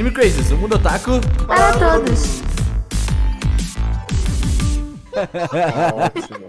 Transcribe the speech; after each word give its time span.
Anime 0.00 0.14
Crazes, 0.14 0.50
o 0.50 0.56
mundo 0.56 0.76
otaku 0.76 1.20
Para 1.46 1.72
todos. 1.74 2.40
Ótimo. 5.12 6.48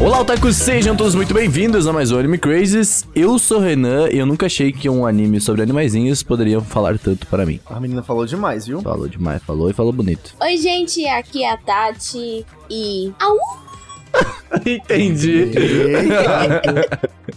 Olá, 0.00 0.18
otakus, 0.18 0.56
sejam 0.56 0.96
todos 0.96 1.14
muito 1.14 1.34
bem-vindos 1.34 1.86
a 1.86 1.92
mais 1.92 2.10
um 2.10 2.18
Anime 2.18 2.38
Crazes. 2.38 3.06
Eu 3.14 3.38
sou 3.38 3.58
o 3.58 3.60
Renan 3.60 4.08
e 4.08 4.16
eu 4.16 4.24
nunca 4.24 4.46
achei 4.46 4.72
que 4.72 4.88
um 4.88 5.04
anime 5.04 5.42
sobre 5.42 5.60
animaizinhos 5.60 6.22
poderia 6.22 6.58
falar 6.62 6.98
tanto 6.98 7.26
para 7.26 7.44
mim. 7.44 7.60
A 7.66 7.78
menina 7.78 8.02
falou 8.02 8.24
demais, 8.24 8.66
viu? 8.66 8.80
Falou 8.80 9.06
demais, 9.06 9.42
falou 9.42 9.68
e 9.68 9.74
falou 9.74 9.92
bonito. 9.92 10.34
Oi, 10.40 10.56
gente, 10.56 11.06
aqui 11.06 11.44
é 11.44 11.52
a 11.52 11.56
Tati 11.58 12.46
e. 12.70 13.12
Au! 13.20 13.69
Entendi. 14.66 15.52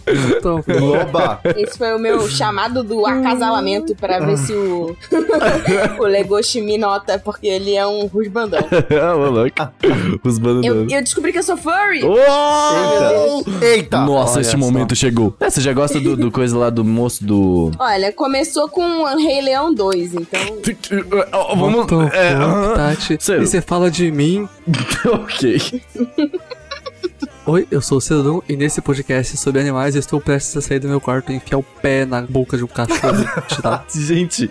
Eita, 0.06 0.54
Oba! 1.02 1.40
Esse 1.56 1.78
foi 1.78 1.94
o 1.94 1.98
meu 1.98 2.28
chamado 2.28 2.82
do 2.82 3.06
acasalamento 3.06 3.94
pra 3.94 4.18
ver 4.18 4.36
se 4.36 4.52
o. 4.52 4.96
o 5.98 6.02
Legoshi 6.04 6.60
me 6.60 6.76
nota, 6.76 7.18
porque 7.18 7.46
ele 7.46 7.74
é 7.74 7.86
um 7.86 8.06
rusbandão. 8.06 8.60
Ô, 9.16 9.30
louco. 9.30 9.54
Os 10.24 10.38
Eu, 10.64 10.82
eu 10.82 11.02
descobri 11.02 11.32
que 11.32 11.38
eu 11.38 11.42
sou 11.42 11.56
furry! 11.56 12.02
Eita! 12.02 13.64
Eita! 13.64 13.98
Nossa, 14.04 14.34
Olha 14.34 14.40
este 14.42 14.52
só. 14.52 14.58
momento 14.58 14.94
chegou. 14.94 15.34
É, 15.40 15.48
você 15.48 15.60
já 15.60 15.72
gosta 15.72 16.00
do, 16.00 16.16
do 16.16 16.30
coisa 16.30 16.58
lá 16.58 16.70
do 16.70 16.84
moço 16.84 17.24
do. 17.24 17.70
Olha, 17.78 18.12
começou 18.12 18.68
com 18.68 18.82
o 19.02 19.16
Rei 19.16 19.40
Leão 19.40 19.72
2, 19.72 20.14
então. 20.14 20.40
Vamos. 21.56 21.86
The 21.86 21.94
É. 22.12 22.74
Tati? 22.74 23.16
Sério. 23.20 23.42
E 23.42 23.46
você 23.46 23.60
fala 23.60 23.90
de 23.90 24.10
mim? 24.10 24.48
ok. 25.06 25.82
Oi, 27.46 27.68
eu 27.70 27.82
sou 27.82 27.98
o 27.98 28.00
Cedron 28.00 28.42
e 28.48 28.56
nesse 28.56 28.80
podcast 28.80 29.36
sobre 29.36 29.60
animais 29.60 29.94
eu 29.94 30.00
estou 30.00 30.18
prestes 30.18 30.56
a 30.56 30.62
sair 30.62 30.78
do 30.78 30.88
meu 30.88 30.98
quarto 30.98 31.30
e 31.30 31.34
enfiar 31.34 31.58
o 31.58 31.62
pé 31.62 32.06
na 32.06 32.22
boca 32.22 32.56
de 32.56 32.64
um 32.64 32.66
cachorro. 32.66 33.22
Gente, 33.94 34.50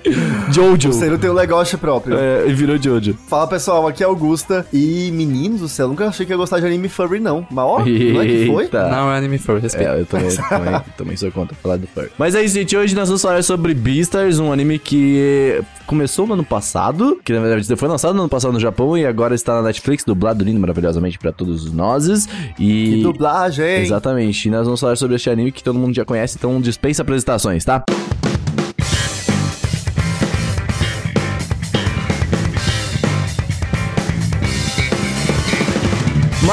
Jojo. 0.51 0.89
O 0.89 0.93
Ciro 0.93 1.17
tem 1.17 1.27
um 1.27 1.33
legoshi 1.33 1.75
próprio. 1.75 2.15
É, 2.15 2.45
virou 2.53 2.79
Jojo. 2.79 3.17
Fala 3.27 3.47
pessoal, 3.47 3.87
aqui 3.87 4.03
é 4.03 4.05
Augusta. 4.05 4.67
E 4.71 5.09
meninos 5.11 5.61
do 5.61 5.67
céu, 5.67 5.87
nunca 5.87 6.07
achei 6.07 6.23
que 6.23 6.31
ia 6.31 6.37
gostar 6.37 6.59
de 6.59 6.67
anime 6.67 6.87
furry, 6.87 7.19
não. 7.19 7.47
Mas 7.49 7.65
ó, 7.65 7.79
não 7.79 8.21
é 8.21 8.25
que 8.27 8.45
foi? 8.45 8.69
Não 8.71 9.11
é 9.11 9.17
anime 9.17 9.39
furry, 9.39 9.61
respeito. 9.61 9.89
É, 9.89 9.99
eu 9.99 10.05
também, 10.05 10.29
também, 10.47 10.81
também 10.95 11.17
sou 11.17 11.31
contra 11.31 11.55
falar 11.55 11.77
do 11.77 11.87
fur. 11.87 12.11
Mas 12.15 12.35
é 12.35 12.43
isso, 12.43 12.53
gente. 12.53 12.77
Hoje 12.77 12.93
nós 12.93 13.09
vamos 13.09 13.23
falar 13.23 13.41
sobre 13.43 13.73
Beastars, 13.73 14.37
um 14.37 14.53
anime 14.53 14.77
que 14.77 15.63
começou 15.87 16.27
no 16.27 16.35
ano 16.35 16.45
passado, 16.45 17.19
que 17.25 17.33
na 17.33 17.39
verdade 17.39 17.75
foi 17.75 17.87
lançado 17.89 18.13
no 18.13 18.21
ano 18.21 18.29
passado 18.29 18.53
no 18.53 18.59
Japão 18.59 18.95
e 18.95 19.03
agora 19.03 19.33
está 19.33 19.55
na 19.55 19.63
Netflix, 19.63 20.03
dublado 20.03 20.43
lindo 20.43 20.59
maravilhosamente 20.59 21.17
pra 21.17 21.31
todos 21.31 21.71
nós. 21.73 22.27
E. 22.59 22.82
Que 22.89 23.01
dublagem! 23.03 23.81
Exatamente. 23.81 24.47
E 24.47 24.51
nós 24.51 24.65
vamos 24.65 24.79
falar 24.79 24.95
sobre 24.95 25.15
este 25.15 25.29
anime 25.29 25.51
que 25.51 25.63
todo 25.63 25.77
mundo 25.77 25.95
já 25.95 26.05
conhece, 26.05 26.37
então 26.37 26.59
dispensa 26.61 27.01
apresentações, 27.01 27.63
tá? 27.63 27.83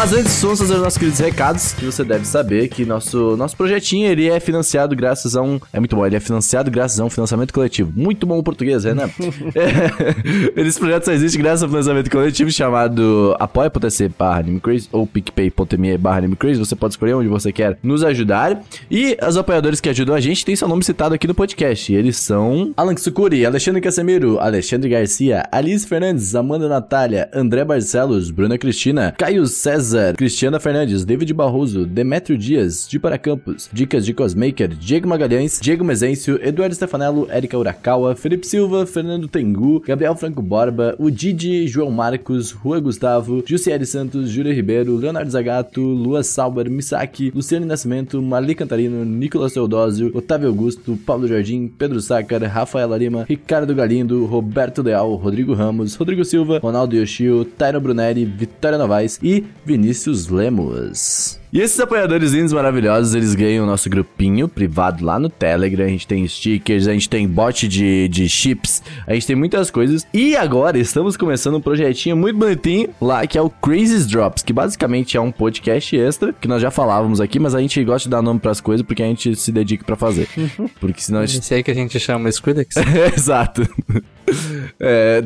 Mas 0.00 0.14
antes, 0.14 0.40
vamos 0.40 0.58
fazer 0.58 0.72
os 0.76 0.80
nossos 0.80 0.96
queridos 0.96 1.20
recados, 1.20 1.72
que 1.74 1.84
você 1.84 2.02
deve 2.02 2.24
saber 2.24 2.68
que 2.68 2.86
nosso, 2.86 3.36
nosso 3.36 3.54
projetinho, 3.54 4.10
ele 4.10 4.30
é 4.30 4.40
financiado 4.40 4.96
graças 4.96 5.36
a 5.36 5.42
um... 5.42 5.60
É 5.74 5.78
muito 5.78 5.94
bom, 5.94 6.06
ele 6.06 6.16
é 6.16 6.20
financiado 6.20 6.70
graças 6.70 6.98
a 6.98 7.04
um 7.04 7.10
financiamento 7.10 7.52
coletivo. 7.52 7.92
Muito 7.94 8.26
bom 8.26 8.38
o 8.38 8.42
português, 8.42 8.84
Renan. 8.84 9.10
é, 9.54 10.56
esse 10.58 10.78
projeto 10.80 11.04
só 11.04 11.12
existe 11.12 11.36
graças 11.36 11.62
a 11.62 11.66
um 11.66 11.68
financiamento 11.68 12.10
coletivo 12.10 12.50
chamado 12.50 13.36
apoia.se 13.38 14.08
barra 14.08 14.40
animecrazy 14.40 14.88
ou 14.90 15.06
picpay.me 15.06 15.98
barra 15.98 16.16
animecrazy. 16.16 16.58
Você 16.58 16.74
pode 16.74 16.94
escolher 16.94 17.12
onde 17.12 17.28
você 17.28 17.52
quer 17.52 17.76
nos 17.82 18.02
ajudar. 18.02 18.58
E 18.90 19.18
os 19.22 19.36
apoiadores 19.36 19.82
que 19.82 19.90
ajudam 19.90 20.14
a 20.14 20.20
gente 20.20 20.46
têm 20.46 20.56
seu 20.56 20.66
nome 20.66 20.82
citado 20.82 21.14
aqui 21.14 21.26
no 21.26 21.34
podcast. 21.34 21.92
Eles 21.92 22.16
são 22.16 22.72
Alan 22.74 22.94
Tsukuri, 22.94 23.44
Alexandre 23.44 23.82
Casemiro, 23.82 24.40
Alexandre 24.40 24.88
Garcia, 24.88 25.46
Alice 25.52 25.86
Fernandes, 25.86 26.34
Amanda 26.34 26.70
Natália, 26.70 27.28
André 27.34 27.66
Barcelos, 27.66 28.30
Bruna 28.30 28.56
Cristina, 28.56 29.14
Caio 29.18 29.46
César, 29.46 29.89
Cristiana 30.16 30.60
Fernandes, 30.60 31.04
David 31.04 31.32
Barroso, 31.32 31.84
Demétrio 31.84 32.38
Dias, 32.38 32.88
de 32.88 32.98
Para 32.98 33.18
Campos, 33.18 33.68
Dicas 33.72 34.04
de 34.06 34.14
Cosmaker, 34.14 34.68
Diego 34.68 35.08
Magalhães, 35.08 35.58
Diego 35.60 35.84
Mezencio, 35.84 36.40
Eduardo 36.42 36.74
Stefanello, 36.74 37.28
Erika 37.30 37.58
Urakawa, 37.58 38.14
Felipe 38.14 38.46
Silva, 38.46 38.86
Fernando 38.86 39.28
Tengu, 39.28 39.80
Gabriel 39.80 40.14
Franco 40.14 40.40
Borba, 40.40 40.94
o 40.98 41.10
Didi, 41.10 41.66
João 41.66 41.90
Marcos, 41.90 42.52
Rua 42.52 42.80
Gustavo, 42.80 43.42
Jussiele 43.44 43.84
Santos, 43.84 44.30
Júlio 44.30 44.54
Ribeiro, 44.54 44.96
Leonardo 44.96 45.30
Zagato, 45.30 45.80
Lua 45.80 46.22
Sauber, 46.22 46.70
Misaki, 46.70 47.32
Luciano 47.34 47.66
Nascimento, 47.66 48.22
Marli 48.22 48.54
Cantarino, 48.54 49.04
Nicolas 49.04 49.52
Teodósio, 49.52 50.10
Otávio 50.14 50.48
Augusto, 50.48 50.98
Paulo 51.04 51.26
Jardim, 51.26 51.68
Pedro 51.68 52.00
Sácar, 52.00 52.42
Rafaela 52.42 52.96
Lima, 52.96 53.24
Ricardo 53.28 53.74
Galindo, 53.74 54.24
Roberto 54.26 54.82
Leal, 54.82 55.14
Rodrigo 55.16 55.52
Ramos, 55.52 55.96
Rodrigo 55.96 56.24
Silva, 56.24 56.58
Ronaldo 56.62 56.96
Yoshio, 56.96 57.44
Tairo 57.44 57.80
Brunelli, 57.80 58.24
Vitória 58.24 58.78
Novaes 58.78 59.18
e 59.22 59.44
Vinícius 59.64 59.79
Lemos. 60.30 61.39
E 61.52 61.60
esses 61.60 61.80
apoiadores 61.80 62.32
lindos 62.32 62.52
maravilhosos, 62.52 63.12
eles 63.12 63.34
ganham 63.34 63.64
o 63.64 63.66
nosso 63.66 63.90
grupinho 63.90 64.48
privado 64.48 65.04
lá 65.04 65.18
no 65.18 65.28
Telegram. 65.28 65.84
A 65.84 65.88
gente 65.88 66.06
tem 66.06 66.26
stickers, 66.26 66.86
a 66.86 66.92
gente 66.92 67.08
tem 67.08 67.26
bot 67.26 67.66
de, 67.66 68.06
de 68.08 68.28
chips, 68.28 68.82
a 69.04 69.14
gente 69.14 69.26
tem 69.26 69.34
muitas 69.34 69.68
coisas. 69.68 70.06
E 70.14 70.36
agora 70.36 70.78
estamos 70.78 71.16
começando 71.16 71.56
um 71.56 71.60
projetinho 71.60 72.16
muito 72.16 72.38
bonitinho 72.38 72.90
lá, 73.00 73.26
que 73.26 73.36
é 73.36 73.42
o 73.42 73.50
Crazy 73.50 74.06
Drops, 74.08 74.44
que 74.44 74.52
basicamente 74.52 75.16
é 75.16 75.20
um 75.20 75.32
podcast 75.32 75.96
extra, 75.96 76.32
que 76.32 76.46
nós 76.46 76.62
já 76.62 76.70
falávamos 76.70 77.20
aqui, 77.20 77.40
mas 77.40 77.54
a 77.54 77.60
gente 77.60 77.82
gosta 77.82 78.08
de 78.08 78.10
dar 78.10 78.22
nome 78.22 78.38
pras 78.38 78.60
coisas 78.60 78.86
porque 78.86 79.02
a 79.02 79.06
gente 79.06 79.34
se 79.34 79.50
dedica 79.50 79.84
pra 79.84 79.96
fazer. 79.96 80.28
Porque 80.80 81.00
senão 81.00 81.20
a 81.20 81.26
gente 81.26 81.42
Esse 81.42 81.54
aí 81.54 81.62
que 81.62 81.70
a 81.70 81.74
gente 81.74 81.98
chama 81.98 82.28
Skrillex. 82.28 82.74
Exato. 83.16 83.62
É. 84.78 85.20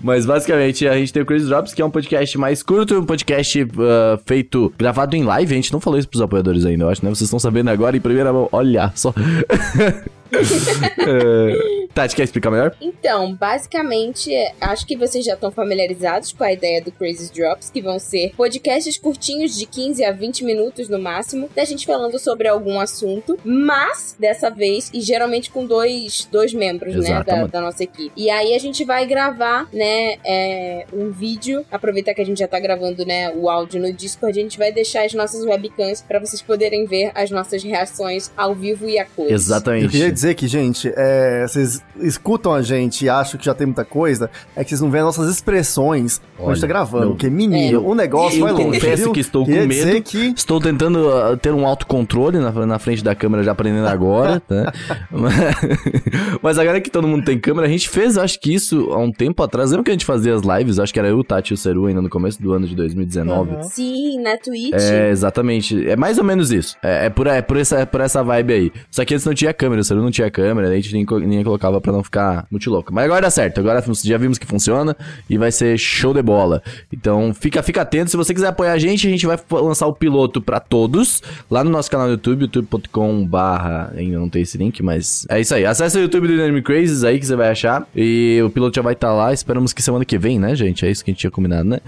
Mas 0.00 0.26
basicamente 0.26 0.86
a 0.86 0.96
gente 0.96 1.12
tem 1.12 1.22
o 1.22 1.26
Crazy 1.26 1.46
Drops, 1.46 1.72
que 1.72 1.80
é 1.80 1.84
um 1.84 1.90
podcast 1.90 2.36
mais 2.38 2.62
curto, 2.62 2.95
um 2.98 3.04
podcast 3.04 3.66
ah, 3.78 4.18
feito, 4.24 4.72
gravado 4.78 5.16
em 5.16 5.24
live. 5.24 5.52
A 5.52 5.56
gente 5.56 5.72
não 5.72 5.80
falou 5.80 5.98
isso 5.98 6.08
pros 6.08 6.22
apoiadores 6.22 6.64
ainda, 6.64 6.84
eu 6.84 6.88
acho, 6.88 7.04
né? 7.04 7.10
Vocês 7.10 7.22
estão 7.22 7.38
sabendo 7.38 7.70
agora 7.70 7.96
em 7.96 8.00
primeira 8.00 8.32
mão. 8.32 8.48
Olha 8.52 8.92
só. 8.94 9.12
é... 10.32 11.86
Tati, 11.96 12.14
quer 12.14 12.24
explicar 12.24 12.50
melhor? 12.50 12.76
Então, 12.78 13.34
basicamente, 13.34 14.30
acho 14.60 14.86
que 14.86 14.94
vocês 14.98 15.24
já 15.24 15.32
estão 15.32 15.50
familiarizados 15.50 16.30
com 16.30 16.44
a 16.44 16.52
ideia 16.52 16.82
do 16.82 16.92
Crazy 16.92 17.32
Drops, 17.32 17.70
que 17.70 17.80
vão 17.80 17.98
ser 17.98 18.34
podcasts 18.36 18.98
curtinhos 18.98 19.56
de 19.56 19.64
15 19.64 20.04
a 20.04 20.12
20 20.12 20.44
minutos 20.44 20.90
no 20.90 20.98
máximo, 20.98 21.48
da 21.56 21.64
gente 21.64 21.86
falando 21.86 22.18
sobre 22.18 22.48
algum 22.48 22.78
assunto, 22.78 23.38
mas 23.42 24.14
dessa 24.18 24.50
vez, 24.50 24.90
e 24.92 25.00
geralmente 25.00 25.50
com 25.50 25.64
dois, 25.64 26.28
dois 26.30 26.52
membros, 26.52 26.96
né, 26.96 27.22
da, 27.24 27.46
da 27.46 27.60
nossa 27.62 27.84
equipe. 27.84 28.12
E 28.14 28.28
aí 28.28 28.54
a 28.54 28.58
gente 28.58 28.84
vai 28.84 29.06
gravar, 29.06 29.66
né, 29.72 30.18
é, 30.22 30.86
um 30.92 31.10
vídeo, 31.10 31.64
aproveitar 31.72 32.12
que 32.12 32.20
a 32.20 32.26
gente 32.26 32.40
já 32.40 32.48
tá 32.48 32.60
gravando, 32.60 33.06
né, 33.06 33.32
o 33.34 33.48
áudio 33.48 33.80
no 33.80 33.90
Discord, 33.90 34.38
a 34.38 34.42
gente 34.42 34.58
vai 34.58 34.70
deixar 34.70 35.06
as 35.06 35.14
nossas 35.14 35.46
webcams 35.46 36.02
para 36.02 36.18
vocês 36.18 36.42
poderem 36.42 36.84
ver 36.84 37.10
as 37.14 37.30
nossas 37.30 37.62
reações 37.62 38.30
ao 38.36 38.54
vivo 38.54 38.86
e 38.86 38.98
a 38.98 39.06
cores. 39.06 39.32
Exatamente. 39.32 39.96
Dizer 40.16 40.34
que, 40.34 40.48
gente, 40.48 40.90
é, 40.96 41.46
vocês 41.46 41.80
escutam 42.00 42.52
a 42.52 42.62
gente 42.62 43.04
e 43.04 43.08
acham 43.08 43.38
que 43.38 43.44
já 43.46 43.54
tem 43.54 43.66
muita 43.66 43.84
coisa, 43.84 44.30
é 44.56 44.64
que 44.64 44.70
vocês 44.70 44.80
não 44.80 44.90
veem 44.90 45.02
as 45.06 45.16
nossas 45.16 45.32
expressões 45.32 46.20
quando 46.36 46.50
a 46.50 46.54
gente 46.54 46.60
tá 46.62 46.66
Olha, 46.66 46.68
gravando. 46.74 47.04
meu- 47.04 47.10
Porque, 47.12 47.30
menino, 47.30 47.78
É. 47.78 47.80
o 47.80 47.94
negócio 47.94 48.38
Eu 48.38 48.44
vai 48.44 48.52
longe, 48.52 48.64
confesso 48.80 49.02
viu? 49.04 49.12
que 49.12 49.20
estou 49.20 49.44
com 49.44 49.50
medo. 49.50 50.02
que 50.02 50.34
Estou 50.36 50.60
tentando 50.60 51.10
ah, 51.12 51.36
ter 51.36 51.52
um 51.52 51.66
autocontrole 51.66 52.38
na, 52.38 52.50
na 52.66 52.78
frente 52.78 53.04
da 53.04 53.14
câmera, 53.14 53.42
já 53.44 53.52
aprendendo 53.52 53.86
agora, 53.86 54.40
tá? 54.40 54.72
Mas 56.42 56.58
agora 56.58 56.80
que 56.80 56.90
todo 56.90 57.06
mundo 57.06 57.24
tem 57.24 57.38
câmera, 57.38 57.66
a 57.66 57.70
gente 57.70 57.88
fez, 57.88 58.16
acho 58.18 58.40
que 58.40 58.54
isso 58.54 58.90
há 58.92 58.98
um 58.98 59.12
tempo 59.12 59.42
atrás. 59.42 59.70
Lembra 59.70 59.84
que 59.84 59.90
a 59.90 59.94
gente 59.94 60.04
fazia 60.06 60.34
as 60.34 60.42
lives? 60.42 60.78
Acho 60.78 60.92
que 60.92 60.98
era 60.98 61.08
eu, 61.08 61.18
o 61.18 61.24
Tati 61.24 61.52
e 61.52 61.54
o 61.54 61.56
Seru 61.56 61.86
ainda 61.86 62.00
no 62.02 62.08
começo 62.08 62.40
do 62.42 62.52
ano 62.52 62.66
de 62.66 62.74
2019. 62.74 63.50
Uhum. 63.56 63.62
Sim, 63.64 64.20
na 64.22 64.36
Twitch. 64.36 64.72
É, 64.74 65.10
exatamente. 65.10 65.88
É 65.88 65.96
mais 65.96 66.18
ou 66.18 66.24
menos 66.24 66.50
isso. 66.50 66.76
É, 66.82 67.06
é 67.06 67.10
por, 67.10 67.26
é, 67.26 67.42
por 67.42 67.56
essa, 67.56 67.80
é 67.80 67.86
por 67.86 68.00
essa 68.00 68.22
vibe 68.22 68.52
aí. 68.52 68.72
Só 68.90 69.04
que 69.04 69.14
antes 69.14 69.26
não 69.26 69.34
tinha 69.34 69.52
câmera, 69.52 69.80
o 69.80 69.84
Seru 69.84 70.02
não 70.06 70.10
tinha 70.12 70.30
câmera, 70.30 70.68
daí 70.68 70.78
a 70.78 70.80
gente 70.80 70.94
nem, 70.94 71.26
nem 71.26 71.44
colocava 71.44 71.80
pra 71.80 71.92
não 71.92 72.02
ficar 72.02 72.46
muito 72.50 72.70
louco. 72.70 72.92
Mas 72.92 73.04
agora 73.04 73.22
dá 73.22 73.30
certo, 73.30 73.60
agora 73.60 73.84
já 74.02 74.18
vimos 74.18 74.38
que 74.38 74.46
funciona 74.46 74.96
e 75.28 75.36
vai 75.36 75.52
ser 75.52 75.78
show 75.78 76.14
de 76.14 76.22
bola. 76.22 76.62
Então 76.92 77.34
fica, 77.34 77.62
fica 77.62 77.82
atento, 77.82 78.10
se 78.10 78.16
você 78.16 78.32
quiser 78.32 78.48
apoiar 78.48 78.72
a 78.72 78.78
gente, 78.78 79.06
a 79.06 79.10
gente 79.10 79.26
vai 79.26 79.38
lançar 79.50 79.86
o 79.86 79.92
piloto 79.92 80.40
pra 80.40 80.60
todos 80.60 81.22
lá 81.50 81.62
no 81.62 81.70
nosso 81.70 81.90
canal 81.90 82.06
no 82.06 82.12
YouTube, 82.12 82.42
youtube.com 82.42 83.26
barra, 83.26 83.92
ainda 83.96 84.18
não 84.18 84.28
tem 84.28 84.42
esse 84.42 84.56
link, 84.56 84.82
mas 84.82 85.26
é 85.28 85.40
isso 85.40 85.54
aí. 85.54 85.66
Acesse 85.66 85.98
o 85.98 86.00
YouTube 86.00 86.28
do 86.28 86.42
Anime 86.42 86.62
Crazes 86.62 87.04
aí 87.04 87.18
que 87.18 87.26
você 87.26 87.36
vai 87.36 87.50
achar 87.50 87.86
e 87.94 88.40
o 88.44 88.50
piloto 88.50 88.76
já 88.76 88.82
vai 88.82 88.92
estar 88.94 89.12
lá, 89.12 89.32
esperamos 89.32 89.72
que 89.72 89.82
semana 89.82 90.04
que 90.04 90.16
vem, 90.18 90.38
né, 90.38 90.54
gente? 90.54 90.86
É 90.86 90.90
isso 90.90 91.04
que 91.04 91.10
a 91.10 91.12
gente 91.12 91.20
tinha 91.20 91.30
combinado, 91.30 91.68
né? 91.68 91.80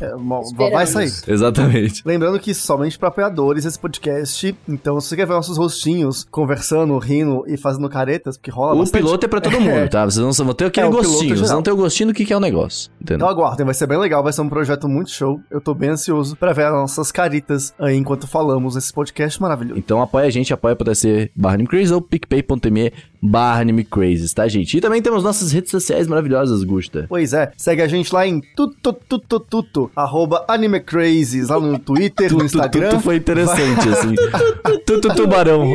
é, 0.00 0.12
vai 0.70 0.86
sair. 0.86 1.12
Exatamente. 1.26 2.02
Lembrando 2.04 2.38
que 2.38 2.54
somente 2.54 2.98
para 2.98 3.08
apoiadores 3.08 3.64
esse 3.64 3.78
podcast. 3.78 4.54
Então, 4.68 5.00
se 5.00 5.08
você 5.08 5.16
quer 5.16 5.26
ver 5.26 5.34
nossos 5.34 5.56
rostinhos 5.56 6.26
conversando, 6.30 6.96
rindo 6.98 7.29
e 7.46 7.56
fazendo 7.56 7.88
caretas, 7.88 8.36
porque 8.36 8.50
rola 8.50 8.74
O 8.74 8.78
bastante. 8.80 9.02
piloto 9.02 9.26
é 9.26 9.28
pra 9.28 9.40
todo 9.40 9.60
mundo, 9.60 9.88
tá? 9.90 10.04
Vocês 10.04 10.24
não 10.38 10.44
vão 10.46 10.54
ter 10.54 10.66
aquele 10.66 10.86
É, 10.86 10.90
gostinho. 10.90 11.36
Vocês 11.36 11.50
vão 11.50 11.62
ter 11.62 11.70
o 11.72 11.76
gostinho 11.76 12.08
do 12.08 12.14
que 12.14 12.24
que 12.24 12.32
é 12.32 12.36
o 12.36 12.40
negócio. 12.40 12.90
Então 13.00 13.16
Entendeu? 13.16 13.28
aguardem, 13.28 13.64
vai 13.64 13.74
ser 13.74 13.86
bem 13.86 13.98
legal, 13.98 14.22
vai 14.22 14.32
ser 14.32 14.40
um 14.42 14.48
projeto 14.48 14.88
muito 14.88 15.10
show. 15.10 15.40
Eu 15.50 15.60
tô 15.60 15.74
bem 15.74 15.90
ansioso 15.90 16.36
pra 16.36 16.52
ver 16.52 16.66
as 16.66 16.72
nossas 16.72 17.10
caritas 17.12 17.72
aí 17.78 17.96
enquanto 17.96 18.26
falamos 18.26 18.76
esse 18.76 18.92
podcast 18.92 19.40
maravilhoso. 19.40 19.78
Então 19.78 20.00
apoia 20.02 20.26
a 20.26 20.30
gente, 20.30 20.52
apoia.se 20.52 21.30
barra 21.34 21.56
ou 21.94 22.00
picpay.me 22.02 22.92
barra 23.22 23.60
animecrazy, 23.60 24.34
tá, 24.34 24.48
gente? 24.48 24.76
E 24.76 24.80
também 24.80 25.02
temos 25.02 25.22
nossas 25.22 25.52
redes 25.52 25.70
sociais 25.70 26.06
maravilhosas, 26.06 26.64
Gusta. 26.64 27.06
Pois 27.08 27.32
é, 27.32 27.52
segue 27.56 27.82
a 27.82 27.88
gente 27.88 28.12
lá 28.14 28.26
em 28.26 28.40
tuto, 28.56 29.90
arroba 29.94 30.44
animecrazes, 30.48 31.48
lá 31.48 31.60
no 31.60 31.78
Twitter, 31.78 32.32
no 32.32 32.44
Instagram. 32.44 32.90
Tudo 32.90 33.02
foi 33.02 33.16
interessante, 33.16 33.88
assim. 33.88 34.14
Tudo 34.86 35.14
tubarão. 35.14 35.74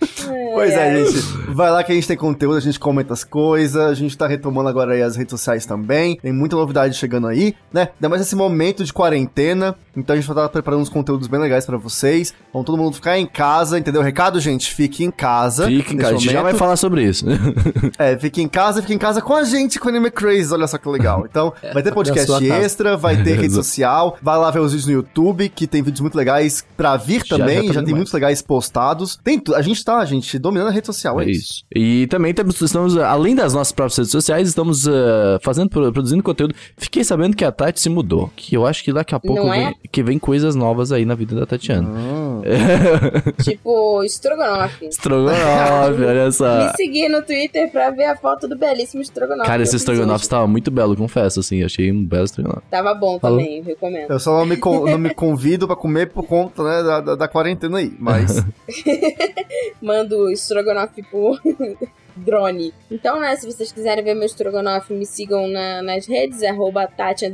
Tubarão. 0.00 0.52
Pois 0.54 0.72
é, 0.72 1.04
gente. 1.04 1.20
Vai 1.48 1.70
lá 1.70 1.82
que 1.84 1.92
a 1.92 1.94
gente 1.94 2.06
tem 2.08 2.16
conteúdo, 2.16 2.56
a 2.56 2.60
gente 2.60 2.78
comenta 2.78 3.12
as 3.12 3.24
coisas, 3.24 3.76
a 3.76 3.94
gente 3.94 4.16
tá 4.16 4.26
retomando 4.26 4.68
agora 4.68 4.94
aí 4.94 5.02
as 5.02 5.16
redes 5.16 5.30
sociais 5.30 5.66
também. 5.66 6.16
Tem 6.16 6.32
muita 6.32 6.56
novidade 6.56 6.94
chegando 6.94 7.26
aí, 7.26 7.54
né? 7.72 7.88
Ainda 7.94 8.08
mais 8.08 8.22
esse 8.22 8.34
momento 8.34 8.84
de 8.84 8.92
quarentena. 8.92 9.74
Então 9.96 10.14
a 10.14 10.16
gente 10.18 10.26
vai 10.26 10.36
estar 10.36 10.48
preparando 10.48 10.80
uns 10.80 10.88
conteúdos 10.88 11.28
bem 11.28 11.40
legais 11.40 11.64
pra 11.66 11.76
vocês. 11.76 12.34
Vamos 12.52 12.66
todo 12.66 12.76
mundo 12.78 12.94
ficar 12.94 13.18
em 13.18 13.26
casa, 13.26 13.78
entendeu? 13.78 14.02
Recado, 14.02 14.40
gente, 14.40 14.72
fique 14.74 15.04
em 15.04 15.10
casa. 15.10 15.66
Fique 15.66 15.94
em 15.94 15.96
casa, 15.96 16.14
a 16.14 16.18
gente 16.18 16.32
já 16.32 16.42
vai 16.42 16.54
falar 16.54 16.76
sobre 16.76 17.02
isso. 17.02 17.24
É, 17.98 18.16
fique 18.18 18.42
em 18.42 18.48
casa, 18.48 18.80
fique 18.80 18.94
em 18.94 18.98
casa 18.98 19.20
com 19.20 19.34
a 19.34 19.44
gente, 19.44 19.78
com 19.78 19.86
o 19.86 19.90
Anime 19.90 20.10
Crazy, 20.10 20.52
olha 20.52 20.66
só 20.66 20.78
que 20.78 20.88
legal. 20.88 21.26
Então, 21.30 21.52
vai 21.72 21.82
ter 21.82 21.92
podcast 21.92 22.44
extra, 22.50 22.96
vai 22.96 23.22
ter 23.22 23.36
rede 23.38 23.52
social, 23.54 24.16
vai 24.20 24.36
lá 24.36 24.50
ver 24.50 24.60
os 24.60 24.72
vídeos 24.72 24.86
no 24.86 24.92
YouTube, 24.94 25.48
que 25.48 25.66
tem 25.66 25.82
vídeos 25.82 26.00
muito 26.00 26.16
legais 26.16 26.64
pra 26.76 26.96
vir 26.96 27.22
Já, 27.24 27.36
também, 27.36 27.66
já 27.68 27.68
já, 27.68 27.68
tá 27.68 27.74
tem 27.74 27.84
demais. 27.84 27.96
muitos 27.96 28.12
legais 28.12 28.42
postados. 28.42 29.18
Tem 29.22 29.40
a 29.54 29.62
gente 29.62 29.83
tá, 29.84 30.04
gente, 30.04 30.38
dominando 30.38 30.68
a 30.68 30.70
rede 30.70 30.86
social, 30.86 31.20
é, 31.20 31.24
É 31.24 31.30
isso. 31.30 31.40
isso. 31.42 31.64
E 31.74 32.06
também 32.08 32.32
temos, 32.34 32.60
estamos, 32.60 32.96
além 32.96 33.34
das 33.34 33.52
nossas 33.54 33.72
próprias 33.72 33.98
redes 33.98 34.10
sociais, 34.12 34.48
estamos 34.48 34.88
ah, 34.88 35.38
fazendo, 35.42 35.68
pro- 35.68 35.92
produzindo 35.92 36.22
conteúdo. 36.22 36.54
Fiquei 36.76 37.04
sabendo 37.04 37.36
que 37.36 37.44
a 37.44 37.52
Tati 37.52 37.80
se 37.80 37.88
mudou. 37.88 38.30
Que 38.34 38.56
eu 38.56 38.66
acho 38.66 38.82
que 38.82 38.92
daqui 38.92 39.14
a 39.14 39.20
pouco 39.20 39.46
é? 39.52 39.66
vem, 39.66 39.76
que 39.92 40.02
vem 40.02 40.18
coisas 40.18 40.54
novas 40.54 40.90
aí 40.92 41.04
na 41.04 41.14
vida 41.14 41.34
da 41.36 41.46
Tatiana. 41.46 41.88
Hum. 41.88 42.42
Tipo, 43.42 44.02
estrogonofe. 44.04 44.86
Estrogonofe, 44.86 46.02
olha 46.04 46.30
só. 46.32 46.66
Me 46.66 46.72
seguir 46.76 47.08
no 47.08 47.22
Twitter 47.22 47.70
pra 47.70 47.90
ver 47.90 48.04
a 48.06 48.16
foto 48.16 48.48
do 48.48 48.56
belíssimo 48.56 49.02
estrogonofe. 49.02 49.46
Cara, 49.48 49.62
esse 49.62 49.76
estrogonofe 49.76 50.24
estava 50.24 50.46
muito 50.46 50.70
belo, 50.70 50.96
confesso, 50.96 51.40
assim. 51.40 51.62
Achei 51.62 51.90
um 51.92 52.04
belo 52.04 52.24
estrogonofe. 52.24 52.62
Tava 52.70 52.94
bom 52.94 53.18
Falou. 53.18 53.38
também, 53.38 53.62
recomendo. 53.62 54.10
Eu 54.10 54.18
só 54.18 54.38
não 54.38 54.46
me, 54.46 54.56
con- 54.56 54.86
não 54.88 54.98
me 54.98 55.12
convido 55.14 55.66
pra 55.66 55.76
comer 55.76 56.10
por 56.10 56.24
conta, 56.24 56.62
né, 56.62 56.82
da, 56.82 57.00
da, 57.00 57.14
da 57.16 57.28
quarentena 57.28 57.78
aí, 57.78 57.92
mas... 57.98 58.44
Mando 59.82 60.30
estrogonofe 60.30 61.02
por 61.02 61.40
drone. 62.16 62.72
Então, 62.90 63.18
né, 63.18 63.34
se 63.36 63.44
vocês 63.46 63.72
quiserem 63.72 64.04
ver 64.04 64.14
meu 64.14 64.24
estrogonofe, 64.24 64.94
me 64.94 65.04
sigam 65.04 65.46
na- 65.48 65.82
nas 65.82 66.06
redes, 66.06 66.42
arroba 66.42 66.86
Tati. 66.86 67.24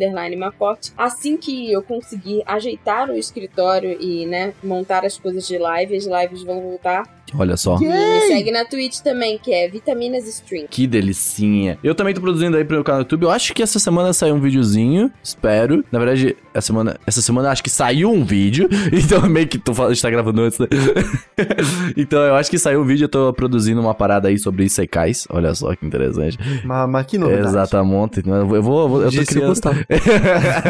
Assim 0.96 1.36
que 1.36 1.70
eu 1.70 1.82
conseguir 1.82 2.42
ajeitar 2.46 3.10
o 3.10 3.16
escritório 3.16 4.00
e, 4.00 4.24
né, 4.26 4.54
montar 4.62 5.04
as 5.04 5.18
coisas 5.18 5.46
de 5.46 5.58
live, 5.58 5.96
as 5.96 6.04
lives 6.06 6.42
vão 6.42 6.60
voltar. 6.60 7.19
Olha 7.36 7.56
só. 7.56 7.76
E 7.80 7.86
me 7.86 8.20
segue 8.26 8.50
na 8.50 8.64
Twitch 8.64 8.98
também, 9.00 9.38
que 9.38 9.52
é 9.52 9.68
Vitaminas 9.68 10.26
Stream. 10.26 10.66
Que 10.68 10.86
delicinha. 10.86 11.78
Eu 11.82 11.94
também 11.94 12.12
tô 12.14 12.20
produzindo 12.20 12.56
aí 12.56 12.64
pro 12.64 12.74
meu 12.76 12.84
canal 12.84 13.00
do 13.02 13.04
YouTube. 13.04 13.22
Eu 13.24 13.30
acho 13.30 13.52
que 13.54 13.62
essa 13.62 13.78
semana 13.78 14.12
saiu 14.12 14.34
um 14.34 14.40
videozinho. 14.40 15.10
Espero. 15.22 15.84
Na 15.92 15.98
verdade, 15.98 16.36
essa 16.54 16.66
semana, 16.68 16.96
essa 17.06 17.22
semana 17.22 17.50
acho 17.50 17.62
que 17.62 17.70
saiu 17.70 18.10
um 18.10 18.24
vídeo. 18.24 18.68
Então 18.92 19.28
meio 19.28 19.46
que 19.48 19.58
tô, 19.58 19.72
falando- 19.72 19.90
a 19.92 19.94
gente 19.94 20.02
tá 20.02 20.10
gravando 20.10 20.42
antes, 20.42 20.58
né? 20.58 20.66
então 21.96 22.20
eu 22.20 22.34
acho 22.34 22.50
que 22.50 22.58
saiu 22.58 22.80
um 22.82 22.84
vídeo. 22.84 23.04
Eu 23.04 23.08
tô 23.08 23.32
produzindo 23.32 23.80
uma 23.80 23.94
parada 23.94 24.28
aí 24.28 24.38
sobre 24.38 24.64
Isekais. 24.64 25.26
Olha 25.30 25.54
só 25.54 25.74
que 25.74 25.86
interessante. 25.86 26.38
mas, 26.64 26.88
mas 26.88 27.06
que 27.06 27.18
novidade. 27.18 27.48
Exatamente. 27.48 28.22
Eu 28.26 28.46
vou, 28.46 28.56
eu 28.56 28.62
vou, 28.62 29.02
eu 29.02 29.10
tô 29.12 29.24
criando. 29.24 29.50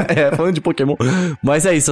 É, 0.09 0.35
falando 0.37 0.55
de 0.55 0.61
Pokémon. 0.61 0.97
Mas 1.43 1.67
é 1.67 1.75
isso, 1.75 1.91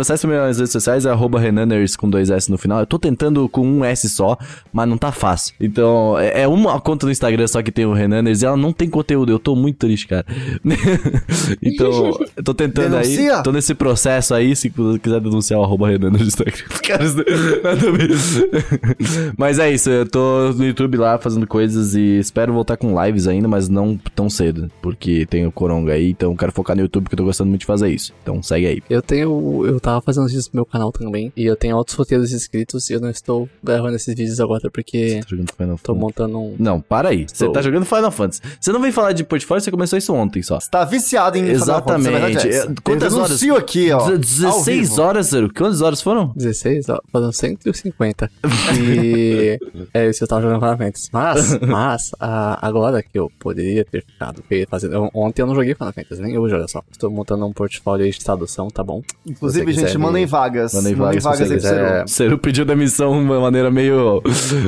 acesse 0.00 0.26
minhas 0.26 0.58
redes 0.58 0.72
sociais, 0.72 1.06
é 1.06 1.10
arroba 1.10 1.38
Renaners 1.40 1.96
com 1.96 2.08
dois 2.08 2.30
S 2.30 2.50
no 2.50 2.58
final. 2.58 2.80
Eu 2.80 2.86
tô 2.86 2.98
tentando 2.98 3.48
com 3.48 3.66
um 3.66 3.84
S 3.84 4.08
só, 4.10 4.36
mas 4.72 4.88
não 4.88 4.96
tá 4.98 5.12
fácil. 5.12 5.54
Então, 5.60 6.18
é, 6.18 6.42
é 6.42 6.48
uma 6.48 6.80
conta 6.80 7.06
no 7.06 7.12
Instagram 7.12 7.46
só 7.46 7.62
que 7.62 7.70
tem 7.72 7.86
o 7.86 7.92
Renaners 7.92 8.42
e 8.42 8.46
ela 8.46 8.56
não 8.56 8.72
tem 8.72 8.88
conteúdo. 8.88 9.32
Eu 9.32 9.38
tô 9.38 9.54
muito 9.56 9.76
triste, 9.78 10.06
cara. 10.06 10.24
então, 11.62 12.18
eu 12.36 12.42
tô 12.44 12.54
tentando 12.54 12.90
Denuncia. 12.90 13.36
aí, 13.38 13.42
tô 13.42 13.52
nesse 13.52 13.74
processo 13.74 14.34
aí, 14.34 14.54
se 14.54 14.70
quiser 15.02 15.20
denunciar 15.20 15.60
o 15.60 15.64
arroba 15.64 15.88
Renaners 15.88 16.22
no 16.22 16.28
Instagram. 16.28 16.64
Cara, 16.82 17.04
isso- 17.04 17.16
ver. 17.16 18.10
Mas 19.36 19.58
é 19.58 19.70
isso, 19.72 19.90
eu 19.90 20.06
tô 20.08 20.52
no 20.52 20.64
YouTube 20.66 20.96
lá 20.96 21.18
fazendo 21.18 21.46
coisas 21.46 21.94
e 21.94 22.18
espero 22.18 22.52
voltar 22.52 22.76
com 22.76 23.00
lives 23.04 23.26
ainda, 23.28 23.46
mas 23.46 23.68
não 23.68 23.96
tão 24.14 24.28
cedo, 24.28 24.70
porque 24.82 25.26
tem 25.26 25.46
o 25.46 25.52
Coronga 25.52 25.92
aí, 25.92 26.10
então 26.10 26.32
eu 26.32 26.36
quero 26.36 26.52
focar 26.52 26.74
no 26.76 26.82
YouTube, 26.82 27.08
que 27.08 27.14
eu 27.14 27.18
tô 27.18 27.24
gostando 27.24 27.48
muito 27.48 27.60
de 27.60 27.66
fazer 27.66 27.88
isso. 27.90 28.12
Então 28.22 28.42
segue 28.42 28.66
aí. 28.66 28.82
Eu 28.88 29.02
tenho. 29.02 29.64
Eu 29.66 29.78
tava 29.80 30.00
fazendo 30.00 30.26
vídeos 30.26 30.48
pro 30.48 30.56
meu 30.56 30.66
canal 30.66 30.90
também. 30.92 31.32
E 31.36 31.44
eu 31.44 31.56
tenho 31.56 31.76
outros 31.76 31.96
roteiros 31.96 32.32
inscritos. 32.32 32.88
E 32.90 32.94
eu 32.94 33.00
não 33.00 33.10
estou 33.10 33.48
gravando 33.62 33.94
esses 34.02 34.14
vídeos 34.14 34.40
agora 34.40 34.70
porque 34.70 35.20
Tá 35.22 35.26
jogando 35.28 35.52
Final 35.52 35.78
tô 35.78 35.92
Fantasy? 35.94 35.98
montando 36.00 36.38
um. 36.40 36.56
Não, 36.58 36.80
para 36.80 37.08
aí. 37.10 37.26
Você 37.32 37.46
Tô. 37.46 37.52
tá 37.52 37.62
jogando 37.62 37.84
Final 37.84 38.10
Fantasy. 38.10 38.40
Você 38.60 38.72
não 38.72 38.80
vem 38.80 38.92
falar 38.92 39.12
de 39.12 39.24
portfólio, 39.24 39.62
você 39.62 39.70
começou 39.70 39.98
isso 39.98 40.12
ontem 40.14 40.42
só. 40.42 40.58
Você 40.60 40.68
tá 40.70 40.84
viciado 40.84 41.36
em 41.38 41.44
Final 41.44 41.82
Fantasy, 41.82 42.08
é 42.08 42.10
Exatamente. 42.10 42.48
essa. 42.48 42.70
É, 42.70 42.74
quantas 42.82 43.12
eu 43.12 43.18
horas? 43.20 43.42
aqui, 43.58 43.90
ó. 43.92 44.10
Deze- 44.10 44.44
ao 44.46 44.52
16 44.52 44.88
vivo. 44.90 45.02
horas, 45.02 45.26
Zero. 45.26 45.52
Quantas 45.54 45.80
horas 45.82 46.00
foram? 46.02 46.32
16, 46.36 46.88
ó, 46.88 46.98
fazendo 47.12 47.32
150. 47.32 48.30
E 48.80 49.58
é 49.92 50.08
isso 50.08 50.18
que 50.18 50.24
eu 50.24 50.28
tava 50.28 50.42
jogando 50.42 50.60
Final 50.60 50.78
Fantasy. 50.78 51.08
Mas, 51.12 51.58
mas, 51.60 52.10
a- 52.18 52.66
agora 52.66 53.02
que 53.02 53.18
eu 53.18 53.30
poderia 53.38 53.84
ter 53.84 54.04
ficado 54.04 54.42
fazendo. 54.68 54.94
eu- 54.94 55.10
Ontem 55.14 55.42
eu 55.42 55.46
não 55.46 55.54
joguei 55.54 55.74
Final 55.74 55.92
Fantasy, 55.92 56.22
nem 56.22 56.34
eu 56.34 56.48
jogo 56.48 56.68
só. 56.68 56.82
Estou 56.90 57.10
montando 57.10 57.44
um 57.46 57.52
portfólio 57.52 58.04
aí 58.06 58.10
de 58.12 58.20
tradução, 58.22 58.68
tá 58.68 58.82
bom? 58.82 59.02
Inclusive, 59.26 59.66
você 59.66 59.72
gente, 59.80 59.86
quiser 59.86 59.98
mandem 59.98 60.26
vagas. 60.26 60.72
Mandem 60.74 60.94
Mandem 60.94 61.20
vagas, 61.20 61.24
vagas 61.24 61.38
se 61.48 61.54
aí 61.54 61.60
você 61.60 61.68
pro 61.68 61.78
quiser. 61.78 62.08
Seru. 62.08 62.38
Pediu 62.38 62.64
demissão 62.64 63.12
de 63.12 63.18
uma 63.24 63.40
maneira 63.40 63.70
meio. 63.70 63.89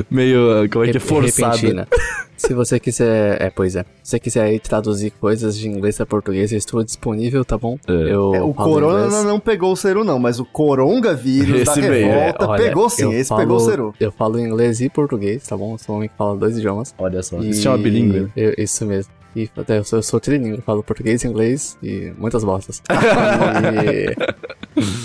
Meio. 0.09 0.69
como 0.71 0.85
é 0.85 0.91
que 0.91 0.97
é? 0.97 0.99
Forçada. 0.99 1.55
repentina. 1.55 1.87
Se 2.35 2.53
você 2.53 2.79
quiser. 2.79 3.41
É, 3.41 3.49
pois 3.49 3.75
é. 3.75 3.83
Se 4.03 4.11
você 4.11 4.19
quiser 4.19 4.41
aí 4.43 4.59
traduzir 4.59 5.11
coisas 5.11 5.57
de 5.57 5.69
inglês 5.69 5.95
pra 5.97 6.05
português, 6.05 6.51
eu 6.51 6.57
estou 6.57 6.83
disponível, 6.83 7.45
tá 7.45 7.57
bom? 7.57 7.77
É. 7.87 7.91
Eu 7.91 8.35
É, 8.35 8.41
o 8.41 8.53
Corona 8.53 9.05
inglês. 9.07 9.23
não 9.23 9.39
pegou 9.39 9.71
o 9.71 9.75
Seru, 9.77 10.03
não, 10.03 10.19
mas 10.19 10.39
o 10.39 10.45
Coronga-vírus 10.45 11.63
da 11.63 11.71
Esse 11.71 11.81
veio, 11.81 11.93
é, 12.07 12.25
revolta 12.25 12.47
Olha, 12.47 12.63
pegou 12.63 12.89
sim, 12.89 13.13
esse 13.13 13.29
falo- 13.29 13.41
pegou 13.41 13.57
o 13.57 13.59
Seru. 13.61 13.93
Eu 13.99 14.11
falo 14.11 14.39
inglês 14.39 14.81
e 14.81 14.89
português, 14.89 15.47
tá 15.47 15.55
bom? 15.55 15.73
Eu 15.73 15.77
sou 15.77 15.95
um 15.95 15.97
homem 15.99 16.09
que 16.09 16.15
fala 16.17 16.35
dois 16.35 16.57
idiomas. 16.57 16.93
Olha 16.97 17.23
só. 17.23 17.39
E- 17.41 17.51
Isso 17.51 17.61
chama 17.61 17.77
bilíngue. 17.77 18.19
né? 18.21 18.29
eu- 18.35 18.53
isso 18.57 18.85
mesmo. 18.85 19.11
E 19.35 19.49
até 19.57 19.79
eu 19.79 19.83
sou, 19.83 19.97
eu 19.99 20.03
sou 20.03 20.19
trilingue, 20.19 20.61
falo 20.61 20.83
português, 20.83 21.23
inglês 21.23 21.75
e 21.81 22.11
muitas 22.19 22.43
bostas. 22.43 22.81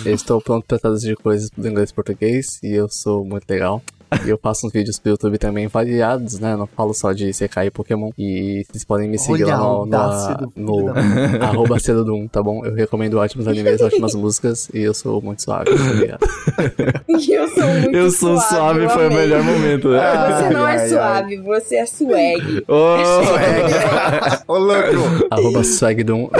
e 0.04 0.08
eu 0.08 0.14
estou 0.14 0.40
pronto 0.40 0.66
pra 0.66 0.78
traduzir 0.78 1.16
coisas 1.16 1.50
do 1.56 1.66
inglês 1.68 1.90
e 1.90 1.94
português 1.94 2.58
e 2.62 2.72
eu 2.74 2.88
sou 2.88 3.24
muito 3.24 3.48
legal. 3.48 3.82
E 4.24 4.28
eu 4.30 4.38
faço 4.42 4.66
uns 4.66 4.72
vídeos 4.72 4.98
pro 4.98 5.10
YouTube 5.12 5.38
também 5.38 5.66
variados, 5.66 6.38
né? 6.38 6.56
Não 6.56 6.66
falo 6.66 6.92
só 6.94 7.12
de 7.12 7.30
CK 7.32 7.66
e 7.66 7.70
Pokémon. 7.70 8.10
E 8.18 8.64
vocês 8.70 8.84
podem 8.84 9.08
me 9.08 9.18
seguir 9.18 9.44
Olha 9.44 9.56
lá 9.56 9.62
no, 9.62 9.64
audácia 9.64 10.34
do 10.36 10.52
no, 10.56 10.74
filho 10.74 10.86
no 10.86 10.92
da 11.38 11.44
arroba 11.48 11.78
Cedodum, 11.78 12.26
tá 12.28 12.42
bom? 12.42 12.64
Eu 12.64 12.74
recomendo 12.74 13.18
ótimos 13.18 13.46
animes, 13.48 13.80
ótimas 13.80 14.14
músicas 14.14 14.68
e 14.72 14.80
eu 14.80 14.94
sou 14.94 15.20
muito 15.22 15.42
suave. 15.42 15.70
Obrigado. 15.70 16.20
E 17.08 17.32
eu 17.32 17.48
sou 17.48 17.66
muito 17.66 17.96
Eu 17.96 18.10
sou 18.10 18.38
suave, 18.40 18.84
eu 18.84 18.90
foi 18.90 19.04
o 19.04 19.06
amei. 19.06 19.18
melhor 19.18 19.42
momento, 19.42 19.88
né? 19.90 19.98
Ah, 19.98 20.42
Você 20.42 20.50
não 20.54 20.64
Ai, 20.64 20.76
é 20.76 20.80
ai, 20.80 20.88
suave, 20.88 21.36
você 21.38 21.76
é 21.76 21.86
swag. 21.86 22.64
Ô, 22.68 22.96
Ô, 24.52 24.58
louco! 24.58 25.26
arroba 25.30 25.64
Swagdum. 25.64 26.18
muito 26.20 26.30
bom. 26.30 26.38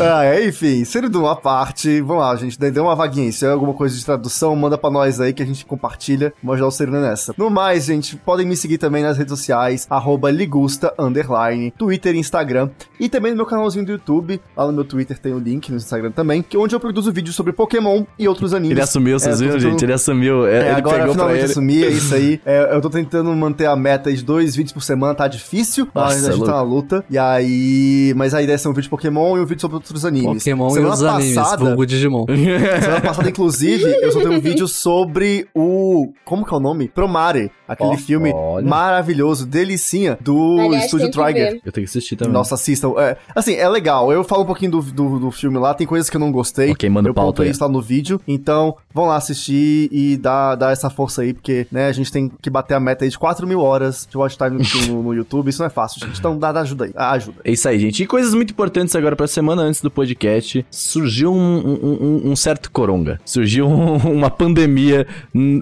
Ah, 0.00 0.24
é, 0.24 0.46
enfim, 0.46 0.84
sendo 0.84 1.08
de 1.08 1.16
uma 1.16 1.36
parte, 1.36 2.00
vamos 2.00 2.22
lá, 2.22 2.34
gente, 2.36 2.58
dê 2.58 2.80
uma 2.80 2.94
vaguinha. 2.96 3.30
Se 3.32 3.44
é 3.44 3.48
alguma 3.50 3.74
coisa 3.74 3.96
de 3.96 4.04
tradução, 4.04 4.54
manda 4.56 4.76
pra 4.78 4.90
nós 4.90 5.20
aí 5.20 5.32
que 5.32 5.42
a 5.42 5.46
gente 5.46 5.51
compartilha. 5.64 6.32
Vamos 6.42 6.54
ajudar 6.54 6.68
o 6.68 6.70
Serena 6.70 7.00
nessa. 7.00 7.34
No 7.36 7.50
mais, 7.50 7.84
gente, 7.84 8.16
podem 8.16 8.46
me 8.46 8.56
seguir 8.56 8.78
também 8.78 9.02
nas 9.02 9.16
redes 9.18 9.30
sociais, 9.36 9.86
arroba 9.90 10.30
ligusta, 10.30 10.92
underline, 10.98 11.70
Twitter 11.72 12.14
e 12.14 12.18
Instagram. 12.18 12.70
E 12.98 13.08
também 13.08 13.32
no 13.32 13.36
meu 13.36 13.46
canalzinho 13.46 13.84
do 13.84 13.92
YouTube. 13.92 14.40
Lá 14.56 14.66
no 14.66 14.72
meu 14.72 14.84
Twitter 14.84 15.18
tem 15.18 15.32
o 15.34 15.38
link, 15.38 15.70
no 15.70 15.76
Instagram 15.76 16.10
também, 16.12 16.42
que 16.42 16.56
é 16.56 16.60
onde 16.60 16.74
eu 16.74 16.80
produzo 16.80 17.12
vídeos 17.12 17.34
sobre 17.36 17.52
Pokémon 17.52 18.04
e 18.18 18.26
outros 18.28 18.54
animes. 18.54 18.72
Ele 18.72 18.80
assumiu, 18.80 19.18
vocês 19.18 19.36
É, 19.36 19.38
viram, 19.38 19.52
tô 19.52 19.58
gente? 19.60 19.70
tentando- 19.72 19.84
Ele 19.84 19.92
assumiu. 19.92 20.46
É, 20.46 20.52
É, 20.54 20.60
ele 20.60 20.68
agora 20.70 20.80
pegou 20.98 21.04
pra 21.06 21.12
finalmente 21.14 21.38
ele. 21.42 21.50
assumi, 21.52 21.82
é 21.84 21.88
isso 21.88 22.14
aí. 22.14 22.40
É, 22.44 22.74
eu 22.74 22.80
tô 22.80 22.88
tentando 22.90 23.30
manter 23.34 23.66
a 23.66 23.76
meta 23.76 24.12
de 24.12 24.22
dois 24.22 24.54
vídeos 24.56 24.72
por 24.72 24.82
semana, 24.82 25.14
tá 25.14 25.26
difícil, 25.28 25.88
mas 25.94 26.04
Nossa, 26.04 26.16
a 26.16 26.20
gente 26.30 26.30
louco. 26.38 26.46
tá 26.46 26.52
na 26.52 26.62
luta. 26.62 27.04
E 27.10 27.18
aí. 27.18 28.12
Mas 28.16 28.34
a 28.34 28.42
ideia 28.42 28.54
é 28.54 28.58
ser 28.58 28.68
um 28.68 28.72
vídeo 28.72 28.82
de 28.84 28.88
Pokémon 28.90 29.36
e 29.36 29.40
um 29.40 29.46
vídeo 29.46 29.60
sobre 29.60 29.76
outros 29.76 30.04
animes. 30.04 30.42
Pokémon 30.42 30.68
e 30.68 30.72
semana 30.72 30.94
os 30.94 31.02
animes, 31.02 31.34
passada, 31.34 31.64
vulgo 31.64 31.86
Digimon. 31.86 32.26
Semana 32.26 33.00
passada, 33.00 33.28
inclusive, 33.28 33.84
eu 34.02 34.12
soltei 34.12 34.30
um 34.30 34.40
vídeo 34.40 34.66
sobre 34.68 35.41
o. 35.54 36.12
Como 36.24 36.44
que 36.44 36.52
é 36.52 36.56
o 36.56 36.60
nome? 36.60 36.88
Promare. 36.88 37.50
Aquele 37.66 37.90
Ó, 37.90 37.96
filme 37.96 38.30
olha. 38.34 38.66
maravilhoso, 38.68 39.46
delicinha, 39.46 40.18
do 40.20 40.58
Aliás, 40.60 40.84
Estúdio 40.84 41.10
Trigger. 41.10 41.60
Eu 41.64 41.72
tenho 41.72 41.86
que 41.86 41.90
assistir 41.90 42.16
também. 42.16 42.32
Nossa, 42.34 42.54
assistam. 42.54 42.92
É, 42.98 43.16
assim, 43.34 43.54
é 43.54 43.66
legal. 43.68 44.12
Eu 44.12 44.22
falo 44.24 44.42
um 44.42 44.46
pouquinho 44.46 44.72
do, 44.72 44.82
do, 44.82 45.18
do 45.18 45.30
filme 45.30 45.58
lá, 45.58 45.72
tem 45.72 45.86
coisas 45.86 46.10
que 46.10 46.16
eu 46.16 46.20
não 46.20 46.30
gostei. 46.30 46.70
Ok, 46.72 46.88
manda 46.90 47.08
eu 47.08 47.14
pauta 47.14 47.42
aí. 47.42 47.50
isso 47.50 47.62
lá 47.62 47.68
no 47.70 47.80
vídeo. 47.80 48.20
Então, 48.28 48.76
vão 48.92 49.06
lá 49.06 49.16
assistir 49.16 49.88
e 49.90 50.16
dar, 50.18 50.54
dar 50.56 50.70
essa 50.72 50.90
força 50.90 51.22
aí, 51.22 51.32
porque, 51.32 51.66
né, 51.72 51.86
a 51.86 51.92
gente 51.92 52.12
tem 52.12 52.30
que 52.42 52.50
bater 52.50 52.74
a 52.74 52.80
meta 52.80 53.04
aí 53.04 53.10
de 53.10 53.18
4 53.18 53.46
mil 53.46 53.60
horas 53.60 54.06
de 54.10 54.18
watch 54.18 54.36
time 54.36 54.50
no, 54.50 54.86
no, 54.94 55.02
no 55.04 55.14
YouTube. 55.14 55.48
Isso 55.48 55.60
não 55.60 55.66
é 55.66 55.70
fácil, 55.70 56.00
gente. 56.06 56.18
Então, 56.18 56.36
dá, 56.38 56.52
dá 56.52 56.60
ajuda 56.60 56.84
aí. 56.84 56.92
Ajuda. 56.94 57.38
É 57.44 57.52
isso 57.52 57.66
aí, 57.68 57.78
gente. 57.78 58.02
E 58.02 58.06
coisas 58.06 58.34
muito 58.34 58.50
importantes 58.50 58.94
agora 58.94 59.16
pra 59.16 59.26
semana 59.26 59.62
antes 59.62 59.80
do 59.80 59.90
podcast. 59.90 60.64
Surgiu 60.70 61.32
um, 61.32 61.58
um- 61.58 61.98
um- 62.26 62.30
um 62.32 62.36
certo 62.36 62.70
coronga. 62.70 63.18
Surgiu 63.24 63.66
um- 63.66 63.96
uma 64.12 64.28
pandemia 64.30 65.06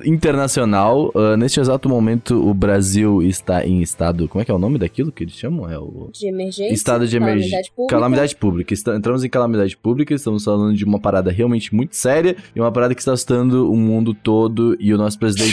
internacional. 0.05 1.11
Ah, 1.15 1.37
neste 1.37 1.61
exato 1.61 1.89
momento, 1.89 2.35
o 2.49 2.53
Brasil 2.55 3.23
está 3.23 3.65
em 3.67 3.81
estado. 3.83 4.29
Como 4.29 4.43
é 4.43 4.45
que 4.45 4.51
é 4.51 4.55
o 4.55 4.59
nome 4.59 4.79
daquilo 4.79 5.11
que 5.13 5.25
eles 5.25 5.35
chamam? 5.35 5.69
É 5.71 5.79
o. 5.79 6.11
De 6.13 6.27
emergência. 6.27 6.73
Estado 6.73 7.07
de 7.07 7.17
emergência. 7.17 7.51
Calamidade 7.51 7.71
pública. 7.75 7.95
Calamidade 7.97 8.37
pública. 8.37 8.75
Está- 8.75 8.97
entramos 8.97 9.25
em 9.25 9.29
calamidade 9.29 9.77
pública, 9.77 10.15
estamos 10.15 10.45
falando 10.45 10.75
de 10.77 10.85
uma 10.85 10.99
parada 10.99 11.31
realmente 11.31 11.75
muito 11.75 11.97
séria 11.97 12.37
e 12.55 12.61
uma 12.61 12.71
parada 12.73 12.95
que 12.95 13.01
está 13.01 13.13
assustando 13.13 13.71
o 13.71 13.77
mundo 13.77 14.15
todo 14.15 14.77
e 14.81 14.93
o 14.93 14.99
nosso 14.99 15.19
presidente. 15.19 15.53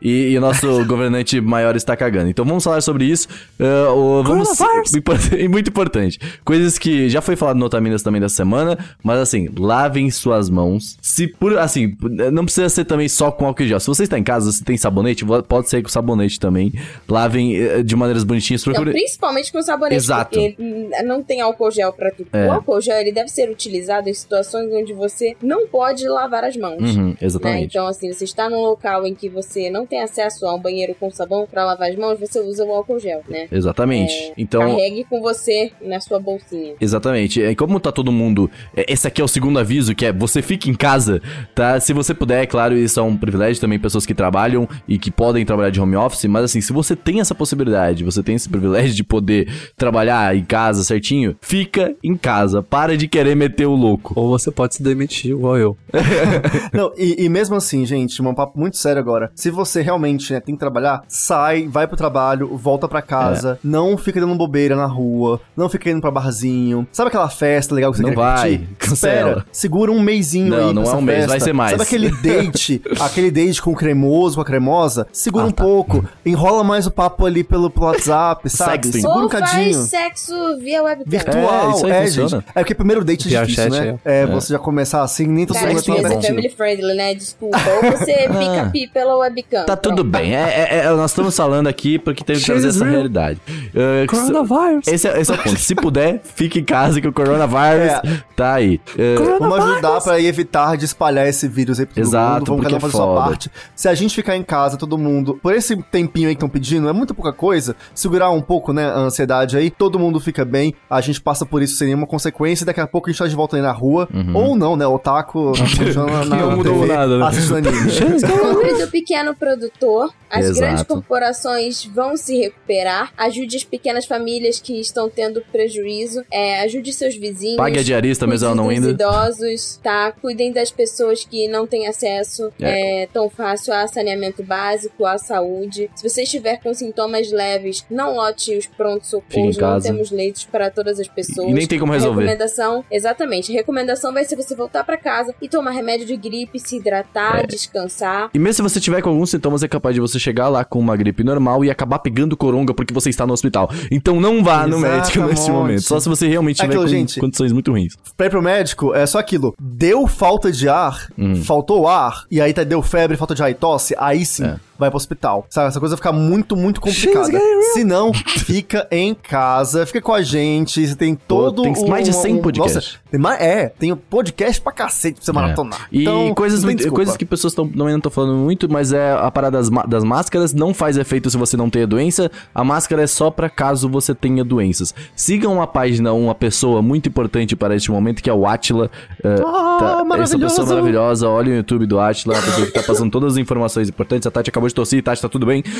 E, 0.00 0.30
e 0.32 0.38
o 0.38 0.40
nosso 0.40 0.66
governante 0.86 1.40
maior 1.40 1.76
está 1.76 1.96
cagando. 1.96 2.28
Então 2.30 2.44
vamos 2.44 2.64
falar 2.64 2.80
sobre 2.80 3.04
isso. 3.04 3.28
Ah, 3.58 3.92
o- 3.92 4.22
vamos, 4.22 4.48
e 5.38 5.48
muito 5.48 5.70
importante. 5.70 6.18
Coisas 6.44 6.78
que 6.78 7.08
já 7.08 7.20
foi 7.20 7.36
falado 7.36 7.56
no 7.56 7.66
Otaminas 7.66 8.02
também 8.02 8.20
da 8.20 8.28
semana, 8.28 8.78
mas 9.02 9.18
assim, 9.18 9.48
lavem 9.56 10.10
suas 10.10 10.48
mãos. 10.50 10.96
Se 11.00 11.26
por 11.26 11.56
assim, 11.58 11.96
não 12.32 12.44
precisa 12.44 12.68
ser 12.68 12.84
também 12.84 13.08
só 13.08 13.30
com 13.36 13.46
álcool 13.46 13.62
em 13.62 13.68
gel. 13.68 13.80
Se 13.80 13.86
você 13.86 14.04
está 14.04 14.18
em 14.18 14.24
casa, 14.24 14.50
se 14.50 14.64
tem 14.64 14.76
sabonete, 14.76 15.24
pode 15.46 15.68
ser 15.68 15.82
com 15.82 15.88
sabonete 15.88 16.40
também. 16.40 16.72
Lavem 17.08 17.56
eh, 17.56 17.82
de 17.82 17.94
maneiras 17.94 18.24
bonitinhas. 18.24 18.64
Procure... 18.64 18.90
principalmente 18.92 19.52
com 19.52 19.62
sabonete, 19.62 19.96
Exato. 19.96 20.30
porque 20.30 20.56
não 21.04 21.22
tem 21.22 21.40
álcool 21.40 21.70
gel 21.70 21.92
pra 21.92 22.10
tudo. 22.10 22.28
É. 22.32 22.46
O 22.46 22.52
álcool 22.52 22.80
gel 22.80 22.98
ele 22.98 23.12
deve 23.12 23.28
ser 23.28 23.50
utilizado 23.50 24.08
em 24.08 24.14
situações 24.14 24.72
onde 24.72 24.92
você 24.92 25.36
não 25.42 25.66
pode 25.68 26.06
lavar 26.06 26.44
as 26.44 26.56
mãos. 26.56 26.80
Uhum, 26.80 27.08
né? 27.10 27.16
exatamente. 27.20 27.66
Então, 27.66 27.86
assim, 27.86 28.12
você 28.12 28.24
está 28.24 28.48
num 28.48 28.60
local 28.60 29.06
em 29.06 29.14
que 29.14 29.28
você 29.28 29.70
não 29.70 29.86
tem 29.86 30.02
acesso 30.02 30.46
a 30.46 30.54
um 30.54 30.58
banheiro 30.58 30.94
com 30.98 31.10
sabão 31.10 31.46
pra 31.50 31.64
lavar 31.64 31.90
as 31.90 31.96
mãos, 31.96 32.18
você 32.18 32.40
usa 32.40 32.64
o 32.64 32.72
álcool 32.72 32.98
gel, 32.98 33.22
né? 33.28 33.46
Exatamente. 33.50 34.12
É, 34.12 34.32
então, 34.36 34.60
Carregue 34.60 35.04
com 35.04 35.20
você 35.20 35.72
na 35.80 36.00
sua 36.00 36.18
bolsinha. 36.18 36.74
Exatamente. 36.80 37.40
E 37.40 37.54
como 37.54 37.78
tá 37.80 37.92
todo 37.92 38.10
mundo. 38.10 38.50
é, 38.76 38.92
Esse 38.92 39.06
aqui 39.06 39.20
é 39.20 39.24
o 39.24 39.28
segundo 39.28 39.58
aviso, 39.58 39.94
que 39.94 40.06
é 40.06 40.12
você 40.12 40.42
fica 40.42 40.68
em 40.68 40.74
casa, 40.74 41.20
tá? 41.54 41.78
Se 41.80 41.92
você 41.92 42.14
puder, 42.14 42.42
é 42.42 42.46
claro, 42.46 42.76
isso 42.76 42.98
é 42.98 43.02
um 43.02 43.16
privilégio 43.26 43.60
também, 43.60 43.78
pessoas 43.78 44.06
que 44.06 44.14
trabalham 44.14 44.68
e 44.88 44.98
que 44.98 45.10
podem 45.10 45.44
trabalhar 45.44 45.70
de 45.70 45.80
home 45.80 45.96
office, 45.96 46.24
mas 46.24 46.44
assim, 46.44 46.60
se 46.60 46.72
você 46.72 46.96
tem 46.96 47.20
essa 47.20 47.34
possibilidade, 47.34 48.04
você 48.04 48.22
tem 48.22 48.34
esse 48.34 48.48
privilégio 48.48 48.94
de 48.94 49.04
poder 49.04 49.48
trabalhar 49.76 50.34
em 50.36 50.44
casa 50.44 50.82
certinho, 50.84 51.36
fica 51.40 51.94
em 52.02 52.16
casa. 52.16 52.62
Para 52.62 52.96
de 52.96 53.08
querer 53.08 53.34
meter 53.36 53.66
o 53.66 53.74
louco. 53.74 54.12
Ou 54.16 54.28
você 54.30 54.50
pode 54.50 54.74
se 54.76 54.82
demitir, 54.82 55.32
igual 55.32 55.56
eu. 55.58 55.76
Não, 56.72 56.92
e, 56.96 57.24
e 57.24 57.28
mesmo 57.28 57.56
assim, 57.56 57.84
gente, 57.84 58.20
um 58.22 58.34
papo 58.34 58.58
muito 58.58 58.76
sério 58.76 59.00
agora. 59.00 59.30
Se 59.34 59.50
você 59.50 59.82
realmente 59.82 60.32
né, 60.32 60.40
tem 60.40 60.54
que 60.54 60.58
trabalhar, 60.60 61.02
sai, 61.08 61.66
vai 61.68 61.86
pro 61.86 61.96
trabalho, 61.96 62.56
volta 62.56 62.88
pra 62.88 63.02
casa. 63.02 63.52
É. 63.62 63.66
Não 63.66 63.96
fica 63.96 64.20
dando 64.20 64.34
bobeira 64.34 64.74
na 64.76 64.86
rua. 64.86 65.40
Não 65.56 65.68
fica 65.68 65.90
indo 65.90 66.00
pra 66.00 66.10
barzinho. 66.10 66.86
Sabe 66.92 67.08
aquela 67.08 67.28
festa 67.28 67.74
legal 67.74 67.90
que 67.90 67.98
você 67.98 68.02
Não 68.02 68.10
quer 68.10 68.16
vai, 68.16 68.50
curtir? 68.58 68.74
cancela. 68.78 69.28
Espera, 69.30 69.46
segura 69.52 69.92
um 69.92 70.00
mêsinho 70.00 70.48
Não, 70.48 70.68
aí 70.68 70.74
não 70.74 70.82
pra 70.82 70.92
é 70.92 70.96
um 70.96 71.00
mês, 71.02 71.16
festa. 71.18 71.30
vai 71.30 71.40
ser 71.40 71.52
mais. 71.52 71.70
Sabe 71.72 71.82
aquele 71.82 72.10
date, 72.22 72.82
aquele 73.16 73.30
date 73.30 73.60
com 73.62 73.72
o 73.72 73.74
cremoso, 73.74 74.36
com 74.36 74.42
a 74.42 74.44
cremosa? 74.44 75.06
Segura 75.12 75.44
Ah, 75.44 75.48
um 75.48 75.50
tá. 75.50 75.64
pouco. 75.64 76.04
Enrola 76.24 76.62
mais 76.62 76.86
o 76.86 76.90
papo 76.90 77.24
ali 77.24 77.42
pelo, 77.42 77.70
pelo 77.70 77.86
WhatsApp, 77.86 78.48
sabe? 78.50 78.72
Sexting. 78.86 79.00
Segura 79.00 79.18
um 79.20 79.22
Ou 79.24 79.30
faz 79.30 79.50
cadinho. 79.50 79.82
sexo 79.82 80.34
via 80.60 80.82
webcam. 80.82 81.10
Virtual, 81.10 81.70
É, 81.70 81.74
isso 81.74 81.86
aí 81.86 81.92
é, 81.92 82.02
funciona. 82.06 82.28
gente. 82.28 82.44
É 82.54 82.60
porque 82.60 82.74
primeiro 82.74 83.04
date 83.04 83.34
é 83.34 83.40
difícil, 83.44 83.70
chat, 83.70 83.84
né? 83.84 83.98
É, 84.04 84.26
você 84.26 84.52
já 84.52 84.58
começar 84.58 85.02
assim, 85.02 85.26
nem 85.26 85.46
todo 85.46 85.56
Cara, 85.56 85.68
mundo 85.68 85.82
ser 85.82 85.92
estar 85.92 86.22
family 86.22 86.48
friendly, 86.50 86.94
né? 86.94 87.14
Desculpa. 87.14 87.58
Ou 87.58 87.92
você 87.92 88.12
pica 88.28 88.70
pi 88.72 88.86
pela 88.92 89.16
webcam. 89.16 89.64
Tá 89.64 89.76
tudo 89.76 89.96
Pronto. 90.04 90.10
bem. 90.10 90.34
É, 90.36 90.68
é- 90.70 90.76
é- 90.84 90.90
nós 90.90 91.10
estamos 91.10 91.36
falando 91.36 91.66
aqui 91.68 91.98
porque 91.98 92.22
tem 92.24 92.36
que 92.36 92.44
trazer 92.44 92.68
essa 92.68 92.80
real. 92.84 92.92
realidade. 92.94 93.40
Uh, 93.48 94.06
Coronavirus. 94.08 94.86
esse, 94.88 95.08
é, 95.08 95.20
esse 95.20 95.30
é 95.30 95.34
o 95.34 95.38
ponto. 95.42 95.58
Se 95.58 95.74
puder, 95.74 96.20
fique 96.22 96.58
em 96.60 96.64
casa 96.64 97.00
que 97.00 97.08
o 97.08 97.12
coronavírus 97.12 97.92
É. 97.92 98.02
tá 98.34 98.54
aí. 98.54 98.80
Uh, 98.94 99.38
Vamos 99.38 99.58
ajudar 99.58 100.00
pra 100.00 100.20
evitar 100.20 100.76
de 100.76 100.84
espalhar 100.84 101.26
esse 101.28 101.46
vírus 101.48 101.78
aí 101.80 101.86
todo 101.86 101.98
Exato, 101.98 102.34
mundo. 102.38 102.46
Vamos 102.46 102.60
porque 102.62 102.74
cada 102.74 102.76
um 102.76 102.80
fazer 102.90 102.94
é 102.94 102.96
sua 102.96 103.05
foda. 103.06 103.28
parte. 103.28 103.50
Se 103.74 103.88
a 103.88 103.94
gente 103.94 104.14
ficar 104.14 104.36
em 104.36 104.42
casa, 104.42 104.76
todo 104.76 104.96
mundo, 104.98 105.38
por 105.42 105.54
esse 105.54 105.76
tempinho 105.84 106.28
aí 106.28 106.34
que 106.34 106.38
estão 106.38 106.48
pedindo, 106.48 106.88
é 106.88 106.92
muito 106.92 107.14
pouca 107.14 107.32
coisa, 107.32 107.76
segurar 107.94 108.30
um 108.30 108.42
pouco, 108.42 108.72
né, 108.72 108.86
a 108.86 108.98
ansiedade 108.98 109.56
aí, 109.56 109.70
todo 109.70 109.98
mundo 109.98 110.20
fica 110.20 110.44
bem, 110.44 110.74
a 110.88 111.00
gente 111.00 111.20
passa 111.20 111.44
por 111.44 111.62
isso 111.62 111.76
sem 111.76 111.88
nenhuma 111.88 112.06
consequência, 112.06 112.64
e 112.64 112.66
daqui 112.66 112.80
a 112.80 112.86
pouco 112.86 113.08
a 113.08 113.12
gente 113.12 113.18
tá 113.18 113.26
de 113.26 113.34
volta 113.34 113.56
aí 113.56 113.62
na 113.62 113.72
rua. 113.72 114.08
Ou 114.34 114.56
não, 114.56 114.76
né, 114.76 114.86
o 114.86 114.98
Taco 114.98 115.52
na, 115.94 116.36
Não 116.36 116.56
mudou 116.56 116.80
TV, 116.80 116.86
nada, 116.86 117.18
né? 117.18 117.26
assistindo 117.26 117.68
anime. 117.68 117.92
Compre 118.22 118.74
do 118.74 118.90
pequeno 118.90 119.34
produtor. 119.34 120.10
As 120.28 120.44
Exato. 120.44 120.60
grandes 120.60 120.82
corporações 120.82 121.84
vão 121.84 122.16
se 122.16 122.36
recuperar. 122.36 123.12
Ajude 123.16 123.56
as 123.56 123.64
pequenas 123.64 124.06
famílias 124.06 124.58
que 124.58 124.80
estão 124.80 125.08
tendo 125.08 125.42
prejuízo. 125.52 126.22
É, 126.30 126.60
ajude 126.62 126.92
seus 126.92 127.14
vizinhos. 127.16 127.56
Pague 127.56 127.78
a 127.78 127.82
diarista 127.82 128.26
mesmo 128.26 128.46
ela 128.46 128.54
não 128.54 128.70
indo. 128.72 128.90
idosos, 128.90 129.78
tá? 129.82 130.12
Cuidem 130.12 130.52
das 130.52 130.70
pessoas 130.70 131.24
que 131.24 131.46
não 131.48 131.66
têm 131.66 131.86
acesso 131.86 132.52
é, 132.60 132.95
tão 133.04 133.28
fácil 133.28 133.74
a 133.74 133.86
saneamento 133.88 134.42
básico, 134.42 135.04
à 135.04 135.18
saúde. 135.18 135.90
Se 135.94 136.08
você 136.08 136.22
estiver 136.22 136.58
com 136.62 136.72
sintomas 136.72 137.30
leves, 137.32 137.84
não 137.90 138.14
lote 138.14 138.56
os 138.56 138.66
prontos 138.66 139.10
Fique 139.28 139.40
em 139.40 139.52
socorros. 139.52 139.84
Não 139.84 139.92
temos 139.92 140.10
leitos 140.12 140.44
para 140.44 140.70
todas 140.70 141.00
as 141.00 141.08
pessoas. 141.08 141.50
E 141.50 141.52
nem 141.52 141.66
tem 141.66 141.78
como 141.80 141.92
A 141.92 141.96
resolver. 141.96 142.20
recomendação, 142.22 142.84
exatamente. 142.90 143.50
A 143.52 143.54
recomendação 143.56 144.12
vai 144.12 144.24
ser 144.24 144.36
você 144.36 144.54
voltar 144.54 144.84
pra 144.84 144.96
casa 144.96 145.34
e 145.42 145.48
tomar 145.48 145.72
remédio 145.72 146.06
de 146.06 146.16
gripe, 146.16 146.60
se 146.60 146.76
hidratar, 146.76 147.40
É. 147.40 147.46
descansar. 147.46 148.30
E 148.32 148.38
mesmo 148.38 148.54
se 148.54 148.62
você 148.74 148.80
tiver 148.80 149.02
com 149.02 149.10
alguns 149.10 149.30
sintomas, 149.30 149.62
é 149.62 149.68
capaz 149.68 149.94
de 149.94 150.00
você 150.00 150.18
chegar 150.18 150.48
lá 150.48 150.64
com 150.64 150.78
uma 150.78 150.96
gripe 150.96 151.24
normal 151.24 151.64
e 151.64 151.70
acabar 151.70 151.98
pegando 151.98 152.36
coronga 152.36 152.72
porque 152.72 152.94
você 152.94 153.10
está 153.10 153.26
no 153.26 153.32
hospital. 153.32 153.68
Então 153.90 154.20
não 154.20 154.44
vá 154.44 154.66
no 154.66 154.78
médico 154.78 154.96
neste 154.98 155.18
Exatamente. 155.18 155.50
momento. 155.50 155.82
Só 155.82 155.98
se 155.98 156.08
você 156.08 156.28
realmente 156.28 156.56
tiver 156.56 156.68
Aquilo, 156.68 156.82
com 156.82 156.88
gente. 156.88 157.20
condições 157.20 157.52
muito 157.52 157.70
ruins. 157.72 157.94
Pra 158.16 158.26
ir 158.26 158.30
pro 158.30 158.40
médico, 158.42 158.94
é 158.94 159.04
só 159.06 159.18
aquilo. 159.18 159.54
Deu 159.60 160.06
falta 160.06 160.52
de 160.52 160.68
ar, 160.68 161.08
Hum. 161.18 161.34
faltou 161.36 161.88
ar, 161.88 162.24
e 162.30 162.40
aí 162.40 162.52
tá, 162.52 162.62
deu 162.62 162.75
febre, 162.82 163.16
falta 163.16 163.34
de 163.34 163.42
ar 163.42 163.50
e 163.50 163.54
tosse, 163.54 163.94
aí 163.98 164.24
sim, 164.24 164.44
É. 164.44 164.56
vai 164.78 164.90
pro 164.90 164.96
hospital. 164.96 165.46
Sabe, 165.50 165.68
essa 165.68 165.80
coisa 165.80 165.94
vai 165.94 165.98
ficar 165.98 166.12
muito, 166.12 166.56
muito 166.56 166.80
complicada. 166.80 167.38
Se 167.72 167.84
não, 167.84 168.12
fica 168.14 168.86
em 168.90 169.14
casa, 169.14 169.84
fica 169.86 170.00
com 170.00 170.12
a 170.12 170.22
gente, 170.22 170.86
você 170.86 170.94
tem 170.94 171.14
todo 171.14 171.62
tem 171.62 171.88
mais 171.88 172.06
de 172.06 172.12
100 172.14 172.34
um- 172.36 172.42
podcasts. 172.42 172.98
Nossa, 173.12 173.18
mais, 173.18 173.40
é, 173.40 173.68
tem 173.68 173.92
um 173.92 173.96
podcast 173.96 174.60
pra 174.60 174.72
cacete 174.72 175.16
pra 175.16 175.24
você 175.24 175.32
maratonar. 175.32 175.82
É. 175.82 175.86
E 175.96 176.02
Então, 176.02 176.34
coisas, 176.34 176.62
muito- 176.64 176.90
coisas 176.92 177.16
que 177.16 177.24
pessoas 177.24 177.54
tão, 177.54 177.66
também 177.66 177.88
não 177.88 177.96
estão 177.98 178.10
falando 178.10 178.34
muito, 178.36 178.70
mas 178.70 178.92
é 178.92 179.12
a 179.12 179.30
parada 179.30 179.58
das, 179.58 179.68
das 179.88 180.04
máscaras 180.04 180.52
não 180.52 180.72
faz 180.74 180.96
efeito 180.96 181.30
se 181.30 181.36
você 181.36 181.56
não 181.56 181.70
tem 181.70 181.82
a 181.82 181.86
doença. 181.86 182.30
A 182.54 182.62
máscara 182.64 183.02
é 183.02 183.06
só 183.06 183.30
pra 183.30 183.48
caso 183.48 183.88
você 183.88 184.14
tenha 184.14 184.44
doenças. 184.44 184.94
Sigam 185.14 185.54
uma 185.54 185.66
página, 185.66 186.12
uma 186.12 186.34
pessoa 186.34 186.82
muito 186.82 187.08
importante 187.08 187.56
para 187.56 187.74
este 187.74 187.90
momento, 187.90 188.22
que 188.22 188.28
é 188.30 188.32
o 188.32 188.46
Atila. 188.46 188.90
É, 189.22 189.28
Ah, 189.44 189.78
essa 189.96 190.04
maravilhoso. 190.04 190.38
pessoa 190.38 190.66
maravilhosa. 190.66 191.28
Olha 191.28 191.52
o 191.52 191.56
YouTube 191.56 191.86
do 191.86 191.98
Atila, 192.00 192.34
uma 192.34 192.42
pessoa 192.42 192.66
que 192.66 192.72
tá 192.72 192.82
passando 192.82 193.10
todas 193.10 193.32
as 193.34 193.38
informações 193.38 193.88
importantes. 193.88 194.26
A 194.26 194.30
Tati 194.30 194.50
acabou 194.50 194.65
de 194.72 194.74
tossir, 194.74 195.02
Tati, 195.02 195.22
tá 195.22 195.28
tudo 195.28 195.46
bem? 195.46 195.62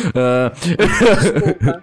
Desculpa. 0.63 1.83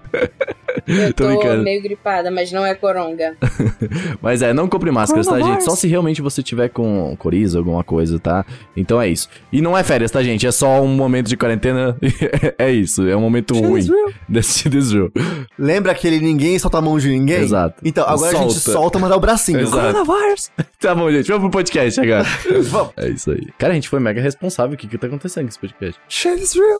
Eu 0.88 1.12
Tô 1.13 1.24
tô, 1.24 1.30
brincando. 1.30 1.63
meio 1.63 1.82
gripada, 1.82 2.30
mas 2.32 2.52
não 2.52 2.66
é 2.66 2.75
coronga. 2.75 3.36
Mas 4.22 4.42
é, 4.42 4.54
não 4.54 4.68
compre 4.68 4.92
máscaras, 4.92 5.28
tá, 5.28 5.40
gente? 5.40 5.63
Só 5.63 5.75
se 5.75 5.88
realmente 5.88 6.22
você 6.22 6.42
tiver 6.42 6.70
com 6.70 7.16
coriza, 7.18 7.58
alguma 7.58 7.84
coisa, 7.84 8.20
tá? 8.20 8.46
Então 8.75 9.02
é 9.02 9.08
isso. 9.10 9.28
E 9.52 9.62
não 9.62 9.78
é 9.78 9.84
férias, 9.84 10.12
tá, 10.12 10.24
gente? 10.24 10.46
É 10.48 10.52
só 10.52 10.82
um 10.82 10.88
momento 10.88 11.28
de 11.28 11.38
quarentena. 11.38 11.98
é 12.58 12.72
isso, 12.72 13.08
é 13.08 13.16
um 13.16 13.22
momento 13.22 13.54
ruim 13.54 13.86
desse 14.28 14.70
jogo. 14.82 15.12
Lembra 15.58 15.92
aquele 15.92 16.20
ninguém 16.20 16.58
solta 16.60 16.78
a 16.78 16.82
mão 16.82 16.98
de 16.98 17.10
ninguém? 17.10 17.42
Exato. 17.42 17.82
Então, 17.84 18.08
agora 18.08 18.38
a 18.38 18.42
gente 18.42 18.54
Solta. 18.54 18.72
solta, 18.80 19.00
mas 19.00 19.10
dá 19.10 19.18
o 19.18 19.20
bracinho. 19.20 19.60
Exato. 19.60 19.94
Coronavirus. 19.94 20.52
Tá 20.80 20.96
bom, 20.96 21.12
gente. 21.12 21.28
Vamos 21.28 21.42
pro 21.42 21.52
podcast 21.52 22.00
agora. 22.00 22.25
Vamos. 22.63 22.94
É 22.98 23.10
isso 23.10 23.32
aí. 23.32 23.48
Cara, 23.58 23.74
a 23.74 23.75
gente 23.75 23.90
foi 23.90 24.00
mega 24.00 24.22
responsável. 24.22 24.75
O 24.75 24.78
que 24.78 24.88
que 24.88 24.98
tá 24.98 25.08
acontecendo 25.08 25.44
com 25.46 25.50
esse 25.50 25.60
podcast? 25.60 26.00
Shit 26.08 26.42
is 26.42 26.54
real. 26.54 26.80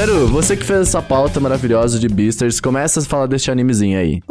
Sério, 0.00 0.26
você 0.28 0.56
que 0.56 0.64
fez 0.64 0.88
essa 0.88 1.02
pauta 1.02 1.38
maravilhosa 1.40 1.98
de 1.98 2.08
Beasters, 2.08 2.58
começa 2.58 3.00
a 3.00 3.02
falar 3.02 3.26
deste 3.26 3.50
animezinho 3.50 3.98
aí. 3.98 4.22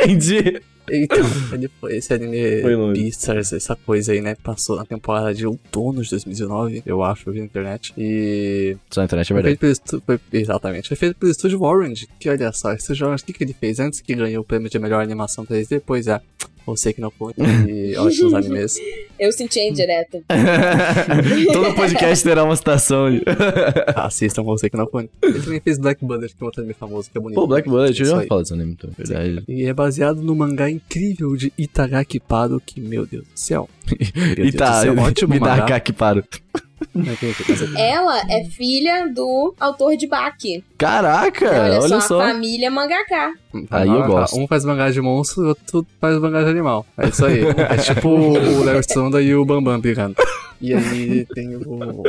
Entendi. 0.00 0.62
Então, 0.94 1.18
ele 1.52 1.70
foi 1.80 1.96
esse 1.96 2.12
anime 2.12 2.60
Foi. 2.60 2.92
Beastars, 2.92 3.52
essa 3.54 3.74
coisa 3.74 4.12
aí, 4.12 4.20
né? 4.20 4.34
Passou 4.34 4.76
na 4.76 4.84
temporada 4.84 5.32
de 5.32 5.46
outono 5.46 6.02
de 6.02 6.10
2019, 6.10 6.82
eu 6.84 7.02
acho, 7.02 7.28
eu 7.28 7.32
vi 7.32 7.38
na 7.40 7.46
internet. 7.46 7.94
E. 7.96 8.76
Só 8.90 9.00
na 9.00 9.06
internet 9.06 9.26
é 9.26 9.34
Foi 9.34 9.42
verdade. 9.42 9.58
feito 9.58 10.02
pelo 10.02 10.02
foi- 10.20 10.38
exatamente. 10.40 10.88
Foi 10.88 10.96
feito 10.96 11.16
pelo 11.16 11.32
estúdio 11.32 11.62
Orange. 11.62 12.06
Que 12.20 12.28
olha 12.28 12.52
só, 12.52 12.72
esse 12.72 12.92
Orange, 13.02 13.22
o 13.22 13.26
que, 13.26 13.32
que 13.32 13.42
ele 13.44 13.54
fez 13.58 13.80
antes 13.80 14.00
que 14.02 14.14
ganhou 14.14 14.42
o 14.42 14.46
prêmio 14.46 14.68
de 14.68 14.78
melhor 14.78 15.02
animação 15.02 15.46
3D? 15.46 15.80
Pois 15.84 16.06
é. 16.08 16.20
Você 16.66 16.92
que 16.92 17.00
não 17.00 17.10
conta 17.10 17.42
e 17.68 17.94
ótimos 17.98 18.34
animes. 18.34 18.76
Eu 19.18 19.32
senti 19.32 19.58
a 19.60 19.68
indireta. 19.68 20.22
Todo 21.52 21.74
podcast 21.74 22.24
terá 22.24 22.44
uma 22.44 22.54
citação. 22.56 23.10
de- 23.10 23.22
Assistam 23.96 24.42
você 24.42 24.68
que 24.70 24.76
não 24.76 24.86
conta. 24.86 25.08
Ele 25.22 25.40
também 25.40 25.60
fez 25.60 25.78
Black 25.78 26.04
Bullet, 26.04 26.34
que 26.34 26.42
é 26.42 26.46
um 26.46 26.50
anime 26.56 26.74
famoso, 26.74 27.10
que 27.10 27.18
é 27.18 27.20
bonito. 27.20 27.36
Pô, 27.36 27.46
Black 27.46 27.68
Bullet, 27.68 27.98
eu 28.00 28.06
já 28.06 28.22
falo 28.26 28.42
desse 28.42 28.52
anime, 28.54 28.72
então, 28.72 28.90
verdade. 28.96 29.42
E 29.48 29.64
é 29.64 29.72
baseado 29.72 30.22
no 30.22 30.34
mangá 30.34 30.70
incrível 30.70 31.36
de 31.36 31.52
Itagaki 31.58 32.20
Paro, 32.20 32.60
que, 32.64 32.80
meu 32.80 33.06
Deus 33.06 33.24
do 33.24 33.38
céu. 33.38 33.68
Meu 34.16 34.34
Deus 34.34 34.54
do 34.54 34.80
céu, 34.80 34.98
ótimo 34.98 35.34
me 35.34 35.40
dá 35.40 35.46
mangá. 35.50 35.66
cá 35.66 35.80
que 35.80 35.92
paro. 35.92 36.24
É- 37.76 37.90
Ela 37.92 38.22
é 38.30 38.44
filha 38.44 39.06
do 39.08 39.54
autor 39.58 39.96
de 39.96 40.06
Baki. 40.06 40.62
Caraca, 40.78 41.48
olha, 41.50 41.80
olha, 41.80 42.00
só, 42.00 42.20
a 42.20 42.26
família 42.28 42.70
mangaka. 42.70 43.32
Aí 43.70 43.88
eu 43.88 44.04
gosto. 44.06 44.38
Um 44.38 44.46
faz 44.46 44.64
mangá 44.64 44.90
de 44.90 45.00
monstro, 45.00 45.42
o 45.44 45.48
outro 45.48 45.86
faz 46.00 46.18
mangá 46.18 46.42
de 46.42 46.50
animal. 46.50 46.84
É 46.98 47.08
isso 47.08 47.24
aí. 47.24 47.42
É 47.70 47.76
tipo 47.76 48.08
o 48.08 48.64
Larry 48.64 48.82
Sonda 48.92 49.20
e 49.22 49.34
o 49.34 49.44
Bambam 49.44 49.78
brigando. 49.80 50.16
E 50.62 50.72
aí 50.74 51.26
tem 51.34 51.56
o. 51.56 52.02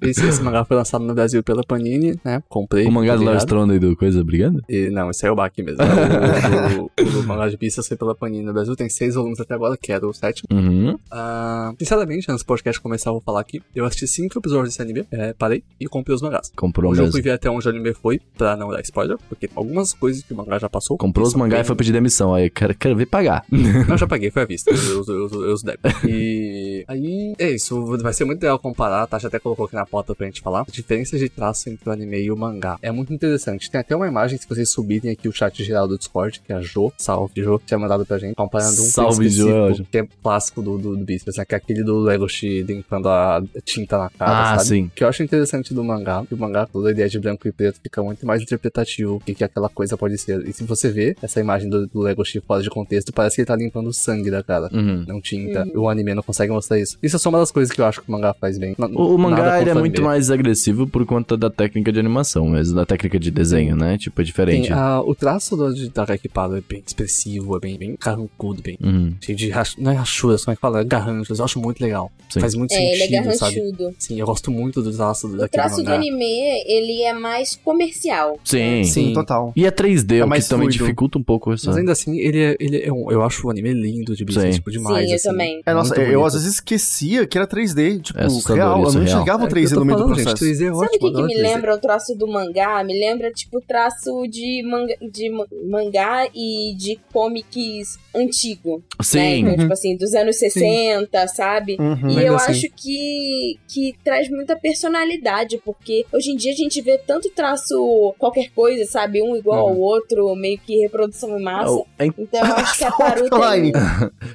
Esse, 0.00 0.26
esse 0.26 0.42
mangá 0.42 0.64
foi 0.64 0.76
lançado 0.76 1.04
no 1.04 1.14
Brasil 1.14 1.42
pela 1.42 1.62
Panini, 1.62 2.18
né? 2.24 2.42
Comprei. 2.48 2.86
O 2.86 2.90
mangá 2.92 3.12
do 3.12 3.16
obrigado. 3.16 3.32
Lars 3.34 3.42
Stronda 3.42 3.74
e 3.74 3.78
do 3.78 3.96
Coisa 3.96 4.22
brigando? 4.24 4.62
E, 4.68 4.88
não, 4.90 5.10
esse 5.10 5.26
é 5.26 5.30
o 5.30 5.34
Baki 5.34 5.62
mesmo. 5.62 5.82
É 5.82 5.86
o, 6.78 6.82
o, 6.84 7.16
o, 7.18 7.20
o 7.20 7.26
mangá 7.26 7.48
de 7.48 7.56
pistas 7.58 7.86
foi 7.86 7.96
pela 7.96 8.14
Panini 8.14 8.44
no 8.44 8.52
Brasil. 8.52 8.74
Tem 8.76 8.88
seis 8.88 9.14
volumes 9.14 9.40
até 9.40 9.54
agora, 9.54 9.76
que 9.76 9.92
era 9.92 10.06
o 10.06 10.12
sétimo. 10.12 10.48
Uhum. 10.52 10.98
Ah, 11.10 11.72
sinceramente, 11.78 12.30
antes 12.30 12.42
do 12.44 12.46
podcast 12.46 12.80
começar, 12.80 13.10
eu 13.10 13.14
vou 13.14 13.22
falar 13.22 13.40
aqui. 13.40 13.60
Eu 13.74 13.84
assisti 13.84 14.06
cinco 14.06 14.38
episódios 14.38 14.68
desse 14.70 14.80
anime, 14.82 15.04
é, 15.10 15.32
parei 15.34 15.62
e 15.80 15.86
comprei 15.86 16.14
os 16.14 16.22
mangás. 16.22 16.50
Comprou 16.56 16.90
Hoje 16.92 17.00
eu 17.00 17.04
mesmo. 17.04 17.12
fui 17.12 17.22
ver 17.22 17.32
até 17.32 17.50
onde 17.50 17.66
o 17.66 17.70
anime 17.70 17.92
foi, 17.94 18.20
pra 18.36 18.56
não 18.56 18.70
dar 18.70 18.80
spoiler, 18.82 19.18
porque 19.28 19.48
algumas 19.54 19.92
coisas 19.92 20.22
que 20.22 20.32
o 20.32 20.36
mangá 20.36 20.58
já 20.58 20.68
passou. 20.68 20.96
Comprou 20.96 21.26
os 21.26 21.32
são 21.32 21.40
mangá 21.40 21.56
e 21.56 21.58
bem- 21.60 21.64
foi 21.66 21.76
pedir 21.76 21.92
demissão. 21.92 22.32
Aí, 22.34 22.48
quero, 22.48 22.74
quero 22.74 22.96
ver 22.96 23.06
pagar. 23.06 23.44
Não, 23.50 23.96
já 23.98 24.06
paguei, 24.06 24.30
foi 24.30 24.42
à 24.42 24.46
vista. 24.46 24.70
Eu, 24.70 25.04
eu, 25.06 25.28
eu, 25.32 25.44
eu 25.46 25.52
os 25.52 25.62
débitos. 25.62 25.92
E 26.08 26.84
aí, 26.88 27.34
é 27.38 27.50
isso. 27.50 27.97
Vai 28.02 28.12
ser 28.12 28.24
muito 28.24 28.42
legal 28.42 28.58
comparar. 28.58 29.02
A 29.02 29.06
Tasha 29.06 29.28
até 29.28 29.38
colocou 29.38 29.66
aqui 29.66 29.74
na 29.74 29.86
pauta 29.86 30.14
pra 30.14 30.26
gente 30.26 30.40
falar. 30.40 30.64
Diferenças 30.70 31.18
de 31.20 31.28
traço 31.28 31.68
entre 31.68 31.88
o 31.88 31.92
anime 31.92 32.18
e 32.20 32.30
o 32.30 32.36
mangá. 32.36 32.78
É 32.82 32.90
muito 32.90 33.12
interessante. 33.12 33.70
Tem 33.70 33.80
até 33.80 33.94
uma 33.94 34.06
imagem, 34.08 34.38
se 34.38 34.48
vocês 34.48 34.70
subirem 34.70 35.10
aqui 35.10 35.28
o 35.28 35.32
chat 35.32 35.62
geral 35.64 35.86
do 35.88 35.98
Discord, 35.98 36.40
que 36.40 36.52
é 36.52 36.56
a 36.56 36.60
Jo, 36.60 36.92
salve 36.96 37.42
Jo, 37.42 37.60
tinha 37.64 37.78
mandado 37.78 38.04
pra 38.06 38.18
gente, 38.18 38.34
comparando 38.34 38.72
um 38.82 38.86
Salve, 38.86 39.28
Jo, 39.28 39.48
ótimo. 39.50 39.86
que 39.90 39.98
é 39.98 40.08
clássico 40.22 40.62
do, 40.62 40.78
do, 40.78 40.96
do 40.96 41.04
Beastars, 41.04 41.36
né? 41.36 41.44
Que 41.44 41.54
é 41.54 41.58
aquele 41.58 41.82
do 41.82 41.98
Legoshi 41.98 42.62
limpando 42.62 43.08
a 43.08 43.42
tinta 43.64 43.98
na 43.98 44.10
cara, 44.10 44.52
Ah, 44.54 44.58
sabe? 44.58 44.68
sim. 44.68 44.90
Que 44.94 45.04
eu 45.04 45.08
acho 45.08 45.22
interessante 45.22 45.72
do 45.74 45.82
mangá, 45.84 46.24
que 46.26 46.34
o 46.34 46.38
mangá, 46.38 46.66
toda 46.66 46.88
a 46.88 46.92
ideia 46.92 47.08
de 47.08 47.18
branco 47.18 47.46
e 47.48 47.52
preto 47.52 47.80
fica 47.82 48.02
muito 48.02 48.26
mais 48.26 48.42
interpretativo, 48.42 49.16
o 49.16 49.20
que, 49.20 49.34
que 49.34 49.44
aquela 49.44 49.68
coisa 49.68 49.96
pode 49.96 50.16
ser. 50.18 50.46
E 50.46 50.52
se 50.52 50.64
você 50.64 50.90
vê 50.90 51.16
essa 51.22 51.40
imagem 51.40 51.68
do, 51.68 51.86
do 51.86 52.00
Legoshi 52.00 52.40
fora 52.40 52.62
de 52.62 52.70
contexto, 52.70 53.12
parece 53.12 53.36
que 53.36 53.40
ele 53.42 53.46
tá 53.46 53.56
limpando 53.56 53.88
o 53.88 53.92
sangue 53.92 54.30
da 54.30 54.42
cara. 54.42 54.68
Uhum. 54.72 55.04
Não 55.06 55.20
tinta. 55.20 55.66
O 55.74 55.88
anime 55.88 56.14
não 56.14 56.22
consegue 56.22 56.52
mostrar 56.52 56.78
isso. 56.78 56.98
Isso 57.02 57.16
é 57.16 57.18
só 57.18 57.28
uma 57.28 57.38
das 57.38 57.50
coisas 57.50 57.72
que 57.74 57.80
eu 57.80 57.84
acho 57.88 58.00
que 58.02 58.08
o 58.08 58.12
mangá 58.12 58.34
faz 58.34 58.58
bem. 58.58 58.74
O, 58.78 59.14
o 59.14 59.18
mangá 59.18 59.60
é 59.60 59.72
o 59.74 59.78
muito 59.78 60.02
mais 60.02 60.30
agressivo 60.30 60.86
por 60.86 61.04
conta 61.06 61.36
da 61.36 61.50
técnica 61.50 61.90
de 61.92 61.98
animação, 61.98 62.46
mas 62.48 62.72
da 62.72 62.84
técnica 62.86 63.18
de 63.18 63.30
desenho, 63.30 63.74
né? 63.76 63.96
Tipo, 63.98 64.20
é 64.20 64.24
diferente. 64.24 64.68
Tem, 64.68 64.76
a- 64.76 65.00
o 65.00 65.14
traço 65.14 65.56
do, 65.56 65.74
de 65.74 65.90
Paro 66.28 66.56
é 66.56 66.60
bem 66.60 66.82
expressivo, 66.86 67.56
é 67.56 67.60
bem, 67.60 67.78
bem 67.78 67.96
carrancudo, 67.96 68.62
bem. 68.62 68.78
Uhum. 68.82 69.14
Cheio 69.20 69.36
de 69.38 69.48
rach... 69.50 69.74
Não 69.78 69.90
é 69.90 69.94
rachuras, 69.94 70.44
como 70.44 70.52
é 70.52 70.56
que 70.56 70.60
fala? 70.60 70.80
É 70.80 70.84
garranchos. 70.84 71.38
Eu 71.38 71.44
acho 71.44 71.58
muito 71.60 71.80
legal. 71.80 72.10
Sim. 72.30 72.40
Faz 72.40 72.54
muito 72.54 72.72
É, 72.72 72.76
ele 72.92 73.02
é 73.02 73.06
sentido, 73.22 73.34
sabe? 73.38 73.54
garranchudo. 73.56 73.94
Sim, 73.98 74.20
eu 74.20 74.26
gosto 74.26 74.50
muito 74.50 74.82
do 74.82 74.92
traço 74.92 75.26
O 75.26 75.30
daquele 75.36 75.48
traço 75.62 75.76
do 75.76 75.84
mangá. 75.84 75.96
anime, 75.96 76.24
ele 76.66 77.02
é 77.02 77.12
mais 77.14 77.56
comercial. 77.64 78.38
Sim. 78.44 78.84
Sim. 78.84 79.12
total. 79.12 79.52
E 79.56 79.64
é 79.64 79.70
3D, 79.70 80.16
É 80.18 80.20
o 80.20 80.24
que 80.24 80.28
mais 80.30 80.46
também 80.48 80.66
fluido. 80.68 80.84
dificulta 80.84 81.18
um 81.18 81.22
pouco 81.22 81.52
essa. 81.52 81.66
Mas 81.68 81.76
ainda 81.76 81.92
assim, 81.92 82.18
ele 82.18 82.38
é, 82.40 82.56
ele 82.60 82.82
é 82.82 82.92
um, 82.92 83.10
eu 83.10 83.22
acho 83.22 83.46
o 83.46 83.50
anime 83.50 83.72
lindo 83.72 84.14
de 84.14 84.24
Sim. 84.32 84.50
tipo, 84.50 84.70
demais. 84.70 85.04
Sim, 85.06 85.10
eu 85.10 85.16
assim. 85.16 85.28
também. 85.28 85.62
É, 85.64 85.72
nossa, 85.74 85.94
eu 86.00 86.24
às 86.24 86.34
vezes 86.34 86.54
esquecia 86.54 87.26
que 87.26 87.38
era 87.38 87.46
3D, 87.46 87.77
tipo, 88.00 88.18
É 88.18 88.22
real. 88.54 88.78
Eu 88.78 88.82
não 88.84 88.90
real. 88.90 89.04
enxergava 89.04 89.44
o 89.44 89.46
É, 89.46 89.50
3D 89.50 89.64
eu 89.64 89.74
tô 89.74 89.80
no 89.80 89.84
meio 89.86 89.98
do 89.98 90.04
processo. 90.06 90.28
Gente, 90.30 90.38
3D 90.38 90.52
é 90.52 90.54
Sabe 90.56 90.70
o 90.70 90.76
ótimo, 90.78 90.98
que, 90.98 91.16
que 91.16 91.22
me 91.22 91.34
3D. 91.34 91.42
lembra 91.42 91.74
o 91.74 91.78
traço 91.78 92.14
do 92.16 92.26
mangá? 92.26 92.84
Me 92.84 92.98
lembra, 92.98 93.30
tipo, 93.32 93.60
traço 93.60 94.26
de, 94.28 94.62
manga, 94.64 94.94
de 95.10 95.30
ma- 95.30 95.46
mangá 95.68 96.26
e 96.34 96.74
de 96.76 96.98
comics 97.12 97.98
antigo. 98.14 98.78
Né? 98.78 99.02
Sim. 99.02 99.38
Então, 99.40 99.56
tipo 99.58 99.72
assim, 99.72 99.96
dos 99.96 100.14
anos 100.14 100.36
60, 100.38 101.28
sabe? 101.28 101.76
Uhum. 101.78 102.10
E 102.10 102.24
eu 102.24 102.34
assim. 102.36 102.52
acho 102.52 102.66
que, 102.76 103.58
que 103.68 103.94
traz 104.04 104.28
muita 104.30 104.56
personalidade, 104.56 105.60
porque 105.64 106.04
hoje 106.12 106.30
em 106.32 106.36
dia 106.36 106.52
a 106.52 106.56
gente 106.56 106.80
vê 106.80 106.98
tanto 106.98 107.30
traço 107.30 108.14
qualquer 108.18 108.50
coisa, 108.54 108.84
sabe? 108.90 109.22
Um 109.22 109.36
igual 109.36 109.66
Uhum. 109.66 109.72
ao 109.72 109.78
outro, 109.78 110.34
meio 110.36 110.58
que 110.58 110.76
reprodução 110.80 111.38
em 111.38 111.42
massa. 111.42 111.82
É- 111.98 112.06
Então 112.06 112.46
eu 112.46 112.54
acho 112.56 112.78
que 112.78 112.84
a 112.84 112.92
Paru 112.92 113.26
Offline. 113.30 113.72
tem... 113.72 113.82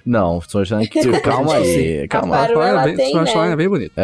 Não, 0.06 0.40
tô 0.40 0.60
achando 0.60 0.88
que. 0.88 1.02
Calma 1.22 1.56
aí, 1.58 2.08
calma. 2.08 2.36
Paru, 2.38 2.54
Swine 2.54 2.66
é 2.66 2.70
ela 2.70 2.84
tem, 2.96 3.14
né? 3.16 3.26
Swine 3.34 3.54
é 3.54 3.56
bem 3.56 3.70
bonito. 3.70 3.94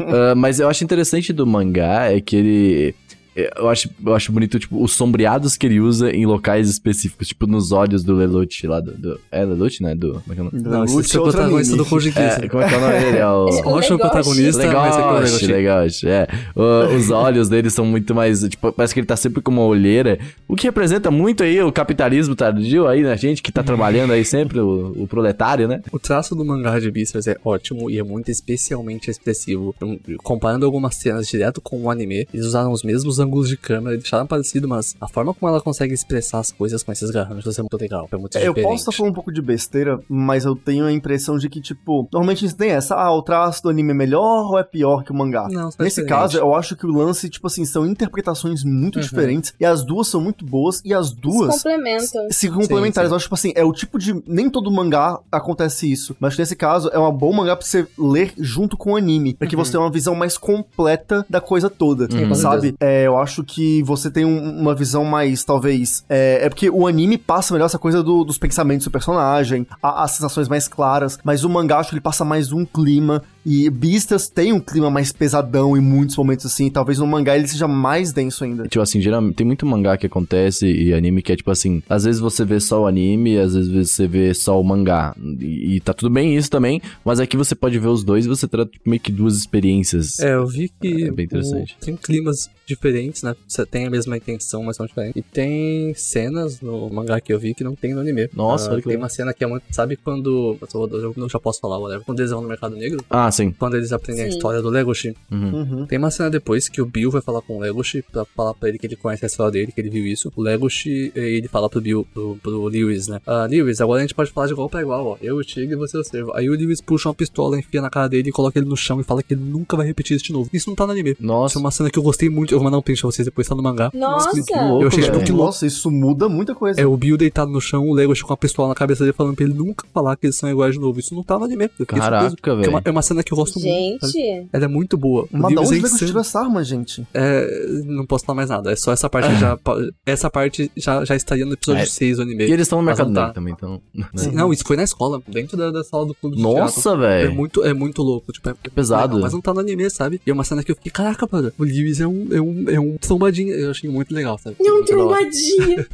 Ah, 0.00 0.34
mas 0.34 0.60
eu 0.60 0.68
acho 0.68 0.84
interessante 0.84 1.32
do 1.32 1.46
mangá 1.46 2.12
é 2.12 2.20
que 2.20 2.36
ele. 2.36 2.94
Eu 3.36 3.68
acho, 3.68 3.90
eu 4.04 4.14
acho 4.14 4.30
bonito, 4.30 4.58
tipo, 4.58 4.82
os 4.82 4.92
sombreados 4.92 5.56
que 5.56 5.66
ele 5.66 5.80
usa 5.80 6.10
em 6.10 6.24
locais 6.24 6.68
específicos, 6.70 7.28
tipo 7.28 7.46
nos 7.46 7.72
olhos 7.72 8.04
do 8.04 8.14
Lelouch 8.14 8.66
lá 8.66 8.80
do. 8.80 8.92
do 8.92 9.20
é 9.30 9.44
Lelouch, 9.44 9.82
né? 9.82 9.94
Do. 9.94 10.22
Como 10.22 10.32
é 10.32 10.34
que 10.34 10.40
é 10.40 10.42
o 10.42 10.44
nome? 10.44 10.60
Não, 10.62 10.84
esse 10.84 10.94
Lute 10.94 11.16
é 11.16 11.20
o 11.20 11.22
outro 11.22 11.36
protagonista 11.38 11.76
do 11.76 11.84
Koji 11.84 12.12
É, 12.16 12.48
como 12.48 12.62
é 12.62 12.68
que 12.68 12.74
é 12.74 12.78
o 12.78 12.80
nome 12.80 12.98
dele? 13.00 13.18
É 13.18 13.26
o. 13.26 13.48
É 13.48 13.50
o 13.50 13.74
Legoshi. 13.74 13.96
protagonista, 13.98 14.72
mas 14.72 14.96
é 14.96 15.00
com 15.02 15.08
o 15.08 15.12
Legoshi, 15.14 15.46
Legoshi. 15.46 16.06
Legoshi, 16.06 16.08
é. 16.08 16.28
O- 16.54 16.94
os 16.96 17.10
olhos 17.10 17.48
dele 17.48 17.70
são 17.70 17.84
muito 17.84 18.14
mais. 18.14 18.40
Tipo, 18.48 18.72
parece 18.72 18.94
que 18.94 19.00
ele 19.00 19.06
tá 19.06 19.16
sempre 19.16 19.42
com 19.42 19.50
uma 19.50 19.62
olheira. 19.64 20.18
O 20.46 20.54
que 20.54 20.66
representa 20.66 21.10
muito 21.10 21.42
aí 21.42 21.60
o 21.60 21.72
capitalismo 21.72 22.36
tardio 22.36 22.86
aí, 22.86 23.02
né? 23.02 23.16
Gente 23.16 23.42
que 23.42 23.50
tá 23.50 23.62
trabalhando 23.62 24.12
aí 24.12 24.24
sempre, 24.24 24.60
o, 24.60 24.92
o 24.96 25.08
proletário, 25.08 25.66
né? 25.66 25.82
O 25.92 25.98
traço 25.98 26.34
do 26.36 26.44
mangá 26.44 26.78
de 26.78 26.90
Beastars 26.90 27.26
é 27.26 27.36
ótimo 27.44 27.90
e 27.90 27.98
é 27.98 28.02
muito 28.02 28.30
especialmente 28.30 29.10
expressivo. 29.10 29.74
Então, 29.76 29.98
Comparando 30.22 30.64
algumas 30.66 30.94
cenas 30.96 31.26
direto 31.26 31.60
com 31.60 31.82
o 31.82 31.90
anime, 31.90 32.26
eles 32.32 32.46
usaram 32.46 32.70
os 32.72 32.82
mesmos 32.82 33.18
ângulos 33.24 33.48
de 33.48 33.56
câmera, 33.56 33.96
deixaram 33.96 34.26
parecido, 34.26 34.68
mas 34.68 34.94
a 35.00 35.08
forma 35.08 35.34
como 35.34 35.48
ela 35.50 35.60
consegue 35.60 35.92
expressar 35.94 36.38
as 36.40 36.52
coisas 36.52 36.82
com 36.82 36.92
esses 36.92 37.10
garranchos 37.10 37.58
é 37.58 37.62
muito 37.62 37.76
legal, 37.76 38.08
é 38.12 38.16
muito 38.16 38.36
É, 38.36 38.46
eu 38.46 38.52
diferente. 38.54 38.70
posso 38.70 38.80
estar 38.82 38.92
falando 38.92 39.12
um 39.12 39.14
pouco 39.14 39.32
de 39.32 39.40
besteira, 39.42 40.00
mas 40.08 40.44
eu 40.44 40.54
tenho 40.54 40.84
a 40.84 40.92
impressão 40.92 41.36
de 41.38 41.48
que, 41.48 41.60
tipo, 41.60 42.08
normalmente 42.12 42.44
a 42.44 42.48
gente 42.48 42.56
tem 42.58 42.70
essa, 42.70 42.94
ah, 42.94 43.12
o 43.12 43.22
traço 43.22 43.62
do 43.62 43.68
anime 43.68 43.90
é 43.90 43.94
melhor 43.94 44.50
ou 44.50 44.58
é 44.58 44.62
pior 44.62 45.02
que 45.04 45.10
o 45.12 45.14
mangá? 45.14 45.48
Não, 45.50 45.68
é 45.68 45.82
Nesse 45.82 46.00
diferente. 46.02 46.08
caso, 46.08 46.38
eu 46.38 46.54
acho 46.54 46.76
que 46.76 46.86
o 46.86 46.90
lance, 46.92 47.28
tipo 47.28 47.46
assim, 47.46 47.64
são 47.64 47.86
interpretações 47.86 48.62
muito 48.64 48.96
Uhum. 48.96 49.02
diferentes, 49.02 49.54
e 49.58 49.64
as 49.64 49.82
duas 49.84 50.08
são 50.08 50.20
muito 50.20 50.44
boas, 50.44 50.80
e 50.84 50.92
as 50.92 51.08
Se 51.08 51.16
duas 51.16 51.54
complementam. 51.56 52.28
se 52.30 52.48
complementares. 52.50 53.10
Eu 53.10 53.16
acho, 53.16 53.24
tipo 53.24 53.34
assim, 53.34 53.52
é 53.54 53.64
o 53.64 53.72
tipo 53.72 53.98
de. 53.98 54.14
Nem 54.26 54.48
todo 54.50 54.70
mangá 54.70 55.18
acontece 55.30 55.90
isso. 55.90 56.16
Mas 56.20 56.36
nesse 56.36 56.54
caso, 56.56 56.88
é 56.92 56.98
uma 56.98 57.12
bom 57.12 57.32
mangá 57.32 57.56
pra 57.56 57.64
você 57.66 57.86
ler 57.98 58.32
junto 58.38 58.76
com 58.76 58.92
o 58.92 58.96
anime. 58.96 59.34
Pra 59.34 59.46
que 59.48 59.56
você 59.56 59.72
tenha 59.72 59.82
uma 59.82 59.90
visão 59.90 60.14
mais 60.14 60.36
completa 60.36 61.24
da 61.28 61.40
coisa 61.40 61.68
toda. 61.70 62.08
Com 62.08 62.34
sabe? 62.34 62.74
É, 62.80 63.06
eu 63.06 63.13
acho 63.18 63.42
que 63.44 63.82
você 63.82 64.10
tem 64.10 64.24
um- 64.24 64.60
uma 64.60 64.74
visão 64.74 65.04
mais, 65.04 65.44
talvez. 65.44 66.04
É, 66.08 66.40
é 66.42 66.48
porque 66.48 66.68
o 66.70 66.86
anime 66.86 67.16
passa 67.18 67.52
melhor 67.52 67.66
essa 67.66 67.78
coisa 67.78 68.02
do- 68.02 68.24
dos 68.24 68.38
pensamentos 68.38 68.84
do 68.84 68.90
personagem, 68.90 69.66
a- 69.82 70.04
as 70.04 70.12
sensações 70.12 70.48
mais 70.48 70.68
claras. 70.68 71.18
Mas 71.24 71.44
o 71.44 71.48
mangá, 71.48 71.78
acho 71.78 71.90
que 71.90 71.94
ele 71.94 72.00
passa 72.00 72.24
mais 72.24 72.52
um 72.52 72.64
clima. 72.64 73.22
E 73.44 73.68
Beastas 73.68 74.28
tem 74.28 74.52
um 74.52 74.60
clima 74.60 74.90
mais 74.90 75.12
pesadão 75.12 75.76
em 75.76 75.80
muitos 75.80 76.16
momentos 76.16 76.46
assim. 76.46 76.70
Talvez 76.70 76.98
no 76.98 77.06
mangá 77.06 77.36
ele 77.36 77.46
seja 77.46 77.68
mais 77.68 78.12
denso 78.12 78.44
ainda. 78.44 78.64
Tipo 78.66 78.82
assim, 78.82 79.00
geralmente 79.00 79.34
tem 79.36 79.46
muito 79.46 79.66
mangá 79.66 79.96
que 79.96 80.06
acontece 80.06 80.66
e 80.66 80.92
anime 80.94 81.22
que 81.22 81.32
é 81.32 81.36
tipo 81.36 81.50
assim, 81.50 81.82
às 81.88 82.04
vezes 82.04 82.20
você 82.20 82.44
vê 82.44 82.58
só 82.60 82.82
o 82.82 82.86
anime, 82.86 83.38
às 83.38 83.54
vezes 83.54 83.90
você 83.90 84.06
vê 84.06 84.32
só 84.32 84.58
o 84.60 84.64
mangá. 84.64 85.14
E, 85.40 85.76
e 85.76 85.80
tá 85.80 85.92
tudo 85.92 86.10
bem 86.10 86.36
isso 86.36 86.50
também, 86.50 86.80
mas 87.04 87.20
aqui 87.20 87.36
você 87.36 87.54
pode 87.54 87.78
ver 87.78 87.88
os 87.88 88.02
dois 88.02 88.24
e 88.24 88.28
você 88.28 88.48
trata 88.48 88.70
tipo, 88.70 88.88
meio 88.88 89.00
que 89.00 89.12
duas 89.12 89.36
experiências. 89.36 90.18
É, 90.20 90.34
eu 90.34 90.46
vi 90.46 90.70
que 90.80 91.04
É 91.04 91.10
bem 91.10 91.26
interessante. 91.26 91.76
o- 91.80 91.84
tem 91.84 91.96
climas 91.96 92.48
diferentes, 92.66 93.22
né? 93.22 93.34
Você 93.46 93.66
tem 93.66 93.86
a 93.86 93.90
mesma 93.90 94.16
intenção, 94.16 94.62
mas 94.62 94.76
são 94.76 94.86
diferentes. 94.86 95.16
E 95.16 95.22
tem 95.22 95.92
cenas 95.94 96.60
no 96.62 96.88
mangá 96.88 97.20
que 97.20 97.30
eu 97.32 97.38
vi 97.38 97.52
que 97.54 97.62
não 97.62 97.74
tem 97.76 97.92
no 97.92 98.00
anime. 98.00 98.28
Nossa, 98.34 98.68
Ah, 98.70 98.72
olha 98.72 98.78
que 98.80 98.84
Tem 98.84 98.92
legal. 98.92 99.02
uma 99.02 99.08
cena 99.10 99.34
que 99.34 99.44
é 99.44 99.46
muito. 99.46 99.64
Sabe 99.70 99.96
quando. 99.96 100.56
Eu, 100.60 100.66
tô- 100.66 100.86
eu 100.96 101.12
não 101.16 101.28
já 101.28 101.38
posso 101.38 101.60
falar, 101.60 101.78
whatever. 101.78 102.04
Quando 102.06 102.20
eles 102.20 102.30
vão 102.30 102.40
no 102.40 102.48
mercado 102.48 102.74
negro. 102.74 103.04
Ah, 103.10 103.30
sim. 103.34 103.50
Quando 103.52 103.76
eles 103.76 103.92
aprendem 103.92 104.24
a 104.24 104.28
Sim. 104.28 104.34
história 104.36 104.60
do 104.62 104.68
Legoshi. 104.68 105.14
Uhum. 105.30 105.54
Uhum. 105.54 105.86
Tem 105.86 105.98
uma 105.98 106.10
cena 106.10 106.30
depois 106.30 106.68
que 106.68 106.80
o 106.80 106.86
Bill 106.86 107.10
vai 107.10 107.20
falar 107.20 107.40
com 107.42 107.56
o 107.56 107.60
Legoshi 107.60 108.02
pra 108.10 108.24
falar 108.24 108.54
pra 108.54 108.68
ele 108.68 108.78
que 108.78 108.86
ele 108.86 108.96
conhece 108.96 109.24
a 109.24 109.26
história 109.26 109.52
dele, 109.52 109.72
que 109.72 109.80
ele 109.80 109.90
viu 109.90 110.06
isso. 110.06 110.32
O 110.36 110.42
Legoshi, 110.42 111.12
eh, 111.14 111.20
ele 111.36 111.48
fala 111.48 111.68
pro 111.68 111.80
Bill, 111.80 112.06
pro, 112.12 112.36
pro 112.42 112.64
Lewis, 112.66 113.08
né? 113.08 113.20
Ah, 113.26 113.46
Lewis, 113.50 113.80
agora 113.80 113.98
a 114.00 114.02
gente 114.02 114.14
pode 114.14 114.30
falar 114.30 114.46
de 114.46 114.52
igual 114.52 114.68
pra 114.68 114.80
igual, 114.82 115.06
ó. 115.06 115.16
Eu, 115.20 115.36
o 115.36 115.44
Tigre 115.44 115.74
e 115.74 115.76
você, 115.76 115.96
o 115.98 116.04
Servo. 116.04 116.32
Aí 116.34 116.48
o 116.48 116.52
Lewis 116.52 116.80
puxa 116.80 117.08
uma 117.08 117.14
pistola, 117.14 117.58
enfia 117.58 117.80
na 117.82 117.90
cara 117.90 118.08
dele 118.08 118.28
e 118.28 118.32
coloca 118.32 118.58
ele 118.58 118.68
no 118.68 118.76
chão 118.76 119.00
e 119.00 119.04
fala 119.04 119.22
que 119.22 119.34
ele 119.34 119.42
nunca 119.42 119.76
vai 119.76 119.86
repetir 119.86 120.16
isso 120.16 120.24
de 120.26 120.32
novo. 120.32 120.48
Isso 120.52 120.68
não 120.68 120.76
tá 120.76 120.86
no 120.86 120.92
anime. 120.92 121.10
Isso 121.12 121.22
Nossa. 121.22 121.58
é 121.58 121.60
uma 121.60 121.70
cena 121.70 121.90
que 121.90 121.98
eu 121.98 122.02
gostei 122.02 122.28
muito. 122.28 122.54
Eu 122.54 122.58
vou 122.58 122.64
mandar 122.64 122.78
um 122.78 122.82
print 122.82 123.00
pra 123.00 123.10
vocês 123.10 123.24
depois, 123.26 123.48
tá 123.48 123.54
no 123.54 123.62
mangá. 123.62 123.90
Nossa! 123.94 124.30
que 124.42 124.54
louco, 124.54 124.82
Eu 124.82 124.88
achei 124.88 125.02
tipo 125.02 125.20
que 125.24 125.32
louco. 125.32 125.46
Nossa, 125.46 125.66
isso 125.66 125.90
muda 125.90 126.28
muita 126.28 126.54
coisa. 126.54 126.80
É 126.80 126.86
o 126.86 126.96
Bill 126.96 127.16
deitado 127.16 127.50
no 127.50 127.60
chão, 127.60 127.88
o 127.88 127.94
Legoshi 127.94 128.22
com 128.22 128.32
a 128.32 128.36
pistola 128.36 128.68
na 128.68 128.74
cabeça 128.74 129.04
dele 129.04 129.12
falando 129.16 129.34
pra 129.34 129.44
ele 129.44 129.54
nunca 129.54 129.86
falar 129.92 130.16
que 130.16 130.26
eles 130.26 130.36
são 130.36 130.50
iguais 130.50 130.74
de 130.74 130.80
novo. 130.80 130.98
Isso 131.00 131.14
não 131.14 131.22
tá 131.22 131.38
no 131.38 131.44
anime. 131.44 131.68
Fiquei 131.68 131.98
Caraca, 131.98 132.34
É 132.50 132.54
velho. 132.56 132.70
uma, 132.70 132.82
é 132.84 132.90
uma 132.90 133.02
cena 133.02 133.22
que 133.24 133.32
eu 133.32 133.36
gosto 133.36 133.58
muito. 133.60 134.00
sabe? 134.06 134.12
Gente, 134.12 134.48
Ela 134.52 134.64
é 134.64 134.68
muito 134.68 134.96
boa. 134.96 135.26
Mas 135.30 135.42
da 135.42 135.48
Lewis 135.60 135.68
onde 135.68 135.74
é 135.76 135.78
insano. 135.88 135.98
tirou 136.06 136.20
essa 136.20 136.40
arma, 136.40 136.62
gente? 136.64 137.06
É, 137.14 137.66
não 137.84 138.04
posso 138.06 138.24
falar 138.24 138.36
mais 138.36 138.50
nada. 138.50 138.72
É 138.72 138.76
só 138.76 138.92
essa 138.92 139.08
parte 139.08 139.34
já. 139.38 139.58
Essa 140.06 140.30
parte 140.30 140.70
já, 140.76 141.04
já 141.04 141.14
estaria 141.16 141.44
no 141.46 141.52
episódio 141.54 141.82
É. 141.82 141.86
6 141.86 142.16
do 142.16 142.22
anime. 142.22 142.44
E 142.44 142.52
eles 142.52 142.62
estão 142.66 142.78
no 142.78 142.84
mercado 142.84 143.08
não 143.10 143.14
tá. 143.14 143.32
também, 143.32 143.54
então. 143.56 143.80
né? 143.94 144.06
Sim, 144.16 144.32
Não, 144.32 144.52
isso 144.52 144.64
foi 144.64 144.76
na 144.76 144.82
escola, 144.84 145.22
dentro 145.26 145.56
da, 145.56 145.70
da 145.70 145.82
sala 145.84 146.06
do 146.06 146.14
clube 146.14 146.36
de. 146.36 146.42
Nossa, 146.42 146.90
É 146.90 146.96
velho. 146.96 147.34
muito, 147.34 147.64
é 147.64 147.72
muito 147.72 148.02
louco, 148.02 148.32
tipo, 148.32 148.48
é 148.50 148.54
Que 148.62 148.70
pesado. 148.70 149.14
legal, 149.14 149.20
mas 149.22 149.32
não 149.32 149.40
tá 149.40 149.52
no 149.54 149.60
anime, 149.60 149.88
sabe? 149.90 150.20
E 150.26 150.30
é 150.30 150.32
uma 150.32 150.44
cena 150.44 150.62
que 150.62 150.70
eu 150.70 150.76
fiquei, 150.76 150.92
caraca, 150.92 151.26
mano, 151.30 151.52
o 151.58 151.64
Lewis 151.64 152.00
é 152.00 152.06
um, 152.06 152.28
é 152.32 152.40
um, 152.40 152.64
é 152.70 152.80
um 152.80 152.96
trombadinho. 152.98 153.52
Eu 153.54 153.70
achei 153.70 153.88
muito 153.90 154.14
legal, 154.14 154.38
sabe? 154.38 154.56
Muito 154.60 154.92
da 154.92 154.98
hora. 155.04 155.18
trombadinha. 155.18 155.86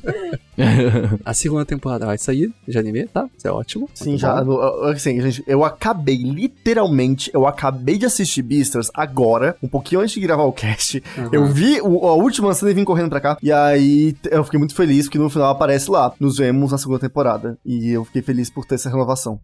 A 1.25 1.33
segunda 1.33 1.65
temporada 1.65 2.05
vai 2.07 2.19
sair 2.19 2.53
de 2.69 2.79
anime, 2.79 3.07
tá? 3.07 3.27
Isso 3.37 3.49
é 3.49 3.51
ótimo. 3.53 3.89
Sim, 3.95 4.19
já. 4.19 4.45
no- 4.45 4.61
Assim, 4.85 5.21
gente, 5.21 5.43
eu 5.47 5.65
acabei, 5.65 6.17
literalmente, 6.17 7.20
eu 7.35 7.47
acabei 7.47 7.99
de 7.99 8.07
assistir 8.07 8.41
Beastars 8.43 8.89
agora, 8.95 9.57
um 9.63 9.69
pouquinho 9.69 10.01
antes 10.01 10.15
de 10.15 10.21
gravar 10.21 10.45
o 10.45 10.53
cast. 10.53 11.03
Eu 11.33 11.47
vi 11.47 11.81
o- 11.83 12.07
a 12.07 12.15
última 12.15 12.55
cena 12.55 12.71
e 12.71 12.75
vim 12.75 12.85
correndo 12.85 13.11
pra 13.11 13.21
cá. 13.21 13.37
E 13.43 13.51
aí 13.53 14.15
eu 14.31 14.45
fiquei 14.45 14.59
muito 14.59 14.75
feliz 14.75 15.07
porque 15.07 15.19
no 15.19 15.29
final 15.29 15.51
aparece 15.51 15.91
lá. 15.91 16.13
Nos 16.19 16.37
vemos 16.39 16.73
na 16.73 16.79
segunda 16.79 16.99
temporada. 17.01 17.59
E 17.67 17.91
eu 17.91 18.05
fiquei 18.05 18.23
feliz 18.23 18.49
por 18.49 18.65
ter 18.65 18.77
essa 18.77 18.89
renovação. 18.89 19.41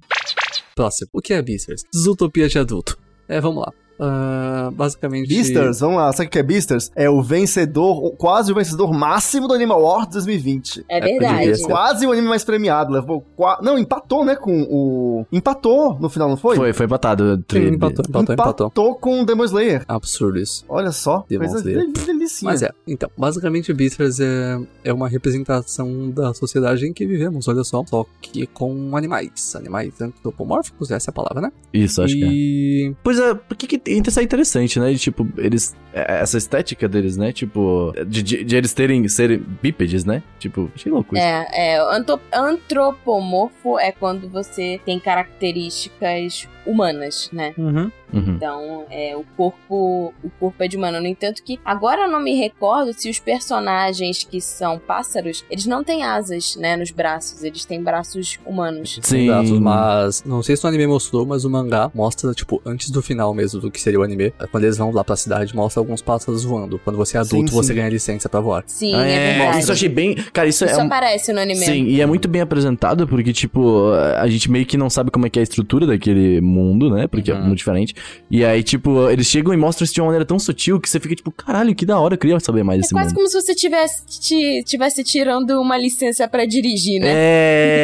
Próximo. 0.75 1.09
O 1.13 1.21
que 1.21 1.33
é 1.35 1.43
Beasters? 1.43 1.83
Zootopia 1.95 2.49
de 2.49 2.59
adulto. 2.59 2.99
É, 3.29 3.41
vamos 3.41 3.63
lá. 3.63 3.73
Ah, 3.99 4.71
basicamente. 4.73 5.29
Beastars, 5.29 5.81
vamos 5.81 5.97
lá. 5.97 6.13
Sabe 6.13 6.29
o 6.29 6.31
que 6.31 6.39
é 6.39 6.43
Beastars? 6.43 6.91
É 6.95 7.09
o 7.09 7.23
vencedor, 7.23 8.05
o- 8.05 8.11
quase 8.11 8.53
o 8.53 8.55
vencedor 8.55 8.93
máximo 8.93 9.49
do 9.49 9.55
Animal 9.55 9.79
Awards 9.81 10.13
2020. 10.15 10.85
É 10.89 11.01
podia 11.01 11.19
verdade. 11.19 11.57
ser. 11.57 11.67
Quase 11.67 12.07
o 12.07 12.13
anime 12.13 12.29
mais 12.29 12.45
premiado. 12.45 12.93
Levou. 12.93 13.25
qua- 13.37 13.59
Não, 13.63 13.79
empatou, 13.79 14.25
né? 14.25 14.35
Com 14.37 14.63
o. 14.63 15.27
Empatou 15.33 15.97
no 16.01 16.09
final, 16.09 16.29
não 16.29 16.37
foi? 16.37 16.57
Foi, 16.57 16.73
foi 16.73 16.87
empatado. 16.87 17.37
Sim, 17.37 17.43
Tri- 17.47 17.69
empatou, 17.71 18.05
empatou, 18.09 18.35
empatou. 18.35 18.95
com 18.97 19.23
o 19.23 19.27
Demon 19.27 19.45
Slayer. 19.45 19.85
Absurdo 19.89 20.39
isso. 20.39 20.65
Olha 20.69 20.93
só. 20.93 21.25
Demon 21.29 21.45
Slayer. 21.47 21.87
Delicinha. 22.27 22.51
Mas 22.51 22.63
é, 22.63 22.71
então, 22.87 23.11
basicamente 23.17 23.73
Beastars 23.73 24.21
é, 24.21 24.59
é 24.85 24.93
uma 24.93 25.09
representação 25.09 26.11
da 26.11 26.33
sociedade 26.35 26.87
em 26.87 26.93
que 26.93 27.07
vivemos, 27.07 27.49
olha 27.49 27.65
só. 27.65 27.85
Só 27.87 28.05
que 28.21 28.47
com 28.47 28.97
animais. 28.97 29.55
Animais 29.57 30.01
antropomórficos, 30.01 30.91
essa 30.91 31.11
é 31.11 31.13
a 31.13 31.15
palavra, 31.15 31.41
né? 31.41 31.53
Isso, 31.73 32.03
acho 32.03 32.15
que 32.15 32.25
é. 32.25 32.29
e... 32.29 32.95
Pois 33.03 33.19
é, 33.19 33.35
por 33.35 33.57
que 33.57 33.81
isso 33.91 34.21
é 34.21 34.23
interessante, 34.23 34.79
né? 34.81 34.93
De, 34.93 34.99
tipo, 34.99 35.27
eles. 35.39 35.75
é- 35.93 36.21
Essa 36.21 36.39
estética 36.39 36.89
deles, 36.89 37.17
né? 37.17 37.33
Tipo, 37.33 37.93
de, 38.07 38.23
de- 38.23 38.45
de 38.45 38.57
eles 38.57 38.73
terem. 38.73 39.07
serem 39.09 39.39
bípedes, 39.63 40.05
né? 40.05 40.23
Tipo, 40.39 40.71
achei 40.75 40.91
louco 40.91 41.15
isso. 41.17 41.25
É, 41.25 41.47
é, 41.53 41.79
anto- 41.95 42.21
antropomorfo 42.33 43.79
é 43.79 43.93
quando 43.93 44.29
você 44.29 44.81
tem 44.85 44.99
características 44.99 46.49
humanas, 46.67 47.31
né? 47.33 47.55
Uhum. 47.57 47.91
Uhum. 48.13 48.35
Então, 48.37 48.85
é, 48.91 49.17
o 49.17 49.25
corpo 49.37 50.13
o 50.23 50.31
corpo 50.39 50.63
é 50.63 50.69
de 50.69 50.77
humano. 50.77 51.01
No 51.01 51.07
entanto 51.07 51.43
que 51.43 51.59
agora 51.65 52.03
eu 52.03 52.11
não 52.11 52.21
me 52.21 52.35
recordo 52.39 52.93
se 52.93 53.11
os 53.11 53.19
personagens 53.19 54.23
que 54.25 54.41
são 54.41 54.79
pássaros, 54.79 55.45
eles 55.51 55.67
não 55.67 55.83
têm 55.83 56.03
asas, 56.03 56.57
né, 56.57 56.77
nos 56.77 56.91
braços, 56.91 57.43
eles 57.43 57.65
têm 57.65 57.83
braços 57.83 58.39
humanos. 58.47 58.99
Sim. 59.03 59.27
Braços, 59.27 59.59
mas 59.59 60.25
não 60.25 60.43
sei 60.43 60.57
se 60.57 60.65
o 60.65 60.69
anime 60.69 60.87
mostrou, 60.87 61.25
mas 61.27 61.45
o 61.45 61.51
mangá 61.51 61.91
mostra, 61.95 62.33
tipo, 62.33 62.61
antes 62.65 62.91
do 62.91 63.03
final 63.03 63.33
mesmo 63.35 63.61
do 63.61 63.71
que 63.71 63.81
seria 63.81 63.99
o 63.99 64.03
anime. 64.03 64.33
Quando 64.51 64.65
eles 64.65 64.77
vão 64.79 64.91
lá 64.93 65.03
pra 65.05 65.17
cidade, 65.17 65.55
mostra 65.55 65.81
alguns 65.81 66.03
pássaros 66.03 66.45
voando. 66.45 66.79
Quando 66.85 66.97
você 66.97 67.17
é 67.17 67.21
adulto, 67.21 67.51
Sim, 67.51 67.57
você 67.57 67.69
sim. 67.69 67.75
ganha 67.75 67.89
licença 67.89 68.29
pra 68.29 68.41
voar. 68.41 68.65
Sim, 68.67 68.95
Ah, 68.95 69.05
é, 69.05 69.37
verdade. 69.39 69.59
Isso 69.61 69.71
eu 69.71 69.75
achei 69.75 69.89
bem. 69.89 70.15
Cara, 70.33 70.49
isso, 70.49 70.65
Isso 70.65 70.75
é. 70.75 70.83
um- 70.83 70.87
aparece 70.87 71.33
no 71.33 71.41
anime. 71.41 71.65
Sim, 71.65 71.85
e 71.87 72.01
é 72.01 72.07
muito 72.07 72.29
bem 72.29 72.41
apresentado 72.43 73.07
porque, 73.07 73.33
tipo, 73.33 73.91
a 74.19 74.27
gente 74.29 74.51
meio 74.51 74.67
que 74.67 74.77
não 74.77 74.89
sabe 74.91 75.11
como 75.11 75.27
é 75.27 75.31
que 75.31 75.39
é 75.39 75.41
a 75.41 75.43
estrutura 75.43 75.87
daquele 75.87 76.41
mundo, 76.41 76.91
né? 76.91 77.07
Porque 77.07 77.31
é 77.31 77.35
Uhum. 77.35 77.45
muito 77.47 77.59
diferente. 77.59 77.95
E 78.31 78.45
aí, 78.45 78.63
tipo, 78.63 79.09
eles 79.11 79.27
chegam 79.27 79.53
e 79.53 79.57
mostram 79.57 79.85
isso 79.85 79.95
de 79.95 80.01
uma 80.01 80.07
maneira 80.07 80.25
tão 80.25 80.39
sutil 80.39 80.81
que 80.81 80.89
você 80.89 80.99
fica, 81.01 81.15
tipo, 81.15 81.31
caralho, 81.31 81.75
que 81.75 81.85
da 81.87 81.99
hora, 81.99 82.15
eu 82.15 82.19
queria 82.19 82.39
saber 82.41 82.63
mais 82.63 82.79
É 82.79 82.83
desse 82.83 82.93
quase 82.95 83.09
mundo. 83.09 83.17
como 83.17 83.29
se 83.29 83.41
você 83.41 83.55
tivesse, 83.55 84.03
ti- 84.07 84.63
tivesse 84.65 85.03
tirando 85.05 85.61
uma 85.61 85.77
licença 85.79 86.27
pra 86.29 86.45
dirigir, 86.47 87.01
né? 87.01 87.09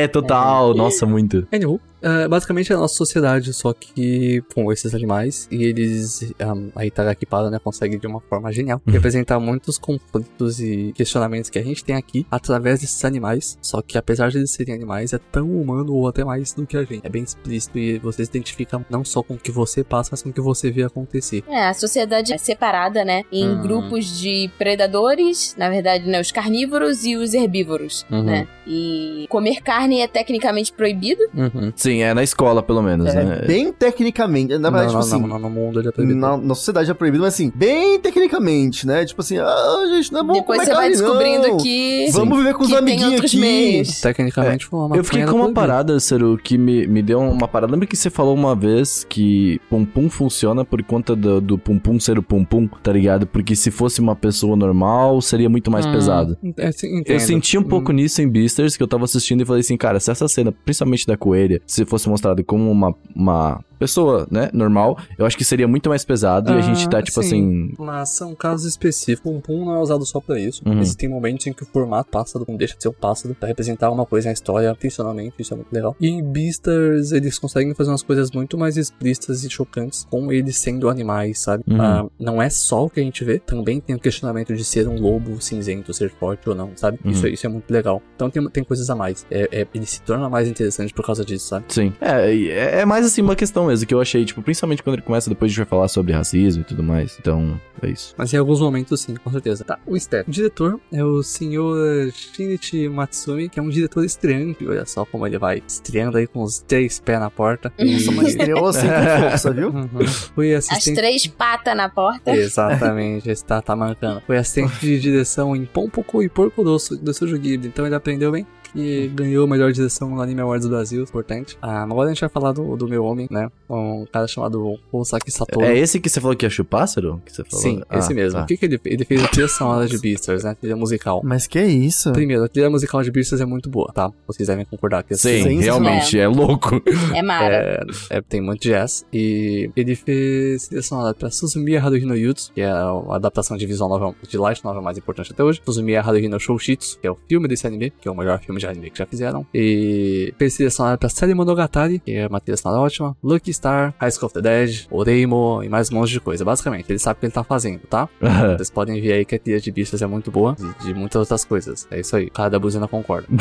É, 0.05 0.09
total. 0.09 0.75
Nossa, 0.75 1.07
muito. 1.07 1.47
Anywho, 1.53 1.81
é, 2.03 2.29
basicamente 2.29 2.73
é 2.73 2.75
a 2.75 2.79
nossa 2.79 2.95
sociedade, 2.95 3.53
só 3.53 3.73
que 3.73 4.43
com 4.55 4.73
esses 4.73 4.95
animais, 4.95 5.49
e 5.51 5.65
eles, 5.65 6.33
um, 6.41 6.71
a 6.75 6.85
Itarakipara, 6.85 7.51
né, 7.51 7.59
consegue 7.63 7.99
de 7.99 8.07
uma 8.07 8.21
forma 8.21 8.53
genial 8.53 8.81
representar 8.87 9.39
muitos 9.41 9.79
conflitos 9.79 10.61
e 10.61 10.93
questionamentos 10.95 11.49
que 11.51 11.59
a 11.59 11.63
gente 11.63 11.85
tem 11.85 11.97
aqui 11.97 12.27
através 12.31 12.81
desses 12.81 13.05
animais, 13.05 13.59
só 13.63 13.81
que 13.83 13.97
apesar 13.97 14.31
de 14.31 14.39
eles 14.39 14.51
serem 14.53 14.75
animais, 14.75 15.13
é 15.13 15.19
tão 15.19 15.49
humano 15.51 15.93
ou 15.95 16.09
até 16.09 16.25
mais 16.25 16.53
do 16.53 16.67
que 16.67 16.77
a 16.77 16.85
gente. 16.85 17.07
É 17.07 17.09
bem 17.09 17.23
explícito 17.23 17.79
e 17.79 17.99
você 17.99 18.25
se 18.25 18.31
identifica 18.31 18.85
não 18.91 19.05
só 19.05 19.23
com 19.23 19.35
o 19.35 19.39
que 19.39 19.51
você 19.53 19.83
passa, 19.85 20.11
mas 20.13 20.23
com 20.23 20.31
o 20.31 20.33
que 20.33 20.41
você 20.41 20.71
vê 20.71 20.83
acontecer. 20.83 21.43
É, 21.49 21.67
a 21.69 21.75
sociedade 21.75 22.33
é 22.33 22.39
separada, 22.39 23.05
né? 23.05 23.23
Em 23.33 23.49
Uhum. 23.49 23.63
grupos 23.63 24.19
de 24.19 24.51
predadores, 24.59 25.55
na 25.57 25.69
verdade, 25.71 26.07
né? 26.09 26.21
Os 26.21 26.33
carnívoros 26.33 27.05
e 27.05 27.17
os 27.17 27.35
herbívoros, 27.35 28.05
Uhum. 28.11 28.23
né? 28.25 28.49
E 28.67 29.27
comer 29.29 29.61
carne 29.63 30.01
é 30.01 30.09
tecnicamente 30.09 30.73
proibido. 30.73 31.23
Uhum. 31.35 31.73
Sim, 31.77 31.92
é 32.01 32.15
na 32.15 32.23
escola, 32.23 32.63
pelo 32.63 32.81
menos, 32.83 33.09
É, 33.15 33.25
né? 33.25 33.45
bem 33.47 33.73
tecnicamente. 33.73 34.57
Na 34.59 34.71
verdade, 34.71 34.95
não, 34.95 35.01
tipo 35.03 35.11
não, 35.17 35.19
assim. 35.27 35.29
não, 35.29 35.39
no 35.39 35.51
mundo 35.51 35.81
ele 35.81 35.89
é 35.89 35.93
proibido. 35.93 36.19
Na, 36.19 36.37
na 36.37 36.55
sociedade 36.55 36.91
é 36.91 36.95
proibido, 36.95 37.25
mas 37.25 37.35
assim, 37.35 37.53
bem 37.55 37.99
tecnicamente, 38.01 38.87
né? 38.87 39.05
Tipo 39.05 39.21
assim, 39.21 39.39
ah, 39.39 39.85
gente, 39.97 40.13
não 40.13 40.21
é 40.21 40.23
bom 40.23 40.33
Depois 40.35 40.63
você 40.65 40.73
vai 40.73 40.89
descobrindo 40.91 41.49
não. 41.49 41.57
que, 41.59 42.07
Vamos 42.13 42.39
viver 42.39 42.55
com 42.55 42.63
os 42.65 42.73
amiguinhos 42.73 43.21
aqui. 43.21 43.37
meios. 43.39 44.01
Tecnicamente 44.01 44.67
foi 44.67 44.79
uma 44.81 44.97
Eu 44.97 45.05
fiquei 45.05 45.21
maconha 45.21 45.33
com 45.33 45.39
uma 45.39 45.53
proibida. 45.53 45.61
parada, 45.75 46.01
Seru, 46.01 46.39
que 46.43 46.57
me, 46.57 46.87
me 46.87 47.03
deu 47.03 47.19
uma 47.21 47.49
parada. 47.49 47.73
Lembra 47.73 47.87
que 47.87 47.97
você 47.97 48.09
falou 48.11 48.35
uma 48.35 48.55
vez 48.55 49.05
que 49.09 49.61
Pum 49.69 49.85
Pum 49.85 50.09
funciona 50.09 50.65
por 50.65 50.83
conta 50.83 51.17
do, 51.17 51.41
do 51.41 51.59
Pum 51.59 51.79
Pum 51.79 51.99
ser 51.99 52.19
o 52.19 52.23
Pum 52.23 52.45
Pum, 52.45 52.69
tá 52.83 52.93
ligado? 52.93 53.27
Porque 53.27 53.57
se 53.57 53.71
fosse 53.71 54.01
uma 54.01 54.15
pessoa 54.15 54.57
normal, 54.57 55.21
seria 55.21 55.49
muito 55.49 55.71
mais 55.71 55.85
Hum, 55.87 55.93
pesado. 55.93 56.39
é, 56.57 56.71
sim, 56.73 56.89
Eu 56.95 56.99
entendo. 57.01 57.21
senti 57.21 57.59
um 57.59 57.63
pouco 57.63 57.91
Hum. 57.91 57.97
nisso 57.97 58.23
em 58.23 58.29
Beasters, 58.29 58.77
que 58.77 58.83
eu 58.83 58.87
tava 58.89 59.05
assistindo 59.05 59.43
e 59.43 59.45
falei 59.45 59.61
assim, 59.61 59.77
cara, 59.77 59.99
se 59.99 60.11
essa 60.11 60.29
cena, 60.29 60.53
principalmente 60.65 61.07
da 61.07 61.17
coelha, 61.17 61.61
se 61.67 61.82
fosse 61.87 62.09
mostrado 62.09 62.45
como 62.45 62.71
uma, 62.71 62.95
uma 63.15 63.65
pessoa, 63.83 64.27
né, 64.31 64.49
normal, 64.53 64.99
eu 65.19 65.27
acho 65.27 65.37
que 65.37 65.45
seria 65.45 65.67
muito 65.67 65.89
mais 65.89 66.05
pesado 66.05 66.53
e 66.53 66.57
a 66.59 66.61
gente 66.61 66.89
tá, 66.89 66.99
Ah, 66.99 67.03
tipo 67.03 67.21
sim. 67.23 67.27
assim... 67.27 67.75
Mas 67.79 68.11
são 68.11 68.35
casos 68.35 68.67
específicos. 68.67 69.33
O 69.35 69.41
Pum 69.41 69.65
não 69.65 69.75
é 69.75 69.79
usado 69.81 70.05
só 70.07 70.21
pra 70.21 70.39
isso. 70.39 70.63
Uhum. 70.65 70.81
Existem 70.81 71.09
momentos 71.09 71.47
em 71.47 71.53
que 71.53 71.63
o 71.63 71.67
formato 71.67 72.11
pássaro 72.11 72.45
não 72.49 72.57
deixa 72.57 72.77
de 72.77 72.83
ser 72.83 72.89
um 72.89 72.93
pássaro 72.93 73.35
pra 73.35 73.49
representar 73.49 73.91
uma 73.91 74.07
coisa 74.07 74.29
na 74.29 74.33
história 74.33 74.71
intencionalmente. 74.71 75.35
Isso 75.39 75.53
é 75.53 75.57
muito 75.57 75.73
legal. 75.73 75.97
E 76.01 76.09
em 76.09 76.23
Beastars, 76.23 77.13
eles 77.13 77.39
conseguem 77.39 77.75
fazer 77.75 77.91
umas 77.91 78.03
coisas 78.03 78.31
muito 78.31 78.57
mais 78.57 78.77
explícitas 78.77 79.43
e 79.45 79.51
chocantes 79.51 80.07
com 80.11 80.33
eles 80.33 80.59
sendo 80.59 80.89
animais, 80.89 81.41
sabe? 81.41 81.65
Uhum. 81.67 81.81
Ah, 81.81 82.07
não 82.21 82.41
é 82.41 82.49
só 82.51 82.85
o 82.85 82.91
que 82.91 83.01
a 83.01 83.03
gente 83.03 83.25
vê. 83.25 83.39
Também 83.39 83.81
tem 83.81 83.97
o 83.97 83.99
questionamento 83.99 84.55
de 84.55 84.65
ser 84.65 84.87
um 84.89 85.01
lobo 85.01 85.41
cinzento, 85.41 85.93
ser 85.93 86.11
forte 86.11 86.49
ou 86.49 86.55
não, 86.55 86.71
sabe? 86.77 86.99
Uhum. 87.05 87.11
Isso, 87.11 87.27
isso 87.27 87.47
é 87.47 87.49
muito 87.51 87.71
legal. 87.71 88.01
Então 88.15 88.31
tem, 88.31 88.47
tem 88.51 88.63
coisas 88.65 88.89
a 88.91 88.95
mais. 88.95 89.27
É, 89.31 89.49
é- 89.63 89.67
ele 89.75 89.87
se 89.87 90.01
torna 90.03 90.29
mais 90.29 90.47
interessante 90.49 90.93
por 90.93 91.05
causa 91.05 91.25
disso, 91.25 91.49
sabe? 91.49 91.65
Sim. 91.69 91.93
É, 92.01 92.33
é 92.33 92.73
é 92.83 92.85
mais 92.85 93.05
assim 93.07 93.23
uma 93.23 93.35
questão 93.37 93.71
mesmo, 93.73 93.87
que 93.87 93.95
eu 93.95 94.01
achei, 94.01 94.25
tipo, 94.25 94.43
principalmente 94.43 94.83
quando 94.83 94.95
ele 94.95 95.03
começa, 95.03 95.29
depois 95.29 95.49
a 95.49 95.51
gente 95.51 95.59
vai 95.59 95.67
falar 95.67 95.89
sobre 95.89 96.13
racismo 96.13 96.63
e 96.63 96.65
tudo 96.65 96.83
mais. 96.83 97.17
Então, 97.19 97.61
é 97.83 97.91
isso. 97.91 98.15
Mas 98.17 98.33
em 98.33 98.37
alguns 98.37 98.61
momentos, 98.61 99.01
sim, 99.01 99.17
com 99.17 99.31
certeza. 99.31 99.65
Tá, 99.65 99.79
o 99.87 99.99
Steph. 99.99 100.29
O 100.29 100.31
diretor 100.31 100.79
é 100.93 101.03
o 101.03 101.23
senhor 101.23 102.13
Shinichi 102.13 102.89
Matsumi, 102.89 103.49
que 103.49 103.59
é 103.59 103.63
um 103.63 103.69
diretor 103.69 104.05
estreante. 104.05 104.67
Olha 104.67 104.87
só 104.87 105.05
como 105.05 105.27
ele 105.27 105.39
vai 105.39 105.63
estreando 105.67 106.19
aí 106.19 106.27
com 106.27 106.43
os 106.43 106.59
três 106.59 107.01
pés 107.01 107.19
na 107.19 107.31
porta. 107.31 107.73
Nossa, 107.79 108.13
mas 108.13 108.29
estreou 108.29 108.67
assim 108.67 108.87
com 108.87 109.29
força, 109.29 109.51
viu? 109.51 109.69
Uhum. 109.71 110.07
Foi 110.35 110.55
As 110.55 110.71
assistente... 110.71 110.97
três 110.97 111.27
patas 111.27 111.77
na 111.77 111.89
porta. 111.89 112.31
Exatamente, 112.31 113.31
está 113.31 113.63
tá 113.63 113.75
mancando. 113.75 114.23
Foi 114.27 114.37
assistente 114.37 114.79
de 114.81 115.01
direção 115.01 115.57
em 115.57 115.65
Pompoco 115.65 116.23
e 116.23 116.29
Porco 116.29 116.63
Doce 116.63 116.97
do 116.97 117.13
seu 117.15 117.27
Ghibli, 117.27 117.69
então 117.69 117.87
ele 117.87 117.95
aprendeu 117.95 118.31
bem. 118.33 118.47
Que 118.73 119.09
ganhou 119.09 119.45
a 119.45 119.49
melhor 119.49 119.73
direção 119.73 120.09
no 120.11 120.21
Anime 120.21 120.41
Awards 120.41 120.67
do 120.67 120.71
Brasil, 120.71 121.03
importante. 121.03 121.57
Ah, 121.61 121.83
agora 121.83 122.09
a 122.09 122.13
gente 122.13 122.21
vai 122.21 122.29
falar 122.31 122.53
do, 122.53 122.77
do 122.77 122.89
meu 122.89 123.05
homem, 123.05 123.27
né? 123.31 123.51
Um 123.69 124.07
cara 124.11 124.27
chamado 124.27 124.79
Osaki 124.91 125.31
Satoru. 125.31 125.65
É 125.67 125.77
esse 125.79 126.01
que 126.01 126.09
você 126.09 126.21
falou 126.21 126.37
que 126.37 126.47
achou 126.47 126.65
pássaro? 126.65 127.21
Que 127.25 127.33
você 127.33 127.45
falou? 127.45 127.63
Sim, 127.63 127.83
Ah, 127.89 127.99
esse 127.99 128.13
mesmo. 128.15 128.39
tá. 128.39 128.45
O 128.45 128.47
que, 128.47 128.57
que 128.57 128.65
ele 128.67 128.79
fez? 128.79 128.95
Ele 128.95 129.05
fez 129.05 129.25
a 129.25 129.29
trilha 129.29 129.49
sonora 129.49 129.87
de 129.87 129.99
Beastars, 129.99 130.45
né? 130.45 130.51
A 130.51 130.55
trilha 130.55 130.77
musical. 130.77 131.21
Mas 131.25 131.47
que 131.47 131.61
isso? 131.63 132.13
Primeiro, 132.13 132.45
a 132.45 132.49
trilha 132.49 132.71
musical 132.71 133.03
de 133.03 133.11
Beastars 133.11 133.41
é 133.41 133.45
muito 133.47 133.69
boa, 133.71 133.91
tá? 133.93 134.11
Vocês 134.27 134.49
devem 134.49 134.65
concordar 134.65 135.03
que 135.03 135.15
Sim, 135.17 135.43
Sim, 135.43 135.61
realmente, 135.61 136.19
é 136.19 136.27
louco. 136.29 136.83
É 137.15 137.23
Mara. 137.23 137.85
É, 138.11 138.19
é, 138.19 138.21
tem 138.23 138.41
muito 138.41 138.63
jazz. 138.63 139.05
E 139.13 139.71
ele 139.77 139.95
fez 139.95 140.69
trilha 140.69 140.83
sonora 140.83 141.15
pra 141.15 141.31
Suzumiya 141.31 141.81
Haruhi 141.83 142.05
no 142.05 142.17
Yutsu, 142.17 142.53
que 142.53 142.61
é 142.61 142.67
a 142.71 142.91
adaptação 143.11 143.57
de 143.57 143.67
visual 143.67 143.89
novel, 143.89 144.15
de 144.27 144.37
light 144.39 144.65
novel 144.65 144.83
mais 144.83 144.97
importante 144.99 145.33
até 145.33 145.43
hoje. 145.43 145.61
Suzumiya 145.65 146.01
Haruhi 146.01 146.29
no 146.29 146.39
Shoushitsu, 146.41 146.99
que 147.01 147.07
é 147.07 147.11
o 147.11 147.19
filme 147.29 147.47
desse 147.49 147.67
anime, 147.67 147.93
que 148.01 148.09
é 148.09 148.11
o 148.11 148.17
melhor 148.17 148.41
filme 148.41 148.61
anime 148.71 148.91
que 148.91 148.99
já 148.99 149.07
fizeram. 149.07 149.47
E 149.55 150.33
fez 150.39 150.55
trilha 150.55 150.71
sonora 150.71 150.99
pra 150.99 151.09
Série 151.09 151.35
Monogatari, 151.35 151.99
que 151.99 152.13
é 152.13 152.27
uma 152.27 152.41
trilha 152.41 152.57
sonora 152.57 152.81
ótima. 152.81 153.17
Lucky 153.23 153.53
Star, 153.53 153.95
High 153.99 154.11
School 154.11 154.27
of 154.27 154.35
the 154.35 154.41
Dead, 154.41 154.87
Oreimo 154.91 155.63
e 155.63 155.69
mais 155.69 155.91
um 155.91 155.97
monte 155.97 156.11
de 156.11 156.21
coisa. 156.21 156.45
Basicamente, 156.45 156.87
ele 156.91 156.99
sabe 156.99 157.17
o 157.19 157.21
que 157.21 157.27
ele 157.27 157.33
tá 157.33 157.45
fazendo, 157.45 157.81
tá? 157.89 158.09
Vocês 158.57 158.71
podem 158.71 159.01
ver 159.01 159.13
aí 159.13 159.25
que 159.25 159.35
a 159.35 159.39
trilha 159.39 159.61
de 159.61 159.71
Beastars 159.71 160.03
é 160.03 160.07
muito 160.07 160.31
boa, 160.31 160.57
de, 160.59 160.87
de 160.87 160.95
muitas 160.95 161.21
outras 161.21 161.45
coisas. 161.45 161.87
É 161.91 162.01
isso 162.01 162.17
aí, 162.17 162.27
o 162.27 162.31
cara 162.31 162.51
da 162.51 162.59
buzina 162.59 162.87
concorda. 162.89 163.27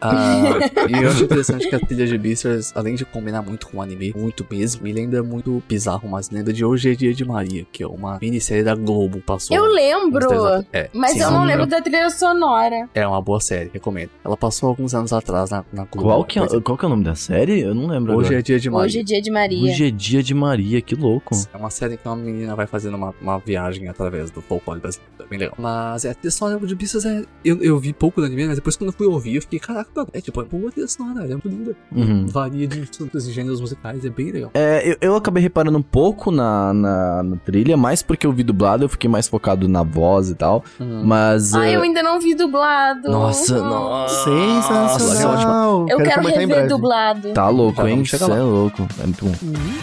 Ah, 0.00 0.58
e 0.88 1.02
eu 1.02 1.08
acho 1.10 1.24
interessante 1.24 1.68
que 1.68 1.74
a 1.74 1.78
trilha 1.80 2.06
de 2.06 2.18
Beastars, 2.18 2.72
além 2.74 2.94
de 2.94 3.04
combinar 3.04 3.42
muito 3.42 3.68
com 3.68 3.78
o 3.78 3.82
anime, 3.82 4.12
muito 4.16 4.44
mesmo, 4.50 4.82
me 4.82 4.92
lembra 4.92 5.22
muito 5.22 5.62
bizarro, 5.68 6.08
mas 6.08 6.30
lembra 6.30 6.52
de 6.52 6.64
Hoje 6.64 6.90
é 6.90 6.94
Dia 6.94 7.14
de 7.14 7.24
Maria, 7.24 7.64
que 7.70 7.82
é 7.82 7.86
uma 7.86 8.18
minissérie 8.20 8.64
da 8.64 8.74
Globo, 8.74 9.20
passou. 9.20 9.56
Eu 9.56 9.64
lembro, 9.66 10.28
É, 10.72 10.88
mas 10.92 11.12
sim, 11.12 11.20
eu 11.20 11.30
não 11.30 11.44
lembro 11.44 11.66
da 11.66 11.80
trilha 11.80 12.10
sonora. 12.10 12.88
É 12.94 13.06
uma 13.06 13.20
boa 13.20 13.40
série, 13.40 13.70
recomendo. 13.72 14.10
Ela 14.24 14.36
passou 14.42 14.70
alguns 14.70 14.92
anos 14.92 15.12
atrás 15.12 15.50
na, 15.50 15.64
na 15.72 15.84
Globo. 15.84 16.08
Qual 16.08 16.24
que, 16.24 16.36
é, 16.40 16.42
exemplo. 16.42 16.62
qual 16.62 16.76
que 16.76 16.84
é 16.84 16.88
o 16.88 16.90
nome 16.90 17.04
da 17.04 17.14
série? 17.14 17.60
Eu 17.60 17.72
não 17.76 17.86
lembro 17.86 18.16
Hoje 18.16 18.26
agora. 18.26 18.40
é 18.40 18.42
Dia 18.42 18.58
de 18.58 18.68
Maria. 18.68 18.86
Hoje 18.86 18.98
é 18.98 19.02
dia 19.04 19.22
de 19.22 19.30
Maria. 19.30 19.62
Hoje 19.62 19.86
é 19.86 19.90
dia 19.92 20.22
de 20.22 20.34
Maria, 20.34 20.80
que 20.80 20.96
louco. 20.96 21.36
É 21.54 21.56
uma 21.56 21.70
série 21.70 21.96
que 21.96 22.08
uma 22.08 22.16
menina 22.16 22.56
vai 22.56 22.66
fazendo 22.66 22.96
uma, 22.96 23.14
uma 23.22 23.38
viagem 23.38 23.86
através 23.86 24.32
do 24.32 24.42
folclore 24.42 24.80
brasileiro. 24.80 25.12
É 25.20 25.24
bem 25.24 25.38
legal. 25.38 25.54
Mas 25.56 26.04
é, 26.04 26.10
a 26.10 26.14
trilha 26.14 26.32
sonora 26.32 26.66
de 26.66 26.74
Beastars 26.74 27.04
é. 27.04 27.22
Eu, 27.44 27.62
eu 27.62 27.78
vi 27.78 27.92
pouco 27.92 28.20
do 28.20 28.26
anime, 28.26 28.46
mas 28.46 28.56
depois 28.56 28.74
quando 28.74 28.88
eu 28.88 28.92
fui 28.92 29.06
ouvir, 29.06 29.36
eu 29.36 29.42
fiquei, 29.42 29.60
caraca, 29.60 29.88
mano, 29.94 30.08
é 30.12 30.20
tipo, 30.20 30.40
é 30.40 30.44
boa 30.44 30.72
trilha 30.72 30.88
sonora, 30.88 31.24
é 31.24 31.28
muito 31.28 31.48
linda. 31.48 31.76
Uhum. 31.92 32.26
Varia 32.26 32.66
de 32.66 32.80
instrumentos 32.80 33.28
e 33.28 33.32
gêneros 33.32 33.60
musicais, 33.60 34.04
é 34.04 34.10
bem 34.10 34.32
legal. 34.32 34.50
É, 34.54 34.90
eu, 34.90 34.96
eu 35.00 35.14
acabei 35.14 35.40
reparando 35.40 35.78
um 35.78 35.82
pouco 35.82 36.32
na, 36.32 36.72
na, 36.74 37.22
na 37.22 37.36
trilha, 37.36 37.76
mais 37.76 38.02
porque 38.02 38.26
eu 38.26 38.32
vi 38.32 38.42
dublado, 38.42 38.82
eu 38.82 38.88
fiquei 38.88 39.08
mais 39.08 39.28
focado 39.28 39.68
na 39.68 39.84
voz 39.84 40.30
e 40.30 40.34
tal. 40.34 40.64
Hum. 40.80 41.04
Mas. 41.04 41.54
Ai, 41.54 41.74
é, 41.74 41.76
eu 41.76 41.82
ainda 41.82 42.02
não 42.02 42.18
vi 42.18 42.34
dublado. 42.34 43.08
Nossa, 43.08 43.56
Não. 43.58 43.70
nossa. 43.70 44.31
Sensacional! 44.62 45.86
Eu 45.88 45.98
quero, 45.98 46.28
em 46.28 46.32
rever 46.32 46.68
dublado. 46.68 47.32
Tá 47.32 47.48
louco, 47.48 47.82
Tá, 47.82 47.90
hein? 47.90 48.04
chegar 48.04 48.30
é 48.30 48.40
louco. 48.40 48.86
É 49.00 49.04
muito 49.04 49.24
bom. 49.24 49.32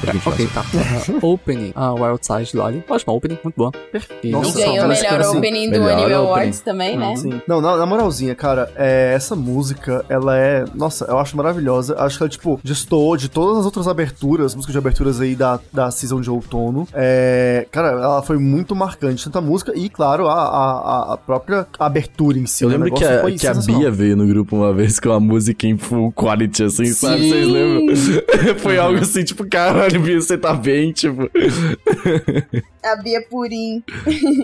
Pra 0.02 0.12
quem 0.12 0.22
Ok, 0.26 0.48
tá. 0.54 0.66
opening. 1.22 1.72
A 1.76 1.94
Wild 1.94 2.20
Side 2.26 2.56
lá 2.58 2.68
ali. 2.68 2.84
Ótima 2.90 3.14
opening, 3.14 3.38
muito 3.44 3.56
boa. 3.56 3.72
E 4.24 4.32
Nossa, 4.32 4.60
E 4.60 4.64
ganhou 4.64 4.86
o 4.86 4.90
melhor 4.90 5.20
assim, 5.22 5.38
opening 5.38 5.66
do 5.66 5.72
melhor 5.72 5.92
Anime 5.92 6.04
opening. 6.06 6.14
Awards 6.16 6.60
também, 6.62 6.98
né? 6.98 7.16
Sim. 7.16 7.42
Não, 7.48 7.62
na, 7.62 7.78
na 7.78 7.86
moralzinha, 7.86 8.36
cara, 8.36 8.72
é, 8.76 9.14
essa 9.16 9.36
música, 9.36 10.06
ela 10.10 10.38
é. 10.38 10.66
Nossa, 10.74 11.06
eu 11.06 11.18
acho 11.20 11.36
maravilhosa. 11.36 11.96
Acho 12.00 12.18
que 12.18 12.24
ela, 12.24 12.30
tipo, 12.30 12.60
destoou 12.64 13.18
de 13.18 13.30
todas 13.30 13.60
as 13.60 13.66
outras 13.66 13.88
aberturas, 13.88 14.56
músicas 14.56 14.74
de 14.74 14.78
aberturas 14.78 15.20
aí 15.22 15.36
da, 15.36 15.60
da 15.72 15.92
season 15.92 16.22
de 16.22 16.30
outono. 16.30 16.88
É, 16.94 17.68
cara, 17.72 17.90
ela 17.90 18.22
foi 18.22 18.38
muito 18.38 18.76
marcante, 18.76 19.24
tanto 19.26 19.38
a 19.38 19.42
música 19.42 19.74
e, 19.76 19.90
claro, 19.90 20.28
a, 20.28 20.34
a, 20.34 21.14
a 21.14 21.18
própria 21.18 21.68
abertura 21.80 22.38
em 22.38 22.46
si. 22.46 22.64
Eu 22.64 22.70
né? 22.70 22.78
lembro 22.78 22.94
que 22.94 23.04
a, 23.04 23.22
que 23.32 23.48
a. 23.48 23.54
Bia 23.70 23.92
veio 23.92 24.16
no 24.16 24.26
grupo 24.26 24.39
uma 24.56 24.74
vez 24.74 25.00
com 25.00 25.12
a 25.12 25.20
música 25.20 25.68
em 25.68 25.78
full 25.78 26.12
quality, 26.12 26.64
assim, 26.64 26.86
sabe? 26.86 27.30
Vocês 27.30 27.48
lembram? 27.48 27.96
Foi 28.60 28.78
algo 28.78 29.00
assim, 29.00 29.24
tipo, 29.24 29.48
caralho, 29.48 30.00
Bia, 30.02 30.20
você 30.22 30.38
tá 30.38 30.54
bem, 30.54 30.92
tipo. 30.92 31.30
A 32.84 32.96
Bia 32.96 33.22
Purim. 33.30 33.84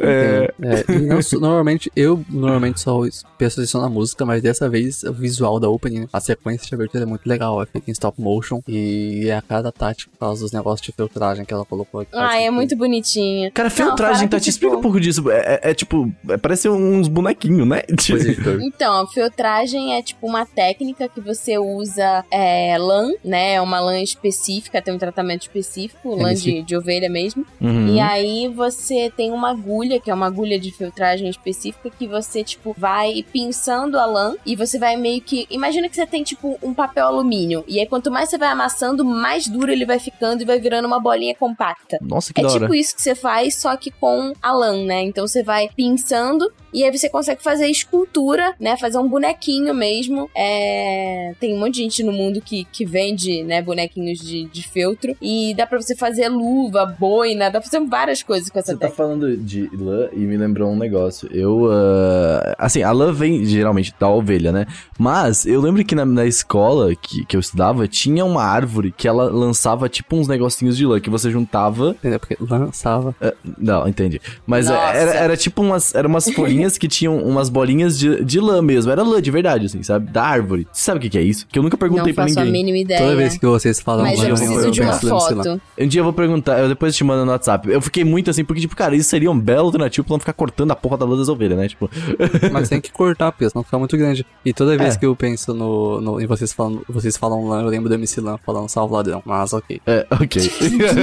É, 0.01 0.53
É, 0.61 0.91
e 0.93 0.99
não 1.01 1.19
normalmente, 1.39 1.91
eu 1.95 2.23
normalmente 2.29 2.79
só 2.81 3.01
peço 3.37 3.59
atenção 3.59 3.81
na 3.81 3.89
música, 3.89 4.25
mas 4.25 4.41
dessa 4.41 4.69
vez 4.69 5.03
o 5.03 5.13
visual 5.13 5.59
da 5.59 5.69
opening, 5.69 6.07
a 6.11 6.19
sequência 6.19 6.67
de 6.67 6.75
abertura 6.75 7.03
é 7.03 7.05
muito 7.05 7.25
legal, 7.27 7.61
é 7.61 7.65
feita 7.65 7.89
em 7.89 7.93
stop 7.93 8.19
motion 8.21 8.61
e 8.67 9.27
é 9.27 9.37
a 9.37 9.41
cada 9.41 9.71
tática 9.71 10.11
por 10.11 10.19
causa 10.19 10.41
dos 10.41 10.51
negócios 10.51 10.85
de 10.85 10.91
filtragem 10.91 11.45
que 11.45 11.53
ela 11.53 11.65
colocou 11.65 12.01
aqui. 12.01 12.11
Ah, 12.13 12.37
é 12.39 12.49
muito 12.49 12.75
bonitinha. 12.75 13.51
Cara, 13.51 13.69
Não, 13.69 13.75
filtragem, 13.75 14.17
fala 14.27 14.29
tá? 14.29 14.39
Te 14.39 14.49
explica 14.49 14.75
um 14.75 14.81
pouco 14.81 14.99
disso. 14.99 15.29
É, 15.31 15.59
é- 15.63 15.71
é 15.71 15.73
tipo, 15.73 16.11
é, 16.29 16.37
parece 16.37 16.67
uns 16.69 17.07
bonequinhos, 17.07 17.67
né? 17.67 17.81
Cor. 18.43 18.61
Então, 18.61 19.01
a 19.03 19.07
filtragem 19.07 19.84
é 19.93 20.01
tipo 20.01 20.27
uma 20.27 20.45
técnica 20.45 21.07
que 21.07 21.21
você 21.21 21.57
usa 21.57 22.23
é, 22.31 22.77
lã, 22.77 23.09
né? 23.23 23.53
É 23.53 23.61
uma 23.61 23.79
lã 23.79 23.99
específica, 24.01 24.81
tem 24.81 24.93
um 24.93 24.97
tratamento 24.97 25.43
específico, 25.43 26.15
lã 26.15 26.33
de, 26.33 26.61
de 26.61 26.75
ovelha 26.75 27.09
mesmo. 27.09 27.45
Uhum. 27.59 27.95
E 27.95 27.99
aí 27.99 28.47
você 28.47 29.11
tem 29.15 29.31
uma 29.31 29.51
agulha, 29.51 29.99
que 29.99 30.09
é 30.09 30.13
uma 30.13 30.27
agulha 30.27 30.59
de 30.59 30.71
filtragem 30.71 31.29
específica, 31.29 31.89
que 31.89 32.07
você, 32.07 32.43
tipo, 32.43 32.75
vai 32.77 33.23
pinçando 33.31 33.97
a 33.97 34.05
lã 34.05 34.35
e 34.45 34.55
você 34.55 34.77
vai 34.77 34.95
meio 34.95 35.21
que. 35.21 35.47
Imagina 35.49 35.89
que 35.89 35.95
você 35.95 36.05
tem, 36.05 36.23
tipo, 36.23 36.57
um 36.61 36.73
papel 36.73 37.07
alumínio. 37.07 37.63
E 37.67 37.79
aí, 37.79 37.85
quanto 37.85 38.11
mais 38.11 38.29
você 38.29 38.37
vai 38.37 38.49
amassando, 38.49 39.03
mais 39.03 39.47
duro 39.47 39.71
ele 39.71 39.85
vai 39.85 39.99
ficando 39.99 40.41
e 40.41 40.45
vai 40.45 40.59
virando 40.59 40.85
uma 40.85 40.99
bolinha 40.99 41.35
compacta. 41.35 41.97
Nossa, 42.01 42.33
que 42.33 42.41
É 42.41 42.47
tipo 42.47 42.73
isso 42.73 42.95
que 42.95 43.01
você 43.01 43.15
faz, 43.15 43.55
só 43.55 43.75
que 43.75 43.91
com 43.91 44.33
a 44.41 44.51
lã, 44.51 44.83
né? 44.83 45.01
Então 45.03 45.27
você 45.27 45.43
vai 45.43 45.69
pinçando 45.75 46.51
e 46.73 46.83
aí 46.83 46.91
você 46.91 47.09
consegue 47.09 47.41
fazer 47.41 47.67
escultura, 47.67 48.53
né? 48.59 48.75
Fazer 48.75 48.97
um 48.97 49.07
bonequinho 49.07 49.64
mesmo. 49.73 50.29
É... 50.35 51.33
Tem 51.39 51.53
um 51.53 51.59
monte 51.59 51.75
de 51.75 51.81
gente 51.81 52.03
no 52.03 52.11
mundo 52.11 52.41
que, 52.41 52.65
que 52.71 52.85
vende, 52.85 53.43
né? 53.43 53.61
Bonequinhos 53.61 54.19
de, 54.19 54.45
de 54.45 54.67
feltro. 54.67 55.15
E 55.21 55.53
dá 55.55 55.65
pra 55.65 55.79
você 55.81 55.95
fazer 55.95 56.29
luva, 56.29 56.85
boina, 56.85 57.45
dá 57.49 57.59
pra 57.59 57.69
fazer 57.69 57.85
várias 57.85 58.23
coisas 58.23 58.49
com 58.49 58.59
essa 58.59 58.73
Você 58.73 58.77
tá 58.77 58.87
técnica. 58.87 58.95
falando 59.03 59.37
de 59.37 59.69
lã 59.75 60.09
e 60.13 60.19
me 60.19 60.37
lembrou 60.37 60.71
um 60.71 60.75
negócio. 60.75 61.29
Eu, 61.31 61.69
ah, 61.71 62.55
assim, 62.57 62.83
a 62.83 62.91
lã 62.91 63.11
vem 63.11 63.45
geralmente 63.45 63.93
da 63.99 64.09
ovelha, 64.09 64.51
né? 64.51 64.65
Mas 64.97 65.45
eu 65.45 65.61
lembro 65.61 65.83
que 65.83 65.95
na, 65.95 66.05
na 66.05 66.25
escola 66.25 66.95
que, 66.95 67.25
que 67.25 67.35
eu 67.35 67.39
estudava, 67.39 67.87
tinha 67.87 68.25
uma 68.25 68.43
árvore 68.43 68.93
que 68.95 69.07
ela 69.07 69.25
lançava 69.25 69.87
tipo 69.89 70.15
uns 70.15 70.27
negocinhos 70.27 70.77
de 70.77 70.85
lã 70.85 70.99
que 70.99 71.09
você 71.09 71.29
juntava. 71.31 71.91
Entendeu? 71.91 72.19
Porque 72.19 72.37
lançava. 72.39 73.15
Não, 73.57 73.87
entendi. 73.87 74.21
Mas 74.45 74.67
Nossa. 74.67 74.97
era, 74.97 75.13
era 75.13 75.37
tipo 75.37 75.61
umas, 75.61 75.93
era 75.93 76.07
umas 76.07 76.29
folhinhas 76.29 76.77
que 76.77 76.87
tinham 76.87 77.17
umas 77.17 77.49
bolinhas 77.49 77.97
de, 77.97 78.23
de 78.23 78.39
lã 78.39 78.61
mesmo. 78.61 78.91
Era 78.91 79.03
lã 79.03 79.21
de 79.21 79.31
verdade, 79.31 79.54
assim, 79.63 79.81
sabe? 79.83 80.11
Da 80.11 80.23
árvore. 80.23 80.67
Você 80.71 80.83
sabe 80.83 80.97
o 80.97 81.01
que, 81.01 81.09
que 81.09 81.17
é 81.17 81.21
isso? 81.21 81.45
Que 81.47 81.57
eu 81.59 81.63
nunca 81.63 81.77
perguntei 81.77 82.07
Não 82.07 82.13
pra 82.13 82.23
faço 82.25 82.39
a 82.39 82.43
ninguém. 82.43 82.63
mínima 82.65 82.77
ideia. 82.79 82.99
Toda 82.99 83.15
vez 83.15 83.37
que 83.37 83.45
vocês 83.45 83.79
falam 83.79 84.03
Mas 84.05 84.21
eu 84.21 84.35
preciso 84.35 84.71
de 84.71 84.81
uma 84.81 84.91
lã. 84.91 84.99
foto. 84.99 85.61
Um 85.79 85.87
dia 85.87 85.99
eu 86.01 86.03
vou 86.03 86.13
perguntar, 86.13 86.59
eu 86.59 86.67
depois 86.67 86.95
te 86.95 87.03
mando 87.03 87.23
no 87.25 87.31
WhatsApp. 87.31 87.69
Eu 87.69 87.81
fiquei 87.81 88.03
muito 88.03 88.29
assim, 88.29 88.43
porque, 88.43 88.61
tipo, 88.61 88.75
cara, 88.75 88.95
isso 88.95 89.09
seria 89.09 89.29
um 89.31 89.39
belo 89.39 89.67
alternativo 89.67 90.05
pra 90.05 90.13
não 90.15 90.19
ficar 90.19 90.33
cortando 90.33 90.71
a 90.71 90.75
porra 90.75 90.97
da 90.97 91.05
lã 91.05 91.17
das 91.17 91.29
ovelhas, 91.29 91.57
né? 91.57 91.67
Tipo, 91.67 91.89
Mas 92.51 92.67
tem 92.69 92.81
que 92.81 92.91
cortar, 92.91 93.31
porque 93.31 93.49
senão 93.49 93.63
fica 93.63 93.77
muito 93.79 93.95
grande. 93.95 94.25
E 94.43 94.51
toda 94.53 94.77
vez 94.77 94.95
É. 94.95 94.97
que 94.99 95.05
eu 95.05 95.15
penso 95.15 95.53
no, 95.53 96.01
no 96.01 96.19
em 96.21 96.25
vocês 96.25 96.51
falando, 96.51 96.83
vocês 96.89 97.15
falam 97.15 97.47
lã, 97.47 97.61
eu 97.61 97.67
lembro 97.67 97.87
do 97.89 97.95
MC 97.95 98.19
Lã 98.21 98.37
falando 98.45 98.67
salve 98.69 98.93
ladrão. 98.93 99.21
Mas 99.25 99.53
ok. 99.53 99.81
é, 99.85 100.05
ok. 100.11 100.51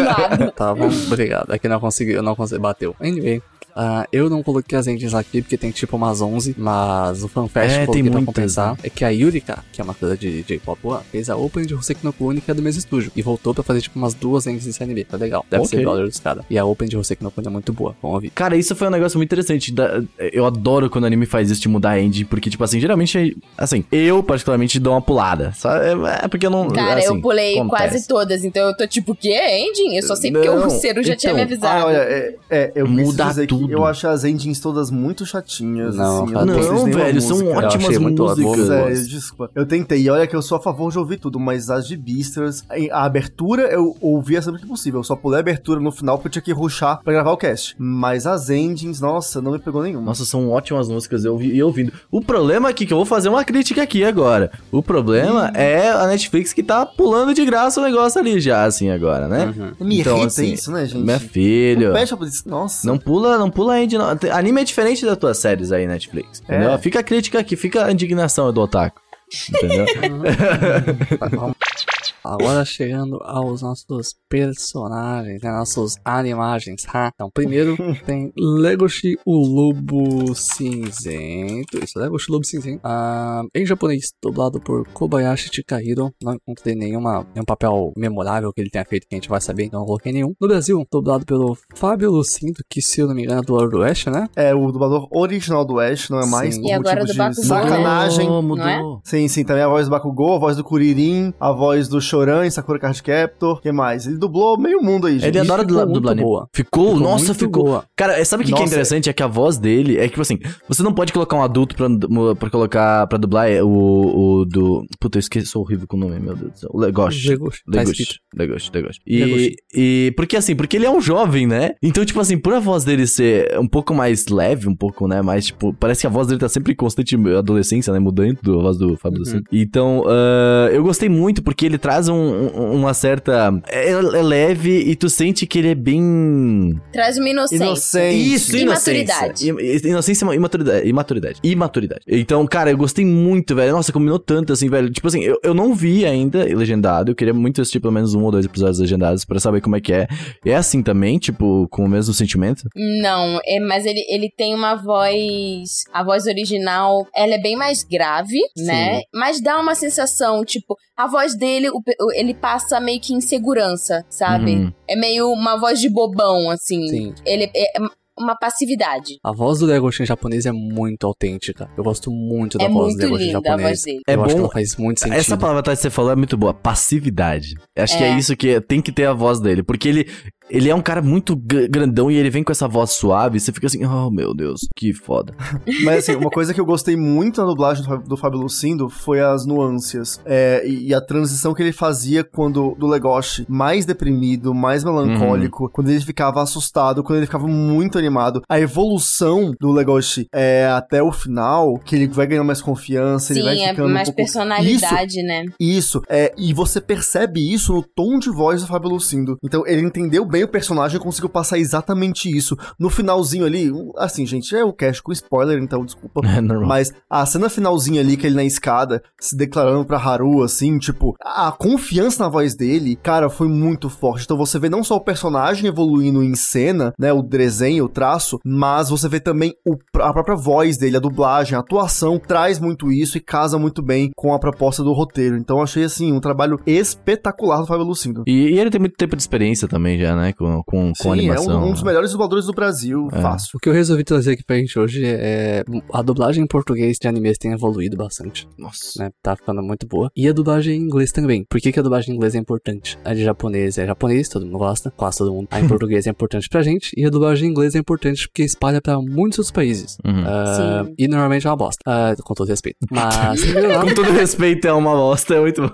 Nada. 0.05 0.53
Tá 0.57 0.75
bom, 0.75 0.89
obrigado. 1.07 1.53
É 1.53 1.59
que 1.59 1.67
eu 1.67 1.71
não 1.71 1.81
consegui, 1.81 2.13
eu 2.13 2.23
não 2.23 2.35
consegui, 2.35 2.61
bateu. 2.61 2.95
Anyway. 3.01 3.41
Ah, 3.75 4.07
eu 4.13 4.29
não 4.31 4.43
coloquei 4.43 4.77
as 4.79 4.87
engines 4.87 5.15
aqui 5.15 5.43
porque 5.43 5.57
tem 5.57 5.71
tipo 5.71 5.97
umas 5.97 6.21
11, 6.21 6.55
mas 6.59 7.23
o 7.23 7.29
fanfest 7.29 7.71
É, 7.73 7.87
tem 7.87 8.03
pra 8.03 8.13
muitas, 8.13 8.25
compensar 8.25 8.77
é 8.83 8.91
que 8.91 9.05
a 9.05 9.09
Yurika, 9.11 9.65
que 9.73 9.81
é 9.81 9.85
uma 9.85 9.95
coisa 9.95 10.17
de 10.17 10.43
J-pop, 10.43 10.79
boa, 10.83 11.03
fez 11.11 11.29
a 11.31 11.37
Open 11.37 11.65
de 11.67 11.75
Hoseki 11.75 12.05
no 12.05 12.13
Kuni, 12.13 12.41
que 12.41 12.51
é 12.51 12.55
do 12.55 12.63
mesmo 12.63 12.79
estúdio, 12.79 13.11
e 13.17 13.23
voltou 13.23 13.55
pra 13.55 13.63
fazer 13.63 13.81
tipo 13.81 13.99
umas 13.99 14.15
duas 14.15 14.47
engines 14.47 14.67
desse 14.67 14.83
anime, 14.83 15.05
tá 15.05 15.17
legal. 15.17 15.45
Deve 15.51 15.65
Ok. 15.65 15.79
ser 15.79 15.83
brother 15.85 16.07
dos 16.07 16.21
caras. 16.21 16.45
E 16.51 16.59
a 16.59 16.65
Open 16.65 16.89
de 16.89 16.97
Hoseki 16.97 17.23
no 17.23 17.31
Kuni 17.31 17.47
é 17.47 17.51
muito 17.51 17.73
boa, 17.73 17.95
vamos 18.03 18.17
ouvir. 18.17 18.31
Cara, 18.31 18.57
isso 18.57 18.75
foi 18.77 18.89
um 18.89 18.91
negócio 18.91 19.19
muito 19.19 19.29
interessante. 19.29 19.73
da- 19.73 20.03
Eu 20.33 20.45
adoro 20.47 20.89
quando 20.91 21.05
o 21.05 21.07
anime 21.07 21.27
faz 21.27 21.51
isso 21.51 21.61
de 21.61 21.69
mudar 21.69 21.91
a 21.91 22.01
engine, 22.01 22.25
porque, 22.25 22.49
tipo 22.51 22.63
assim, 22.65 22.79
geralmente, 22.81 23.37
assim, 23.57 23.85
eu 23.93 24.23
particularmente 24.23 24.79
dou 24.79 24.93
uma 24.95 25.03
pulada. 25.03 25.53
Só, 25.55 25.75
é, 25.77 25.93
é 26.25 26.29
porque 26.29 26.47
eu 26.47 26.51
não. 26.51 26.69
Cara, 26.71 26.99
assim, 27.01 27.09
eu 27.15 27.21
pulei 27.21 27.59
acontece. 27.59 27.69
quase 27.91 28.07
todas, 28.09 28.45
então 28.45 28.67
eu 28.69 28.77
tô 28.77 28.87
tipo, 28.87 29.15
que 29.15 29.33
é 29.33 29.61
engine? 29.61 29.97
Eu 29.97 30.03
só 30.03 30.15
sei 30.17 30.31
porque 30.33 30.49
Não, 30.49 30.67
o 30.67 30.71
Ciro 30.71 31.03
já 31.03 31.15
tinha 31.17 31.33
me 31.35 31.43
então, 31.43 31.53
avisado. 31.53 31.81
Ah, 31.83 31.87
olha, 31.87 31.97
é, 31.99 32.35
é, 32.51 32.73
eu 32.75 32.87
preciso 32.87 33.07
Muda 33.13 33.25
dizer 33.25 33.47
tudo. 33.63 33.73
eu 33.73 33.85
acho 33.85 34.07
as 34.07 34.25
engines 34.25 34.61
todas 34.61 34.91
muito 34.91 35.25
chatinhas. 35.25 35.97
Não, 35.97 36.25
assim, 36.25 36.33
Não, 36.33 36.45
nenhuma 36.45 36.91
velho, 36.91 37.21
são 37.21 37.49
ótimas 37.49 37.99
músicas. 37.99 38.67
Sério, 38.67 39.09
desculpa. 39.09 39.51
Eu 39.55 39.67
tentei, 39.67 40.03
e 40.03 40.11
olha 40.11 40.27
que 40.27 40.37
eu 40.37 40.43
sou 40.43 40.59
a 40.59 40.61
favor 40.61 40.91
de 40.91 40.99
ouvir 40.99 41.19
tudo, 41.19 41.39
mas 41.39 41.71
as 41.71 41.87
de 41.87 41.97
Beasters, 41.97 42.65
a 42.91 43.05
abertura 43.05 43.63
eu 43.65 43.97
ouvia 44.01 44.41
sempre 44.43 44.61
que 44.61 44.67
possível. 44.67 45.01
Eu 45.01 45.05
só 45.05 45.17
pulei 45.17 45.39
a 45.39 45.41
abertura 45.41 45.81
no 45.81 45.93
final 45.93 46.19
porque 46.19 46.29
eu 46.29 46.33
tinha 46.33 46.43
que 46.43 46.53
rushar 46.53 47.03
pra 47.03 47.13
gravar 47.13 47.33
o 47.33 47.37
cast. 47.37 47.75
Mas 47.79 48.27
as 48.27 48.51
endings, 48.51 49.01
nossa, 49.01 49.41
não 49.41 49.53
me 49.53 49.59
pegou 49.59 49.83
nenhuma. 49.83 50.07
Nossa, 50.07 50.25
são 50.25 50.51
ótimas 50.51 50.89
músicas, 50.89 51.25
eu 51.25 51.37
vi 51.37 51.55
e 51.55 51.63
ouvindo. 51.63 51.93
O 52.11 52.21
problema 52.21 52.69
aqui, 52.69 52.87
que 52.87 52.93
eu 52.93 52.97
vou 52.97 53.07
fazer 53.07 53.29
uma 53.29 53.45
crítica 53.45 53.83
aqui 53.83 54.05
agora. 54.05 54.51
O 54.71 54.83
problema 54.83 55.51
é 55.55 55.91
a 55.91 56.07
Netflix 56.07 56.53
que 56.53 56.63
tá 56.63 56.85
pulando 56.85 57.35
de 57.35 57.45
graça 57.45 57.81
o 57.81 57.85
negócio 57.85 58.21
ali 58.21 58.41
já, 58.41 58.65
assim, 58.65 58.91
agora, 58.91 59.29
né? 59.29 59.55
Uhum. 59.57 59.87
me 59.87 60.01
então, 60.01 60.17
irrita 60.17 60.27
assim, 60.27 60.53
isso, 60.53 60.71
né, 60.73 60.87
gente? 60.87 61.05
Minha 61.05 61.21
filha. 61.21 61.89
Não 61.89 61.97
fecha. 61.97 62.19
Nossa. 62.47 62.87
Não 62.87 62.99
pula, 62.99 63.39
não 63.39 63.51
pula 63.53 63.75
ainda. 63.75 63.99
Não. 63.99 64.19
Anime 64.33 64.63
é 64.63 64.65
diferente 64.65 65.05
das 65.05 65.17
tuas 65.17 65.39
séries 65.39 65.71
aí, 65.71 65.87
Netflix. 65.87 66.41
Entendeu? 66.41 66.73
É. 66.73 66.79
Fica 66.79 67.01
a 67.01 67.03
crítica 67.03 67.39
aqui, 67.39 67.57
fica 67.57 67.85
a 67.85 67.93
indignação 67.93 68.53
do 68.53 68.61
Otaku. 68.61 69.01
Entendeu? 69.49 69.87
Agora 72.25 72.65
chegando 72.65 73.19
aos 73.23 73.63
nossos 73.63 74.15
personagens, 74.29 75.43
né? 75.43 75.51
Nossos 75.51 75.97
animagens. 76.05 76.85
ha? 76.93 77.11
Então, 77.15 77.31
primeiro 77.33 77.77
tem 78.07 78.33
Legoshi, 78.37 79.19
o 79.25 79.39
Lobo 79.47 80.35
Cinzento. 80.35 81.79
Isso, 81.83 81.99
Legoshi, 81.99 82.31
o 82.31 82.33
Lobo 82.35 82.45
Cinzento. 82.47 82.81
Ah, 82.85 83.43
em 83.55 83.67
japonês, 83.67 84.13
dublado 84.23 84.61
por 84.61 84.87
Kobayashi 84.89 85.51
Chikahiro. 85.53 86.13
Não 86.23 86.35
encontrei 86.35 86.75
nenhuma, 86.75 87.27
nenhum 87.35 87.45
papel 87.45 87.93
memorável 87.97 88.53
que 88.53 88.61
ele 88.61 88.71
tenha 88.71 88.85
feito 88.85 89.07
que 89.09 89.15
a 89.15 89.19
gente 89.19 89.29
vai 89.29 89.41
saber, 89.41 89.65
então 89.65 89.81
não 89.81 89.87
coloquei 89.87 90.13
nenhum. 90.13 90.35
No 90.41 90.49
Brasil, 90.49 90.85
dublado 90.91 91.25
pelo 91.27 91.57
Fábio 91.75 92.11
Lucindo, 92.11 92.61
que 92.69 92.81
se 92.81 93.01
eu 93.01 93.07
não 93.09 93.15
me 93.15 93.25
engano 93.25 93.41
é 93.41 93.45
do 93.45 93.63
do 93.69 93.79
Oeste, 93.79 94.11
né? 94.11 94.29
É 94.35 94.55
o 94.55 94.71
dublador 94.73 95.09
original 95.11 95.65
do 95.65 95.79
Ash, 95.79 96.09
não 96.11 96.21
é 96.21 96.27
mais 96.27 96.55
Sim. 96.55 96.63
por 96.63 96.69
E 96.69 96.73
agora 96.73 97.01
motivo 97.01 97.07
do 97.07 97.13
de 97.13 97.19
Bakugou, 97.19 97.45
sacanagem. 97.45 98.27
Mudou, 98.29 98.57
não 98.57 98.69
é? 98.69 98.77
mudou. 98.79 99.01
Sim, 99.05 99.29
sim, 99.29 99.45
também 99.45 99.63
a 99.63 99.69
voz 99.69 99.87
do 99.87 99.91
Bakugou, 99.91 100.35
a 100.35 100.39
voz 100.39 100.57
do 100.57 100.65
Kuririn, 100.65 101.33
a 101.39 101.53
voz 101.53 101.89
do 101.89 102.01
Choran 102.13 102.47
em 102.47 102.51
Sakura 102.51 102.79
Card 102.79 103.03
Captor, 103.03 103.61
que 103.61 103.73
mais? 103.73 104.07
Ele 104.07 104.19
dublou 104.19 104.59
meio 104.59 104.81
mundo 104.83 105.07
aí, 105.07 105.15
gente. 105.15 105.29
Ele 105.29 105.39
adora 105.39 105.63
ficou 105.63 105.69
dublar, 105.69 105.87
muito 105.87 105.95
dublar 105.95 106.13
anime. 106.13 106.27
boa. 106.27 106.49
Ficou, 106.55 106.85
Ficou 106.95 107.01
nossa, 107.01 107.25
muito 107.27 107.39
ficou. 107.39 107.65
boa. 107.65 107.85
Cara, 107.97 108.19
é, 108.21 108.25
sabe 108.25 108.43
o 108.43 108.47
que, 108.47 108.53
que 108.53 108.61
é 108.63 108.65
interessante? 108.67 109.09
É 109.09 109.13
que 109.13 109.23
a 109.23 109.27
voz 109.27 109.57
dele 109.59 109.97
é 109.99 110.03
que, 110.03 110.11
tipo 110.11 110.21
assim, 110.23 110.39
você 110.69 110.83
não 110.83 110.93
pode 110.93 111.13
colocar 111.13 111.37
um 111.37 111.43
adulto 111.43 111.75
pra, 111.75 111.87
pra 112.35 112.51
colocar, 112.51 113.07
pra 113.07 113.19
dublar 113.19 113.51
é, 113.51 113.63
o, 113.63 113.69
o 113.69 114.45
do. 114.45 114.85
Puta, 115.01 115.19
eu 115.19 115.21
esqueci, 115.21 115.47
sou 115.47 115.63
horrível 115.63 115.87
com 115.87 115.97
o 115.97 116.01
nome, 116.01 116.19
meu 116.21 116.37
Deus 116.37 116.53
do 116.53 116.59
céu. 116.59 116.71
O 116.73 116.79
Legoshi. 116.79 117.29
Legoshi. 117.31 117.63
Tá 117.65 117.79
Legoshi. 117.79 118.19
Legoshi, 118.37 118.71
Legoshi. 118.75 119.01
E, 119.07 119.25
Legoshi. 119.25 119.57
e 119.75 120.13
porque 120.17 120.37
assim, 120.37 120.55
porque 120.55 120.77
ele 120.77 120.87
é 120.87 120.91
um 120.91 121.01
jovem, 121.01 121.47
né? 121.47 121.71
Então, 121.83 122.05
tipo 122.05 122.21
assim, 122.21 122.37
por 122.39 122.53
a 122.53 122.61
voz 122.61 122.85
dele 122.85 123.07
ser 123.07 123.59
um 123.59 123.67
pouco 123.69 123.95
mais 123.95 124.27
leve, 124.29 124.69
um 124.69 124.75
pouco, 124.77 125.07
né, 125.09 125.23
mais, 125.23 125.47
tipo, 125.47 125.73
parece 125.75 126.03
que 126.03 126.07
a 126.07 126.11
voz 126.11 126.27
dele 126.27 126.41
tá 126.41 126.49
sempre 126.49 126.73
em 126.73 126.77
constante 126.77 127.17
adolescência, 127.37 127.93
né, 127.93 127.99
mudando 127.99 128.39
do 128.43 128.59
a 128.61 128.63
voz 128.63 128.77
do 128.79 128.97
Fábio 128.97 129.19
Uhum. 129.19 129.25
Luciano. 129.25 129.45
Então, 129.53 130.05
ah, 130.07 130.69
eu 130.73 130.83
gostei 130.83 131.09
muito 131.09 131.43
porque 131.43 131.67
ele 131.67 131.79
traz 131.79 132.02
um- 132.09 132.49
um- 132.49 132.73
uma 132.75 132.95
certa... 132.95 133.53
É, 133.69 133.91
é 133.91 134.01
leve 134.01 134.79
e 134.81 134.95
tu 134.97 135.09
sente 135.09 135.47
que 135.47 135.59
ele 135.59 135.69
é 135.69 135.75
bem... 135.75 136.81
Traz 136.93 137.17
uma 137.19 137.29
inocência. 137.29 137.65
Inocente. 137.65 138.35
Isso, 138.35 138.57
Imaturidade. 138.57 139.49
inocência. 139.49 139.89
Inocência 139.89 140.25
e 140.25 140.37
imaturidade. 140.37 140.89
Imaturidade. 140.89 141.41
Imaturidade. 141.43 142.01
Então, 142.07 142.47
cara, 142.47 142.71
eu 142.71 142.77
gostei 142.77 143.05
muito, 143.05 143.55
velho. 143.55 143.73
Nossa, 143.73 143.93
combinou 143.93 144.19
tanto, 144.19 144.53
assim, 144.53 144.69
velho. 144.69 144.91
Tipo 144.91 145.09
assim, 145.09 145.23
eu, 145.23 145.39
eu 145.43 145.55
não 145.55 145.75
vi 145.75 146.05
ainda 146.07 146.45
legendado. 146.45 147.11
Eu 147.11 147.15
queria 147.15 147.35
muito 147.35 147.61
assistir 147.61 147.81
pelo 147.81 147.93
menos 147.93 148.15
um 148.15 148.23
ou 148.23 148.31
dois 148.31 148.45
episódios 148.45 148.79
legendados 148.79 149.25
pra 149.25 149.39
saber 149.41 149.61
como 149.61 149.77
é 149.77 149.81
que 149.81 149.93
é. 149.93 150.07
É 150.45 150.55
assim 150.55 150.83
também, 150.83 151.19
tipo, 151.19 151.67
com 151.71 151.85
o 151.85 151.89
mesmo 151.89 152.13
sentimento? 152.15 152.69
Não, 153.03 153.39
é, 153.47 153.61
mas 153.61 153.85
ele, 153.87 154.05
ele 154.09 154.31
tem 154.37 154.55
uma 154.55 154.75
voz. 154.77 155.85
A 155.93 156.03
voz 156.05 156.27
original, 156.27 157.07
ela 157.15 157.35
é 157.35 157.39
bem 157.41 157.57
mais 157.57 157.83
grave, 157.85 158.39
né? 158.57 159.03
Mas 159.15 159.41
dá 159.41 159.59
uma 159.59 159.75
sensação, 159.75 160.45
tipo, 160.45 160.77
a 160.97 161.07
voz 161.09 161.37
dele, 161.37 161.69
ele 162.15 162.35
passa 162.35 162.81
meio 162.81 163.01
que 163.01 163.13
insegurança, 163.15 164.05
sabe? 164.09 164.57
Uhum. 164.57 164.73
É 164.89 164.97
meio 164.97 165.29
uma 165.33 165.59
voz 165.59 165.81
de 165.81 165.89
bobão, 165.89 166.51
assim. 166.51 166.87
Sim. 166.89 167.15
Ele 167.25 167.51
é 167.55 167.79
uma 168.19 168.37
passividade. 168.39 169.15
A 169.25 169.33
voz 169.33 169.59
do 169.61 169.67
Legoshi 169.67 170.03
em 170.03 170.07
japonês 170.07 170.45
é 170.45 170.53
muito 170.53 171.07
autêntica. 171.07 171.69
Eu 171.77 171.83
gosto 171.83 172.11
muito 172.11 172.59
da 172.59 172.65
é 172.65 172.69
voz 172.69 172.89
muito 172.95 172.99
do 172.99 173.05
Legoshi 173.05 173.23
em 173.25 173.27
linda 173.29 173.39
a 173.39 173.43
japonês. 173.43 173.69
voz 173.69 173.83
dele. 173.83 174.01
É 174.07 174.15
eu 174.15 174.21
acho 174.21 174.29
que 174.29 174.35
bom- 174.35 174.45
ela 174.45 174.53
faz 174.53 174.77
muito 174.77 175.01
sentido. 175.01 175.19
Essa 175.19 175.37
palavra 175.37 175.63
que 175.63 175.77
você 175.77 175.91
falou 175.91 176.13
é 176.13 176.17
muito 176.17 176.37
boa. 176.37 176.53
Passividade. 176.53 177.55
Acho 177.77 177.97
que 177.97 178.05
é 178.05 178.09
É. 178.11 178.19
isso 178.19 178.37
que 178.37 178.61
tem 178.61 178.83
que 178.83 178.93
ter 178.93 179.07
a 179.07 179.15
voz 179.15 179.41
dele. 179.41 179.63
Porque 179.63 179.89
ele, 179.89 180.07
ele 180.51 180.69
é 180.69 180.75
um 180.75 180.83
cara 180.83 181.01
muito 181.03 181.35
gr- 181.37 181.67
grandão 181.69 182.11
e 182.11 182.17
ele 182.17 182.31
vem 182.31 182.43
com 182.45 182.53
essa 182.53 182.69
voz 182.69 182.91
suave. 182.91 183.41
Você 183.41 183.53
fica 183.53 183.67
assim, 183.67 183.85
oh 183.85 184.11
meu 184.11 184.35
Deus, 184.35 184.61
que 184.77 184.93
foda. 184.93 185.35
Mas 185.85 185.99
assim, 186.09 186.17
uma 186.17 186.31
coisa 186.31 186.53
que 186.53 186.61
eu 186.61 186.67
gostei 186.67 186.97
muito 186.97 187.41
na 187.41 187.47
dublagem 187.47 187.83
do 187.83 187.89
Fábio- 187.89 188.09
do 188.09 188.17
Fábio 188.17 188.41
Lucindo 188.41 188.89
foi 188.89 189.21
as 189.21 189.47
nuances. 189.47 190.21
É, 190.25 190.63
e, 190.67 190.89
e 190.89 190.95
a 190.95 191.01
transição 191.01 191.55
que 191.55 191.63
ele 191.63 191.73
fazia 191.73 192.23
quando 192.25 192.75
do 192.79 192.87
Legoshi 192.87 193.45
mais 193.49 193.85
deprimido, 193.85 194.55
mais 194.55 194.85
melancólico, 194.85 195.71
quando 195.73 195.91
ele 195.91 196.01
ficava 196.01 196.43
assustado, 196.43 197.03
quando 197.03 197.19
ele 197.19 197.27
ficava 197.27 197.47
muito 197.47 197.99
animado. 197.99 198.43
A 198.49 198.61
evolução 198.61 199.55
do 199.61 199.71
Legoshi 199.73 200.27
é, 200.33 200.67
até 200.67 201.03
o 201.03 201.11
final, 201.13 201.79
que 201.79 201.97
ele 201.97 202.09
vai 202.09 202.27
ganhando 202.27 202.47
mais 202.47 202.61
confiança, 202.61 203.33
ele 203.33 203.43
vai 203.43 203.57
Sim, 203.57 203.65
é 203.65 203.69
ficando 203.71 203.89
um 203.89 203.93
mais 203.93 204.09
pouco... 204.09 204.17
personalidade, 204.17 205.23
né? 205.23 205.45
Isso, 205.59 206.03
é, 206.09 206.33
e 206.37 206.53
você 206.53 206.81
percebe 206.81 207.41
isso 207.53 207.73
no 207.73 207.83
tom 207.83 208.19
de 208.19 208.31
voz 208.31 208.61
do 208.63 208.69
Fábio 208.69 208.91
Lucindo. 208.91 209.37
Então, 209.43 209.67
ele 209.67 209.83
entendeu 209.83 210.25
bem 210.33 210.43
o 210.45 210.49
personagem 210.49 210.97
e 210.99 211.03
conseguiu 211.03 211.29
passar 211.29 211.59
exatamente 211.59 212.35
isso. 212.35 212.57
No 212.79 212.89
finalzinho 212.91 213.45
ali, 213.45 213.71
assim, 213.99 214.25
gente, 214.27 214.57
é 214.57 214.65
o 214.65 214.73
cast 214.73 215.03
com 215.03 215.13
spoiler, 215.13 215.63
então 215.63 215.85
desculpa. 215.85 216.21
É 216.33 216.41
normal. 216.41 216.67
Mas 216.69 216.93
a 217.11 217.25
cena 217.27 217.51
finalzinha 217.51 218.01
ali, 218.01 218.17
que 218.17 218.27
ele 218.27 218.35
na 218.37 218.45
escada, 218.45 219.03
se 219.21 219.37
declarando 219.37 219.85
pra 219.85 219.99
Haru, 219.99 220.43
assim, 220.43 220.79
tipo, 220.79 221.15
a 221.21 221.53
confiança 221.53 222.23
na 222.25 222.29
voz 222.31 222.55
dele, 222.57 222.97
cara, 222.97 223.29
foi 223.29 223.47
muito 223.49 223.91
forte. 223.91 224.25
Então 224.25 224.37
você 224.37 224.59
vê 224.59 224.71
não 224.71 224.83
só 224.83 224.97
o 224.97 225.01
personagem 225.05 225.67
evoluindo 225.69 226.23
em 226.23 226.35
cena, 226.35 226.95
né, 226.99 227.13
o 227.13 227.23
desenho, 227.23 227.85
o 227.85 227.89
traço, 227.89 228.39
mas 228.45 228.89
você 228.89 229.09
vê 229.09 229.21
também 229.21 229.53
o- 229.67 229.77
a 230.01 230.13
própria 230.13 230.35
voz 230.37 230.79
dele, 230.79 230.97
a 230.97 231.01
dublagem, 231.01 231.55
a 231.55 231.61
atuação, 231.61 232.19
traz 232.19 232.59
muito 232.59 232.91
isso 232.91 233.19
e 233.19 233.21
casa 233.21 233.59
muito 233.59 233.83
bem 233.83 234.11
com 234.17 234.33
a 234.33 234.39
proposta 234.39 234.83
do 234.83 234.93
roteiro. 234.93 235.37
Então 235.37 235.59
eu 235.59 235.63
achei, 235.65 235.85
assim, 235.85 236.13
um 236.13 236.21
trabalho 236.21 236.59
espetacular 236.67 237.61
do 237.61 237.67
Fábio 237.67 237.85
Lucindo. 237.85 238.23
E, 238.27 238.51
e 238.55 238.59
ele 238.59 238.71
tem 238.71 238.81
muito 238.81 238.97
tempo 238.97 239.17
de 239.17 239.23
experiência 239.23 239.67
também 239.69 239.99
já, 239.99 240.15
né? 240.17 240.22
Com, 240.33 240.63
com, 240.65 240.93
com 240.93 240.95
Sim, 240.95 241.09
é 241.09 241.13
animação. 241.13 241.63
um, 241.65 241.69
um 241.69 241.73
dos 241.73 241.83
melhores 241.83 242.13
dubladores 242.13 242.45
do 242.45 242.53
Brasil, 242.53 243.09
É. 243.11 243.21
fácil. 243.23 243.53
O 243.55 243.59
que 243.59 243.69
eu 243.69 243.73
resolvi 243.73 244.05
trazer 244.05 244.33
aqui 244.33 244.45
pra 244.45 244.57
gente 244.57 244.79
hoje 244.79 245.03
é 245.07 245.65
a 245.93 246.03
dublagem 246.03 246.45
em 246.45 246.47
português 246.47 246.99
de 247.01 247.09
animes 247.09 247.39
tem 247.39 247.53
evoluído 247.53 247.97
bastante, 247.97 248.47
Nossa. 248.59 249.03
né? 249.03 249.11
Tá 249.23 249.35
ficando 249.35 249.63
muito 249.63 249.87
boa. 249.87 250.11
E 250.15 250.29
a 250.29 250.33
dublagem 250.35 250.77
em 250.77 250.81
inglês 250.83 251.11
também. 251.11 251.45
Por 251.49 251.59
que, 251.61 251.73
que 251.73 251.81
a 251.81 251.83
dublagem 251.83 252.13
em 252.13 252.17
inglês 252.17 252.35
é 252.35 252.39
importante? 252.39 252.99
A 253.05 253.15
de 253.15 253.25
japonês 253.25 253.79
é 253.79 253.87
japonês, 253.87 254.29
todo 254.29 254.45
mundo 254.45 254.59
gosta, 254.59 254.91
quase 254.91 255.19
todo 255.19 255.33
mundo. 255.33 255.49
A 255.51 255.59
em 255.61 255.67
português 255.69 256.07
é 256.07 256.11
importante 256.11 256.49
pra 256.51 256.61
gente. 256.63 256.93
E 256.97 257.07
a 257.07 257.09
dublagem 257.11 257.49
em 257.49 257.51
inglês 257.51 257.75
é 257.75 257.79
importante 257.79 258.29
porque 258.29 258.43
espalha 258.43 258.83
pra 258.83 258.99
muitos 259.01 259.39
outros 259.39 259.51
países. 259.53 259.97
Uhum. 260.05 260.25
Ah, 260.27 260.85
Sim. 260.87 260.95
e 260.99 261.09
normalmente 261.09 261.47
é 261.47 261.51
uma 261.51 261.57
bosta. 261.57 261.81
Ah, 261.87 262.15
com 262.23 262.35
todo 262.35 262.49
respeito. 262.49 262.79
Mas. 262.91 263.41
Com 263.83 263.95
todo 263.95 264.11
respeito, 264.13 264.67
é 264.67 264.73
uma 264.73 264.93
bosta, 264.95 265.35
é 265.35 265.41
muito 265.41 265.63
bom. 265.63 265.71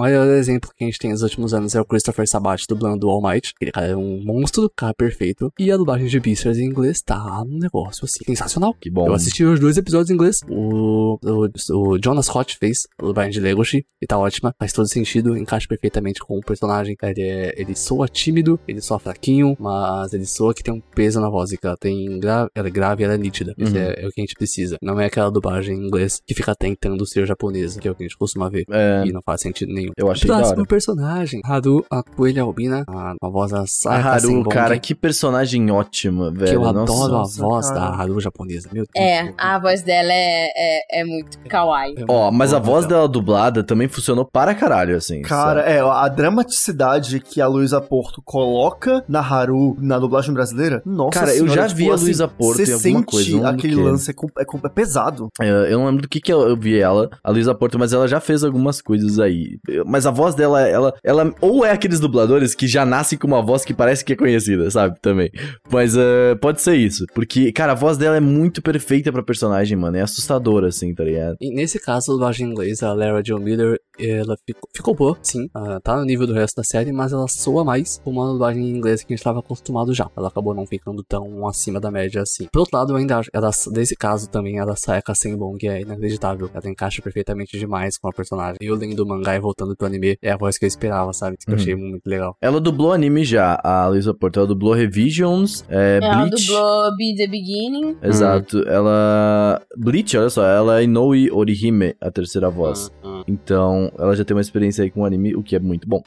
O 0.00 0.02
maior 0.02 0.26
exemplo 0.28 0.70
que 0.74 0.82
a 0.82 0.86
gente 0.86 0.98
tem 0.98 1.10
nos 1.10 1.20
últimos 1.20 1.52
anos 1.52 1.74
é 1.74 1.80
o 1.80 1.84
Christopher 1.84 2.26
Sabat 2.26 2.64
dublando 2.66 3.06
o 3.06 3.10
All 3.10 3.20
Might. 3.20 3.52
Aquele 3.54 3.70
cara 3.70 3.86
é 3.88 3.94
um 3.94 4.18
monstro, 4.24 4.70
cara 4.74 4.94
perfeito. 4.94 5.52
E 5.58 5.70
a 5.70 5.76
dublagem 5.76 6.06
de 6.06 6.18
Beastars 6.18 6.56
em 6.56 6.64
inglês 6.64 7.02
tá 7.02 7.42
um 7.42 7.58
negócio 7.58 8.06
assim, 8.06 8.24
sensacional. 8.24 8.72
Que 8.80 8.88
bom. 8.88 9.06
Eu 9.06 9.12
assisti 9.12 9.44
os 9.44 9.60
dois 9.60 9.76
episódios 9.76 10.08
em 10.08 10.14
inglês. 10.14 10.40
O, 10.48 11.18
o, 11.22 11.48
o 11.92 11.98
Jonas 12.02 12.24
Scott 12.26 12.56
fez 12.56 12.86
a 12.98 13.04
dublagem 13.04 13.30
de 13.32 13.40
Legoshi 13.40 13.84
e 14.00 14.06
tá 14.06 14.16
ótima. 14.16 14.54
Faz 14.58 14.72
todo 14.72 14.88
sentido, 14.88 15.36
encaixa 15.36 15.66
perfeitamente 15.68 16.20
com 16.20 16.38
o 16.38 16.40
personagem. 16.40 16.96
Ele, 17.02 17.20
é, 17.20 17.54
ele 17.60 17.76
soa 17.76 18.08
tímido, 18.08 18.58
ele 18.66 18.80
soa 18.80 18.98
fraquinho, 18.98 19.54
mas 19.60 20.14
ele 20.14 20.24
soa 20.24 20.54
que 20.54 20.62
tem 20.62 20.72
um 20.72 20.80
peso 20.80 21.20
na 21.20 21.28
voz 21.28 21.52
e 21.52 21.58
que 21.58 21.66
ela 21.66 21.76
tem 21.76 22.18
gra 22.18 22.48
ela 22.54 22.68
é 22.68 22.70
grave 22.70 23.02
e 23.02 23.04
ela 23.04 23.12
é 23.12 23.18
nítida. 23.18 23.54
Isso 23.58 23.74
Uhum. 23.74 23.82
é, 23.82 24.02
é 24.02 24.06
o 24.06 24.10
que 24.10 24.18
a 24.18 24.22
gente 24.22 24.34
precisa. 24.34 24.78
Não 24.80 24.98
é 24.98 25.04
aquela 25.04 25.30
dublagem 25.30 25.76
em 25.76 25.86
inglês 25.86 26.22
que 26.26 26.32
fica 26.34 26.54
tentando 26.54 27.04
ser 27.04 27.26
japonesa, 27.26 27.78
que 27.78 27.86
é 27.86 27.90
o 27.90 27.94
que 27.94 28.02
a 28.02 28.06
gente 28.06 28.16
costuma 28.16 28.48
ver. 28.48 28.64
É, 28.70 29.04
E 29.06 29.12
não 29.12 29.20
faz 29.20 29.42
sentido 29.42 29.70
nenhum. 29.74 29.89
Eu 29.96 30.10
achei 30.10 30.28
da 30.28 30.36
Próximo 30.36 30.58
hora. 30.60 30.66
personagem, 30.68 31.40
Haru, 31.44 31.84
a 31.90 32.02
coelha 32.02 32.42
albina, 32.42 32.84
a, 32.88 33.14
a 33.20 33.28
voz 33.28 33.50
da 33.50 33.60
A 33.62 33.66
Sayaka 33.66 34.08
Haru, 34.10 34.20
Senbonji, 34.20 34.48
cara, 34.56 34.78
que 34.78 34.94
personagem 34.94 35.70
ótima, 35.70 36.30
velho. 36.30 36.46
que 36.50 36.56
eu 36.56 36.60
Nossa. 36.60 36.80
adoro 36.92 37.16
a 37.16 37.24
voz 37.24 37.68
cara. 37.68 37.80
da 37.80 37.86
Haru 37.96 38.20
japonesa. 38.20 38.68
Meu 38.72 38.84
Deus. 38.92 39.06
É, 39.06 39.32
a 39.36 39.58
voz 39.58 39.82
dela 39.82 40.12
é, 40.12 40.46
é, 40.56 41.00
é 41.00 41.04
muito 41.04 41.38
kawaii. 41.48 41.94
É 41.98 42.04
Ó, 42.08 42.30
mas 42.30 42.52
a 42.54 42.58
voz 42.58 42.84
então. 42.84 42.96
dela 42.98 43.08
dublada 43.08 43.62
também 43.62 43.88
funcionou 43.88 44.24
para 44.24 44.54
caralho, 44.54 44.96
assim. 44.96 45.22
Cara, 45.22 45.60
sabe? 45.62 45.72
é, 45.72 45.80
a 45.80 46.08
dramaticidade 46.08 47.20
que 47.20 47.40
a 47.40 47.46
Luísa 47.46 47.80
Porto 47.80 48.22
coloca 48.24 49.04
na 49.08 49.20
Haru, 49.20 49.76
na 49.80 49.98
dublagem 49.98 50.32
brasileira, 50.32 50.82
nossa 50.84 51.18
Cara, 51.20 51.30
eu 51.32 51.44
senhora, 51.48 51.68
já 51.68 51.74
vi 51.74 51.90
a 51.90 51.94
assim, 51.94 52.04
Luísa 52.04 52.28
Porto 52.28 52.56
Você 52.56 52.70
em 52.70 52.74
alguma 52.74 52.80
sente 53.00 53.04
coisa, 53.10 53.36
não 53.36 53.46
aquele 53.46 53.76
quê. 53.76 53.82
lance, 53.82 54.10
é, 54.10 54.14
é 54.42 54.44
é 54.64 54.68
pesado. 54.68 55.28
É, 55.40 55.72
Eu 55.72 55.78
não 55.78 55.86
lembro 55.86 56.02
do 56.02 56.08
que 56.08 56.20
que 56.20 56.32
eu, 56.32 56.48
eu 56.48 56.56
vi 56.56 56.78
ela, 56.78 57.08
a 57.22 57.30
Luísa 57.30 57.54
Porto, 57.54 57.78
mas 57.78 57.92
ela 57.92 58.06
já 58.08 58.20
fez 58.20 58.42
algumas 58.44 58.80
coisas 58.80 59.18
aí. 59.18 59.58
Mas 59.86 60.06
a 60.06 60.10
voz 60.10 60.34
dela, 60.34 60.60
ela, 60.66 60.94
ela 61.02 61.34
ou 61.40 61.64
é 61.64 61.72
aqueles 61.72 62.00
dubladores 62.00 62.54
que 62.54 62.66
já 62.66 62.84
nascem 62.84 63.18
com 63.18 63.26
uma 63.26 63.42
voz 63.42 63.64
que 63.64 63.74
parece 63.74 64.04
que 64.04 64.12
é 64.12 64.16
conhecida, 64.16 64.70
sabe? 64.70 64.98
Também. 65.00 65.30
Mas 65.70 65.96
é, 65.96 66.34
pode 66.36 66.60
ser 66.60 66.76
isso. 66.76 67.04
Porque, 67.14 67.52
cara, 67.52 67.72
a 67.72 67.74
voz 67.74 67.96
dela 67.96 68.16
é 68.16 68.20
muito 68.20 68.62
perfeita 68.62 69.12
pra 69.12 69.22
personagem, 69.22 69.76
mano. 69.76 69.96
É 69.96 70.02
assustadora, 70.02 70.68
assim, 70.68 70.94
tá 70.94 71.04
ligado? 71.04 71.36
E 71.40 71.54
nesse 71.54 71.78
caso, 71.78 72.10
a 72.10 72.14
dublagem 72.14 72.46
em 72.46 72.50
inglês, 72.50 72.82
a 72.82 72.92
Lara 72.92 73.22
Jo 73.24 73.38
Miller, 73.38 73.78
ela 74.08 74.36
ficou, 74.46 74.68
ficou 74.74 74.94
boa, 74.94 75.18
sim. 75.22 75.48
ah, 75.54 75.80
tá 75.82 75.96
no 75.96 76.04
nível 76.04 76.26
do 76.26 76.32
resto 76.32 76.56
da 76.56 76.64
série, 76.64 76.92
mas 76.92 77.12
ela 77.12 77.26
soa 77.28 77.64
mais 77.64 78.00
com 78.04 78.10
uma 78.10 78.26
dublagem 78.32 78.62
em 78.62 78.76
inglês 78.76 79.02
que 79.02 79.12
a 79.12 79.16
gente 79.16 79.24
tava 79.24 79.40
acostumado 79.40 79.92
já. 79.94 80.08
Ela 80.16 80.28
acabou 80.28 80.54
não 80.54 80.66
ficando 80.66 81.02
tão 81.02 81.46
acima 81.46 81.80
da 81.80 81.90
média 81.90 82.22
assim. 82.22 82.46
Por 82.52 82.60
outro 82.60 82.76
lado, 82.76 82.92
eu 82.92 82.96
ainda 82.96 83.18
acho, 83.18 83.30
ela, 83.32 83.50
nesse 83.72 83.96
caso 83.96 84.28
também, 84.28 84.58
ela 84.58 84.76
Sayaka 84.76 85.14
Senbong 85.14 85.58
é 85.66 85.80
inacreditável. 85.82 86.50
Ela 86.54 86.68
encaixa 86.70 87.02
perfeitamente 87.02 87.58
demais 87.58 87.98
com 87.98 88.08
a 88.08 88.12
personagem. 88.12 88.56
E 88.60 88.66
eu 88.66 88.74
lendo 88.76 89.00
o 89.00 89.06
mangá 89.06 89.34
e 89.36 89.40
voltando 89.40 89.76
pro 89.76 89.86
anime, 89.86 90.16
é 90.22 90.30
a 90.32 90.36
voz 90.36 90.56
que 90.58 90.64
eu 90.64 90.68
esperava, 90.68 91.12
sabe? 91.12 91.36
Que 91.36 91.50
eu 91.50 91.54
Uhum. 91.54 91.60
achei 91.60 91.74
muito 91.74 92.06
legal. 92.06 92.36
Ela 92.40 92.60
dublou 92.60 92.92
anime 92.92 93.24
já, 93.24 93.58
a 93.62 93.88
Luísa 93.88 94.14
Porto. 94.14 94.38
Ela 94.38 94.46
dublou 94.46 94.72
Revisions, 94.74 95.64
é, 95.68 95.98
Ela 96.02 96.26
Bleach. 96.26 96.46
dublou 96.46 96.96
Be 96.96 97.14
The 97.16 97.26
Beginning. 97.26 97.96
Exato. 98.02 98.62
Ela. 98.68 99.60
Bleach, 99.76 100.16
olha 100.16 100.30
só, 100.30 100.44
ela 100.44 100.80
é 100.80 100.84
Inoue 100.84 101.30
Orihime, 101.30 101.94
a 102.00 102.10
terceira 102.10 102.50
voz. 102.50 102.90
Ah, 102.99 102.99
Então, 103.26 103.90
ela 103.98 104.14
já 104.14 104.24
tem 104.24 104.34
uma 104.34 104.40
experiência 104.40 104.84
aí 104.84 104.90
com 104.90 105.04
anime, 105.04 105.34
o 105.34 105.42
que 105.42 105.56
é 105.56 105.58
muito 105.58 105.88
bom. 105.88 106.02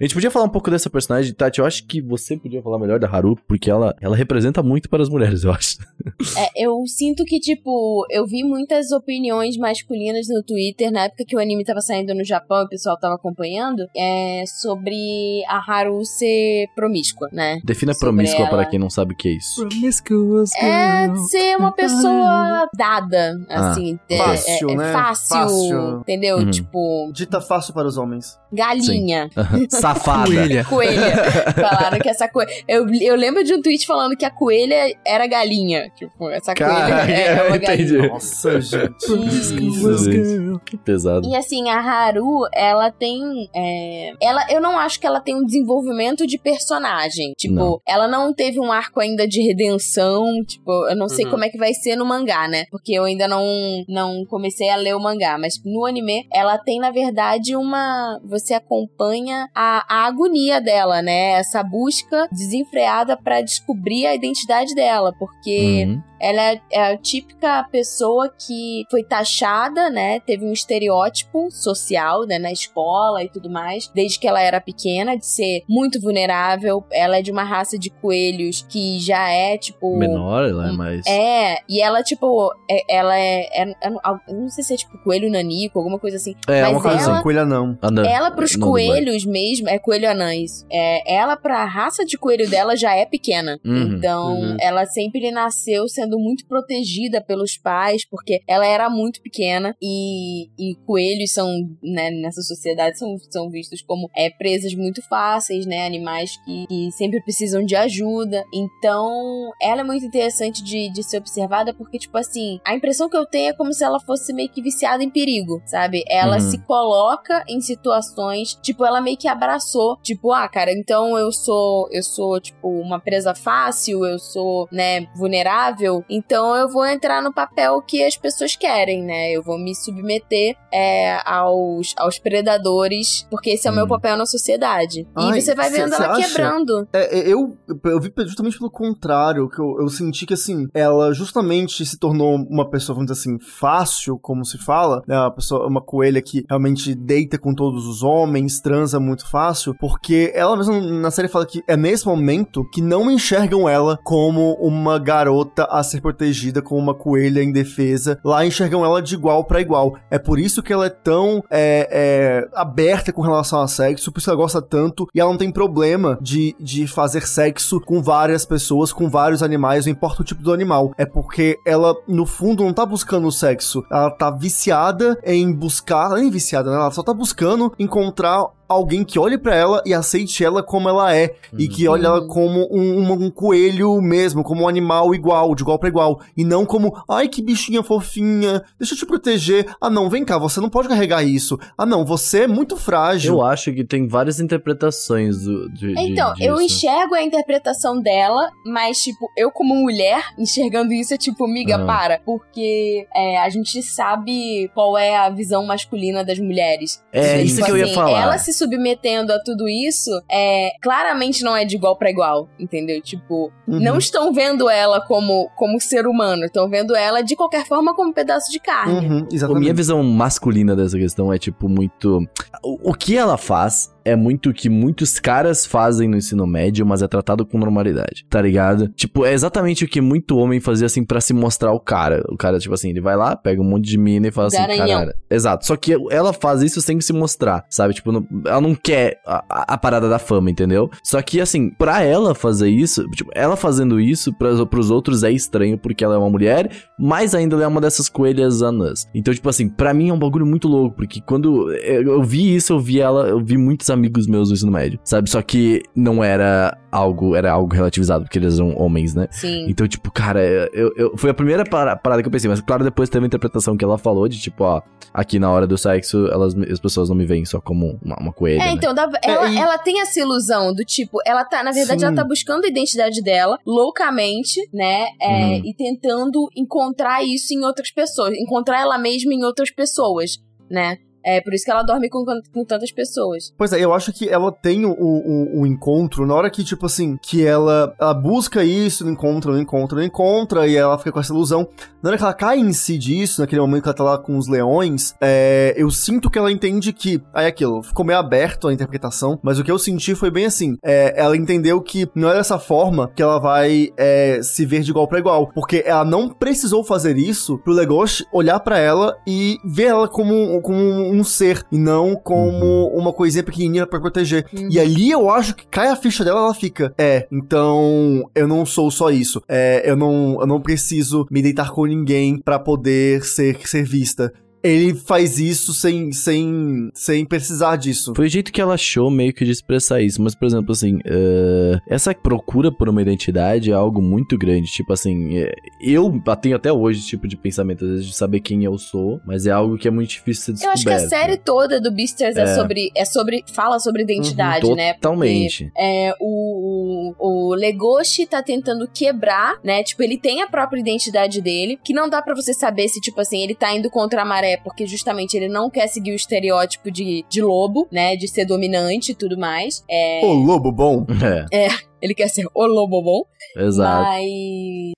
A 0.00 0.04
gente 0.04 0.14
podia 0.14 0.30
falar 0.30 0.46
um 0.46 0.48
pouco 0.48 0.70
dessa 0.70 0.88
personagem, 0.90 1.32
Tati. 1.34 1.60
Eu 1.60 1.66
acho 1.66 1.86
que 1.86 2.00
você 2.00 2.36
podia 2.36 2.62
falar 2.62 2.78
melhor 2.78 2.98
da 2.98 3.08
Haru, 3.08 3.36
porque 3.46 3.70
ela, 3.70 3.94
ela 4.00 4.16
representa 4.16 4.62
muito 4.62 4.88
para 4.88 5.02
as 5.02 5.08
mulheres, 5.08 5.44
eu 5.44 5.52
acho. 5.52 5.78
É, 6.36 6.64
eu 6.64 6.84
sinto 6.86 7.24
que, 7.24 7.38
tipo, 7.38 8.04
eu 8.10 8.26
vi 8.26 8.42
muitas 8.44 8.90
opiniões 8.90 9.56
masculinas 9.56 10.26
no 10.28 10.42
Twitter 10.42 10.90
na 10.90 11.04
época 11.04 11.24
que 11.26 11.36
o 11.36 11.38
anime 11.40 11.64
tava 11.64 11.80
saindo 11.80 12.14
no 12.14 12.24
Japão 12.24 12.62
e 12.62 12.64
o 12.64 12.68
pessoal 12.68 12.96
tava 12.98 13.14
acompanhando, 13.14 13.84
é, 13.96 14.42
sobre 14.46 15.42
a 15.48 15.58
Haru 15.58 16.04
ser 16.04 16.66
promíscua, 16.74 17.28
né? 17.32 17.60
Defina 17.64 17.92
Sobre 17.92 18.06
promíscua 18.06 18.40
ela. 18.46 18.50
para 18.50 18.66
quem 18.66 18.78
não 18.78 18.88
sabe 18.90 19.14
o 19.14 19.16
que 19.16 19.28
é 19.28 19.32
isso. 19.32 19.66
Promiscuous 19.68 20.50
É 20.56 21.04
girl. 21.06 21.16
ser 21.26 21.56
uma 21.56 21.72
pessoa 21.72 22.68
dada, 22.76 23.34
Ah, 23.50 23.70
assim. 23.70 23.98
é- 24.08 24.16
Fácil, 24.16 24.70
é, 24.70 24.72
é 24.72 24.76
né? 24.76 24.92
Fácil, 24.92 25.36
Fácil. 25.36 26.00
entendeu? 26.00 26.36
Uhum. 26.38 26.50
Tipo, 26.50 27.10
Dita 27.12 27.40
fácil 27.40 27.74
para 27.74 27.86
os 27.88 27.96
homens. 27.96 28.38
galinha. 28.52 29.28
Safada. 29.82 30.24
Coelha. 30.26 30.64
Coelha. 30.64 31.12
Falaram 31.54 31.98
que 31.98 32.08
essa 32.08 32.28
coelha. 32.28 32.50
Eu, 32.68 32.86
eu 32.94 33.16
lembro 33.16 33.42
de 33.44 33.52
um 33.54 33.60
tweet 33.60 33.86
falando 33.86 34.16
que 34.16 34.24
a 34.24 34.30
coelha 34.30 34.96
era 35.06 35.26
galinha. 35.26 35.90
Tipo, 35.96 36.30
essa 36.30 36.54
Cara, 36.54 37.04
coelha 37.04 37.12
é 37.20 37.42
uma 37.48 37.56
entendi. 37.56 37.84
galinha. 37.92 38.08
Nossa, 38.08 38.60
gente. 38.60 39.06
Promiscuous 39.06 40.04
gente. 40.04 40.60
Que 40.64 40.76
pesado. 40.76 41.26
E 41.28 41.34
assim, 41.36 41.68
a 41.68 41.78
Haru, 41.80 42.46
ela 42.54 42.90
tem. 42.90 43.48
é, 43.54 44.12
ela, 44.22 44.46
eu 44.50 44.60
não 44.60 44.78
acho 44.78 45.00
que 45.00 45.06
ela 45.06 45.20
tem 45.20 45.34
um 45.34 45.44
desenvolvimento 45.44 46.26
de 46.26 46.38
personagem. 46.38 47.32
Tipo, 47.36 47.54
Não. 47.54 47.80
ela 47.86 48.06
não 48.08 48.32
teve 48.32 48.60
um 48.60 48.70
arco 48.72 49.00
ainda 49.00 49.26
de 49.26 49.42
redenção. 49.42 50.24
Tipo, 50.46 50.88
eu 50.88 50.96
não 50.96 51.08
sei 51.08 51.24
Uhum. 51.24 51.30
como 51.30 51.44
é 51.44 51.48
que 51.48 51.58
vai 51.58 51.72
ser 51.74 51.96
no 51.96 52.04
mangá, 52.06 52.46
né? 52.48 52.64
Porque 52.70 52.92
eu 52.92 53.04
ainda 53.04 53.26
não, 53.28 53.44
não 53.88 54.24
comecei 54.26 54.68
a 54.68 54.76
ler 54.76 54.94
o 54.94 55.00
mangá. 55.00 55.38
Mas 55.38 55.54
no 55.64 55.84
anime, 55.86 56.26
ela 56.32 56.58
tem, 56.58 56.78
na 56.78 56.90
verdade, 56.90 57.56
uma. 57.56 58.18
Você 58.28 58.54
acompanha 58.54 59.48
a, 59.54 59.71
a 59.88 60.06
agonia 60.06 60.60
dela, 60.60 61.00
né? 61.02 61.32
Essa 61.32 61.62
busca 61.62 62.28
desenfreada 62.30 63.16
pra 63.16 63.40
descobrir 63.40 64.06
a 64.06 64.14
identidade 64.14 64.74
dela. 64.74 65.14
Porque. 65.18 65.84
Uhum. 65.86 66.02
Ela 66.22 66.52
é, 66.52 66.60
é 66.70 66.92
a 66.92 66.96
típica 66.96 67.64
pessoa 67.72 68.28
que 68.30 68.84
foi 68.90 69.02
taxada, 69.02 69.90
né? 69.90 70.20
Teve 70.20 70.44
um 70.44 70.52
estereótipo 70.52 71.50
social, 71.50 72.24
né? 72.26 72.38
Na 72.38 72.52
escola 72.52 73.22
e 73.24 73.28
tudo 73.28 73.50
mais, 73.50 73.88
desde 73.94 74.18
que 74.18 74.28
ela 74.28 74.40
era 74.40 74.60
pequena, 74.60 75.16
de 75.16 75.26
ser 75.26 75.62
muito 75.68 76.00
vulnerável. 76.00 76.84
Ela 76.92 77.18
é 77.18 77.22
de 77.22 77.30
uma 77.32 77.42
raça 77.42 77.78
de 77.78 77.90
coelhos 77.90 78.64
que 78.68 78.98
já 79.00 79.28
é, 79.28 79.58
tipo. 79.58 79.96
Menor, 79.96 80.48
ela 80.48 80.68
é 80.68 80.72
mais. 80.72 81.06
É, 81.06 81.58
e 81.68 81.80
ela, 81.80 82.02
tipo, 82.02 82.52
é- 82.70 82.84
ela 82.96 83.18
é, 83.18 83.40
é- 83.52 83.70
é- 83.82 84.12
Eu 84.28 84.34
não 84.34 84.48
sei 84.48 84.62
se 84.62 84.74
é 84.74 84.76
tipo 84.76 84.96
coelho 85.02 85.30
nanico, 85.30 85.78
alguma 85.78 85.98
coisa 85.98 86.16
assim. 86.16 86.34
É, 86.48 86.62
mas 86.62 86.70
uma 86.72 86.82
coisa 86.82 86.98
ela- 87.02 87.14
assim. 87.14 87.22
Coelha 87.22 87.44
não. 87.44 87.76
Anda- 87.82 88.06
Ela, 88.06 88.30
pros 88.30 88.56
não 88.56 88.68
coelhos 88.68 89.24
mesmo, 89.24 89.68
é 89.68 89.78
coelho 89.78 90.08
anã 90.10 90.34
isso. 90.34 90.64
É, 90.70 91.14
ela, 91.16 91.36
pra 91.36 91.64
raça 91.64 92.04
de 92.04 92.16
coelho 92.16 92.48
dela, 92.48 92.76
já 92.76 92.94
é 92.94 93.04
pequena. 93.06 93.58
Uhum, 93.64 93.94
então, 93.96 94.34
uhum. 94.40 94.56
ela 94.60 94.84
sempre 94.86 95.30
nasceu 95.30 95.88
sendo 95.88 96.11
muito 96.18 96.46
protegida 96.46 97.20
pelos 97.20 97.56
pais, 97.56 98.04
porque 98.08 98.40
ela 98.48 98.66
era 98.66 98.88
muito 98.90 99.20
pequena 99.20 99.74
e, 99.80 100.48
e 100.58 100.74
coelhos 100.86 101.32
são, 101.32 101.48
né, 101.82 102.10
nessa 102.10 102.42
sociedade, 102.42 102.98
são, 102.98 103.16
são 103.30 103.50
vistos 103.50 103.82
como 103.82 104.08
é, 104.16 104.30
presas 104.30 104.74
muito 104.74 105.02
fáceis, 105.08 105.66
né? 105.66 105.86
Animais 105.86 106.36
que, 106.44 106.66
que 106.66 106.90
sempre 106.92 107.20
precisam 107.22 107.64
de 107.64 107.74
ajuda. 107.76 108.44
Então, 108.52 109.50
ela 109.60 109.80
é 109.80 109.84
muito 109.84 110.04
interessante 110.04 110.62
de, 110.62 110.90
de 110.92 111.02
ser 111.02 111.18
observada, 111.18 111.72
porque, 111.74 111.98
tipo 111.98 112.16
assim, 112.18 112.60
a 112.64 112.74
impressão 112.74 113.08
que 113.08 113.16
eu 113.16 113.26
tenho 113.26 113.50
é 113.50 113.52
como 113.52 113.72
se 113.72 113.84
ela 113.84 114.00
fosse 114.00 114.32
meio 114.32 114.48
que 114.48 114.62
viciada 114.62 115.02
em 115.02 115.10
perigo, 115.10 115.62
sabe? 115.66 116.02
Ela 116.08 116.36
Uhum. 116.36 116.40
se 116.50 116.58
coloca 116.58 117.44
em 117.48 117.60
situações, 117.60 118.54
tipo, 118.62 118.84
ela 118.84 119.00
meio 119.00 119.16
que 119.16 119.28
abraçou, 119.28 119.96
tipo, 120.02 120.32
ah, 120.32 120.48
cara, 120.48 120.72
então 120.72 121.16
eu 121.18 121.30
sou, 121.32 121.88
eu 121.90 122.02
sou, 122.02 122.40
tipo, 122.40 122.68
uma 122.68 122.98
presa 123.00 123.34
fácil, 123.34 124.04
eu 124.04 124.18
sou, 124.18 124.68
né, 124.72 125.06
vulnerável, 125.14 126.01
então 126.08 126.54
eu 126.56 126.68
vou 126.68 126.84
entrar 126.86 127.22
no 127.22 127.32
papel 127.32 127.80
que 127.82 128.02
as 128.04 128.16
pessoas 128.16 128.56
querem, 128.56 129.02
né? 129.02 129.30
Eu 129.32 129.42
vou 129.42 129.58
me 129.58 129.74
submeter 129.74 130.56
é, 130.72 131.18
aos, 131.24 131.94
aos 131.96 132.18
predadores, 132.18 133.26
porque 133.30 133.50
esse 133.50 133.66
é 133.66 133.70
o 133.70 133.74
meu 133.74 133.84
Hum. 133.84 133.88
papel 133.88 134.16
na 134.16 134.26
sociedade. 134.26 135.06
Ai, 135.14 135.38
e 135.38 135.42
você 135.42 135.54
vai 135.54 135.70
cê- 135.70 135.76
vendo 135.78 135.94
cê 135.94 136.02
ela 136.02 136.12
acha? 136.16 136.28
quebrando. 136.28 136.88
É, 136.92 137.18
é, 137.20 137.28
eu, 137.32 137.56
eu 137.84 138.00
vi 138.00 138.12
justamente 138.18 138.58
pelo 138.58 138.70
contrário, 138.70 139.48
que 139.48 139.60
eu, 139.60 139.76
eu 139.80 139.88
senti 139.88 140.26
que, 140.26 140.34
assim, 140.34 140.66
ela 140.74 141.12
justamente 141.12 141.84
se 141.84 141.98
tornou 141.98 142.36
uma 142.36 142.68
pessoa, 142.68 142.94
vamos 142.94 143.10
dizer 143.10 143.20
assim, 143.20 143.38
fácil, 143.40 144.18
como 144.18 144.44
se 144.44 144.58
fala, 144.58 145.02
né, 145.06 145.18
uma 145.18 145.30
pessoa, 145.34 145.66
uma 145.66 145.80
coelha 145.80 146.22
que 146.22 146.44
realmente 146.48 146.94
deita 146.94 147.38
com 147.38 147.54
todos 147.54 147.86
os 147.86 148.02
homens, 148.02 148.60
transa 148.60 148.98
muito 149.00 149.28
fácil, 149.28 149.74
porque 149.78 150.32
ela 150.34 150.56
mesma 150.56 150.80
na 150.80 151.10
série 151.10 151.28
fala 151.28 151.46
que 151.46 151.62
é 151.66 151.76
nesse 151.76 152.06
momento 152.06 152.64
que 152.70 152.80
não 152.80 153.10
enxergam 153.10 153.68
ela 153.68 153.98
como 154.04 154.54
uma 154.60 154.98
garota 154.98 155.64
a 155.70 155.82
ser 155.92 156.00
protegida, 156.00 156.60
como 156.60 156.80
uma 156.80 156.94
coelha 156.94 157.42
indefesa, 157.42 158.18
lá 158.24 158.44
enxergam 158.44 158.84
ela 158.84 159.00
de 159.00 159.14
igual 159.14 159.44
pra 159.44 159.60
igual. 159.60 159.96
É 160.10 160.18
por 160.18 160.38
isso 160.38 160.62
que 160.62 160.72
ela 160.72 160.86
é 160.86 160.90
tão 160.90 161.42
é, 161.50 161.88
é, 161.90 162.48
aberta 162.54 163.12
com 163.12 163.22
relação 163.22 163.60
a 163.60 163.68
sexo, 163.68 164.10
por 164.10 164.18
isso 164.18 164.30
ela 164.30 164.36
gosta 164.36 164.60
tanto, 164.60 165.06
e 165.14 165.20
ela 165.20 165.30
não 165.30 165.38
tem 165.38 165.50
problema 165.50 166.18
de, 166.20 166.54
de 166.58 166.86
fazer 166.86 167.26
sexo 167.26 167.80
com 167.80 168.02
várias 168.02 168.44
pessoas, 168.44 168.92
com 168.92 169.08
vários 169.08 169.42
animais, 169.42 169.86
não 169.86 169.92
importa 169.92 170.22
o 170.22 170.24
tipo 170.24 170.42
do 170.42 170.52
animal. 170.52 170.92
É 170.96 171.06
porque 171.06 171.58
ela, 171.66 171.94
no 172.08 172.26
fundo, 172.26 172.64
não 172.64 172.72
tá 172.72 172.84
buscando 172.84 173.30
sexo, 173.30 173.84
ela 173.90 174.10
tá 174.10 174.30
viciada 174.30 175.18
em 175.24 175.52
buscar, 175.52 176.06
ela 176.06 176.18
nem 176.18 176.30
viciada, 176.30 176.70
né? 176.70 176.76
Ela 176.76 176.90
só 176.90 177.02
tá 177.02 177.14
buscando 177.14 177.72
encontrar 177.78 178.46
alguém 178.72 179.04
que 179.04 179.18
olhe 179.18 179.38
pra 179.38 179.54
ela 179.54 179.82
e 179.86 179.94
aceite 179.94 180.44
ela 180.44 180.62
como 180.62 180.88
ela 180.88 181.14
é 181.14 181.34
e 181.58 181.68
que 181.68 181.86
olhe 181.88 182.04
ela 182.04 182.26
como 182.26 182.68
um, 182.70 182.98
um- 183.00 183.12
um 183.24 183.30
coelho 183.30 184.00
mesmo, 184.00 184.42
como 184.42 184.62
um 184.62 184.68
animal 184.68 185.14
igual, 185.14 185.54
de 185.54 185.62
igual 185.62 185.78
pra 185.78 185.88
igual, 185.88 186.20
e 186.36 186.44
não 186.44 186.64
como, 186.66 186.92
ai 187.08 187.28
que 187.28 187.42
bichinha 187.42 187.82
fofinha, 187.82 188.62
deixa 188.78 188.94
eu 188.94 188.98
te 188.98 189.06
proteger. 189.06 189.66
Ah 189.80 189.88
não, 189.90 190.08
vem 190.10 190.24
cá, 190.24 190.38
você 190.38 190.60
não 190.60 190.68
pode 190.70 190.88
carregar 190.88 191.22
isso. 191.22 191.58
Ah 191.76 191.86
não, 191.86 192.04
você 192.04 192.42
é 192.42 192.46
muito 192.46 192.76
frágil. 192.76 193.34
Eu 193.34 193.42
acho 193.42 193.72
que 193.72 193.84
tem 193.84 194.06
várias 194.08 194.40
interpretações 194.40 195.42
do, 195.42 195.68
de, 195.70 195.94
de- 195.94 196.00
Então, 196.00 196.34
eu 196.40 196.56
disso. 196.56 196.66
enxergo 196.86 197.14
a 197.14 197.22
interpretação 197.22 198.00
dela, 198.00 198.48
mas, 198.66 198.98
tipo, 198.98 199.28
eu 199.36 199.50
como 199.50 199.74
mulher, 199.74 200.22
enxergando 200.38 200.92
isso, 200.92 201.14
é 201.14 201.16
tipo, 201.18 201.46
miga, 201.46 201.76
Ah. 201.76 201.86
para. 201.86 202.20
Porque 202.24 203.06
é, 203.14 203.38
a 203.38 203.48
gente 203.48 203.82
sabe 203.82 204.70
qual 204.74 204.96
é 204.96 205.16
a 205.16 205.30
visão 205.30 205.64
masculina 205.66 206.24
das 206.24 206.38
mulheres. 206.38 207.02
É, 207.12 207.32
Tipo 207.34 207.44
isso 207.44 207.64
que 207.64 207.70
eu 207.70 207.76
ia 207.76 207.84
assim, 207.84 207.94
falar. 207.94 208.22
Ela 208.22 208.38
se 208.38 208.52
submetendo 208.64 209.32
a 209.32 209.38
tudo 209.42 209.68
isso, 209.68 210.10
é, 210.30 210.70
claramente 210.82 211.42
não 211.42 211.56
é 211.56 211.64
de 211.64 211.76
igual 211.76 211.96
pra 211.96 212.10
igual, 212.10 212.48
entendeu? 212.58 213.00
Tipo, 213.00 213.52
Uhum. 213.66 213.80
não 213.80 213.98
estão 213.98 214.32
vendo 214.32 214.68
ela 214.68 215.00
como, 215.00 215.48
como 215.56 215.80
ser 215.80 216.06
humano, 216.06 216.44
estão 216.44 216.68
vendo 216.68 216.94
ela, 216.96 217.22
de 217.22 217.34
qualquer 217.36 217.66
forma, 217.66 217.94
como 217.94 218.10
um 218.10 218.12
pedaço 218.12 218.50
de 218.50 218.58
carne. 218.60 218.94
Uhum, 219.06 219.26
A 219.30 219.34
exatamente. 219.34 219.60
minha 219.62 219.74
visão 219.74 220.02
masculina 220.02 220.74
dessa 220.76 220.98
questão 220.98 221.32
é, 221.32 221.38
tipo, 221.38 221.68
muito. 221.68 222.18
O, 222.62 222.90
o 222.90 222.94
que 222.94 223.16
ela 223.16 223.36
faz 223.36 223.91
é 224.04 224.14
muito 224.16 224.50
o 224.50 224.54
que 224.54 224.68
muitos 224.68 225.18
caras 225.20 225.64
fazem 225.66 226.08
no 226.08 226.16
ensino 226.16 226.46
médio, 226.46 226.84
mas 226.86 227.02
é 227.02 227.08
tratado 227.08 227.44
com 227.46 227.58
normalidade, 227.58 228.24
tá 228.28 228.40
ligado? 228.40 228.88
Tipo, 228.88 229.24
é 229.24 229.32
exatamente 229.32 229.84
o 229.84 229.88
que 229.88 230.00
muito 230.00 230.36
homem 230.36 230.60
fazia, 230.60 230.86
assim, 230.86 231.04
pra 231.04 231.20
se 231.20 231.32
mostrar 231.32 231.72
o 231.72 231.80
cara. 231.80 232.24
O 232.28 232.36
cara, 232.36 232.58
tipo 232.58 232.74
assim, 232.74 232.90
ele 232.90 233.00
vai 233.00 233.16
lá, 233.16 233.36
pega 233.36 233.60
um 233.60 233.64
monte 233.64 233.88
de 233.88 233.98
mina 233.98 234.28
e 234.28 234.30
fala 234.30 234.48
assim, 234.48 234.56
caralho. 234.78 235.14
Exato. 235.30 235.66
Só 235.66 235.76
que 235.76 235.96
ela 236.10 236.32
faz 236.32 236.62
isso 236.62 236.80
sem 236.80 237.00
se 237.00 237.12
mostrar, 237.12 237.64
sabe? 237.70 237.94
Tipo, 237.94 238.12
não- 238.12 238.26
ela 238.46 238.60
não 238.60 238.74
quer 238.74 239.20
a, 239.26 239.44
a- 239.48 239.64
a 239.74 239.78
parada 239.78 240.08
da 240.08 240.18
fama, 240.18 240.50
entendeu? 240.50 240.90
Só 241.02 241.20
que, 241.22 241.40
assim, 241.40 241.70
pra 241.70 242.02
ela 242.02 242.34
fazer 242.34 242.68
isso, 242.68 243.04
tipo, 243.10 243.30
ela 243.34 243.56
fazendo 243.56 244.00
isso 244.00 244.32
pras, 244.34 244.62
pros 244.66 244.90
outros 244.90 245.22
é 245.24 245.30
estranho, 245.32 245.78
porque 245.78 246.04
ela 246.04 246.14
é 246.14 246.18
uma 246.18 246.30
mulher, 246.30 246.70
mas 246.98 247.34
ainda 247.34 247.56
ela 247.56 247.64
é 247.64 247.66
uma 247.66 247.80
dessas 247.80 248.08
coelhas 248.08 248.62
anãs. 248.62 249.06
Então, 249.14 249.32
tipo 249.32 249.48
assim, 249.48 249.68
pra 249.68 249.92
mim 249.94 250.08
é 250.08 250.12
um 250.12 250.18
bagulho 250.18 250.46
muito 250.46 250.68
louco, 250.68 250.96
porque 250.96 251.20
quando 251.20 251.72
eu, 251.74 252.02
eu 252.02 252.22
vi 252.22 252.54
isso, 252.54 252.72
eu 252.72 252.80
vi 252.80 253.00
ela, 253.00 253.28
eu 253.28 253.40
vi 253.40 253.56
muitos 253.56 253.88
amigos 253.92 254.26
meus 254.26 254.48
do 254.48 254.54
ensino 254.54 254.72
médio, 254.72 254.98
sabe? 255.04 255.28
Só 255.30 255.40
que 255.42 255.82
não 255.94 256.22
era 256.24 256.76
algo, 256.90 257.34
era 257.36 257.50
algo 257.52 257.74
relativizado, 257.74 258.24
porque 258.24 258.38
eles 258.38 258.58
eram 258.58 258.76
homens, 258.76 259.14
né? 259.14 259.28
Sim. 259.30 259.66
Então, 259.68 259.86
tipo, 259.88 260.10
cara, 260.10 260.40
eu, 260.72 260.92
eu, 260.96 261.16
foi 261.16 261.30
a 261.30 261.34
primeira 261.34 261.64
para- 261.64 261.96
parada 261.96 262.22
que 262.22 262.28
eu 262.28 262.32
pensei, 262.32 262.50
mas 262.50 262.60
claro, 262.60 262.84
depois 262.84 263.08
teve 263.08 263.24
a 263.24 263.26
interpretação 263.26 263.76
que 263.76 263.84
ela 263.84 263.96
falou 263.98 264.28
de 264.28 264.38
tipo, 264.40 264.64
ó, 264.64 264.82
aqui 265.14 265.38
na 265.38 265.50
hora 265.50 265.66
do 265.66 265.78
sexo, 265.78 266.26
elas, 266.26 266.54
as 266.54 266.80
pessoas 266.80 267.08
não 267.08 267.16
me 267.16 267.24
veem 267.24 267.44
só 267.44 267.60
como 267.60 267.98
uma, 268.02 268.16
uma 268.18 268.32
coelha. 268.32 268.62
É, 268.62 268.66
né? 268.66 268.72
então, 268.72 268.92
dá- 268.94 269.10
ela, 269.22 269.48
e- 269.48 269.56
ela 269.56 269.78
tem 269.78 270.00
essa 270.00 270.18
ilusão 270.20 270.74
do 270.74 270.84
tipo, 270.84 271.18
ela 271.26 271.44
tá, 271.44 271.62
na 271.62 271.72
verdade, 271.72 272.00
Sim. 272.00 272.06
ela 272.06 272.14
tá 272.16 272.24
buscando 272.24 272.64
a 272.64 272.68
identidade 272.68 273.22
dela 273.22 273.58
loucamente, 273.66 274.60
né? 274.72 275.06
é, 275.20 275.32
Uhum. 275.42 275.62
E 275.64 275.74
tentando 275.74 276.48
encontrar 276.56 277.22
isso 277.24 277.52
em 277.54 277.64
outras 277.64 277.90
pessoas, 277.90 278.34
encontrar 278.34 278.80
ela 278.80 278.98
mesma 278.98 279.32
em 279.34 279.44
outras 279.44 279.70
pessoas, 279.70 280.38
né? 280.70 280.96
É 281.24 281.40
por 281.40 281.54
isso 281.54 281.64
que 281.64 281.70
ela 281.70 281.82
dorme 281.82 282.08
com, 282.08 282.24
com 282.52 282.64
tantas 282.64 282.92
pessoas. 282.92 283.52
Pois 283.56 283.72
é, 283.72 283.80
eu 283.80 283.92
acho 283.92 284.12
que 284.12 284.28
ela 284.28 284.50
tem 284.52 284.84
o, 284.84 284.92
o, 284.92 285.60
o 285.60 285.66
encontro 285.66 286.26
na 286.26 286.34
hora 286.34 286.50
que, 286.50 286.64
tipo 286.64 286.86
assim, 286.86 287.16
que 287.16 287.44
ela, 287.44 287.94
ela 288.00 288.14
busca 288.14 288.64
isso, 288.64 289.04
não 289.04 289.12
encontra, 289.12 289.52
não 289.52 289.60
encontra, 289.60 289.96
não 289.96 290.04
encontra, 290.04 290.66
e 290.66 290.76
ela 290.76 290.98
fica 290.98 291.12
com 291.12 291.20
essa 291.20 291.32
ilusão. 291.32 291.68
Na 292.02 292.10
hora 292.10 292.18
que 292.18 292.24
ela 292.24 292.34
cai 292.34 292.58
em 292.58 292.72
si 292.72 292.98
disso, 292.98 293.40
naquele 293.40 293.60
momento 293.60 293.82
que 293.82 293.88
ela 293.88 293.96
tá 293.96 294.04
lá 294.04 294.18
com 294.18 294.36
os 294.36 294.48
leões, 294.48 295.14
é, 295.20 295.74
eu 295.76 295.90
sinto 295.90 296.30
que 296.30 296.38
ela 296.38 296.50
entende 296.50 296.92
que. 296.92 297.22
Aí 297.32 297.46
é 297.46 297.48
aquilo, 297.48 297.82
ficou 297.82 298.04
meio 298.04 298.18
aberto 298.18 298.68
a 298.68 298.72
interpretação, 298.72 299.38
mas 299.42 299.58
o 299.58 299.64
que 299.64 299.70
eu 299.70 299.78
senti 299.78 300.14
foi 300.14 300.30
bem 300.30 300.46
assim. 300.46 300.76
é, 300.84 301.14
ela 301.16 301.36
entendeu 301.36 301.80
que 301.80 302.08
não 302.14 302.30
é 302.30 302.34
dessa 302.34 302.58
forma 302.58 303.10
que 303.14 303.22
ela 303.22 303.38
vai 303.38 303.90
é, 303.96 304.40
se 304.42 304.64
ver 304.66 304.82
de 304.82 304.90
igual 304.90 305.06
pra 305.06 305.18
igual. 305.18 305.50
Porque 305.54 305.82
ela 305.86 306.04
não 306.04 306.28
precisou 306.28 306.84
fazer 306.84 307.16
isso 307.16 307.58
pro 307.58 307.72
Legoshi 307.72 308.24
olhar 308.32 308.58
pra 308.60 308.78
ela 308.78 309.16
e 309.26 309.58
ver 309.64 309.84
ela 309.84 310.08
como, 310.08 310.60
como 310.62 310.78
um 310.78 311.11
ser, 311.24 311.64
e 311.70 311.78
não 311.78 312.14
como 312.16 312.88
uma 312.88 313.12
coisinha 313.12 313.42
pequenininha 313.42 313.86
pra 313.86 314.00
proteger. 314.00 314.46
Uhum. 314.52 314.68
E 314.70 314.78
ali 314.78 315.10
eu 315.10 315.28
acho 315.28 315.54
que 315.54 315.66
cai 315.66 315.88
a 315.88 315.96
ficha 315.96 316.24
dela, 316.24 316.40
ela 316.40 316.54
fica. 316.54 316.94
É, 316.96 317.26
então 317.30 318.28
eu 318.34 318.48
não 318.48 318.64
sou 318.64 318.90
só 318.90 319.10
isso. 319.10 319.42
É, 319.48 319.82
eu 319.84 319.96
não, 319.96 320.38
eu 320.40 320.46
não 320.46 320.60
preciso 320.60 321.26
me 321.30 321.42
deitar 321.42 321.70
com 321.70 321.84
ninguém 321.84 322.38
pra 322.38 322.58
poder 322.58 323.24
ser, 323.24 323.58
ser 323.66 323.84
vista. 323.84 324.32
Ele 324.62 324.94
faz 324.94 325.38
isso 325.38 325.72
sem, 325.72 326.12
sem, 326.12 326.90
sem 326.94 327.24
precisar 327.24 327.76
disso. 327.76 328.12
Foi 328.14 328.26
o 328.26 328.28
jeito 328.28 328.52
que 328.52 328.60
ela 328.60 328.74
achou 328.74 329.10
meio 329.10 329.32
que 329.32 329.44
de 329.44 329.50
expressar 329.50 330.00
isso. 330.00 330.22
Mas, 330.22 330.34
por 330.34 330.46
exemplo, 330.46 330.72
assim, 330.72 330.98
eh, 331.04 331.78
essa 331.88 332.14
procura 332.14 332.70
por 332.70 332.88
uma 332.88 333.02
identidade 333.02 333.70
é 333.70 333.74
algo 333.74 334.00
muito 334.00 334.38
grande. 334.38 334.70
Tipo 334.70 334.92
assim, 334.92 335.38
eh, 335.38 335.52
eu 335.80 336.12
tenho 336.40 336.56
até 336.56 336.72
hoje 336.72 337.00
esse 337.00 337.08
tipo 337.08 337.26
de 337.26 337.36
pensamento, 337.36 337.84
às 337.84 337.90
vezes, 337.90 338.06
de 338.06 338.14
saber 338.14 338.40
quem 338.40 338.64
eu 338.64 338.78
sou, 338.78 339.20
mas 339.26 339.46
é 339.46 339.50
algo 339.50 339.76
que 339.76 339.88
é 339.88 339.90
muito 339.90 340.10
difícil 340.10 340.54
de 340.54 340.60
ser 340.60 340.66
Eu 340.66 340.70
acho 340.70 340.84
que 340.84 340.92
a 340.92 341.08
série 341.08 341.36
toda 341.36 341.80
do 341.80 341.90
Beasters 341.90 342.36
é, 342.36 342.42
É. 342.42 342.54
sobre. 342.54 342.90
É 342.96 343.04
sobre. 343.04 343.44
fala 343.52 343.78
sobre 343.78 344.02
identidade, 344.02 344.72
né? 344.74 344.92
Porque 344.92 345.02
Totalmente. 345.02 345.72
É, 345.76 346.14
o, 346.20 347.14
o, 347.18 347.50
o 347.50 347.54
Legoshi 347.54 348.26
tá 348.26 348.42
tentando 348.42 348.88
quebrar, 348.88 349.58
né? 349.64 349.82
Tipo, 349.82 350.02
ele 350.02 350.16
tem 350.18 350.42
a 350.42 350.46
própria 350.46 350.80
identidade 350.80 351.40
dele, 351.40 351.78
que 351.82 351.92
não 351.92 352.08
dá 352.08 352.22
pra 352.22 352.34
você 352.34 352.52
saber 352.52 352.88
se, 352.88 353.00
tipo 353.00 353.20
assim, 353.20 353.42
ele 353.42 353.54
tá 353.54 353.74
indo 353.74 353.90
contra 353.90 354.22
a 354.22 354.24
maré, 354.24 354.51
porque 354.56 354.86
justamente 354.86 355.36
ele 355.36 355.48
não 355.48 355.70
quer 355.70 355.86
seguir 355.86 356.12
o 356.12 356.16
estereótipo 356.16 356.90
de, 356.90 357.24
de 357.28 357.42
lobo, 357.42 357.88
né? 357.90 358.16
De 358.16 358.28
ser 358.28 358.44
dominante 358.44 359.12
e 359.12 359.14
tudo 359.14 359.38
mais. 359.38 359.84
É, 359.90 360.20
Ô, 360.24 360.32
lobo 360.32 360.72
bom. 360.72 361.06
É, 361.52 361.68
ele 362.02 362.14
quer 362.14 362.28
ser 362.28 362.44
o 362.54 362.66
lobo 362.66 363.00
bom. 363.02 363.22
exato. 363.56 364.02
Mas. 364.02 364.26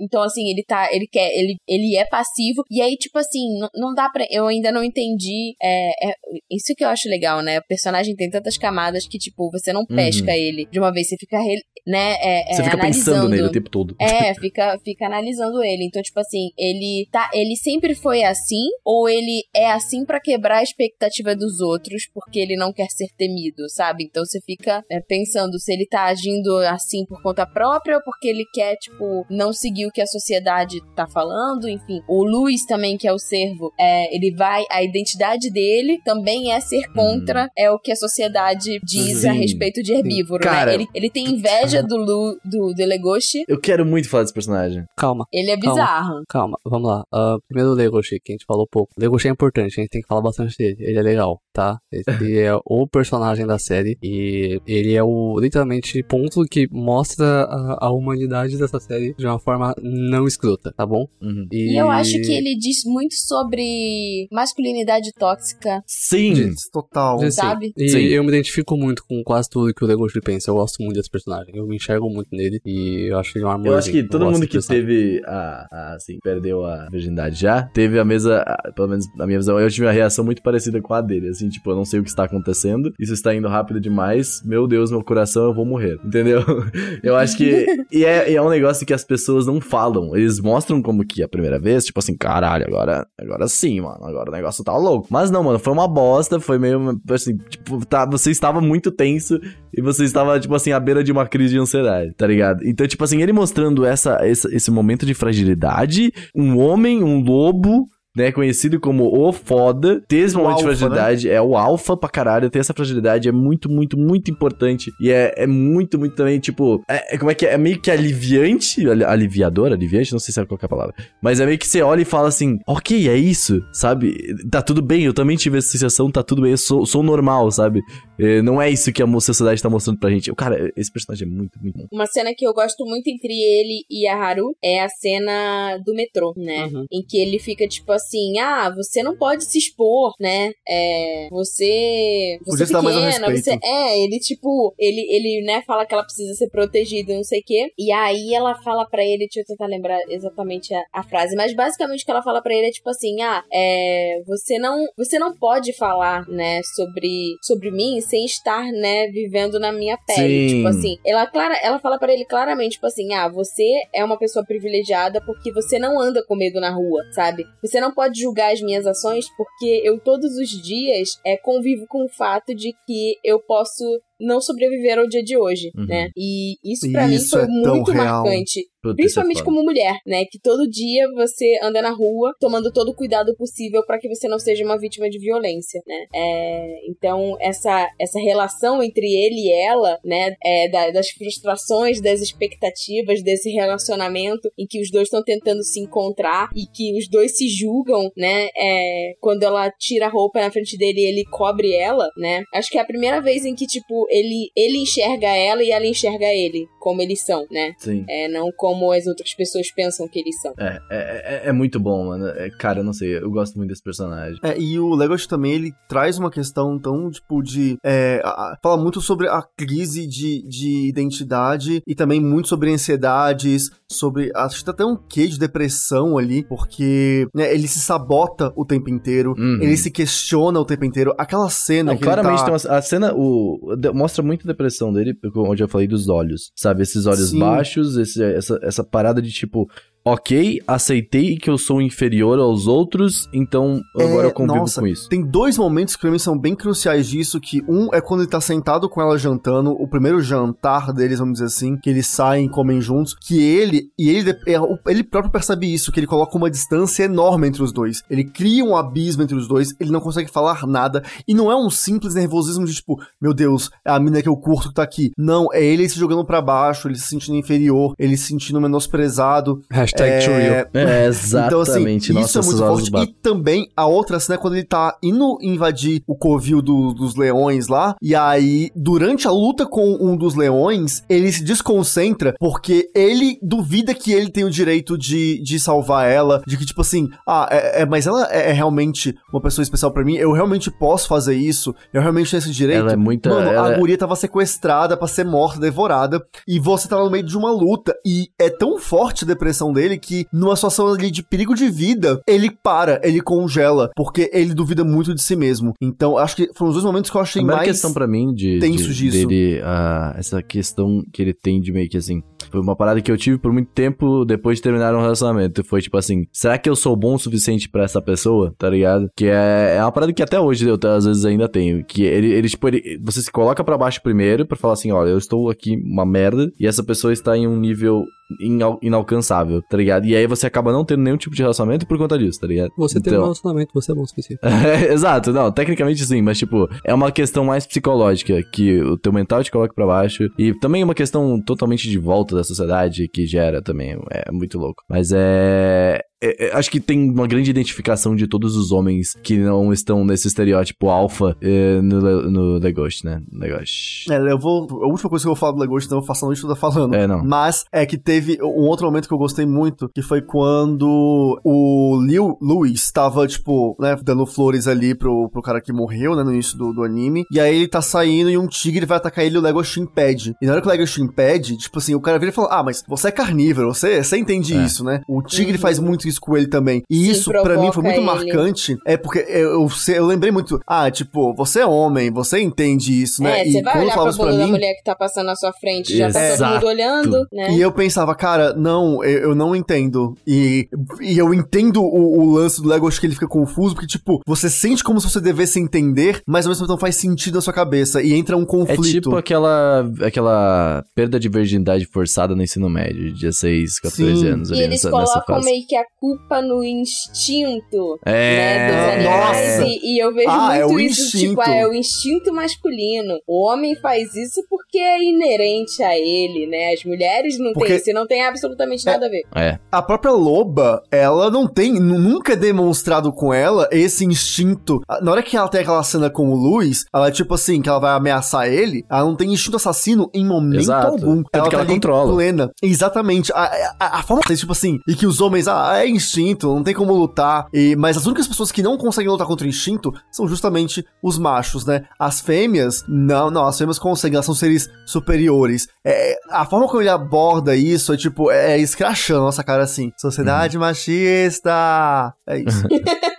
Então, 0.01 0.23
assim, 0.23 0.49
ele 0.51 0.65
tá. 0.67 0.89
Ele 0.93 1.07
quer. 1.07 1.31
Ele, 1.35 1.57
ele 1.69 1.97
é 1.97 2.05
passivo. 2.07 2.63
E 2.71 2.81
aí, 2.81 2.97
tipo 2.97 3.19
assim, 3.19 3.59
não, 3.59 3.69
não 3.75 3.95
dá 3.95 4.09
pra. 4.09 4.27
Eu 4.31 4.47
ainda 4.47 4.73
não 4.73 4.83
entendi. 4.83 5.55
É, 5.63 6.11
é- 6.11 6.15
isso 6.51 6.75
que 6.77 6.85
eu 6.85 6.89
acho 6.89 7.09
legal, 7.09 7.43
né? 7.43 7.59
O 7.59 7.67
personagem 7.69 8.15
tem 8.17 8.31
tantas 8.31 8.57
camadas 8.57 9.07
que, 9.07 9.19
tipo, 9.19 9.51
você 9.51 9.73
não 9.73 9.85
pesca 9.85 10.33
ele 10.37 10.67
de 10.71 10.79
uma 10.79 10.93
vez. 10.93 11.09
Você 11.09 11.17
fica, 11.19 11.39
né? 11.87 12.15
É, 12.21 12.51
é, 12.51 12.55
Você 12.55 12.65
fica 12.65 12.79
pensando 12.79 13.15
analisando. 13.15 13.29
nele 13.29 13.43
o 13.49 13.53
tempo 13.53 13.71
todo. 13.71 13.97
É, 14.01 14.35
fica, 14.35 14.79
fica 14.85 15.07
analisando 15.07 15.63
ele. 15.63 15.85
Então, 15.85 16.03
tipo 16.03 16.19
assim, 16.21 16.49
ele 16.59 17.07
tá, 17.13 17.31
ele 17.35 17.57
sempre 17.57 17.95
foi 17.95 18.23
assim 18.23 18.65
ou 18.85 19.09
ele 19.09 19.43
é 19.55 19.71
assim 19.71 20.05
pra 20.05 20.21
quebrar 20.21 20.59
a 20.59 20.63
expectativa 20.63 21.35
dos 21.37 21.61
outros 21.61 22.09
porque 22.13 22.39
ele 22.39 22.57
não 22.57 22.73
quer 22.73 22.89
ser 22.91 23.09
temido, 23.17 23.69
sabe? 23.69 24.05
Então 24.05 24.25
você 24.25 24.41
fica 24.45 24.83
é, 24.91 25.01
pensando 25.01 25.59
se 25.59 25.73
ele 25.73 25.87
tá 25.87 26.05
agindo 26.05 26.57
assim 26.69 26.94
por 27.07 27.23
conta 27.23 27.47
própria 27.47 27.97
ou 27.97 28.03
porque 28.03 28.29
ele 28.29 28.45
quer, 28.53 28.77
tipo, 28.77 29.25
não 29.31 29.53
seguir 29.53 29.87
o 29.87 29.91
que 29.91 30.03
a 30.03 30.07
sociedade 30.07 30.79
tá 30.95 31.07
falando, 31.07 31.67
enfim. 31.69 32.01
O 32.07 32.23
Luiz 32.23 32.67
também, 32.67 32.99
que 32.99 33.09
é 33.09 33.13
o 33.13 33.19
servo, 33.19 33.73
é, 33.81 34.15
ele 34.15 34.35
vai, 34.37 34.65
a 34.71 34.83
identidade 34.83 35.51
dele 35.51 35.99
também 36.05 36.53
é 36.53 36.61
ser 36.61 36.93
contra 36.93 37.49
é 37.57 37.71
o 37.71 37.79
que 37.79 37.93
a 37.93 37.97
sociedade 37.97 38.79
diz 38.85 39.21
Sim. 39.21 39.29
a 39.29 39.33
respeito 39.33 39.83
de 39.83 39.93
herbívoro, 39.95 40.43
Cara, 40.43 40.67
né? 40.67 40.75
Ele, 40.75 40.87
ele 40.95 41.11
tem 41.11 41.27
inveja 41.27 41.83
do 41.83 41.97
Lu, 41.97 42.39
do, 42.45 42.75
do 42.75 42.85
Legoshi 42.85 43.45
Eu 43.49 43.61
quero 43.61 43.87
muito 43.87 44.09
falar 44.09 44.25
desse 44.25 44.35
personagem. 44.35 44.85
Calma, 44.97 45.25
ele 45.33 45.51
é 45.51 45.57
Calma. 45.57 45.75
bizarro. 45.75 46.23
calma, 46.29 46.59
vamos 46.65 46.89
lá. 46.89 47.05
Ah, 47.13 47.37
primeiro 47.49 47.73
o 47.73 47.75
Legoshi, 47.75 48.21
que 48.23 48.33
a 48.33 48.35
gente 48.35 48.45
falou 48.47 48.67
pouco. 48.71 48.93
Legoshi 48.99 49.29
é 49.29 49.31
importante, 49.31 49.79
a 49.79 49.83
gente 49.83 49.91
tem 49.91 50.03
que 50.03 50.09
falar 50.09 50.23
bastante 50.23 50.57
dele. 50.59 50.77
Ele 50.79 50.99
é 50.99 51.03
legal, 51.03 51.41
tá? 51.55 51.79
Ele 52.21 52.39
é 52.41 52.53
o 52.67 52.87
personagem 52.87 53.47
da 53.47 53.59
série 53.59 53.97
e 54.03 54.61
ele 54.67 54.93
é 54.95 55.03
o, 55.03 55.39
literalmente, 55.41 56.03
ponto 56.03 56.43
que 56.51 56.67
mostra 56.71 57.25
a, 57.45 57.87
a 57.87 57.93
humanidade 57.93 58.59
dessa 58.59 58.81
série 58.81 59.15
de 59.17 59.25
uma 59.25 59.39
forma 59.39 59.73
não 59.81 60.27
escrota, 60.27 60.73
tá 60.77 60.85
bom? 60.85 61.07
Uhum. 61.23 61.47
E 61.53 61.81
eu 61.81 61.89
acho 61.91 62.13
que 62.21 62.33
ele 62.33 62.57
diz 62.59 62.83
muito 62.85 63.15
sobre 63.15 64.27
masculinidade 64.33 65.13
tóxica. 65.19 65.83
Sim. 65.87 66.35
Gente, 66.35 66.71
total. 66.73 67.19
Sim, 67.21 67.31
sabe? 67.31 67.73
E 67.77 67.89
Sim. 67.89 67.99
eu 68.07 68.23
me 68.23 68.29
identifico 68.31 68.77
muito 68.77 69.05
com 69.09 69.23
quase 69.25 69.49
tudo 69.49 69.73
que 69.73 69.85
o 69.85 69.87
Legoshi 69.87 70.21
pensa. 70.21 70.51
Eu 70.51 70.57
gosto 70.57 70.83
muito 70.83 70.97
desse 70.97 71.11
personagem. 71.11 71.55
Eu 71.57 71.67
me 71.67 71.77
enxergo 71.77 72.09
muito 72.11 72.29
nele 72.33 72.61
e 72.65 73.11
eu 73.11 73.19
acho 73.19 73.33
que 73.33 73.39
ele 73.39 73.45
é 73.45 73.49
um 73.49 73.53
amor. 73.53 73.67
Eu 73.69 73.77
acho 73.77 73.91
que 73.93 74.03
todo 74.03 74.25
mundo 74.31 74.47
que 74.47 74.59
teve 74.67 75.23
a, 75.25 75.67
a, 75.71 75.95
assim, 75.95 76.19
perdeu 76.23 76.65
a 76.65 76.89
virgindade 76.91 77.37
já, 77.41 77.63
teve 77.63 77.99
a 77.99 78.05
mesma, 78.05 78.39
a- 78.39 78.73
pelo 78.75 78.89
menos 78.89 79.05
na 79.17 79.27
minha 79.27 79.39
visão, 79.39 79.59
eu 79.61 79.71
tive 79.71 79.87
uma 79.87 79.93
reação 79.93 80.25
muito 80.25 80.43
parecida 80.43 80.81
com 80.83 80.93
a 80.95 81.01
dele, 81.01 81.29
assim, 81.29 81.44
tipo, 81.49 81.71
eu 81.71 81.77
não 81.77 81.85
sei 81.85 82.01
o 82.01 82.03
que 82.03 82.09
está 82.09 82.25
acontecendo, 82.25 82.93
isso 82.99 83.13
está 83.13 83.35
indo 83.35 83.49
rápido 83.49 83.81
demais, 83.81 84.43
meu 84.45 84.67
Deus, 84.67 84.91
meu 84.91 85.03
coração, 85.03 85.45
eu 85.45 85.55
vou 85.55 85.65
morrer, 85.65 85.99
entendeu? 86.05 86.43
Eu 87.03 87.17
acho 87.17 87.37
que, 87.37 87.67
e 87.93 88.05
é, 88.05 88.31
e 88.31 88.37
é 88.37 88.43
um 88.43 88.49
negócio 88.49 88.87
que 88.87 88.93
as 88.95 89.05
pessoas 89.05 89.47
não 89.47 89.61
falam, 89.61 90.17
eles 90.17 90.41
mostram 90.41 90.81
como 90.81 91.05
que 91.05 91.23
a 91.23 91.29
primeira 91.29 91.59
vez, 91.59 91.85
tipo 91.85 91.99
assim, 91.99 92.17
caralho, 92.17 92.65
agora, 92.67 93.07
agora 93.21 93.47
sim, 93.49 93.81
mano, 93.81 94.05
agora 94.05 94.31
o 94.31 94.33
negócio 94.33 94.65
tá 94.65 94.77
louco. 94.77 95.09
Mas 95.11 95.31
não, 95.31 95.43
mano, 95.43 95.59
foi 95.59 95.73
uma 95.73 95.87
bosta, 95.89 96.41
foi 96.41 96.59
meio, 96.59 97.01
assim, 97.11 97.37
tipo, 97.37 97.85
tá, 97.87 98.07
você 98.07 98.31
estava 98.31 98.61
muito 98.61 98.91
tenso 98.91 99.39
e 99.77 99.83
você 99.83 100.05
estava, 100.05 100.39
tipo 100.41 100.55
assim, 100.55 100.73
à 100.73 100.81
beira 100.81 101.03
de 101.05 101.13
uma 101.13 101.27
crise 101.27 101.55
de 101.55 101.59
ansiedade, 101.61 102.13
tá 102.15 102.27
ligado? 102.27 102.65
Então, 102.67 102.87
tipo 102.87 103.03
assim, 103.05 103.21
ele 103.23 103.33
mostrando 103.33 103.85
essa, 103.85 104.19
essa- 104.25 104.49
esse 104.55 104.71
momento 104.71 105.05
de 105.05 105.15
fragilidade, 105.15 106.13
um 106.35 106.59
homem, 106.59 107.03
um 107.03 107.21
lobo, 107.23 107.85
né, 108.17 108.31
conhecido 108.33 108.79
como 108.81 109.05
o 109.07 109.33
foda, 109.33 110.03
ter 110.09 110.19
esse 110.19 110.35
momento 110.37 110.59
de 110.59 110.65
alfa, 110.65 110.77
fragilidade, 110.77 111.29
é 111.29 111.41
o 111.43 111.57
alfa 111.57 111.97
pra 111.97 112.09
caralho, 112.09 112.49
ter 112.51 112.59
essa 112.61 112.73
fragilidade 112.75 113.29
é 113.29 113.33
muito, 113.33 113.69
muito, 113.71 113.99
muito 113.99 114.31
importante, 114.31 114.91
e 115.01 115.11
é, 115.11 115.35
é 115.37 115.47
muito, 115.47 115.99
muito 115.99 116.15
também, 116.15 116.39
tipo, 116.39 116.83
é, 116.89 117.15
é- 117.15 117.19
como 117.19 117.31
é 117.31 117.35
que 117.35 117.47
é? 117.47 117.55
É 117.55 117.59
meio 117.59 117.81
que 117.81 117.91
aliviante, 117.91 118.89
ali- 118.89 119.05
aliviador, 119.05 119.73
aliviante, 119.73 120.13
não 120.13 120.19
sei 120.19 120.33
se 120.33 120.41
é 120.41 120.45
qual 120.47 120.59
que 120.59 120.65
é 120.65 120.67
a 120.67 120.69
palavra, 120.69 120.95
mas 121.23 121.41
é 121.41 121.47
meio 121.47 121.59
que 121.59 121.67
você 121.67 121.83
olha 121.83 122.03
e 122.03 122.05
fala 122.05 122.29
assim, 122.29 122.59
ok, 122.67 123.09
é 123.09 123.17
isso, 123.17 123.61
sabe? 123.73 124.17
Tá 124.51 124.63
tudo 124.63 124.81
bem, 124.83 125.05
eu 125.05 125.13
também 125.15 125.37
tive 125.37 125.59
essa 125.59 125.69
sensação, 125.69 126.11
tá 126.11 126.23
tudo 126.23 126.43
bem, 126.43 126.53
eu 126.53 126.59
sou, 126.59 126.87
sou 126.87 127.03
normal, 127.03 127.51
sabe? 127.51 127.81
É, 128.19 128.41
não 128.43 128.63
é 128.63 128.71
isso 128.71 128.93
que 128.93 129.03
a 129.03 129.21
sociedade 129.21 129.61
tá 129.63 129.69
mostrando 129.69 129.99
pra 129.99 130.11
gente. 130.11 130.33
Cara, 130.35 130.71
esse 130.77 130.93
personagem 130.93 131.27
é 131.27 131.31
muito, 131.31 131.59
muito 131.61 131.77
bom. 131.77 131.87
Uma 131.91 132.07
cena 132.07 132.33
que 132.37 132.47
eu 132.47 132.53
gosto 132.53 132.85
muito 132.85 133.09
entre 133.09 133.33
ele 133.33 133.85
e 133.91 134.07
a 134.07 134.17
Haru 134.17 134.55
é 134.63 134.83
a 134.85 134.89
cena 134.89 135.79
do 135.85 135.93
metrô, 135.95 136.33
né? 136.37 136.67
Uhum. 136.67 136.87
Em 136.93 137.03
que 137.03 137.19
ele 137.19 137.39
fica 137.41 137.67
tipo 137.67 137.91
assim: 137.91 138.04
ah, 138.41 138.73
você 138.75 139.03
não 139.03 139.17
pode 139.17 139.45
se 139.45 139.59
expor, 139.59 140.13
né? 140.21 140.53
É, 140.69 141.29
você. 141.31 142.39
Você 142.47 142.65
é 142.65 142.67
pequena, 142.67 143.31
você. 143.31 143.59
É, 143.63 144.01
ele 144.03 144.19
tipo. 144.19 144.75
Ele, 144.79 145.01
ele, 145.11 145.45
né, 145.45 145.63
fala 145.67 145.87
que 145.87 145.95
ela 145.95 146.05
precisa 146.05 146.35
ser 146.35 146.49
protegida, 146.51 147.15
não 147.15 147.25
sei 147.25 147.41
o 147.41 147.45
quê. 147.45 147.73
E 147.79 147.93
aí 147.93 148.35
ela 148.35 148.55
fala 148.63 148.87
pra 148.87 149.05
ele, 149.05 149.27
deixa 149.27 149.41
eu 149.41 149.45
tentar 149.47 149.67
lembrar 149.67 149.99
exatamente 150.09 150.75
a, 150.75 150.83
a 150.93 151.03
frase, 151.03 151.35
mas 151.37 151.55
basicamente 151.55 152.03
o 152.03 152.05
que 152.05 152.11
ela 152.11 152.23
fala 152.23 152.43
pra 152.43 152.55
ele 152.55 152.69
é 152.69 152.71
tipo 152.71 152.91
assim: 152.91 153.21
ah, 153.23 153.43
é. 153.53 154.23
Você 154.27 154.59
não. 154.59 154.85
Você 154.97 155.19
não 155.19 155.37
pode 155.37 155.73
falar, 155.73 156.27
né, 156.29 156.61
sobre, 156.75 157.37
sobre 157.43 157.71
mim 157.71 158.01
sem 158.01 158.25
estar, 158.25 158.65
né, 158.73 159.09
vivendo 159.09 159.59
na 159.59 159.73
minha 159.73 159.99
pele. 160.07 160.49
Sim. 160.49 160.57
Tipo 160.57 160.69
assim, 160.69 160.97
ela, 161.05 161.27
clara, 161.27 161.57
ela 161.63 161.79
fala 161.79 161.99
pra 161.99 162.13
ele 162.13 162.25
claramente, 162.25 162.73
tipo 162.73 162.87
assim, 162.87 163.13
ah, 163.15 163.29
você 163.29 163.65
é 163.95 164.05
uma 164.05 164.19
pessoa 164.19 164.45
privilegiada 164.45 165.21
porque 165.25 165.53
você 165.53 165.79
não 165.79 166.01
anda 166.01 166.25
com 166.27 166.37
medo 166.37 166.61
na 166.61 166.71
rua, 166.71 167.03
sabe? 167.13 167.45
Você 167.63 167.81
não 167.81 167.94
pode 167.95 168.21
julgar 168.21 168.53
as 168.53 168.61
minhas 168.61 168.87
ações 168.87 169.27
porque 169.37 169.83
eu 169.85 169.99
todos 170.01 170.37
os 170.37 170.49
dias 170.49 171.19
é, 171.25 171.37
convivo 171.37 171.87
com 171.89 172.05
o 172.05 172.09
fato 172.09 172.55
de 172.55 172.75
que 172.87 173.19
eu 173.25 173.41
posso 173.41 173.85
não 174.21 174.41
sobreviver 174.41 174.99
ao 174.99 175.07
dia 175.09 175.23
de 175.23 175.37
hoje, 175.37 175.71
Uhum. 175.77 175.87
né? 175.87 176.09
E 176.17 176.55
isso 176.65 176.91
pra 176.93 177.07
mim 177.09 177.19
foi 177.19 177.43
é 177.43 177.47
muito 177.47 177.95
marcante. 177.95 178.61
Puta, 178.83 178.97
Principalmente 178.97 179.37
é 179.37 179.39
foda. 179.39 179.51
como 179.51 179.65
mulher, 179.65 179.97
né? 180.07 180.25
Que 180.31 180.39
todo 180.39 180.69
dia 180.69 181.07
você 181.15 181.59
anda 181.63 181.81
na 181.81 181.91
rua 181.91 182.35
tomando 182.39 182.71
todo 182.71 182.91
o 182.91 182.95
cuidado 182.95 183.35
possível 183.35 183.83
pra 183.87 183.99
que 183.99 184.07
você 184.09 184.29
não 184.29 184.39
seja 184.39 184.63
uma 184.63 184.79
vítima 184.79 185.09
de 185.09 185.19
violência, 185.19 185.81
né? 185.87 186.05
É, 186.15 186.67
então, 186.91 187.35
essa, 187.41 187.89
essa 187.99 188.19
relação 188.21 188.83
entre 188.83 189.07
ele 189.07 189.41
e 189.49 189.53
ela, 189.67 189.99
né? 190.05 190.35
É, 190.45 190.69
da- 190.69 190.91
das 190.91 191.09
frustrações, 191.09 191.99
das 192.03 192.21
expectativas, 192.21 193.23
desse 193.23 193.51
relacionamento 193.51 194.51
em 194.59 194.67
que 194.67 194.81
os 194.81 194.91
dois 194.91 195.05
estão 195.07 195.23
tentando 195.25 195.63
se 195.65 195.81
encontrar 195.81 196.49
e 196.55 196.67
que 196.67 196.97
os 196.99 197.09
dois 197.09 197.37
se 197.37 197.49
julgam, 197.49 198.11
né? 198.17 198.49
É, 198.57 199.15
quando 199.21 199.43
ela 199.45 199.71
tira 199.79 200.07
a 200.07 200.11
roupa 200.11 200.41
na 200.41 200.51
frente 200.51 200.77
dele 200.77 201.01
e 201.01 201.07
ele 201.07 201.25
cobre 201.31 201.73
ela, 201.75 202.07
né? 202.19 202.43
Acho 202.55 202.71
que 202.71 202.77
é 202.77 202.83
a 202.83 202.87
primeira 202.87 203.21
vez 203.21 203.45
em 203.47 203.55
que, 203.55 203.67
tipo, 203.67 204.04
ele, 204.11 204.51
ele 204.57 204.79
enxerga 204.79 205.27
ela 205.29 205.63
e 205.63 205.71
ela 205.71 205.87
enxerga 205.87 206.27
ele, 206.27 206.67
como 206.81 207.01
eles 207.03 207.21
são, 207.25 207.47
né? 207.51 207.73
Sim. 207.79 208.05
É, 208.09 208.29
não 208.29 208.51
como 208.57 208.93
as 208.93 209.07
outras 209.07 209.35
pessoas 209.35 209.71
pensam 209.71 210.07
que 210.09 210.19
eles 210.19 210.41
são. 210.41 210.53
É, 210.59 210.79
é, 210.91 211.43
é, 211.47 211.49
é 211.49 211.53
muito 211.53 211.79
bom, 211.81 212.07
mano. 212.07 212.27
É, 212.29 212.51
cara, 212.59 212.81
eu 212.81 212.85
não 212.85 212.93
sei, 212.93 213.17
eu 213.17 213.31
gosto 213.31 213.57
muito 213.57 213.71
desse 213.71 213.83
personagem. 213.83 214.39
É, 214.43 214.59
e 214.59 214.79
o 214.79 214.95
Legoshi 214.95 215.29
também, 215.29 215.53
ele 215.53 215.73
traz 215.89 216.19
uma 216.19 216.31
questão 216.31 216.79
tão, 216.79 217.11
tipo, 217.11 217.43
de... 217.43 217.77
é, 217.85 218.21
a- 218.25 218.57
fala 218.63 218.77
muito 218.83 219.01
sobre 219.01 219.29
a 219.29 219.43
crise 219.57 220.07
de, 220.07 220.43
de 220.49 220.89
identidade 220.89 221.83
e 221.87 221.95
também 221.95 222.21
muito 222.21 222.49
sobre 222.49 222.71
ansiedades, 222.73 223.71
sobre... 223.91 224.31
Acho 224.35 224.59
que 224.59 224.65
tem 224.65 224.73
até 224.75 224.85
um 224.85 224.97
quê 224.97 225.27
de 225.27 225.39
depressão 225.39 226.17
ali, 226.19 226.45
porque 226.45 227.27
né, 227.35 227.53
ele 227.53 227.69
se 227.69 227.81
sabota 227.81 228.53
o 228.57 228.65
tempo 228.65 228.91
inteiro, 228.91 229.35
Uhum. 229.37 229.59
ele 229.63 229.77
se 229.77 229.91
questiona 229.91 230.59
o 230.61 230.65
tempo 230.65 230.85
inteiro. 230.85 231.15
Aquela 231.19 231.49
cena 231.51 231.93
Não, 231.93 231.99
que 231.99 232.05
ele 232.05 232.13
claramente 232.13 232.39
tá... 232.39 232.45
tem 232.45 232.53
uma, 232.71 232.77
a 232.79 232.83
cena 232.83 233.13
o, 233.15 233.75
mostra 233.95 234.23
muito 234.23 234.45
a 234.45 234.53
depressão 234.53 234.93
dele, 234.93 235.17
onde 235.37 235.63
eu 235.63 235.69
falei 235.69 235.87
dos 235.87 236.09
olhos, 236.09 236.53
sabe? 236.55 236.83
Esses 236.83 237.07
olhos 237.07 237.31
Sim. 237.31 237.39
baixos, 237.39 237.97
esse- 237.97 238.23
essa, 238.23 238.59
essa 238.63 238.85
parada 238.85 239.23
de 239.23 239.31
tipo, 239.31 239.69
ok, 240.05 240.61
aceitei 240.67 241.37
que 241.37 241.49
eu 241.49 241.57
sou 241.57 241.81
inferior 241.81 242.39
aos 242.39 242.67
outros, 242.67 243.29
então 243.33 243.81
agora 243.97 244.25
É, 244.25 244.27
eu 244.27 244.33
convivo 244.33 244.59
nossa, 244.59 244.81
com 244.81 244.87
isso. 244.87 245.09
Tem 245.09 245.23
dois 245.23 245.57
momentos 245.57 245.97
que 245.97 246.03
pra 246.03 246.11
mim 246.11 246.19
são 246.19 246.39
bem 246.39 246.55
cruciais 246.55 247.09
disso, 247.09 247.41
que 247.41 247.63
um 247.69 247.89
é 247.93 248.01
quando 248.01 248.21
ele 248.21 248.31
tá 248.31 248.41
sentado 248.41 248.89
com 248.89 249.01
ela 249.01 249.19
jantando, 249.19 249.73
o 249.73 249.89
primeiro 249.89 250.21
jantar 250.21 250.93
deles, 250.93 251.19
vamos 251.19 251.35
dizer 251.35 251.47
assim, 251.47 251.77
que 251.77 251.89
eles 251.89 252.07
saem 252.07 252.47
e 252.47 252.51
comem 252.51 252.81
juntos, 252.81 253.15
que 253.15 253.41
ele, 253.41 253.91
e 253.99 254.11
ele, 254.11 254.31
é, 254.31 254.57
ele 254.89 255.03
próprio 255.03 255.33
percebe 255.33 255.73
isso, 255.73 255.91
que 255.91 256.01
ele 256.01 256.07
coloca 256.07 256.37
uma 256.37 256.51
distância 256.51 257.05
enorme 257.05 257.49
entre 257.49 257.63
os 257.63 257.73
dois. 257.73 258.03
Ele 258.11 258.25
cria 258.25 258.65
um 258.65 258.77
abismo 258.77 259.23
entre 259.23 259.37
os 259.37 259.49
dois, 259.49 259.75
ele 259.81 259.91
não 259.91 260.01
consegue 260.01 260.31
falar 260.31 260.67
nada, 260.67 261.03
e 261.27 261.33
não 261.33 261.51
é 261.51 261.57
um 261.57 261.71
simples 261.71 262.15
nervosismo 262.15 262.67
de 262.67 262.75
tipo, 262.75 263.01
meu 263.21 263.33
Deus, 263.33 263.71
é 263.85 263.91
a 263.91 263.99
mina 263.99 264.21
que 264.21 264.29
eu 264.29 264.37
curto 264.37 264.69
que 264.69 264.75
tá 264.75 264.83
aqui. 264.83 265.13
Não, 265.17 265.49
é 265.53 265.65
ele 265.65 265.89
se 265.89 265.99
jogando 265.99 266.25
pra 266.25 266.43
baixo, 266.43 266.89
ele 266.89 266.99
se 266.99 267.09
sentindo 267.09 267.39
inferior, 267.39 267.95
ele 267.99 268.17
se 268.17 268.27
sentindo 268.27 268.61
menosprezado, 268.61 269.63
Hashtag 269.97 270.25
too 270.25 270.35
real. 270.35 270.67
É, 270.75 271.09
então, 271.47 271.61
assim, 271.61 271.71
exatamente. 271.73 272.13
Nossa, 272.13 272.27
isso 272.27 272.39
é 272.39 272.43
muito 272.43 272.59
forte. 272.59 272.91
E 273.05 273.15
também 273.23 273.69
a 273.77 273.87
outra 273.87 274.19
cena 274.21 274.35
é 274.37 274.39
quando 274.39 274.55
ele 274.55 274.65
tá 274.67 274.97
indo 275.03 275.39
invadir 275.41 276.03
o 276.07 276.17
covil 276.17 276.61
do- 276.63 276.93
dos 276.93 277.17
leões 277.17 277.69
lá. 277.69 277.95
E 278.03 278.15
aí, 278.15 278.71
durante 278.75 279.27
a 279.27 279.31
luta 279.31 279.67
com 279.67 279.97
um 280.01 280.17
dos 280.17 280.35
leões, 280.35 281.03
ele 281.09 281.31
se 281.33 281.43
desconcentra 281.45 282.35
porque 282.39 282.91
ele 282.95 283.39
duvida 283.43 283.95
que 283.95 284.13
ele 284.13 284.31
tem 284.31 284.45
o 284.45 284.51
direito 284.51 284.97
de, 284.99 285.41
de 285.43 285.59
salvar 285.59 286.09
ela. 286.11 286.43
De 286.47 286.57
que, 286.57 286.65
tipo 286.67 286.81
assim, 286.81 287.09
ah, 287.27 287.49
é, 287.51 287.83
é- 287.83 287.87
mas 287.87 288.07
ela 288.07 288.27
é, 288.33 288.51
é 288.51 288.53
realmente 288.53 289.15
uma 289.33 289.41
pessoa 289.41 289.63
especial 289.63 289.93
pra 289.93 290.05
mim. 290.05 290.17
Eu 290.17 290.33
realmente 290.33 290.71
posso 290.71 291.09
fazer 291.09 291.35
isso. 291.35 291.75
Eu 291.93 292.01
realmente 292.03 292.31
tenho 292.31 292.39
esse 292.39 292.51
direito. 292.51 292.81
Ela 292.81 292.93
é 292.93 292.97
muita- 292.97 293.31
Mano, 293.31 293.51
ela 293.51 293.69
a 293.69 293.73
é- 293.73 293.79
guria 293.79 293.99
tava 293.99 294.17
sequestrada 294.17 294.97
pra 294.97 295.07
ser 295.09 295.25
morta, 295.25 295.59
devorada. 295.61 296.21
E 296.47 296.59
você 296.59 296.89
tá 296.89 296.97
no 296.97 297.11
meio 297.11 297.25
de 297.25 297.37
uma 297.37 297.51
luta. 297.51 297.95
E 298.07 298.29
é 298.39 298.49
tão 298.51 298.79
forte 298.79 299.25
a 299.25 299.27
depressão 299.27 299.73
dele 299.73 299.84
que, 299.99 300.27
numa 300.33 300.57
situação 300.57 300.89
ali 300.89 301.11
de 301.11 301.23
perigo 301.23 301.55
de 301.55 301.69
vida, 301.71 302.21
ele 302.27 302.51
para, 302.51 303.01
ele 303.03 303.21
congela. 303.21 303.91
Porque 303.97 304.31
ele 304.33 304.55
duvida 304.55 304.85
muito 304.85 305.15
de 305.15 305.23
si 305.23 305.37
mesmo. 305.37 305.75
Então, 305.81 306.17
acho 306.19 306.37
que 306.37 306.51
foram 306.55 306.71
os 306.71 306.75
dois 306.77 306.85
momentos 306.85 307.11
que 307.11 307.17
eu 307.17 307.21
achei 307.21 307.43
mais. 307.43 307.69
questão 307.69 307.93
pra 307.93 308.07
mim 308.07 308.33
de, 308.35 308.59
tenso 308.59 308.93
de- 308.93 309.11
disso. 309.11 309.27
dele, 309.29 309.61
ah, 309.65 310.15
essa 310.17 310.43
questão 310.43 311.03
que 311.13 311.21
ele 311.23 311.35
tem 311.35 311.61
de 311.61 311.73
meio 311.73 311.89
que 311.89 311.97
assim, 311.97 312.23
foi 312.51 312.61
uma 312.61 312.77
parada 312.77 313.01
que 313.01 313.11
eu 313.11 313.17
tive 313.17 313.39
por 313.39 313.53
muito 313.53 313.69
tempo 313.73 314.25
depois 314.25 314.59
de 314.59 314.63
terminar 314.63 314.95
um 314.95 315.01
relacionamento. 315.01 315.65
Foi 315.65 315.81
tipo 315.81 315.97
assim, 315.97 316.27
será 316.33 316.59
que 316.59 316.69
eu 316.69 316.77
sou 316.77 316.95
bom 316.97 317.15
o 317.15 317.19
suficiente 317.19 317.69
pra 317.69 317.85
essa 317.85 318.01
pessoa? 318.01 318.55
Tá 318.59 318.69
ligado? 318.69 319.09
Que 319.17 319.27
é, 319.27 319.77
é 319.79 319.83
uma 319.83 319.93
parada 319.93 320.13
que 320.13 320.23
até 320.23 320.39
hoje 320.41 320.67
eu 320.69 320.79
às 320.91 321.05
vezes 321.05 321.25
ainda 321.25 321.49
tenho. 321.49 321.85
Que 321.85 322.03
ele, 322.05 322.33
ele 322.33 322.49
tipo, 322.49 322.67
ele, 322.69 322.99
você 323.03 323.21
se 323.23 323.31
coloca 323.31 323.63
pra 323.65 323.79
baixo 323.79 324.03
primeiro 324.03 324.47
pra 324.47 324.57
falar 324.57 324.75
assim, 324.75 324.93
olha, 324.93 325.11
eu 325.11 325.19
estou 325.19 325.49
aqui 325.51 325.77
uma 325.85 326.05
merda 326.07 326.51
e 326.59 326.67
essa 326.67 326.83
pessoa 326.83 327.13
está 327.13 327.37
em 327.37 327.47
um 327.47 327.59
nível 327.59 328.05
inal- 328.41 328.79
inalcançável, 328.83 329.63
tá 329.63 329.77
ligado? 329.77 330.07
E 330.07 330.17
aí 330.17 330.27
você 330.27 330.47
acaba 330.47 330.73
não 330.73 330.85
tendo 330.85 331.03
nenhum 331.03 331.17
tipo 331.17 331.35
de 331.35 331.43
relacionamento 331.43 331.87
por 331.87 331.99
conta 331.99 332.19
disso, 332.19 332.41
tá 332.41 332.47
ligado? 332.47 332.71
Você 332.79 333.01
tem 333.01 333.13
um 333.13 333.17
Então- 333.17 333.23
relacionamento, 333.25 333.71
você 333.75 333.93
é 333.93 333.95
bom 333.95 334.03
o 334.03 334.07
suficiente. 334.07 334.41
é, 334.43 334.93
Exato, 334.93 335.33
não, 335.33 335.51
tecnicamente 335.53 336.05
sim, 336.05 336.23
mas 336.23 336.39
tipo, 336.39 336.69
é 336.85 336.95
uma 336.95 337.11
questão 337.13 337.45
mais 337.45 337.67
psicológica, 337.67 338.43
que 338.53 338.81
o 338.81 338.97
teu 338.97 339.13
mental 339.13 339.43
te 339.43 339.51
coloca 339.51 339.75
pra 339.75 339.87
baixo, 339.87 340.29
e 340.39 340.53
também 340.55 340.83
uma 340.83 340.95
questão 340.95 341.41
totalmente 341.41 341.89
de 341.89 341.99
volta 341.99 342.34
da 342.35 342.45
sociedade 342.45 343.09
que 343.09 343.27
gera 343.27 343.63
também, 343.63 343.99
é 344.11 344.31
muito 344.33 344.59
louco. 344.59 344.83
Mas 344.89 345.13
é... 345.13 346.01
é- 346.25 346.47
é- 346.49 346.57
acho 346.57 346.71
que 346.71 346.81
tem 346.81 347.11
uma 347.11 347.27
grande 347.27 347.51
identificação 347.51 348.15
de 348.17 348.27
todos 348.27 348.57
os 348.57 348.73
homens 348.73 349.17
que 349.23 349.37
não 349.39 349.73
estão 349.73 350.05
nesse 350.05 350.29
estereótipo 350.29 350.89
alfa 350.89 351.37
é, 351.41 351.81
no, 351.81 352.31
no 352.31 352.59
Legoshi, 352.59 353.05
né? 353.05 353.21
Legoshi. 353.33 354.13
É, 354.13 354.17
eu 354.33 354.39
vou. 354.39 354.67
A 354.83 354.87
última 354.89 355.11
coisa 355.11 355.25
que 355.25 355.29
eu 355.29 355.35
vou 355.35 355.37
falar 355.41 355.53
do 355.53 355.59
Legoshi, 355.61 355.87
então 355.87 355.99
eu 355.99 356.03
faço 356.05 356.25
a 356.25 356.29
noite 356.29 356.41
toda 356.43 356.55
falando. 356.57 356.95
É, 356.95 357.07
não. 357.07 357.23
Mas 357.25 357.65
é 357.73 357.85
que 357.87 357.97
teve 357.99 358.39
um 358.43 358.67
outro 358.69 358.87
momento 358.87 359.09
que 359.09 359.15
eu 359.15 359.19
gostei 359.19 359.47
muito, 359.47 359.89
que 359.95 360.03
foi 360.03 360.23
quando 360.23 361.41
o 361.45 362.01
Liu 362.07 362.37
Lewis 362.41 362.91
tava, 362.91 363.27
tipo, 363.27 363.77
né, 363.79 363.97
dando 364.03 364.27
flores 364.27 364.67
ali 364.67 364.95
pro, 364.95 365.29
pro 365.31 365.43
cara 365.43 365.61
que 365.61 365.73
morreu, 365.73 366.15
né, 366.17 366.23
no 366.23 366.33
início 366.33 366.57
do, 366.57 366.73
do 366.73 366.83
anime. 366.83 367.25
E 367.31 367.39
aí 367.41 367.57
ele 367.57 367.69
tá 367.69 367.83
saindo 367.83 368.31
e 368.31 368.39
um 368.39 368.47
tigre 368.47 368.87
vai 368.87 368.97
atacar 368.99 369.25
ele 369.25 369.37
e 369.37 369.39
o 369.39 369.43
Legoshi 369.43 369.81
impede. 369.81 370.35
E 370.41 370.47
na 370.47 370.53
hora 370.53 370.61
que 370.61 370.69
o 370.69 370.71
Legoshi 370.71 371.03
impede, 371.03 371.57
tipo 371.57 371.79
assim, 371.79 371.95
o 371.95 372.01
cara 372.01 372.19
vira 372.19 372.31
e 372.31 372.35
fala: 372.35 372.49
Ah, 372.51 372.63
mas 372.63 372.83
você 372.89 373.09
é 373.09 373.11
carnívoro, 373.13 373.75
você, 373.75 374.03
você 374.03 374.17
entende 374.17 374.55
É. 374.55 374.65
isso, 374.65 374.85
né? 374.85 375.03
O 375.09 375.23
tigre 375.23 375.55
Uhum. 375.55 375.59
faz 375.59 375.79
muito 375.79 376.09
isso 376.09 376.14
com 376.21 376.37
ele 376.37 376.47
também. 376.47 376.83
E 376.91 376.97
Sim, 376.97 377.11
isso, 377.11 377.31
pra 377.31 377.59
mim, 377.59 377.73
foi 377.73 377.83
muito 377.83 377.97
ele. 377.99 378.05
marcante. 378.07 378.77
É 378.87 378.97
porque 378.97 379.19
eu, 379.29 379.51
eu, 379.63 379.69
eu 379.95 380.07
lembrei 380.07 380.31
muito, 380.33 380.61
ah, 380.67 380.91
tipo, 380.91 381.35
você 381.35 381.61
é 381.61 381.67
homem, 381.67 382.11
você 382.11 382.41
entende 382.41 383.03
isso, 383.03 383.23
né? 383.23 383.41
É, 383.41 383.45
você 383.51 383.63
vai 383.63 383.73
quando 383.75 383.83
olhar 383.85 383.95
pra 383.99 384.09
isso 384.11 384.19
pra 384.19 384.27
bunda 384.27 384.39
da 384.39 384.45
mim, 384.47 384.51
mulher 384.53 384.75
que 384.75 384.83
tá 384.85 384.95
passando 384.95 385.27
na 385.27 385.37
sua 385.37 385.53
frente, 385.53 385.97
já 385.97 386.11
tá 386.11 386.21
todo 386.21 386.33
Exato. 386.33 386.55
mundo 386.55 386.67
olhando, 386.67 387.27
né? 387.33 387.53
e 387.53 387.61
eu 387.61 387.73
pensava, 387.73 388.15
cara, 388.15 388.55
não, 388.55 389.03
eu, 389.05 389.31
eu 389.31 389.35
não 389.35 389.55
entendo. 389.55 390.17
E, 390.27 390.69
e 391.01 391.19
eu 391.19 391.33
entendo 391.35 391.83
o, 391.83 392.21
o 392.21 392.31
lance 392.35 392.61
do 392.63 392.69
Lego, 392.69 392.87
acho 392.89 393.01
que 393.01 393.07
ele 393.07 393.15
fica 393.15 393.29
confuso, 393.29 393.75
porque, 393.75 393.87
tipo, 393.87 394.21
você 394.27 394.49
sente 394.51 394.83
como 394.85 395.01
se 395.01 395.11
você 395.11 395.21
devesse 395.21 395.59
entender, 395.59 396.21
mas 396.27 396.47
ao 396.47 396.51
mesmo 396.51 396.65
tempo 396.65 396.73
não 396.73 396.79
faz 396.79 396.97
sentido 396.97 397.35
na 397.37 397.41
sua 397.41 397.53
cabeça. 397.53 398.03
E 398.03 398.13
entra 398.15 398.37
um 398.37 398.43
É 398.43 398.47
conflito. 398.47 398.83
tipo 399.03 399.17
aquela, 399.17 399.89
aquela 400.19 400.85
perda 400.95 401.19
de 401.19 401.29
virgindade 401.29 401.87
forçada 401.87 402.35
no 402.35 402.43
ensino 402.43 402.69
médio, 402.69 403.13
de 403.13 403.21
16, 403.21 403.81
14 403.81 403.97
Sim. 404.21 404.27
anos 404.29 404.51
E 404.51 404.55
ali 404.55 404.63
eles 404.65 404.83
nessa, 404.85 404.97
nessa 404.97 405.13
colocam 405.13 405.35
fase. 405.37 405.51
meio 405.51 405.67
que 405.67 405.77
a 405.77 405.83
culpa 406.05 406.43
no 406.43 406.63
instinto, 406.63 407.99
né, 408.05 408.13
É, 408.13 408.67
dos 408.69 408.93
animais. 408.95 409.59
nossa. 409.59 409.69
E, 409.69 409.81
e 409.83 410.03
eu 410.05 410.13
vejo 410.15 410.29
Ah, 410.31 410.57
é 410.57 410.65
muito 410.67 410.77
o 410.77 410.81
isso, 410.81 411.19
tipo, 411.19 411.41
ah, 411.41 411.55
é 411.55 411.67
o 411.67 411.73
instinto 411.73 412.33
masculino. 412.33 413.15
O 413.27 413.47
homem 413.49 413.75
faz 413.77 414.15
isso 414.15 414.45
porque 414.51 414.79
é 414.79 415.03
inerente 415.03 415.83
a 415.83 415.97
ele, 415.97 416.47
né? 416.47 416.75
As 416.75 416.85
mulheres 416.85 417.39
não 417.39 417.53
Porque- 417.53 417.69
têm 417.69 417.77
isso, 417.77 417.91
e 417.91 417.93
não 417.95 418.07
tem 418.07 418.23
absolutamente 418.23 418.85
nada 418.85 419.07
a 419.07 419.09
ver. 419.09 419.23
é. 419.35 419.59
A 419.73 419.83
própria 419.83 420.13
loba, 420.13 420.83
ela 420.91 421.31
não 421.31 421.47
tem, 421.49 421.73
nu- 421.81 421.99
nunca 421.99 422.35
é 422.35 422.37
demonstrado 422.37 423.13
com 423.13 423.33
ela 423.33 423.69
esse 423.73 424.05
instinto. 424.05 424.81
Ah, 424.89 425.01
Na 425.03 425.11
hora 425.13 425.23
que 425.23 425.37
ela 425.37 425.49
tem 425.49 425.61
aquela 425.63 425.83
cena 425.83 426.11
com 426.11 426.29
o 426.29 426.35
Luiz, 426.35 426.85
ela, 426.95 427.11
tipo 427.11 427.35
assim, 427.35 427.63
que 427.63 427.69
ela 427.69 427.79
vai 427.79 427.93
ameaçar 427.93 428.47
ele, 428.47 428.85
ela 428.91 429.05
não 429.05 429.17
tem 429.17 429.33
instinto 429.33 429.57
assassino 429.57 430.11
em 430.13 430.25
momento 430.27 430.61
Exato. 430.61 430.87
algum. 430.89 431.23
Tanto 431.33 431.49
que 431.49 431.55
ela 431.55 431.65
ali 431.65 431.73
controla. 431.75 432.13
Plena. 432.15 432.51
Exatamente. 432.63 433.33
A, 433.33 433.51
a, 433.81 433.99
a 433.99 434.03
forma, 434.03 434.23
tipo 434.37 434.53
assim, 434.53 434.79
e 434.89 434.95
que 434.95 435.07
os 435.07 435.21
homens, 435.21 435.49
ah, 435.49 435.79
é 435.79 435.89
instinto, 435.95 436.55
não 436.55 436.63
tem 436.63 436.75
como 436.75 436.93
lutar. 436.93 437.47
E, 437.53 437.75
mas 437.77 437.97
as 437.97 438.07
únicas 438.07 438.27
pessoas 438.27 438.53
que 438.53 438.63
não 438.63 438.77
conseguem 438.77 439.11
lutar 439.11 439.27
contra 439.27 439.47
o 439.47 439.49
instinto 439.49 439.93
são 440.11 440.29
justamente 440.29 440.85
os 441.03 441.19
machos, 441.19 441.65
né? 441.65 441.87
As 441.99 442.21
fêmeas, 442.21 442.85
não, 442.89 443.31
não, 443.31 443.47
as 443.47 443.57
fêmeas 443.57 443.79
conseguem, 443.79 444.17
elas 444.17 444.27
são 444.27 444.35
seres 444.35 444.69
superiores. 444.87 445.67
É, 445.85 446.17
a 446.31 446.45
forma 446.45 446.67
como 446.67 446.83
ele 446.83 446.89
aborda 446.89 447.57
isso 447.57 447.93
é 447.93 447.97
tipo, 447.97 448.31
é 448.31 448.59
escrachando 448.59 449.23
nossa 449.23 449.45
cara 449.45 449.63
assim. 449.63 449.93
Sociedade 449.97 450.59
machista! 450.59 452.15
É 452.27 452.39
isso. 452.39 452.65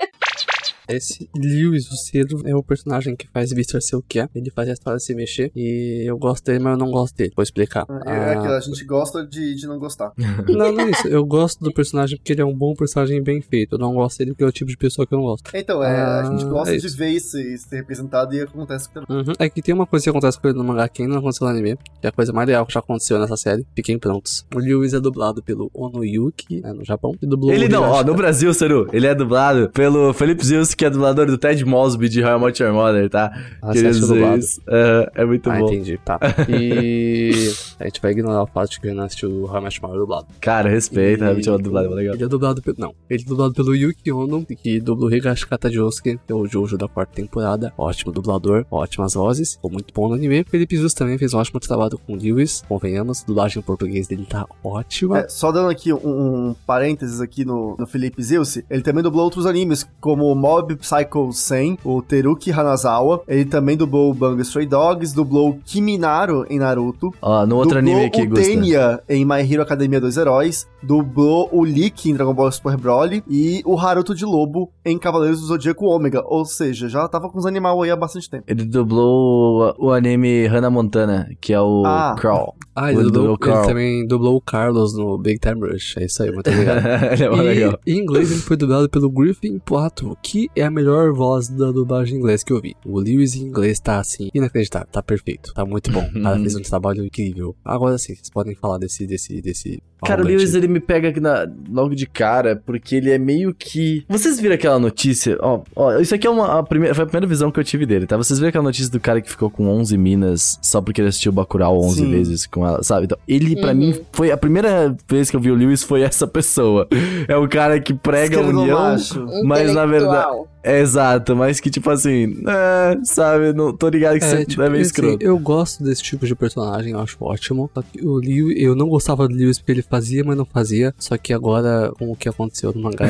Esse 0.87 1.29
Lewis, 1.35 1.89
o 1.91 1.95
Cedro, 1.95 2.41
é 2.45 2.55
o 2.55 2.63
personagem 2.63 3.15
que 3.15 3.27
faz 3.27 3.51
Victor 3.51 3.81
ser 3.81 3.95
o 3.95 4.01
que 4.01 4.19
é. 4.19 4.27
Ele 4.35 4.49
faz 4.51 4.69
a 4.69 4.73
história 4.73 4.99
se 4.99 5.13
mexer. 5.15 5.51
E 5.55 6.03
eu 6.05 6.17
gosto 6.17 6.45
dele, 6.45 6.59
mas 6.59 6.73
eu 6.73 6.77
não 6.77 6.91
gosto 6.91 7.15
dele. 7.15 7.31
Vou 7.35 7.43
explicar. 7.43 7.85
É, 8.05 8.11
é 8.11 8.33
aquilo, 8.33 8.53
a 8.53 8.59
gente 8.59 8.83
gosta 8.85 9.25
de, 9.25 9.55
de 9.55 9.67
não 9.67 9.79
gostar. 9.79 10.11
Não, 10.47 10.71
não 10.71 10.81
é 10.85 10.91
isso. 10.91 11.07
Eu 11.07 11.25
gosto 11.25 11.63
do 11.63 11.71
personagem 11.73 12.17
porque 12.17 12.33
ele 12.33 12.41
é 12.41 12.45
um 12.45 12.53
bom 12.55 12.73
personagem 12.73 13.21
bem 13.21 13.41
feito. 13.41 13.75
Eu 13.75 13.79
não 13.79 13.93
gosto 13.93 14.17
dele 14.19 14.31
porque 14.31 14.43
é 14.43 14.47
o 14.47 14.51
tipo 14.51 14.69
de 14.69 14.77
pessoa 14.77 15.05
que 15.05 15.13
eu 15.13 15.17
não 15.17 15.25
gosto. 15.25 15.49
Então, 15.53 15.83
é, 15.83 16.01
a 16.01 16.23
gente 16.31 16.45
Ah, 16.45 16.49
gosta 16.49 16.75
é 16.75 16.77
de 16.77 16.87
ver 16.95 17.09
isso, 17.09 17.37
isso 17.39 17.67
ser 17.67 17.77
representado 17.77 18.33
e 18.35 18.41
acontece 18.41 18.89
também. 18.91 19.07
Uhum. 19.09 19.33
É 19.39 19.49
que 19.49 19.61
tem 19.61 19.73
uma 19.73 19.85
coisa 19.85 20.03
que 20.03 20.09
acontece 20.09 20.39
com 20.39 20.47
ele 20.47 20.57
no 20.57 20.63
mangá 20.63 20.87
que 20.87 21.01
ainda 21.01 21.13
não 21.13 21.19
aconteceu 21.19 21.45
no 21.47 21.53
anime, 21.53 21.77
que 21.99 22.05
é 22.05 22.09
a 22.09 22.11
coisa 22.11 22.31
mais 22.31 22.47
legal 22.47 22.65
que 22.65 22.73
já 22.73 22.79
aconteceu 22.79 23.19
nessa 23.19 23.35
série. 23.37 23.65
Fiquem 23.75 23.97
prontos. 23.97 24.45
O 24.53 24.59
Lewis 24.59 24.93
é 24.93 24.99
dublado 24.99 25.41
pelo 25.43 25.69
Onuyuki, 25.73 26.61
né, 26.61 26.73
no 26.73 26.85
Japão, 26.85 27.13
e 27.21 27.25
dublou 27.25 27.51
Ele 27.51 27.65
o 27.65 27.69
não, 27.69 27.83
ó, 27.83 28.03
no 28.03 28.13
Brasil, 28.13 28.53
Seru, 28.53 28.87
ele 28.93 29.07
é 29.07 29.15
dublado 29.15 29.69
pelo 29.71 30.13
Felipe 30.13 30.45
Que 30.77 30.85
é 30.85 30.89
dublador 30.89 31.25
do 31.27 31.37
Ted 31.37 31.63
Mosby 31.63 32.09
de 32.09 32.21
I 32.21 32.37
Met 32.39 32.61
Your 32.61 32.73
Mother, 32.73 33.09
tá? 33.09 33.31
Ah, 33.61 33.71
Queria 33.71 33.81
você 33.81 33.87
acha 33.87 33.99
dizer 33.99 34.13
dublado? 34.13 34.39
isso. 34.39 34.61
É, 34.67 35.11
é 35.15 35.25
muito 35.25 35.49
Ah, 35.49 35.59
bom. 35.59 35.65
entendi, 35.67 35.97
tá. 36.03 36.19
E 36.49 37.31
a 37.79 37.85
gente 37.85 38.01
vai 38.01 38.11
ignorar 38.11 38.43
o 38.43 38.47
fato 38.47 38.71
de 38.71 38.79
que 38.79 38.87
ele 38.87 38.95
não 38.95 39.05
assistiu 39.05 39.29
o 39.29 39.57
I 39.57 39.61
Met 39.61 39.75
Your 39.77 39.87
Mother 39.87 39.99
dublado. 40.01 40.27
Cara, 40.41 40.69
respeita, 40.69 41.25
E- 41.31 41.47
é 41.47 41.51
uma 41.51 41.57
dublada 41.59 41.89
legal. 41.89 42.15
Ele 42.15 42.23
é 42.23 42.27
dublado 42.27 42.61
pelo. 42.61 42.75
Não. 42.79 42.93
Ele 43.09 43.21
é 43.21 43.25
dublado 43.25 43.53
pelo 43.53 43.75
Yuki 43.75 44.11
Ono, 44.11 44.45
que 44.45 44.79
dubla 44.79 45.07
o 45.07 45.13
Higashi 45.13 45.47
Katajosuke, 45.47 46.19
que 46.25 46.31
é 46.31 46.35
o 46.35 46.45
Jojo 46.47 46.77
da 46.77 46.87
quarta 46.87 47.13
temporada. 47.13 47.73
Ótimo 47.77 48.11
dublador, 48.11 48.65
ótimas 48.69 49.13
vozes. 49.13 49.53
Ficou 49.55 49.71
muito 49.71 49.93
bom 49.93 50.07
no 50.09 50.15
anime. 50.15 50.43
Felipe 50.49 50.77
Zuz 50.77 50.93
também 50.93 51.17
fez 51.17 51.33
um 51.33 51.37
ótimo 51.37 51.59
trabalho 51.59 51.97
com 52.05 52.13
o 52.13 52.15
Lewis. 52.15 52.63
Convenhamos, 52.67 53.23
a 53.23 53.25
dublagem 53.27 53.59
em 53.59 53.63
português 53.63 54.07
dele 54.07 54.25
tá 54.29 54.45
ótima. 54.63 55.19
É, 55.19 55.29
só 55.29 55.51
dando 55.51 55.69
aqui 55.69 55.93
um, 55.93 56.49
um 56.49 56.55
parênteses 56.65 57.21
aqui 57.21 57.45
no, 57.45 57.75
no 57.77 57.85
Felipe 57.87 58.21
Zilce, 58.21 58.65
ele 58.69 58.81
também 58.81 59.03
dublou 59.03 59.23
outros 59.25 59.45
animes, 59.45 59.87
como 59.99 60.33
Mob 60.35 60.64
Psycho 60.73 61.31
100, 61.31 61.79
o 61.83 62.01
Teruki 62.01 62.51
Hanazawa, 62.51 63.21
ele 63.27 63.45
também 63.45 63.75
dublou 63.75 64.11
o 64.11 64.13
Bang 64.13 64.41
Stray 64.41 64.65
Dogs, 64.65 65.13
dublou 65.13 65.59
Kiminaro 65.65 66.45
em 66.49 66.59
Naruto, 66.59 67.13
Ó, 67.21 67.45
no 67.45 67.57
outro 67.57 67.77
anime 67.79 68.05
aqui, 68.05 68.23
o. 68.23 68.33
Tenya 68.33 68.99
em 69.07 69.25
My 69.25 69.41
Hero 69.41 69.61
Academia 69.61 69.99
dos 69.99 70.17
Heróis, 70.17 70.67
dublou 70.85 71.49
o 71.51 71.63
Lick 71.65 72.09
em 72.09 72.13
Dragon 72.13 72.33
Ball 72.33 72.51
Super 72.51 72.77
Broly 72.77 73.23
e 73.29 73.61
o 73.65 73.77
Haruto 73.77 74.13
de 74.15 74.25
Lobo 74.25 74.71
em 74.85 74.97
Cavaleiros 74.97 75.41
do 75.41 75.47
Zodíaco 75.47 75.85
Ômega, 75.85 76.23
ou 76.25 76.45
seja, 76.45 76.87
já 76.87 77.07
tava 77.07 77.29
com 77.29 77.37
os 77.39 77.45
animais 77.45 77.75
aí 77.81 77.89
há 77.91 77.95
bastante 77.95 78.29
tempo. 78.29 78.43
Ele 78.47 78.63
dublou 78.65 79.73
o, 79.79 79.87
o 79.87 79.91
anime 79.91 80.47
Hannah 80.47 80.69
Montana, 80.69 81.29
que 81.41 81.53
é 81.53 81.59
o 81.61 81.83
Ah. 81.85 82.15
Crawl. 82.17 82.55
Ah, 82.77 82.91
ele, 82.91 83.03
dublou, 83.03 83.37
ele 83.41 83.65
também 83.67 84.05
dublou 84.05 84.35
o 84.35 84.41
Carlos 84.41 84.95
no 84.97 85.17
Big 85.17 85.39
Time 85.39 85.61
Rush. 85.71 85.95
É 85.97 86.05
isso 86.05 86.21
aí, 86.23 86.31
muito 86.31 86.49
obrigado. 86.49 86.85
ele 87.13 87.23
é 87.23 87.27
E 87.27 87.41
legal. 87.41 87.79
em 87.87 87.97
inglês 87.99 88.29
ele 88.31 88.41
foi 88.41 88.57
dublado 88.57 88.89
pelo 88.89 89.09
Griffin 89.09 89.59
Plato, 89.59 90.17
que 90.21 90.49
é 90.55 90.63
a 90.63 90.69
melhor 90.69 91.13
voz 91.13 91.47
da 91.47 91.71
dublagem 91.71 92.15
em 92.15 92.19
inglês 92.19 92.43
que 92.43 92.51
eu 92.51 92.59
vi. 92.61 92.75
O 92.85 92.99
Lewis 92.99 93.33
em 93.35 93.43
inglês 93.43 93.79
tá 93.79 93.99
assim, 93.99 94.29
inacreditável, 94.33 94.87
tá 94.91 95.01
perfeito, 95.01 95.53
tá 95.53 95.65
muito 95.65 95.89
bom. 95.89 96.05
Cara 96.21 96.35
fez 96.41 96.55
um 96.55 96.61
trabalho 96.61 97.03
incrível. 97.05 97.55
Agora 97.63 97.97
sim, 97.97 98.13
vocês 98.13 98.29
podem 98.29 98.55
falar 98.55 98.77
desse, 98.77 99.07
desse, 99.07 99.41
desse. 99.41 99.81
Cara, 100.05 100.21
o. 100.21 100.25
Lewis, 100.25 100.53
ele 100.53 100.67
me 100.75 100.79
pega 100.79 101.09
aqui 101.09 101.19
na- 101.19 101.47
logo 101.71 101.95
de 101.95 102.05
cara, 102.05 102.61
porque 102.65 102.95
ele 102.95 103.09
é 103.11 103.17
meio 103.17 103.53
que... 103.53 104.03
Vocês 104.07 104.39
viram 104.39 104.55
aquela 104.55 104.77
notícia? 104.79 105.37
Ó, 105.41 105.61
ó 105.75 105.97
isso 105.99 106.13
aqui 106.13 106.27
é 106.27 106.29
uma, 106.29 106.59
a 106.59 106.63
primeira, 106.63 106.93
foi 106.93 107.03
a 107.03 107.07
primeira 107.07 107.27
visão 107.27 107.49
que 107.51 107.59
eu 107.59 107.63
tive 107.63 107.85
dele, 107.85 108.05
tá? 108.05 108.17
Vocês 108.17 108.37
viram 108.39 108.49
aquela 108.49 108.63
notícia 108.63 108.91
do 108.91 108.99
cara 108.99 109.21
que 109.21 109.29
ficou 109.29 109.49
com 109.49 109.67
11 109.67 109.97
minas 109.97 110.59
só 110.61 110.81
porque 110.81 111.01
ele 111.01 111.07
assistiu 111.09 111.31
Bacurau 111.31 111.79
11 111.83 111.95
Sim. 111.99 112.11
vezes 112.11 112.45
com 112.45 112.65
ela, 112.67 112.83
sabe? 112.83 113.05
Então, 113.05 113.17
ele, 113.27 113.55
pra 113.59 113.69
Uhum. 113.71 113.75
mim, 113.77 114.01
foi 114.11 114.31
a 114.31 114.37
primeira 114.37 114.95
vez 115.07 115.29
que 115.29 115.35
eu 115.35 115.39
vi 115.39 115.51
o 115.51 115.55
Lewis 115.55 115.83
foi 115.83 116.01
essa 116.01 116.27
pessoa. 116.27 116.87
É 117.27 117.35
o 117.37 117.47
cara 117.47 117.79
que 117.79 117.93
prega 117.93 118.39
a 118.39 118.43
união... 118.43 118.77
macho. 118.79 119.25
Mas, 119.43 119.73
na 119.73 119.85
Intelectual. 119.85 120.47
Exato, 120.65 121.35
mas 121.35 121.59
que 121.59 121.69
tipo 121.69 121.89
assim, 121.89 122.37
é, 122.47 122.97
sabe, 123.03 123.53
não 123.53 123.71
tô 123.75 123.87
ligado 123.89 124.17
que 124.19 124.25
É, 124.25 124.29
você 124.29 124.45
tipo, 124.45 124.61
é 124.61 124.69
meio 124.69 124.81
assim, 124.81 124.89
escroto. 124.91 125.23
eu 125.23 125.37
gosto 125.37 125.83
desse 125.83 126.01
tipo 126.01 126.25
de 126.25 126.35
personagem, 126.35 126.93
eu 126.93 126.99
acho 126.99 127.17
ótimo. 127.21 127.69
Só 127.73 127.81
que 127.81 128.05
o 128.05 128.15
Lewis, 128.15 128.55
eu 128.61 128.75
não 128.75 128.87
gostava 128.89 129.27
do 129.27 129.33
Lewis 129.35 129.59
porque 129.59 129.71
ele 129.73 129.81
fazia, 129.81 130.23
mas 130.23 130.37
não 130.37 130.45
fazia. 130.45 130.93
Só 130.97 131.17
que 131.17 131.33
agora, 131.33 131.91
com 131.97 132.11
o 132.11 132.15
que 132.15 132.27
aconteceu 132.27 132.71
no 132.73 132.81
mangá, 132.81 133.05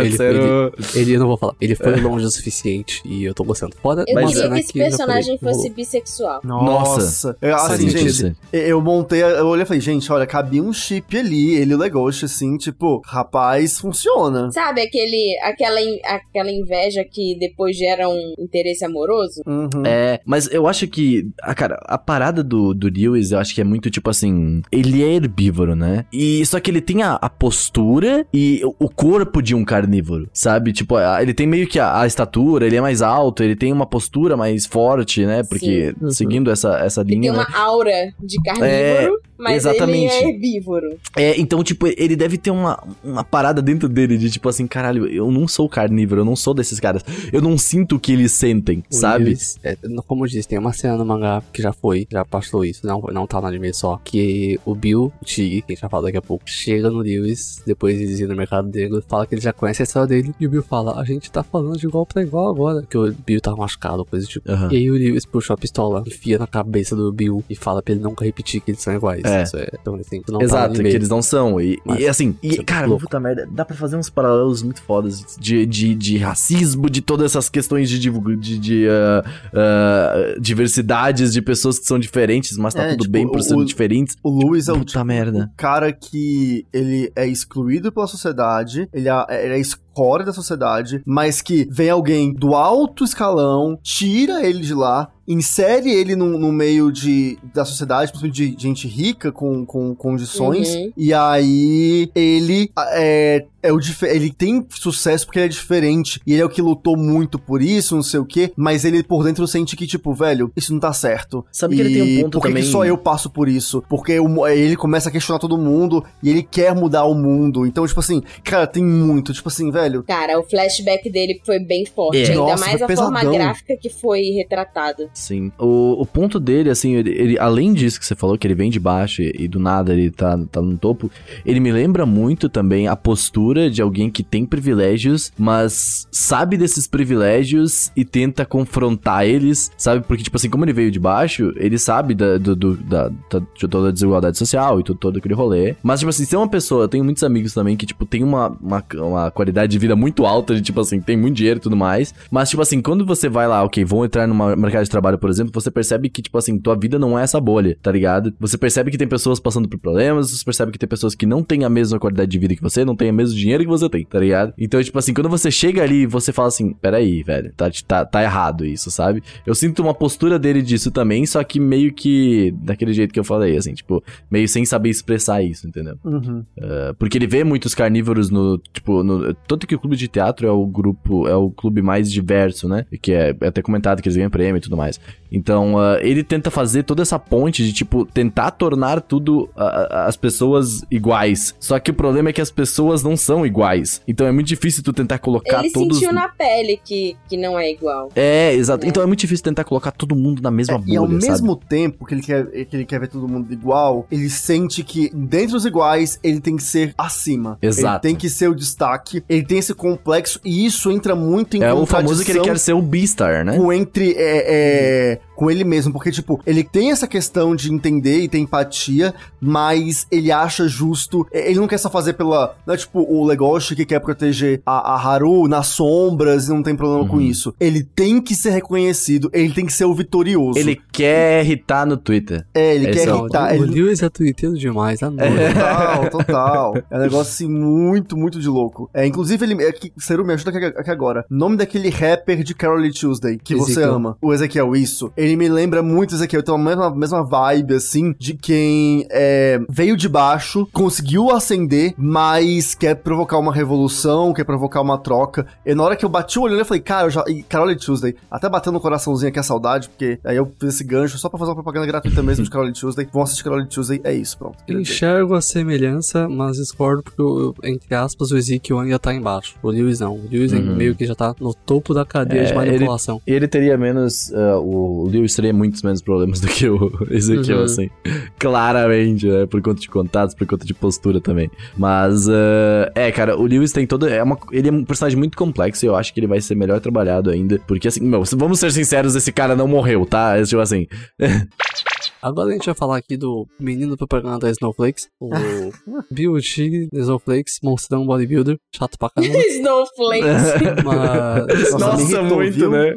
ele, 0.00 0.16
foi- 0.16 0.26
ele, 0.28 0.38
ele, 0.38 0.72
ele- 0.94 1.12
eu 1.14 1.20
não 1.20 1.26
vou 1.28 1.36
falar, 1.36 1.54
ele 1.60 1.74
foi 1.74 1.96
longe 2.00 2.24
o 2.24 2.30
suficiente 2.30 3.02
e 3.04 3.24
eu 3.24 3.34
tô 3.34 3.44
gostando. 3.44 3.74
Fora 3.82 4.04
Eu 4.06 4.14
Mas- 4.14 4.32
queria 4.34 4.50
que 4.50 4.58
esse 4.60 4.78
eu 4.78 4.90
já 4.90 4.96
falei, 4.96 5.14
personagem 5.16 5.38
fosse 5.38 5.70
bissexual. 5.70 6.40
Nossa. 6.44 7.36
Eu, 7.40 7.56
Faz 7.56 7.72
assim, 7.72 7.88
gente, 7.88 8.36
eu 8.52 8.80
montei, 8.80 9.22
eu 9.22 9.46
olhei 9.46 9.62
e 9.64 9.66
falei, 9.66 9.80
gente, 9.80 10.10
olha, 10.12 10.26
cabia 10.26 10.62
um 10.62 10.72
chip 10.72 11.16
ali, 11.16 11.54
ele 11.54 11.74
Legoshi, 11.76 12.24
assim, 12.26 12.56
tipo, 12.56 13.00
rapaz, 13.04 13.78
funciona. 13.78 14.50
Sabe 14.52 14.82
aquele, 14.82 15.38
aquela, 15.42 15.80
in- 15.80 16.00
aquela 16.04 16.50
inveja 16.50 16.99
que 17.04 17.36
depois 17.38 17.76
gera 17.76 18.08
um 18.08 18.34
interesse 18.38 18.84
amoroso? 18.84 19.42
Uhum. 19.46 19.84
É, 19.86 20.20
mas 20.24 20.48
eu 20.52 20.66
acho 20.66 20.86
que, 20.88 21.28
ah, 21.42 21.54
cara, 21.54 21.78
a 21.84 21.98
parada 21.98 22.42
do, 22.42 22.74
do 22.74 22.88
Lewis, 22.88 23.30
eu 23.32 23.38
acho 23.38 23.54
que 23.54 23.60
é 23.60 23.64
muito 23.64 23.90
tipo 23.90 24.08
assim, 24.10 24.62
ele 24.72 25.02
é 25.02 25.14
herbívoro, 25.14 25.74
né? 25.74 26.04
E 26.12 26.44
só 26.46 26.58
que 26.60 26.70
ele 26.70 26.80
tem 26.80 27.02
a, 27.02 27.14
a 27.14 27.28
postura 27.28 28.26
e 28.32 28.60
o- 28.64 28.74
o 28.86 28.88
corpo 28.88 29.40
de 29.42 29.54
um 29.54 29.64
carnívoro, 29.64 30.28
sabe? 30.32 30.72
Tipo, 30.72 30.96
a- 30.96 31.22
ele 31.22 31.34
tem 31.34 31.46
meio 31.46 31.66
que 31.66 31.78
a, 31.78 32.00
a 32.00 32.06
estatura, 32.06 32.66
ele 32.66 32.76
é 32.76 32.80
mais 32.80 33.02
alto, 33.02 33.42
ele 33.42 33.56
tem 33.56 33.72
uma 33.72 33.86
postura 33.86 34.36
mais 34.36 34.66
forte, 34.66 35.24
né? 35.26 35.42
Porque 35.42 35.94
Sim. 36.00 36.10
seguindo 36.10 36.50
essa, 36.50 36.78
essa 36.78 37.00
Ele 37.02 37.10
tem 37.10 37.20
linha, 37.20 37.32
né? 37.32 37.38
uma 37.48 37.58
aura 37.58 37.92
de 38.22 38.36
carnívoro, 38.42 39.20
mas 39.40 39.56
exatamente. 39.56 40.12
ele 40.14 40.24
é 40.24 40.28
herbívoro. 40.28 40.98
É, 41.16 41.40
então, 41.40 41.62
tipo, 41.64 41.86
ele 41.86 42.16
deve 42.16 42.36
ter 42.38 42.50
uma, 42.50 42.82
uma 43.02 43.24
parada 43.24 43.62
dentro 43.62 43.88
dele 43.88 44.16
de 44.16 44.30
tipo 44.30 44.48
assim, 44.48 44.66
caralho, 44.66 45.06
eu 45.06 45.30
não 45.30 45.48
sou 45.48 45.68
carnívoro, 45.68 46.20
eu 46.20 46.24
não 46.24 46.36
sou 46.36 46.54
desses 46.54 46.78
caras. 46.78 47.04
Eu 47.32 47.40
não 47.40 47.56
sinto 47.56 47.96
o 47.96 48.00
que 48.00 48.12
eles 48.12 48.32
sentem, 48.32 48.82
O 48.90 48.94
sabe? 48.94 49.24
Lewis, 49.24 49.58
é, 49.62 49.76
como 50.06 50.24
eu 50.24 50.28
disse, 50.28 50.48
tem 50.48 50.58
uma 50.58 50.72
cena 50.72 50.96
no 50.96 51.04
mangá 51.04 51.42
que 51.52 51.62
já 51.62 51.72
foi, 51.72 52.06
já 52.10 52.24
passou 52.24 52.64
isso, 52.64 52.86
não, 52.86 53.00
não 53.12 53.26
tá 53.26 53.40
no 53.40 53.46
anime 53.46 53.72
só. 53.72 54.00
Que 54.04 54.58
o 54.64 54.74
Bill, 54.74 55.12
o 55.20 55.24
Tig, 55.24 55.62
que 55.62 55.72
a 55.72 55.74
gente 55.74 55.80
vai 55.80 55.90
falar 55.90 56.02
daqui 56.04 56.18
a 56.18 56.22
pouco, 56.22 56.44
chega 56.46 56.90
no 56.90 56.98
Lewis, 56.98 57.62
depois 57.66 57.98
de 57.98 58.22
ir 58.22 58.26
no 58.26 58.36
mercado 58.36 58.68
negro, 58.68 59.02
fala 59.08 59.26
que 59.26 59.34
ele 59.34 59.40
já 59.40 59.52
conhece 59.52 59.82
a 59.82 59.84
história 59.84 60.08
dele. 60.08 60.34
E 60.38 60.46
o 60.46 60.50
Bill 60.50 60.62
fala: 60.62 61.00
A 61.00 61.04
gente 61.04 61.30
tá 61.30 61.42
falando 61.42 61.78
de 61.78 61.86
igual 61.86 62.04
pra 62.06 62.22
igual 62.22 62.48
agora. 62.48 62.82
Que 62.88 62.98
o 62.98 63.12
Bill 63.12 63.40
tá 63.40 63.54
machucado, 63.54 64.04
coisa 64.04 64.26
do 64.26 64.30
tipo. 64.30 64.50
Aham. 64.50 64.68
E 64.72 64.76
aí 64.76 64.90
o 64.90 64.94
Lewis 64.94 65.24
puxa 65.24 65.54
a 65.54 65.56
pistola, 65.56 66.02
enfia 66.06 66.38
na 66.38 66.46
cabeça 66.46 66.94
do 66.94 67.12
Bill 67.12 67.44
e 67.48 67.54
fala 67.54 67.82
pra 67.82 67.94
ele 67.94 68.02
nunca 68.02 68.24
repetir 68.24 68.60
que 68.60 68.70
eles 68.70 68.82
são 68.82 68.94
iguais. 68.94 69.22
É. 69.30 69.42
Isso 69.42 69.56
é, 69.56 69.68
assim, 70.00 70.22
não 70.28 70.38
tá 70.38 70.44
Exato, 70.44 70.74
que 70.82 70.88
eles 70.88 71.08
não 71.08 71.22
são. 71.22 71.60
E, 71.60 71.78
Mas 71.84 72.00
e, 72.00 72.08
assim, 72.08 72.36
e, 72.42 72.60
é 72.60 72.64
cara, 72.64 72.86
louco. 72.86 73.04
puta 73.04 73.18
merda, 73.20 73.48
dá 73.50 73.64
pra 73.64 73.76
fazer 73.76 73.96
uns 73.96 74.10
paralelos 74.10 74.62
muito 74.62 74.82
fodas 74.82 75.36
de, 75.38 75.64
de, 75.66 75.94
de 75.94 76.18
racismo, 76.18 76.88
de 76.90 77.00
todas 77.00 77.32
essas 77.32 77.48
questões 77.48 77.88
de, 77.88 77.98
de, 77.98 78.58
de 78.58 78.88
ah, 78.88 79.24
ah, 79.54 80.14
diversidades 80.40 81.32
de 81.32 81.42
pessoas 81.42 81.78
que 81.78 81.86
são 81.86 81.98
diferentes, 81.98 82.56
mas 82.56 82.74
tá 82.74 82.84
É, 82.84 82.90
tudo 82.90 83.02
tipo, 83.02 83.12
bem 83.12 83.28
por 83.28 83.42
serem 83.42 83.64
diferentes. 83.64 84.16
O 84.22 84.30
Luiz 84.30 84.68
é 84.68 84.72
o 84.72 84.78
Puta 84.78 85.04
merda. 85.04 85.50
o 85.52 85.56
cara 85.56 85.92
que 85.92 86.64
ele 86.72 87.12
é 87.14 87.26
excluído 87.26 87.92
pela 87.92 88.06
sociedade, 88.06 88.88
ele 88.92 89.08
é, 89.08 89.44
ele 89.44 89.52
é 89.52 89.56
a 89.56 89.58
escória 89.90 90.24
da 90.24 90.32
sociedade, 90.32 91.02
mas 91.04 91.42
que 91.42 91.66
vem 91.70 91.90
alguém 91.90 92.32
do 92.32 92.54
alto 92.54 93.04
escalão, 93.04 93.78
tira 93.82 94.44
ele 94.46 94.60
de 94.60 94.72
lá, 94.74 95.08
insere 95.26 95.90
ele 95.90 96.16
no, 96.16 96.38
no 96.38 96.50
meio 96.52 96.90
de, 96.90 97.38
da 97.54 97.64
sociedade, 97.64 98.10
principalmente 98.12 98.56
de 98.56 98.62
gente 98.62 98.88
rica, 98.88 99.30
com, 99.30 99.64
com 99.64 99.94
condições, 99.94 100.68
Uhum. 100.74 100.92
e 100.96 101.12
aí 101.14 102.10
ele 102.14 102.70
é, 102.92 103.44
é 103.62 103.72
o 103.72 103.78
ele 104.02 104.30
tem 104.32 104.64
sucesso 104.70 105.26
porque 105.26 105.38
ele 105.38 105.46
é 105.46 105.48
diferente, 105.48 106.20
e 106.26 106.32
ele 106.32 106.42
é 106.42 106.44
o 106.44 106.48
que 106.48 106.60
lutou 106.62 106.96
muito 106.96 107.38
por 107.38 107.62
isso, 107.62 107.94
não 107.94 108.02
sei 108.02 108.18
o 108.20 108.24
quê, 108.24 108.52
mas 108.56 108.84
ele 108.84 109.02
por 109.02 109.22
dentro 109.24 109.46
sente 109.46 109.76
que, 109.76 109.86
tipo, 109.86 110.12
velho, 110.14 110.50
isso 110.56 110.72
não 110.72 110.80
tá 110.80 110.92
certo. 110.92 111.44
Sabe 111.52 111.76
que 111.76 111.80
ele 111.82 111.92
tem 111.94 112.02
um 112.02 112.06
E 112.06 112.22
ponto 112.22 112.32
por 112.38 112.42
que 112.42 112.48
que 112.48 112.54
também- 112.54 112.70
só 112.70 112.84
eu 112.84 112.96
passo 112.98 113.30
por 113.30 113.48
isso? 113.48 113.82
Porque 113.88 114.18
mo- 114.20 114.46
ele 114.48 114.76
começa 114.76 115.08
a 115.08 115.12
questionar 115.12 115.38
todo 115.38 115.56
mundo 115.58 116.04
e 116.22 116.28
ele 116.30 116.42
quer 116.42 116.74
mudar 116.74 117.04
o 117.04 117.14
mundo. 117.14 117.66
Então, 117.66 117.86
tipo 117.86 118.00
assim, 118.00 118.22
cara, 118.42 118.66
tem 118.66 118.84
muito. 118.84 119.32
Tipo 119.32 119.48
assim, 119.48 119.70
velho. 119.70 119.79
Cara, 120.04 120.38
o 120.38 120.42
flashback 120.42 121.08
dele 121.10 121.40
foi 121.44 121.58
bem 121.58 121.84
forte. 121.86 122.18
É. 122.18 122.26
Ainda 122.30 122.34
Nossa, 122.36 122.66
mais 122.66 122.82
a 122.82 122.88
forma 122.88 123.18
pesadão. 123.20 123.32
gráfica 123.32 123.76
que 123.76 123.88
foi 123.88 124.20
retratada. 124.36 125.08
Sim. 125.14 125.50
O, 125.58 126.00
o 126.00 126.06
ponto 126.06 126.38
dele, 126.40 126.70
assim, 126.70 126.94
ele, 126.96 127.10
ele- 127.10 127.38
além 127.38 127.72
disso 127.72 127.98
que 127.98 128.06
você 128.06 128.14
falou, 128.14 128.36
que 128.38 128.46
ele 128.46 128.54
vem 128.54 128.70
de 128.70 128.78
baixo 128.80 129.22
e, 129.22 129.34
e 129.38 129.48
do 129.48 129.58
nada 129.58 129.92
ele 129.92 130.10
tá, 130.10 130.38
tá 130.50 130.60
no 130.60 130.76
topo, 130.78 131.10
ele 131.44 131.60
me 131.60 131.72
lembra 131.72 132.04
muito 132.06 132.48
também 132.48 132.88
a 132.88 132.96
postura 132.96 133.70
de 133.70 133.80
alguém 133.82 134.10
que 134.10 134.22
tem 134.22 134.44
privilégios, 134.44 135.32
mas 135.38 136.06
sabe 136.10 136.56
desses 136.56 136.86
privilégios 136.86 137.90
e 137.96 138.04
tenta 138.04 138.44
confrontar 138.44 139.24
eles, 139.26 139.70
sabe? 139.76 140.04
Porque, 140.06 140.22
tipo 140.22 140.36
assim, 140.36 140.48
como 140.48 140.64
ele 140.64 140.72
veio 140.72 140.90
de 140.90 140.98
baixo, 140.98 141.52
ele 141.56 141.78
sabe 141.78 142.14
da, 142.14 142.38
do, 142.38 142.56
do- 142.56 142.76
da, 142.76 143.08
da- 143.08 143.42
de 143.54 143.68
toda 143.68 143.88
a 143.88 143.92
desigualdade 143.92 144.38
social 144.38 144.80
e 144.80 144.82
tudo, 144.84 144.98
todo 144.98 145.18
aquele 145.18 145.34
rolê. 145.34 145.74
Mas, 145.82 146.00
tipo 146.00 146.10
assim, 146.10 146.24
se 146.24 146.34
é 146.34 146.38
uma 146.38 146.48
pessoa, 146.48 146.84
eu 146.84 146.88
tenho 146.88 147.04
muitos 147.04 147.22
amigos 147.22 147.52
também 147.54 147.76
que, 147.76 147.86
tipo, 147.86 148.04
tem 148.06 148.22
uma, 148.24 148.48
uma, 148.60 148.84
uma 148.94 149.30
qualidade 149.30 149.69
qualidade 149.70 149.72
de 149.72 149.78
vida 149.78 149.96
muito 149.96 150.26
alta, 150.26 150.54
de 150.54 150.60
tipo 150.60 150.80
assim, 150.80 151.00
tem 151.00 151.16
muito 151.16 151.36
dinheiro 151.36 151.58
e 151.58 151.62
tudo 151.62 151.76
mais. 151.76 152.12
Mas, 152.30 152.50
tipo 152.50 152.60
assim, 152.60 152.82
quando 152.82 153.06
você 153.06 153.28
vai 153.28 153.46
lá, 153.46 153.62
ok, 153.62 153.84
vão 153.84 154.04
entrar 154.04 154.26
no 154.26 154.34
mercado 154.56 154.84
de 154.84 154.90
trabalho, 154.90 155.18
por 155.18 155.30
exemplo, 155.30 155.52
você 155.54 155.70
percebe 155.70 156.08
que, 156.08 156.20
tipo 156.20 156.36
assim, 156.36 156.58
tua 156.58 156.76
vida 156.76 156.98
não 156.98 157.18
é 157.18 157.22
essa 157.22 157.40
bolha, 157.40 157.76
tá 157.80 157.92
ligado? 157.92 158.34
Você 158.40 158.58
percebe 158.58 158.90
que 158.90 158.98
tem 158.98 159.06
pessoas 159.06 159.38
passando 159.38 159.68
por 159.68 159.78
problemas, 159.78 160.30
você 160.30 160.44
percebe 160.44 160.72
que 160.72 160.78
tem 160.78 160.88
pessoas 160.88 161.14
que 161.14 161.24
não 161.24 161.42
têm 161.42 161.64
a 161.64 161.70
mesma 161.70 161.98
qualidade 161.98 162.30
de 162.30 162.38
vida 162.38 162.54
que 162.54 162.62
você, 162.62 162.84
não 162.84 162.96
têm 162.96 163.10
o 163.10 163.14
mesmo 163.14 163.36
dinheiro 163.36 163.62
que 163.62 163.70
você 163.70 163.88
tem, 163.88 164.04
tá 164.04 164.18
ligado? 164.18 164.52
Então, 164.58 164.82
tipo 164.82 164.98
assim, 164.98 165.14
quando 165.14 165.28
você 165.28 165.50
chega 165.50 165.82
ali, 165.82 166.06
você 166.06 166.32
fala 166.32 166.48
assim, 166.48 166.72
peraí, 166.74 167.22
velho, 167.22 167.52
tá, 167.56 167.70
tá, 167.86 168.04
tá 168.04 168.22
errado 168.22 168.64
isso, 168.64 168.90
sabe? 168.90 169.22
Eu 169.46 169.54
sinto 169.54 169.82
uma 169.82 169.94
postura 169.94 170.38
dele 170.38 170.62
disso 170.62 170.90
também, 170.90 171.24
só 171.26 171.42
que 171.44 171.60
meio 171.60 171.92
que 171.92 172.52
daquele 172.62 172.92
jeito 172.92 173.12
que 173.12 173.20
eu 173.20 173.24
falei, 173.24 173.56
assim, 173.56 173.74
tipo, 173.74 174.02
meio 174.30 174.48
sem 174.48 174.64
saber 174.64 174.90
expressar 174.90 175.42
isso, 175.42 175.66
entendeu? 175.66 175.96
Uhum. 176.04 176.44
Uh, 176.58 176.94
porque 176.98 177.18
ele 177.18 177.26
vê 177.26 177.44
muitos 177.44 177.74
carnívoros 177.74 178.30
no, 178.30 178.58
tipo, 178.72 179.02
no, 179.02 179.34
tanto 179.60 179.66
que 179.66 179.74
o 179.74 179.78
clube 179.78 179.96
de 179.96 180.08
teatro 180.08 180.46
é 180.46 180.50
o 180.50 180.64
grupo, 180.66 181.28
é 181.28 181.36
o 181.36 181.50
clube 181.50 181.82
mais 181.82 182.10
diverso, 182.10 182.66
né? 182.66 182.86
Que 183.02 183.12
é, 183.12 183.36
é 183.38 183.46
até 183.46 183.60
comentado 183.60 184.00
que 184.00 184.08
eles 184.08 184.16
ganham 184.16 184.30
prêmio 184.30 184.56
e 184.56 184.60
tudo 184.60 184.76
mais. 184.76 184.98
Então, 185.30 185.74
uh, 185.74 185.98
ele 186.00 186.24
tenta 186.24 186.50
fazer 186.50 186.82
toda 186.82 187.02
essa 187.02 187.18
ponte 187.18 187.64
de, 187.64 187.72
tipo, 187.72 188.04
tentar 188.04 188.52
tornar 188.52 189.00
tudo, 189.00 189.44
uh, 189.56 190.06
as 190.06 190.16
pessoas 190.16 190.82
iguais. 190.90 191.54
Só 191.60 191.78
que 191.78 191.90
o 191.90 191.94
problema 191.94 192.30
é 192.30 192.32
que 192.32 192.40
as 192.40 192.50
pessoas 192.50 193.02
não 193.02 193.16
são 193.16 193.44
iguais. 193.44 194.02
Então 194.08 194.26
é 194.26 194.32
muito 194.32 194.48
difícil 194.48 194.82
tu 194.82 194.92
tentar 194.92 195.18
colocar 195.18 195.60
ele 195.60 195.72
todos... 195.72 195.98
Ele 195.98 196.06
sentiu 196.06 196.12
na 196.12 196.28
pele 196.28 196.80
que, 196.82 197.16
que 197.28 197.36
não 197.36 197.58
é 197.58 197.70
igual. 197.70 198.10
É, 198.16 198.54
exato. 198.54 198.86
É. 198.86 198.88
Então 198.88 199.02
é 199.02 199.06
muito 199.06 199.20
difícil 199.20 199.44
tentar 199.44 199.64
colocar 199.64 199.92
todo 199.92 200.16
mundo 200.16 200.42
na 200.42 200.50
mesma 200.50 200.76
é, 200.76 200.78
bolha, 200.78 200.92
E 200.92 200.96
ao 200.96 201.06
sabe? 201.06 201.28
mesmo 201.28 201.54
tempo 201.54 202.06
que 202.06 202.14
ele, 202.14 202.22
quer, 202.22 202.46
que 202.46 202.76
ele 202.76 202.84
quer 202.84 202.98
ver 202.98 203.08
todo 203.08 203.28
mundo 203.28 203.52
igual, 203.52 204.06
ele 204.10 204.30
sente 204.30 204.82
que 204.82 205.10
dentro 205.14 205.52
dos 205.52 205.66
iguais, 205.66 206.18
ele 206.22 206.40
tem 206.40 206.56
que 206.56 206.62
ser 206.62 206.94
acima. 206.96 207.58
Exato. 207.60 208.06
Ele 208.06 208.14
tem 208.14 208.18
que 208.18 208.28
ser 208.28 208.48
o 208.48 208.54
destaque, 208.54 209.22
ele 209.28 209.44
tem 209.50 209.58
esse 209.58 209.74
complexo, 209.74 210.40
e 210.44 210.64
isso 210.64 210.92
entra 210.92 211.16
muito 211.16 211.56
em 211.56 211.62
É 211.64 211.72
o 211.72 211.84
famoso 211.84 212.24
que 212.24 212.30
ele 212.30 212.40
quer 212.40 212.56
ser 212.56 212.72
o 212.72 212.80
Beastar, 212.80 213.44
né? 213.44 213.56
Com 213.56 213.72
entre... 213.72 214.12
É, 214.12 214.44
é, 214.46 215.18
com 215.40 215.50
ele 215.50 215.64
mesmo, 215.64 215.90
porque, 215.90 216.10
tipo, 216.10 216.38
ele 216.46 216.62
tem 216.62 216.90
essa 216.90 217.06
questão 217.06 217.56
de 217.56 217.72
entender 217.72 218.20
e 218.20 218.28
ter 218.28 218.36
empatia, 218.36 219.14
mas 219.40 220.06
ele 220.12 220.30
acha 220.30 220.68
justo. 220.68 221.26
Ele 221.32 221.58
não 221.58 221.66
quer 221.66 221.78
só 221.78 221.88
fazer 221.88 222.12
pela. 222.12 222.54
Não 222.66 222.74
é 222.74 222.76
tipo 222.76 223.00
o 223.00 223.24
Legoshi 223.24 223.74
que 223.74 223.86
quer 223.86 224.00
proteger 224.00 224.60
a, 224.66 224.92
a 224.92 224.96
Haru 224.96 225.48
nas 225.48 225.68
sombras 225.68 226.46
e 226.46 226.50
não 226.50 226.62
tem 226.62 226.76
problema 226.76 227.04
uhum. 227.04 227.08
com 227.08 227.20
isso. 227.22 227.54
Ele 227.58 227.82
tem 227.82 228.20
que 228.20 228.34
ser 228.34 228.50
reconhecido, 228.50 229.30
ele 229.32 229.54
tem 229.54 229.64
que 229.64 229.72
ser 229.72 229.86
o 229.86 229.94
vitorioso. 229.94 230.58
Ele 230.58 230.78
quer 230.92 231.42
irritar 231.42 231.86
no 231.86 231.96
Twitter. 231.96 232.44
É, 232.52 232.74
ele 232.74 232.90
Esse 232.90 232.98
quer 232.98 233.08
é 233.08 233.16
irritar. 233.16 233.56
O 233.56 233.62
Lewis 233.62 234.02
é 234.02 234.10
twitteiro 234.10 234.58
demais, 234.58 235.02
amor. 235.02 235.22
É. 235.22 235.54
Total, 235.54 236.10
total. 236.10 236.76
É 236.90 236.98
um 236.98 237.00
negócio 237.00 237.32
assim 237.32 237.48
muito, 237.48 238.14
muito 238.14 238.38
de 238.38 238.48
louco. 238.48 238.90
É, 238.92 239.06
inclusive, 239.06 239.42
ele. 239.42 239.64
É, 239.64 239.72
Seru, 239.96 240.22
me 240.22 240.34
ajuda 240.34 240.50
aqui, 240.50 240.78
aqui 240.78 240.90
agora. 240.90 241.24
Nome 241.30 241.56
daquele 241.56 241.88
rapper 241.88 242.42
de 242.42 242.54
Carol 242.54 242.82
Tuesday 242.92 243.38
que 243.42 243.54
Ezequiel. 243.54 243.74
você 243.74 243.82
ama. 243.82 244.18
O 244.20 244.34
Ezequiel, 244.34 244.76
isso. 244.76 245.10
Ele 245.16 245.29
ele 245.30 245.36
me 245.36 245.48
lembra 245.48 245.82
muito 245.82 246.14
isso 246.14 246.24
aqui. 246.24 246.36
Eu 246.36 246.42
tenho 246.42 246.56
a 246.56 246.60
mesma, 246.60 246.90
mesma 246.90 247.22
vibe, 247.22 247.74
assim, 247.74 248.14
de 248.18 248.34
quem 248.34 249.06
é, 249.10 249.60
veio 249.68 249.96
de 249.96 250.08
baixo, 250.08 250.66
conseguiu 250.72 251.30
ascender, 251.30 251.94
mas 251.96 252.74
quer 252.74 252.96
provocar 252.96 253.38
uma 253.38 253.52
revolução, 253.52 254.32
quer 254.32 254.44
provocar 254.44 254.80
uma 254.80 254.98
troca. 254.98 255.46
E 255.64 255.74
na 255.74 255.82
hora 255.82 255.96
que 255.96 256.04
eu 256.04 256.08
bati 256.08 256.38
o 256.38 256.42
olho, 256.42 256.56
eu 256.56 256.64
falei, 256.64 256.82
cara, 256.82 257.06
eu 257.06 257.10
já. 257.10 257.24
E 257.28 257.42
Carole 257.42 257.76
Tuesday, 257.76 258.14
até 258.30 258.48
batendo 258.48 258.74
no 258.74 258.80
coraçãozinho 258.80 259.28
aqui 259.28 259.38
a 259.38 259.42
saudade, 259.42 259.88
porque 259.88 260.18
aí 260.24 260.36
eu 260.36 260.50
fiz 260.58 260.74
esse 260.74 260.84
gancho 260.84 261.18
só 261.18 261.28
pra 261.28 261.38
fazer 261.38 261.50
uma 261.50 261.56
propaganda 261.56 261.86
gratuita 261.86 262.22
mesmo 262.22 262.44
de 262.44 262.50
Carole 262.50 262.72
Tuesday. 262.72 263.06
Vão 263.12 263.22
assistir 263.22 263.44
Carole 263.44 263.66
Tuesday, 263.66 264.00
é 264.02 264.12
isso, 264.12 264.36
pronto. 264.36 264.58
Enxergo 264.68 265.34
a 265.34 265.40
semelhança, 265.40 266.28
mas 266.28 266.56
discordo 266.56 267.02
porque, 267.02 267.20
eu, 267.20 267.54
entre 267.64 267.94
aspas, 267.94 268.30
o 268.30 268.36
Ezekiel 268.36 268.80
ainda 268.80 268.98
tá 268.98 269.14
embaixo. 269.14 269.54
O 269.62 269.70
Lewis 269.70 270.00
não. 270.00 270.14
O 270.14 270.28
Lewis 270.30 270.52
uhum. 270.52 270.74
meio 270.74 270.94
que 270.94 271.06
já 271.06 271.14
tá 271.14 271.34
no 271.40 271.54
topo 271.54 271.94
da 271.94 272.04
cadeia 272.04 272.42
é, 272.42 272.44
de 272.44 272.54
manipulação. 272.54 273.20
Ele, 273.26 273.36
ele 273.36 273.48
teria 273.48 273.76
menos. 273.76 274.30
Uh, 274.30 274.60
o 274.60 275.08
Lewis 275.08 275.19
teria 275.28 275.52
muitos 275.52 275.82
menos 275.82 276.02
problemas 276.02 276.40
do 276.40 276.48
que 276.48 276.68
o 276.68 276.90
Ezequiel, 277.10 277.58
uhum. 277.58 277.64
assim. 277.64 277.90
Claramente, 278.38 279.26
né? 279.26 279.46
Por 279.46 279.60
conta 279.62 279.80
de 279.80 279.88
contatos, 279.88 280.34
por 280.34 280.46
conta 280.46 280.64
de 280.64 280.74
postura 280.74 281.20
também. 281.20 281.50
Mas, 281.76 282.28
uh, 282.28 282.90
é, 282.94 283.10
cara, 283.12 283.36
o 283.36 283.44
Lewis 283.44 283.72
tem 283.72 283.86
todo. 283.86 284.08
É 284.08 284.22
uma, 284.22 284.38
ele 284.52 284.68
é 284.68 284.72
um 284.72 284.84
personagem 284.84 285.18
muito 285.18 285.36
complexo 285.36 285.84
e 285.84 285.88
eu 285.88 285.96
acho 285.96 286.12
que 286.12 286.20
ele 286.20 286.26
vai 286.26 286.40
ser 286.40 286.54
melhor 286.54 286.80
trabalhado 286.80 287.30
ainda. 287.30 287.60
Porque, 287.66 287.88
assim, 287.88 288.00
meu, 288.00 288.22
vamos 288.36 288.58
ser 288.60 288.72
sinceros, 288.72 289.14
esse 289.14 289.32
cara 289.32 289.56
não 289.56 289.68
morreu, 289.68 290.06
tá? 290.06 290.42
Tipo 290.42 290.60
assim. 290.60 290.86
Agora 292.22 292.50
a 292.50 292.52
gente 292.52 292.66
vai 292.66 292.74
falar 292.74 292.98
aqui 292.98 293.16
do 293.16 293.46
menino 293.58 293.96
propaganda 293.96 294.38
da 294.38 294.50
Snowflakes, 294.50 295.08
o 295.18 295.30
Beauty 296.10 296.88
Snowflakes, 296.92 297.58
monstrão 297.62 298.06
bodybuilder, 298.06 298.58
chato 298.74 298.98
pra 298.98 299.10
caramba. 299.10 299.38
Snowflakes. 299.48 300.24
Mas... 300.84 301.72
Nossa, 301.72 301.86
Nossa 301.86 302.22
muito, 302.22 302.54
viu? 302.54 302.70
né? 302.70 302.96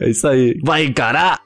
É 0.00 0.10
isso 0.10 0.26
aí. 0.26 0.58
Vai 0.64 0.84
encarar! 0.84 1.40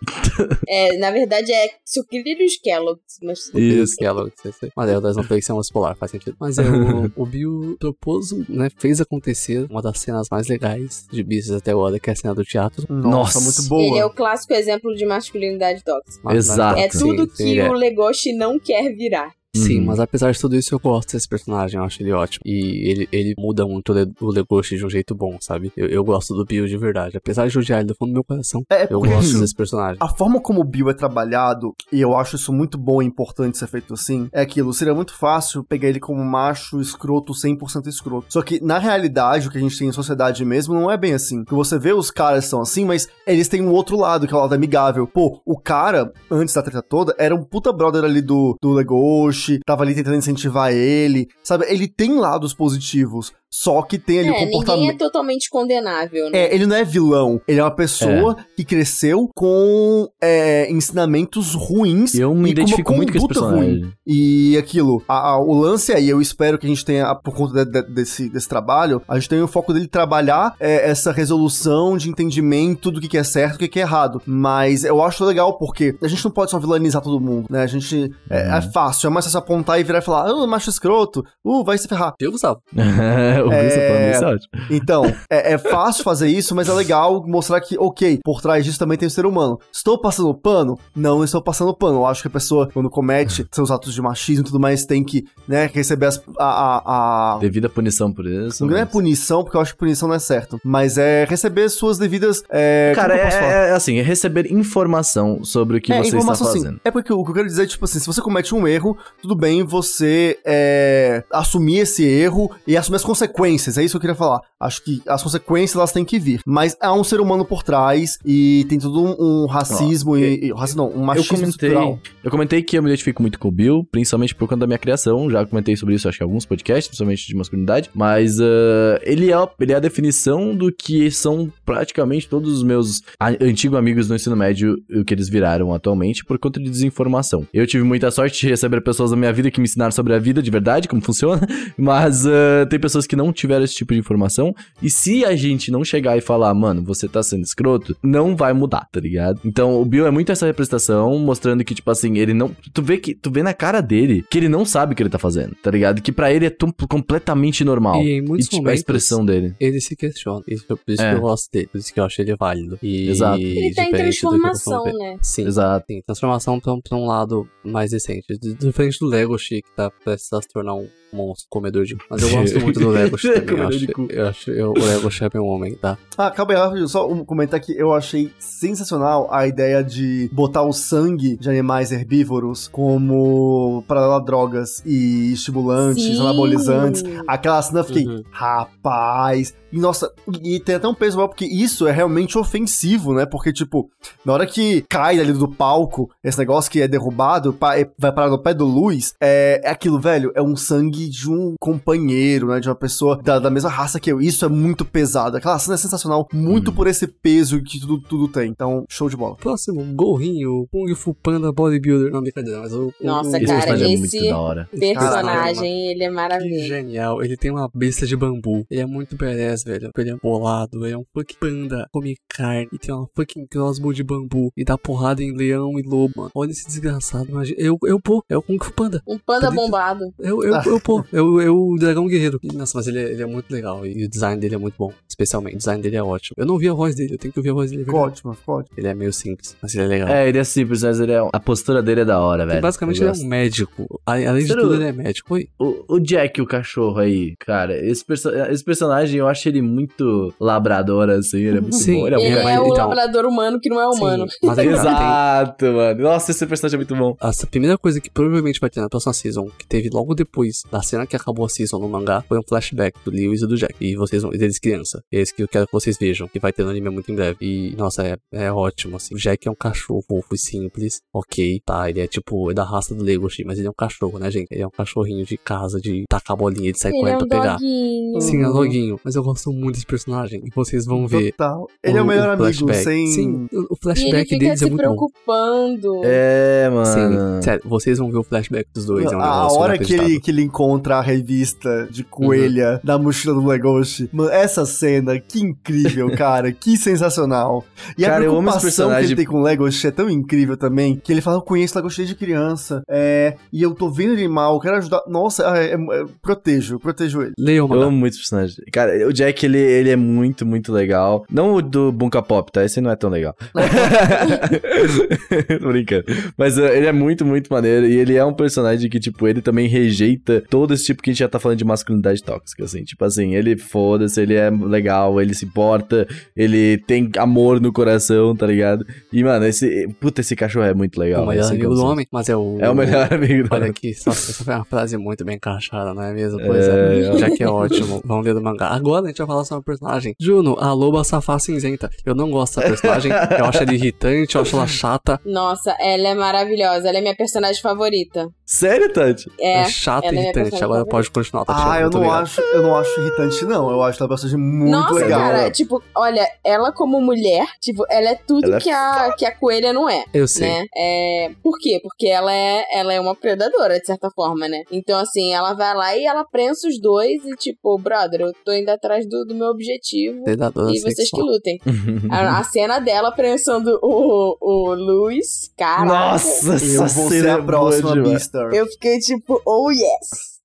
É, 0.69 0.97
na 0.99 1.11
verdade 1.11 1.53
é 1.53 1.69
Sucrilhos 1.85 2.59
Kellogg's. 2.63 3.19
Mas... 3.23 3.51
Isso, 3.55 3.97
Kellogg's. 3.97 4.35
Mas 4.77 4.91
é, 4.91 4.99
o 4.99 5.01
da 5.01 5.11
Snowflakes 5.11 5.49
é 5.49 5.55
um 5.55 5.61
polar, 5.73 5.97
faz 5.97 6.11
sentido. 6.11 6.37
Mas 6.41 6.59
é, 6.59 6.63
o, 6.63 7.11
o 7.23 7.27
Bill 7.27 7.77
propôs, 7.79 8.33
né, 8.49 8.69
fez 8.79 9.01
acontecer 9.01 9.67
uma 9.71 9.83
das 9.83 9.99
cenas 9.99 10.29
mais 10.31 10.49
legais 10.49 11.07
de 11.11 11.23
Beasts 11.23 11.53
até 11.53 11.73
agora, 11.73 11.99
que 11.99 12.11
é 12.11 12.13
a 12.13 12.17
cena 12.17 12.35
do 12.35 12.45
teatro. 12.45 12.87
Nossa, 12.89 13.39
Nossa, 13.39 13.41
muito 13.41 13.63
boa. 13.69 13.83
Ele 13.83 13.99
é 13.99 14.05
o 14.05 14.11
clássico 14.11 14.55
exemplo 14.55 14.95
de 14.95 15.05
masculinidade 15.07 15.83
tóxica. 15.85 16.35
Exato. 16.35 16.79
É 16.79 16.86
tudo 16.89 17.25
sim, 17.25 17.31
que 17.31 17.37
sim, 17.37 17.61
o 17.61 17.75
é. 17.75 17.79
Legoshi 17.79 18.33
não 18.33 18.59
quer 18.59 18.95
virar. 18.95 19.35
Sim, 19.57 19.81
uhum. 19.81 19.87
mas 19.87 20.01
apesar 20.01 20.31
de 20.33 20.41
tudo 20.41 20.57
isso, 20.57 20.75
eu 20.75 20.79
gosto 20.79 21.13
desse 21.13 21.29
personagem, 21.29 21.79
eu 21.79 21.85
acho 21.85 22.03
ele 22.03 22.13
ótimo. 22.13 22.43
E 22.45 22.91
ele, 22.91 23.09
ele 23.13 23.35
muda 23.39 23.67
muito 23.67 23.93
o 24.21 24.31
Legoshi 24.31 24.77
de 24.77 24.85
um 24.85 24.91
jeito 24.91 25.15
bom, 25.15 25.37
sabe? 25.41 25.73
Eu, 25.77 25.89
eu 25.89 26.05
gosto 26.05 26.35
do 26.35 26.45
Bill 26.45 26.67
de 26.67 26.77
verdade. 26.77 27.17
Apesar 27.17 27.47
de 27.47 27.53
judiar 27.53 27.81
ele 27.81 27.89
do 27.89 27.95
fundo 27.95 28.11
do 28.11 28.15
meu 28.15 28.25
coração, 28.25 28.63
é, 28.71 28.87
eu 28.91 29.01
gosto 29.01 29.39
desse 29.39 29.55
personagem. 29.55 29.97
A 30.01 30.09
forma 30.09 30.41
como 30.41 30.61
o 30.61 30.65
Bill 30.65 30.91
é 30.91 30.95
trabalhado, 30.95 31.75
e 31.93 32.01
eu 32.01 32.17
acho 32.17 32.37
isso 32.37 32.53
muito 32.53 32.79
bom 32.79 33.03
e 33.03 33.07
importante 33.07 33.59
ser 33.59 33.67
feito 33.67 33.95
assim, 33.95 34.29
é 34.33 34.41
aquilo. 34.41 34.73
Seria 34.73 34.95
muito 34.95 35.15
fácil 35.15 35.65
pegar 35.65 35.89
ele 35.89 36.01
como 36.01 36.25
macho 36.25 36.81
escroto, 36.81 37.33
100% 37.33 37.87
escroto. 37.87 38.27
Só 38.29 38.43
que, 38.43 38.63
na 38.63 38.79
realidade, 38.79 39.49
o 39.49 39.51
que 39.51 39.59
a 39.59 39.61
gente 39.61 39.79
tem 39.79 39.89
em 39.89 39.93
sociedade 39.93 40.45
mesmo 40.45 40.75
não 40.75 40.91
é 40.91 40.97
bem 40.97 41.15
assim. 41.15 41.45
Que 41.45 41.55
você 41.55 41.79
vê 41.79 41.93
os 41.93 42.11
caras 42.11 42.47
são 42.47 42.61
assim, 42.61 42.85
mas 42.85 43.09
eles 43.27 43.49
têm 43.49 43.63
um 43.63 43.73
outro 43.73 43.97
lado, 43.97 44.27
que 44.27 44.35
é 44.35 44.37
o 44.37 44.41
lado 44.41 44.55
amigável. 44.55 45.07
Pô, 45.07 45.41
o 45.45 45.59
cara, 45.59 46.13
antes 46.31 46.55
da 46.55 46.63
treta 46.63 46.83
toda, 46.83 47.15
era 47.19 47.35
um 47.35 47.43
puta 47.43 47.73
brother 47.73 48.05
ali 48.05 48.21
do, 48.21 48.57
do 48.61 48.73
Legoshi, 48.73 49.46
tava 49.65 49.83
ali 49.83 49.95
tentando 49.95 50.17
incentivar 50.17 50.73
ele, 50.73 51.27
sabe? 51.43 51.65
Ele 51.69 51.89
tem 51.89 52.15
lados 52.19 52.55
positivos, 52.55 53.33
só 53.51 53.83
que 53.83 53.99
tem 53.99 54.21
ali 54.21 54.29
é, 54.29 54.33
o 54.33 54.35
comportamento. 54.35 54.81
Ninguém 54.81 54.95
é 54.95 54.99
totalmente 54.99 55.51
condenável, 55.51 56.31
né? 56.31 56.39
É, 56.39 56.55
ele 56.55 56.67
não 56.67 56.77
é 56.77 56.85
vilão. 56.85 57.41
Ele 57.47 57.61
é 57.61 57.63
uma 57.63 57.71
pessoa 57.71 58.37
é. 58.39 58.45
que 58.57 58.65
cresceu 58.65 59.31
com 59.35 60.09
é, 60.21 60.71
ensinamentos 60.71 61.55
ruins. 61.55 62.15
Eu 62.15 62.35
me 62.35 62.51
identifico 62.51 62.93
muito 62.93 63.13
com 63.13 63.19
esse 63.19 63.29
personagem. 63.29 63.81
Ruim. 63.81 63.93
E 64.07 64.57
aquilo, 64.59 65.03
a, 65.09 65.31
a, 65.31 65.41
o 65.41 65.55
lance 65.55 65.93
aí, 65.93 66.09
eu 66.09 66.21
espero 66.21 66.59
que 66.59 66.67
a 66.67 66.69
gente 66.69 66.85
tenha, 66.85 67.15
por 67.15 67.35
conta 67.35 67.65
de, 67.65 67.71
de, 67.71 67.83
desse, 67.95 68.29
desse 68.29 68.49
trabalho, 68.49 69.03
a 69.09 69.19
gente 69.19 69.29
tenha 69.29 69.45
o 69.45 69.49
foco 69.49 69.73
dele 69.73 69.87
trabalhar 69.87 70.55
é, 70.61 70.89
essa 70.91 71.13
resolução 71.13 71.97
de 71.97 72.09
entendimento 72.09 72.91
do 72.91 73.01
que, 73.01 73.09
que 73.09 73.19
é 73.19 73.25
certo 73.25 73.55
e 73.55 73.57
o 73.57 73.59
que, 73.61 73.69
que 73.69 73.79
é 73.79 73.83
errado. 73.83 74.21
Mas 74.27 74.85
eu 74.85 75.03
acho 75.03 75.25
legal 75.25 75.59
porque 75.59 75.97
a 76.03 76.09
gente 76.09 76.25
não 76.25 76.31
pode 76.31 76.51
só 76.51 76.59
vilanizar 76.59 77.03
todo 77.03 77.21
mundo, 77.21 77.47
né? 77.51 77.63
A 77.63 77.67
gente. 77.67 78.11
É, 78.29 78.49
é 78.49 78.55
uhum. 78.55 78.73
fácil, 78.73 79.07
é 79.07 79.11
mais 79.11 79.25
fácil 79.25 79.39
apontar 79.39 79.81
e 79.81 79.85
virar 79.85 79.99
e 79.99 80.03
falar, 80.03 80.31
ah, 80.31 80.47
macho 80.47 80.71
escroto, 80.71 81.25
uh, 81.45 81.65
vai 81.65 81.79
se 81.79 81.89
ferrar. 81.89 82.15
Eu, 82.21 82.33
O 83.47 83.53
é... 83.53 83.67
isso 83.67 84.25
é 84.25 84.35
ótimo. 84.35 84.51
Então, 84.71 85.05
é, 85.31 85.53
é, 85.53 85.59
fácil 85.59 86.03
fazer 86.03 86.29
isso, 86.29 86.55
mas 86.55 86.69
é 86.69 86.73
legal 86.73 87.25
mostrar 87.27 87.61
que, 87.61 87.77
ok, 87.79 88.21
por 88.25 88.41
trás 88.41 88.65
disso 88.65 88.79
também 88.79 88.99
tem 88.99 89.07
o 89.07 89.11
ser 89.11 89.27
humano. 89.27 89.59
Estou 89.73 89.99
passando 89.99 90.35
pano? 90.35 90.79
Não 90.95 91.23
estou 91.23 91.43
passando 91.43 91.75
pano. 91.75 91.99
Eu 91.99 92.07
acho 92.07 92.23
que 92.23 92.29
a 92.29 92.31
pessoa, 92.31 92.69
quando 92.73 92.91
comete 92.91 93.47
seus 93.53 93.71
atos 93.71 93.95
de 93.95 94.03
machismo 94.03 94.43
e 94.43 94.47
tudo 94.47 94.59
mais, 94.59 94.85
tem 94.85 95.05
que, 95.05 95.25
né, 95.47 95.71
receber 95.73 96.07
as, 96.07 96.23
a, 96.39 96.45
a, 96.45 97.35
a... 97.35 97.39
Devida 97.39 97.69
punição 97.69 98.13
por 98.13 98.27
isso. 98.27 98.65
Não 98.65 98.77
é 98.77 98.81
mas... 98.81 98.89
é 98.89 98.93
punição, 98.93 99.45
porque 99.45 99.57
eu 99.57 99.61
acho 99.61 99.73
que 99.73 99.79
punição 99.79 100.09
não 100.09 100.15
é 100.15 100.21
certo. 100.21 100.61
Mas 100.65 100.99
é 100.99 101.25
receber 101.25 101.69
suas 101.69 101.99
devidas. 101.99 102.43
É... 102.51 102.93
Cara, 102.95 103.17
é, 103.17 103.69
é, 103.69 103.71
assim, 103.73 103.99
é 103.99 104.03
receber 104.03 104.51
informação 104.53 105.45
sobre 105.45 105.79
o 105.79 105.81
que 105.81 105.93
é, 105.93 106.03
você 106.03 106.17
está 106.17 106.35
fazendo. 106.35 106.75
Sim. 106.75 106.81
É 106.85 106.91
porque 106.91 107.13
o 107.13 107.25
que 107.25 107.31
eu 107.31 107.35
quero 107.35 107.47
dizer 107.47 107.65
é, 107.65 107.67
tipo 107.67 107.85
assim, 107.85 107.99
se 107.99 108.07
você 108.07 108.21
comete 108.21 108.55
um 108.55 108.67
erro, 108.67 108.97
tudo 109.21 109.35
bem 109.35 109.65
você 109.65 110.39
é, 110.45 111.25
assumir 111.33 111.79
esse 111.79 112.05
erro 112.05 112.51
e 112.67 112.77
assumir 112.77 112.97
as 112.97 113.05
consequências 113.05 113.26
consequências, 113.27 113.79
é 113.79 113.85
isso 113.85 113.93
que 113.93 113.97
eu 113.97 114.01
queria 114.01 114.15
falar. 114.15 114.41
Acho 114.61 114.83
que 114.83 115.03
as 115.07 115.23
consequências 115.23 115.77
elas 115.77 115.93
têm 115.93 116.05
que 116.05 116.19
vir. 116.19 116.41
Mas 116.47 116.77
há 116.81 116.93
um 116.93 117.05
ser 117.05 117.21
humano 117.21 117.45
por 117.45 117.63
trás 117.63 118.19
e 118.25 118.65
tem 118.69 118.79
todo 118.79 119.03
um, 119.03 119.45
um 119.45 119.47
racismo 119.47 120.13
oh, 120.13 120.19
e, 120.19 120.47
e. 120.47 120.53
Racismo 120.53 120.83
não, 120.83 121.03
um 121.03 121.05
machismo 121.05 121.37
eu 121.37 121.41
comentei, 121.41 121.69
estrutural. 121.69 121.99
Eu 122.23 122.31
comentei 122.31 122.63
que 122.63 122.79
eu 122.79 122.83
me 122.83 122.89
identifico 122.89 123.23
muito 123.23 123.39
com 123.39 123.49
o 123.49 123.53
Bill, 123.53 123.87
principalmente 123.91 124.35
por 124.35 124.49
conta 124.49 124.61
da 124.61 124.67
minha 124.67 124.79
criação. 124.79 125.31
Já 125.31 125.45
comentei 125.45 125.77
sobre 125.77 125.95
isso, 125.95 126.09
acho 126.09 126.19
que 126.19 126.25
em 126.25 126.27
alguns 126.27 126.47
podcasts, 126.47 126.89
principalmente 126.89 127.27
de 127.27 127.35
masculinidade. 127.35 127.91
Mas 127.95 128.39
uh, 128.39 128.99
ele, 129.03 129.33
é, 129.33 129.49
ele 129.61 129.73
é 129.73 129.77
a 129.77 129.81
definição 129.81 130.55
do 130.55 130.73
que 130.73 131.11
são 131.11 131.53
praticamente 131.65 132.29
todos 132.29 132.53
os 132.53 132.63
meus 132.63 133.03
antigos 133.41 133.79
amigos 133.79 134.09
no 134.09 134.17
ensino 134.17 134.37
médio, 134.37 134.77
o 134.91 135.05
que 135.05 135.15
eles 135.15 135.29
viraram 135.29 135.75
atualmente, 135.75 136.25
por 136.25 136.39
conta 136.39 136.61
de 136.61 136.71
desinformação. 136.71 137.47
Eu 137.53 137.67
tive 137.67 137.85
muita 137.85 138.11
sorte 138.11 138.41
de 138.41 138.49
receber 138.49 138.81
pessoas 138.81 139.11
na 139.11 139.17
minha 139.17 139.33
vida 139.33 139.51
que 139.51 139.61
me 139.61 139.65
ensinaram 139.65 139.93
sobre 139.93 140.15
a 140.15 140.19
vida 140.19 140.43
de 140.43 140.51
verdade, 140.51 140.89
como 140.89 141.03
funciona. 141.03 141.47
Mas 141.77 142.25
uh, 142.25 142.67
tem 142.69 142.79
pessoas 142.79 143.07
que 143.07 143.16
que 143.17 143.23
não 143.23 143.33
tiveram 143.33 143.65
esse 143.65 143.75
tipo 143.75 143.95
de 143.95 144.01
informação. 144.01 144.55
E 144.83 144.91
se 144.91 145.25
a 145.25 145.35
gente 145.35 145.71
não 145.71 145.85
chegar 145.85 146.17
e 146.17 146.21
falar, 146.21 146.53
mano, 146.55 146.83
você 146.85 147.09
tá 147.09 147.23
sendo 147.23 147.43
escroto, 147.45 147.97
não 148.03 148.37
vai 148.37 148.53
mudar, 148.53 148.87
tá 148.93 149.01
ligado? 149.01 149.41
Então 149.45 149.81
o 149.81 149.85
Bill 149.85 150.07
é 150.07 150.11
muito 150.11 150.31
essa 150.31 150.47
representação, 150.47 151.19
mostrando 151.19 151.65
que, 151.65 151.75
tipo 151.75 151.91
assim, 151.91 152.19
ele 152.19 152.35
não. 152.35 152.55
Tu 152.73 152.83
vê 152.83 152.99
que 152.99 153.15
tu 153.15 153.31
vê 153.31 153.43
na 153.43 153.55
cara 153.55 153.81
dele 153.81 154.25
que 154.31 154.39
ele 154.39 154.49
não 154.49 154.65
sabe 154.65 154.93
o 154.93 154.97
que 154.97 155.03
ele 155.03 155.11
tá 155.11 155.19
fazendo, 155.19 155.55
tá 155.63 155.71
ligado? 155.71 156.03
Que 156.03 156.13
pra 156.13 156.33
ele 156.33 156.47
é 156.47 156.51
completamente 156.89 157.65
normal. 157.65 158.03
E 158.03 158.19
em 158.19 158.23
muitos 158.23 158.47
tipo, 158.47 158.57
a 158.57 158.61
momentos, 158.61 158.81
expressão 158.81 159.25
dele. 159.25 159.55
Ele 159.61 159.81
se 159.81 159.97
questiona. 159.97 160.43
Isso, 160.47 160.67
por 160.67 160.79
isso 160.89 161.03
É. 161.03 161.11
que 161.11 161.17
eu 161.17 161.21
gosto 161.21 161.51
dele. 161.53 161.67
Por 161.69 161.79
isso 161.79 161.93
que 161.95 162.01
eu 162.01 162.05
acho 162.05 162.21
ele 162.21 162.35
válido. 162.37 162.79
E 162.83 163.09
Exato. 163.09 163.41
Ele 163.41 163.75
tá 163.75 163.83
em 163.83 163.87
diferente 163.87 164.23
do 164.23 164.29
que 164.31 164.37
eu 164.37 164.41
transformação, 164.41 164.85
né? 164.99 165.19
Sim. 165.23 165.47
Exato. 165.47 165.87
Sim, 165.89 166.03
transformação 166.07 166.61
pra, 166.61 166.73
um- 166.75 166.81
pra 166.81 166.97
um 166.99 167.07
lado 167.07 167.49
mais 167.65 167.91
decente. 167.91 168.27
D- 168.41 168.55
Diferente 168.67 168.99
do 169.01 169.07
Legoshi, 169.07 169.63
que 169.63 169.71
tá 169.77 169.91
prestes 170.05 170.33
a 170.33 170.41
se 170.43 170.49
tornar 170.49 170.75
um 170.75 170.89
monstro 171.13 171.47
comedor 171.49 171.85
de. 171.85 171.97
Mas 172.11 172.23
eu 172.23 172.31
gosto 172.31 172.61
muito 172.61 172.81
do 172.81 172.89
Legoshi 173.07 173.29
também. 173.41 173.41
Eu 173.41 173.47
Comedor 173.47 173.67
acho, 173.69 174.11
eu 174.13 174.29
acho 174.29 174.51
eu, 174.51 174.71
o 174.73 174.79
Legoshi 174.79 175.25
é 175.25 175.31
meu 175.33 175.45
homem, 175.47 175.75
tá? 175.75 175.97
Ah, 176.17 176.31
calma 176.31 176.53
aí, 176.53 176.59
rapidinho, 176.59 176.89
só 176.89 177.09
um 177.11 177.25
comentário 177.25 177.65
que 177.65 177.73
eu 177.77 177.93
achei 177.93 178.31
sensacional 178.39 179.29
a 179.33 179.47
ideia 179.47 179.83
de 179.83 180.29
botar 180.33 180.63
o 180.63 180.73
sangue 180.73 181.37
de 181.37 181.49
animais 181.49 181.93
herbívoros 181.93 182.69
como 182.69 183.85
para 183.87 184.19
drogas 184.21 184.83
e 184.85 185.33
estimulantes, 185.33 186.03
Sim. 186.05 186.21
anabolizantes. 186.21 187.03
Aquela 187.27 187.61
cena 187.63 187.81
eu 187.81 187.85
fiquei, 187.85 188.07
Uhum. 188.07 188.23
rapaz. 188.31 189.55
E 189.73 189.79
nossa, 189.79 190.11
e 190.43 190.59
tem 190.61 190.77
até 190.77 190.89
um 190.89 190.95
peso 190.95 191.17
maior, 191.17 191.29
porque 191.29 191.45
isso 191.45 191.87
é 191.87 191.93
realmente 191.93 192.39
ofensivo, 192.39 193.13
né? 193.13 193.27
Porque, 193.27 193.53
tipo, 193.53 193.91
na 194.25 194.33
hora 194.33 194.47
que 194.47 194.83
cai 194.89 195.19
ali 195.21 195.33
do 195.33 195.49
palco, 195.49 196.09
esse 196.25 196.39
negócio 196.39 196.71
que 196.71 196.81
é 196.81 196.89
derrubado, 196.89 197.55
é- 197.75 197.91
vai 197.99 198.13
parar 198.13 198.31
no 198.31 198.39
pé 198.39 198.55
do 198.55 198.65
Luiz, 198.65 199.13
é, 199.21 199.61
é 199.65 199.71
aquilo, 199.71 200.01
velho, 200.01 200.33
é 200.35 200.41
um 200.41 200.57
sangue 200.57 201.09
de 201.09 201.29
um 201.31 201.55
companheiro, 201.61 202.49
né? 202.49 202.61
De 202.61 202.69
uma 202.69 202.75
pessoa 202.75 202.96
da, 203.23 203.39
da 203.39 203.51
mesma 203.51 203.71
raça 203.71 203.99
que 204.01 204.11
eu. 204.11 204.21
Isso 204.21 204.45
é 204.45 204.49
muito 204.49 204.85
pesado. 204.85 205.37
Aquela 205.37 205.59
cena 205.59 205.75
é 205.75 205.79
sensacional, 205.79 206.27
muito 206.33 206.73
por 206.73 206.87
esse 206.87 207.07
peso 207.07 207.63
que 207.63 207.79
tudo, 207.81 208.01
tudo 208.01 208.29
tem. 208.29 208.49
Então, 208.51 208.85
show 208.89 209.09
de 209.09 209.17
bola. 209.17 209.37
Próximo, 209.37 209.85
Gorrinho, 209.95 210.67
Kung 210.71 210.95
Fu 210.95 211.15
Panda 211.15 211.53
Bodybuilder. 211.53 212.11
Não, 212.13 212.21
brincadeira, 212.23 212.61
mas 212.61 212.73
o. 212.73 212.93
Nossa, 213.03 213.31
o, 213.31 213.37
Esse 213.37 213.47
cara, 213.47 213.79
é 213.81 213.93
esse- 213.93 214.29
da 214.29 214.39
hora. 214.39 214.69
Personagem, 214.79 215.91
ele 215.91 216.05
é 216.05 216.09
Que 216.09 216.15
maravilhoso. 216.15 216.65
genial. 216.67 217.23
Ele 217.23 217.37
tem 217.37 217.51
uma 217.51 217.69
besta 217.75 218.07
de 218.07 218.17
bambu. 218.17 218.65
Ele 218.71 218.81
é 218.81 218.87
muito 218.87 219.17
badass, 219.17 219.63
velho. 219.65 219.91
Ele 219.97 220.11
é 220.11 220.17
bolado. 220.17 220.85
Ele 220.85 220.95
é 220.95 220.99
um 220.99 221.05
fucking 221.15 221.37
panda. 221.39 221.87
Come 221.93 222.17
carne. 222.29 222.69
E 222.73 222.79
tem 222.79 222.95
uma 222.95 223.09
fucking 223.15 223.47
crossbow 223.47 223.93
de 223.93 224.03
bambu. 224.03 224.51
E 224.57 224.65
dá 224.65 224.77
porrada 224.79 225.23
em 225.23 225.37
leão 225.37 225.79
e 225.79 225.83
lobo, 225.83 226.13
mano. 226.17 226.31
Olha 226.35 226.51
esse 226.51 226.67
desgraçado. 226.67 227.27
Imagina. 227.29 227.57
Eu, 227.59 227.77
eu, 227.85 228.01
pô. 228.01 228.23
É 228.29 228.37
o 228.37 228.43
Kung 228.43 228.59
Fu 228.63 228.73
Panda. 228.73 229.03
Um 229.07 229.19
panda 229.19 229.47
Ele- 229.49 229.57
bombado. 229.57 230.05
Eu, 230.19 230.43
eu, 230.43 230.55
eu, 230.65 230.81
pô. 230.81 231.05
Eu, 231.13 231.41
eu, 231.41 231.57
o 231.57 231.77
dragão 231.77 232.07
guerreiro. 232.07 232.39
Nossa, 232.55 232.73
mas 232.77 232.86
ele 232.87 232.99
é, 232.99 233.03
ele 233.13 233.23
é 233.23 233.27
muito 233.27 233.51
legal. 233.51 233.85
E 233.87 234.05
o 234.05 234.09
design 234.09 234.41
dele 234.41 234.55
é 234.55 234.59
muito 234.59 234.75
bom. 234.79 234.93
Especialmente. 235.09 235.55
O 235.55 235.59
design 235.59 235.83
dele 235.83 235.97
é 235.97 236.03
ótimo. 236.03 236.35
Eu 236.39 236.47
não 236.47 236.55
ouvi 236.55 236.69
a 236.69 236.73
voz 236.75 236.95
dele. 236.95 237.15
Eu 237.15 237.19
tenho 237.19 237.33
que 237.33 237.39
ouvir 237.39 237.51
a 237.51 237.55
voz 237.55 237.71
dele. 237.71 237.83
é 237.83 237.85
Ficou 237.87 238.01
ótimo, 238.01 238.35
ficou 238.35 238.57
ótimo. 238.57 238.75
Ele 238.77 238.89
é 238.89 238.95
meio 238.95 239.13
simples. 239.13 239.57
Mas 239.63 239.75
ele 239.75 239.85
é 239.85 239.87
legal. 239.87 240.09
É, 240.09 240.29
ele 240.29 240.39
é 240.39 240.45
simples, 240.45 240.83
mas 240.83 241.01
ele 241.01 241.13
é. 241.13 241.29
A 241.33 241.41
postura 241.41 241.83
dele 241.83 242.03
é 242.03 242.05
da 242.05 242.21
hora, 242.21 242.47
velho. 242.47 242.61
Basicamente, 242.61 243.01
Eu 243.03 243.09
ele 243.11 243.19
é 243.19 243.25
um 243.25 243.27
médico. 243.29 244.01
Além 244.05 244.43
de 244.43 244.49
Sério? 244.49 244.63
tudo, 244.63 244.75
ele 244.75 244.85
é 244.85 244.93
médico. 244.93 245.35
Oi. 245.35 245.49
O, 245.59 245.95
o 245.95 246.01
Jack, 246.01 246.41
o 246.41 246.47
cachorro 246.47 246.99
aí, 246.99 247.35
cara, 247.39 247.77
esse, 247.87 248.05
perso- 248.05 248.31
esse 248.31 248.65
personagem 248.65 249.19
eu 249.19 249.27
acho 249.27 249.49
ele 249.49 249.63
muito 249.63 250.33
labrador, 250.41 251.09
assim, 251.11 251.39
ele 251.39 251.59
é 251.59 251.61
muito 251.61 251.77
Sim, 251.77 252.01
bom. 252.01 252.07
Ele 252.07 252.17
é 252.17 252.19
Ele 252.21 252.35
um 252.35 252.39
é, 252.39 252.41
é 252.41 252.45
mas 252.45 252.61
o 252.61 252.67
então- 252.73 252.89
labrador 252.89 253.25
humano 253.27 253.59
que 253.61 253.69
não 253.69 253.81
é 253.81 253.87
humano. 253.89 254.29
Sim, 254.29 254.37
mas 254.45 254.59
aí 254.59 254.67
tem- 254.69 254.77
Exato, 254.77 255.65
mano. 255.67 256.03
Nossa, 256.03 256.31
esse 256.31 256.47
personagem 256.47 256.77
é 256.77 256.79
muito 256.79 256.95
bom. 256.95 257.17
Essa 257.21 257.47
primeira 257.47 257.77
coisa 257.79 258.01
que 258.01 258.11
provavelmente 258.11 258.61
vai 258.61 258.71
ter 258.71 258.81
na 258.81 258.89
próxima 258.89 259.13
season, 259.13 259.49
que 259.59 259.67
teve 259.67 259.89
logo 259.93 260.15
depois 260.15 260.63
da 260.71 260.83
cena 260.83 261.07
que 261.07 261.17
acabou 261.17 261.45
a 261.47 261.49
season 261.49 261.79
no 261.79 261.89
mangá, 261.89 262.23
foi 262.29 262.39
um 262.39 262.43
flashback 262.43 262.76
do 263.05 263.11
Lewis 263.11 263.43
e 263.43 263.47
do 263.47 263.57
Jack. 263.57 263.75
E 263.81 263.97
vocês 263.97 264.23
vão, 264.23 264.31
deles 264.31 264.59
criança. 264.59 265.03
E 265.13 265.17
é 265.17 265.21
esse 265.21 265.35
que 265.35 265.43
eu 265.43 265.49
quero 265.49 265.67
que 265.67 265.73
vocês 265.73 265.97
vejam, 265.99 266.29
que 266.29 266.39
vai 266.39 266.53
ter 266.53 266.63
no 266.65 266.71
anime 266.71 266.89
muito 266.91 267.11
em 267.11 267.15
breve. 267.15 267.37
E, 267.41 267.75
nossa, 267.77 268.07
é, 268.07 268.17
é 268.33 268.53
ótimo, 268.53 268.97
assim. 268.97 269.15
O 269.15 269.19
Jack 269.19 269.47
é 269.49 269.51
um 269.51 269.55
cachorro 269.55 270.03
fofo 270.07 270.35
e 270.35 270.39
simples. 270.39 271.01
Ok, 271.13 271.61
tá. 271.65 271.89
Ele 271.91 272.01
é 272.01 272.07
tipo, 272.07 272.51
é 272.51 272.55
da 272.55 272.65
raça 272.65 272.95
do 272.95 273.03
Legoshi, 273.03 273.45
mas 273.45 273.59
ele 273.59 273.67
é 273.69 273.71
um 273.71 273.75
cachorro, 273.77 274.19
né, 274.19 274.31
gente? 274.31 274.49
Ele 274.51 274.63
é 274.63 274.67
um 274.67 274.71
cachorrinho 274.71 275.25
de 275.25 275.37
casa, 275.37 275.81
de 275.81 276.05
tacar 276.09 276.35
a 276.35 276.37
bolinha, 276.37 276.73
de 276.73 276.79
sair 276.79 276.91
Ele 276.93 276.99
é 276.99 277.01
correndo 277.03 277.25
um 277.25 277.29
pra 277.29 277.41
pegar. 277.41 277.53
doguinho. 277.57 278.21
Sim, 278.21 278.43
é 278.43 278.47
loguinho. 278.49 279.01
Mas 279.05 279.15
eu 279.15 279.23
gosto 279.23 279.53
muito 279.53 279.75
desse 279.75 279.87
personagem. 279.87 280.43
E 280.45 280.51
vocês 280.55 280.85
vão 280.85 281.07
ver. 281.07 281.33
Total. 281.33 281.67
Ele 281.83 281.99
é 281.99 282.03
o 282.03 282.07
melhor 282.07 282.29
amigo, 282.29 282.45
flashback. 282.45 282.83
sem. 282.85 283.07
Sim, 283.09 283.49
o 283.53 283.57
o 283.57 283.61
E 283.61 283.67
ele 283.67 283.77
flashback 283.81 284.29
fica 284.29 284.39
deles 284.45 284.63
é 284.63 284.67
muito 284.67 284.77
bom. 284.83 284.97
preocupando. 284.97 286.01
É, 286.05 286.69
mano. 286.71 286.87
Sim, 286.87 287.43
sério, 287.43 287.63
vocês 287.65 287.99
vão 287.99 288.11
ver 288.11 288.19
o 288.19 288.23
flashback 288.25 288.69
dos 288.75 288.87
dois. 288.87 289.11
É 289.11 289.17
um 289.17 289.21
a 289.21 289.53
hora 289.53 289.79
que 289.79 289.95
ele, 289.95 290.21
que 290.21 290.31
ele 290.31 290.43
encontra 290.43 290.97
a 290.97 291.01
revista 291.01 291.87
de 291.91 292.03
coelha 292.05 292.66
na 292.83 292.99
mochila 292.99 293.35
do 293.35 293.47
Legoshi. 293.47 294.09
Mano, 294.13 294.31
essa 294.31 294.65
cena, 294.65 295.19
que 295.19 295.41
incrível, 295.41 296.11
cara. 296.17 296.53
que 296.53 296.77
sensacional. 296.77 297.65
E 297.97 298.03
Cara, 298.03 298.23
a 298.23 298.25
eu 298.25 298.37
amo 298.37 298.49
esse 298.49 298.59
preocupação 298.59 298.91
que 298.91 299.05
ele 299.05 299.17
tem 299.17 299.25
com 299.25 299.41
o 299.41 299.43
Legoshi 299.43 299.87
é 299.87 299.91
tão 299.91 300.09
incrível 300.09 300.57
também, 300.57 300.97
que 300.97 301.13
ele 301.13 301.21
fala, 301.21 301.39
eu 301.39 301.43
conheço 301.43 301.75
o 301.75 301.79
Legoshi 301.79 301.99
desde 301.99 302.15
criança. 302.15 302.83
É, 302.89 303.37
e 303.53 303.63
eu 303.63 303.75
tô 303.75 303.91
vendo 303.91 304.13
ele 304.13 304.29
mal, 304.29 304.55
eu 304.55 304.61
quero 304.61 304.77
ajudar. 304.77 305.03
Nossa, 305.07 305.57
é, 305.57 305.73
é, 305.73 305.75
é, 305.75 306.05
protejo, 306.23 306.79
protejo 306.79 307.23
ele. 307.23 307.33
Leiam, 307.39 307.69
Eu 307.71 307.83
amo 307.83 307.97
muito 307.97 308.15
esse 308.15 308.21
personagem. 308.21 308.57
Cara, 308.73 309.07
o 309.07 309.13
Jack, 309.13 309.45
ele, 309.45 309.59
ele 309.59 309.91
é 309.91 309.97
muito, 309.97 310.47
muito 310.47 310.73
legal. 310.73 311.25
Não 311.31 311.55
o 311.55 311.63
do 311.63 311.93
Bunka 311.93 312.23
Pop, 312.23 312.51
tá? 312.51 312.65
Esse 312.65 312.81
não 312.81 312.91
é 312.91 312.97
tão 312.97 313.11
legal. 313.11 313.35
Tô 315.61 315.69
brincando. 315.69 316.05
Mas 316.37 316.59
uh, 316.59 316.67
ele 316.67 316.87
é 316.87 316.93
muito, 316.93 317.25
muito 317.25 317.53
maneiro. 317.53 317.87
E 317.87 317.97
ele 317.97 318.17
é 318.17 318.25
um 318.25 318.33
personagem 318.33 318.89
que, 318.91 318.99
tipo, 318.99 319.27
ele 319.27 319.41
também 319.41 319.69
rejeita 319.69 320.43
todo 320.49 320.75
esse 320.75 320.85
tipo 320.85 321.03
que 321.03 321.11
a 321.11 321.13
gente 321.13 321.21
já 321.21 321.29
tá 321.29 321.39
falando 321.39 321.59
de 321.59 321.65
masculinidade 321.65 322.23
tóxica, 322.23 322.46
assim. 322.65 322.85
Tipo 322.85 323.05
assim, 323.05 323.35
ele 323.35 323.57
foda-se, 323.57 324.21
ele 324.21 324.35
é 324.35 324.51
legal, 324.51 325.21
ele 325.21 325.35
se 325.35 325.45
importa, 325.45 326.07
ele 326.37 326.79
tem 326.79 327.11
amor 327.19 327.61
no 327.61 327.73
coração, 327.73 328.35
tá 328.37 328.47
ligado? 328.47 328.85
E, 329.13 329.23
mano, 329.25 329.47
esse... 329.47 329.89
Puta, 330.01 330.21
esse 330.21 330.35
cachorro 330.37 330.65
é 330.67 330.75
muito 330.75 330.99
legal. 330.99 331.25
o 331.25 331.27
melhor 331.27 331.45
assim, 331.45 331.55
amigo 331.57 331.75
do 331.75 331.85
homem, 331.85 332.07
mas 332.11 332.29
é 332.29 332.37
o. 332.37 332.59
É 332.61 332.69
o 332.71 332.75
melhor 332.75 333.13
amigo 333.13 333.49
do 333.49 333.55
Olha 333.55 333.67
aqui, 333.71 333.95
nossa, 334.07 334.31
essa 334.31 334.45
foi 334.45 334.55
uma 334.55 334.65
frase 334.65 334.97
muito 334.97 335.25
bem 335.25 335.37
encaixada, 335.37 335.93
não 335.95 336.03
é 336.03 336.13
mesmo? 336.13 336.39
Pois 336.45 336.67
É, 336.69 337.01
é, 337.09 337.19
já 337.19 337.31
que 337.31 337.43
é 337.43 337.49
ótimo. 337.49 338.01
Vamos 338.05 338.25
ler 338.25 338.35
do 338.35 338.43
mangá. 338.43 338.69
Agora 338.69 339.05
a 339.05 339.09
gente 339.09 339.19
vai 339.19 339.27
falar 339.27 339.45
sobre 339.45 339.61
o 339.61 339.65
personagem. 339.65 340.15
Juno, 340.21 340.57
a 340.59 340.73
loba 340.73 341.03
safá 341.05 341.39
cinzenta. 341.39 341.91
Eu 342.05 342.15
não 342.15 342.31
gosto 342.31 342.57
dessa 342.57 342.69
personagem. 342.69 343.13
Eu 343.39 343.45
acho 343.47 343.63
ela 343.63 343.75
irritante, 343.75 344.35
eu 344.35 344.41
acho 344.43 344.57
ela 344.57 344.67
chata. 344.67 345.21
Nossa, 345.25 345.75
ela 345.81 346.09
é 346.09 346.15
maravilhosa. 346.15 346.89
Ela 346.89 346.99
é 346.99 347.01
minha 347.01 347.17
personagem 347.17 347.61
favorita. 347.61 348.29
Sério, 348.45 348.93
Tati? 348.93 349.31
É, 349.41 349.63
É. 349.63 349.65
chata 349.67 350.07
é 350.09 350.13
e 350.15 350.19
irritante. 350.19 350.55
Agora 350.57 350.85
favorita. 350.85 350.91
pode 350.91 351.11
continuar, 351.11 351.45
Tatiana. 351.45 351.73
Ah, 351.73 351.81
eu 351.81 351.91
não, 351.91 351.99
obrigado. 352.01 352.27
Acho, 352.41 352.57
eu 352.57 352.63
não 352.63 352.77
acho 352.77 353.01
irritante, 353.01 353.45
não. 353.45 353.71
Eu 353.71 353.83
acho 353.83 354.03
ela 354.03 354.09
personagem 354.09 354.39
muito 354.39 354.71
Nossa, 354.71 354.95
legal. 354.95 355.21
cara, 355.21 355.51
tipo, 355.51 355.83
olha, 355.95 356.27
ela 356.45 356.73
como 356.73 357.01
mulher, 357.01 357.47
tipo, 357.61 357.85
ela 357.91 358.11
é 358.11 358.15
tudo 358.15 358.47
Ela 358.47 358.57
é 358.57 358.61
que, 358.61 358.71
a, 358.71 359.13
que 359.17 359.25
a 359.25 359.35
coelha 359.35 359.73
não 359.73 359.89
é. 359.89 360.05
Eu 360.13 360.29
sei. 360.29 360.49
Né? 360.49 360.67
É, 360.77 361.31
por 361.43 361.59
quê? 361.59 361.81
Porque 361.83 362.07
ela 362.07 362.33
é, 362.33 362.65
ela 362.73 362.93
é 362.93 363.01
uma 363.01 363.15
predadora, 363.15 363.79
de 363.79 363.87
certa 363.87 364.11
forma, 364.11 364.49
né? 364.49 364.63
Então, 364.71 364.99
assim, 364.99 365.33
ela 365.33 365.55
vai 365.55 365.75
lá 365.75 365.97
e 365.97 366.05
ela 366.05 366.25
prensa 366.25 366.69
os 366.69 366.81
dois 366.81 367.25
e, 367.25 367.35
tipo, 367.37 367.79
brother, 367.79 368.21
eu 368.21 368.33
tô 368.45 368.53
indo 368.53 368.69
atrás 368.71 369.09
do, 369.09 369.25
do 369.25 369.35
meu 369.35 369.49
objetivo. 369.49 370.25
Predadora 370.25 370.71
E 370.73 370.81
vocês 370.81 370.95
que 370.95 371.03
sexual. 371.03 371.27
lutem. 371.27 371.59
A, 372.11 372.39
a 372.39 372.45
cena 372.45 372.79
dela 372.79 373.13
prensando 373.13 373.79
o, 373.83 374.37
o 374.41 374.75
Luiz, 374.75 375.51
cara. 375.57 375.85
Nossa, 375.85 376.49
Eu 376.49 376.85
essa 376.85 376.89
vou 376.89 377.09
ser 377.09 377.21
cena 377.23 377.29
é 377.29 377.33
a 377.33 377.43
próxima. 377.43 377.97
Beastar. 377.97 378.53
Eu 378.55 378.67
fiquei 378.67 378.99
tipo, 378.99 379.41
oh 379.45 379.71
yes. 379.71 380.36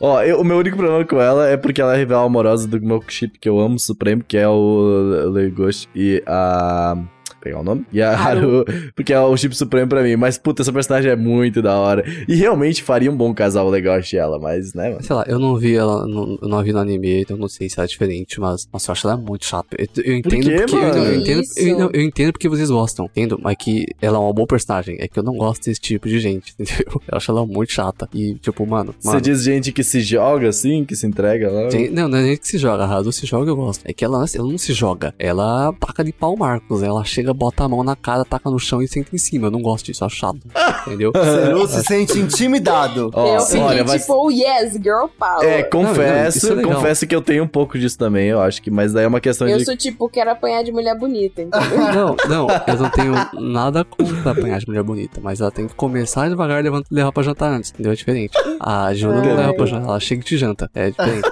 Ó, 0.00 0.20
eu- 0.22 0.40
o 0.40 0.44
meu 0.44 0.58
único 0.58 0.76
problema 0.76 1.04
com 1.04 1.20
ela 1.20 1.48
é 1.48 1.56
porque 1.56 1.80
ela 1.80 1.94
é 1.94 1.98
rival 1.98 2.24
amorosa 2.26 2.66
do 2.66 2.80
meu 2.80 3.02
chip 3.08 3.38
que 3.38 3.48
eu 3.48 3.60
amo, 3.60 3.78
Supremo, 3.78 4.22
que 4.26 4.36
é 4.36 4.48
o 4.48 5.30
Legoshi 5.30 5.88
e 5.94 6.22
a... 6.26 6.96
Pegar 7.42 7.60
o 7.60 7.64
nome? 7.64 7.84
E 7.92 8.00
a 8.00 8.12
Haru. 8.16 8.64
Porque 8.94 9.12
é 9.12 9.20
o 9.20 9.36
chip 9.36 9.56
supremo 9.56 9.88
pra 9.88 10.02
mim. 10.02 10.16
Mas, 10.16 10.38
puta, 10.38 10.62
essa 10.62 10.72
personagem 10.72 11.10
é 11.10 11.16
muito 11.16 11.60
da 11.60 11.76
hora. 11.78 12.04
E 12.28 12.34
realmente 12.36 12.82
faria 12.82 13.10
um 13.10 13.16
bom 13.16 13.34
casal 13.34 13.66
o 13.66 13.70
Legoshi 13.70 14.16
e 14.16 14.18
ela, 14.18 14.38
mas, 14.38 14.74
né, 14.74 14.90
mano? 14.90 15.02
Sei 15.02 15.14
lá, 15.14 15.24
eu 15.26 15.38
não 15.38 15.56
vi 15.56 15.74
ela, 15.74 16.06
não, 16.06 16.38
eu 16.40 16.48
não 16.48 16.62
vi 16.62 16.72
no 16.72 16.78
anime, 16.78 17.22
então 17.22 17.36
eu 17.36 17.40
não 17.40 17.48
sei 17.48 17.68
se 17.68 17.78
ela 17.78 17.84
é 17.84 17.88
diferente, 17.88 18.40
mas 18.40 18.68
nossa, 18.72 18.90
eu 18.90 18.92
acho 18.92 19.08
ela 19.08 19.16
muito 19.16 19.44
chata. 19.44 19.76
Eu, 19.78 19.86
eu 20.04 20.16
entendo 20.16 20.42
quê, 20.44 20.56
porque. 20.60 20.76
Eu, 20.76 20.80
mano? 20.80 21.04
eu 21.04 21.14
entendo, 21.20 21.42
Isso. 21.42 21.58
eu, 21.58 21.78
não, 21.78 21.90
eu 21.92 22.00
entendo 22.02 22.32
porque 22.32 22.48
vocês 22.48 22.70
gostam, 22.70 23.06
entendo, 23.06 23.38
mas 23.42 23.56
que 23.58 23.86
ela 24.00 24.16
é 24.18 24.20
uma 24.20 24.32
boa 24.32 24.46
personagem. 24.46 24.96
É 25.00 25.08
que 25.08 25.18
eu 25.18 25.22
não 25.22 25.34
gosto 25.36 25.64
desse 25.64 25.80
tipo 25.80 26.08
de 26.08 26.20
gente, 26.20 26.54
entendeu? 26.58 27.00
Eu 27.10 27.16
acho 27.16 27.30
ela 27.30 27.44
muito 27.46 27.72
chata. 27.72 28.08
E, 28.14 28.34
tipo, 28.34 28.66
mano. 28.66 28.94
Você 29.00 29.20
diz 29.20 29.42
gente 29.42 29.72
que 29.72 29.82
se 29.82 30.00
joga 30.00 30.48
assim, 30.48 30.84
que 30.84 30.94
se 30.94 31.06
entrega 31.06 31.50
lá. 31.50 31.68
tem- 31.68 31.90
não, 31.90 32.08
não 32.08 32.18
é 32.18 32.24
gente 32.24 32.40
que 32.40 32.48
se 32.48 32.58
joga, 32.58 32.84
a 32.84 32.86
Haru 32.86 33.12
se 33.12 33.26
joga, 33.26 33.50
eu 33.50 33.56
gosto. 33.56 33.82
É 33.84 33.92
que 33.92 34.04
ela, 34.04 34.24
ela 34.34 34.48
não 34.48 34.58
se 34.58 34.72
joga. 34.72 35.14
Ela 35.18 35.72
taca 35.80 36.04
de 36.04 36.12
pau 36.12 36.36
Marcos, 36.36 36.82
ela 36.82 37.04
chega 37.04 37.31
chega, 37.32 37.34
bota 37.34 37.64
a 37.64 37.68
mão 37.68 37.82
na 37.82 37.96
cara, 37.96 38.24
taca 38.24 38.50
no 38.50 38.58
chão 38.58 38.82
e 38.82 38.88
senta 38.88 39.14
em 39.14 39.18
cima. 39.18 39.46
Eu 39.46 39.50
não 39.50 39.60
gosto 39.62 39.86
disso, 39.86 40.04
acho 40.04 40.16
chato. 40.16 40.38
Entendeu? 40.86 41.12
Seru 41.14 41.66
se 41.66 41.82
sente 41.84 42.18
intimidado. 42.18 43.10
Ó, 43.14 43.36
eu 43.36 43.40
fiquei 43.40 43.60
olha, 43.60 43.84
vai- 43.84 43.98
tipo, 43.98 44.30
yes, 44.30 44.72
girl 44.74 45.06
power. 45.18 45.44
É, 45.44 45.62
Não, 45.62 45.70
confesso, 45.70 46.38
isso 46.38 46.52
é 46.52 46.54
legal. 46.54 46.74
confesso 46.74 47.06
que 47.06 47.14
eu 47.14 47.22
tenho 47.22 47.44
um 47.44 47.48
pouco 47.48 47.78
disso 47.78 47.96
também, 47.98 48.28
eu 48.28 48.40
acho 48.40 48.60
que, 48.62 48.70
mas 48.70 48.92
daí 48.92 49.04
é 49.04 49.08
uma 49.08 49.20
questão 49.20 49.48
eu 49.48 49.58
de. 49.58 49.64
sou 49.64 49.76
tipo, 49.76 50.08
quero 50.08 50.30
apanhar 50.30 50.62
de 50.62 50.72
mulher 50.72 50.96
bonita, 50.98 51.42
entendeu? 51.42 51.62
Não, 51.92 52.16
não, 52.28 52.46
eu 52.66 52.76
não 52.78 52.90
tenho 52.90 53.12
nada 53.40 53.84
contra 53.84 54.30
apanhar 54.30 54.58
de 54.58 54.66
mulher 54.66 54.82
bonita, 54.82 55.20
mas 55.22 55.40
ela 55.40 55.50
tem 55.50 55.66
que 55.66 55.74
começar 55.74 56.28
devagar 56.28 56.60
e 56.60 56.62
levar, 56.62 56.82
levar 56.90 57.12
pra 57.12 57.22
jantar 57.22 57.50
antes, 57.52 57.70
entendeu? 57.70 57.92
É 57.92 57.94
diferente. 57.94 58.32
A 58.60 58.92
Juna 58.94 59.22
não 59.22 59.34
leva 59.36 59.54
pra 59.54 59.66
jantar, 59.66 59.88
ela 59.88 60.00
chega 60.00 60.22
e 60.22 60.24
te 60.24 60.36
janta. 60.38 60.70
É 60.74 60.90
diferente. 60.90 61.28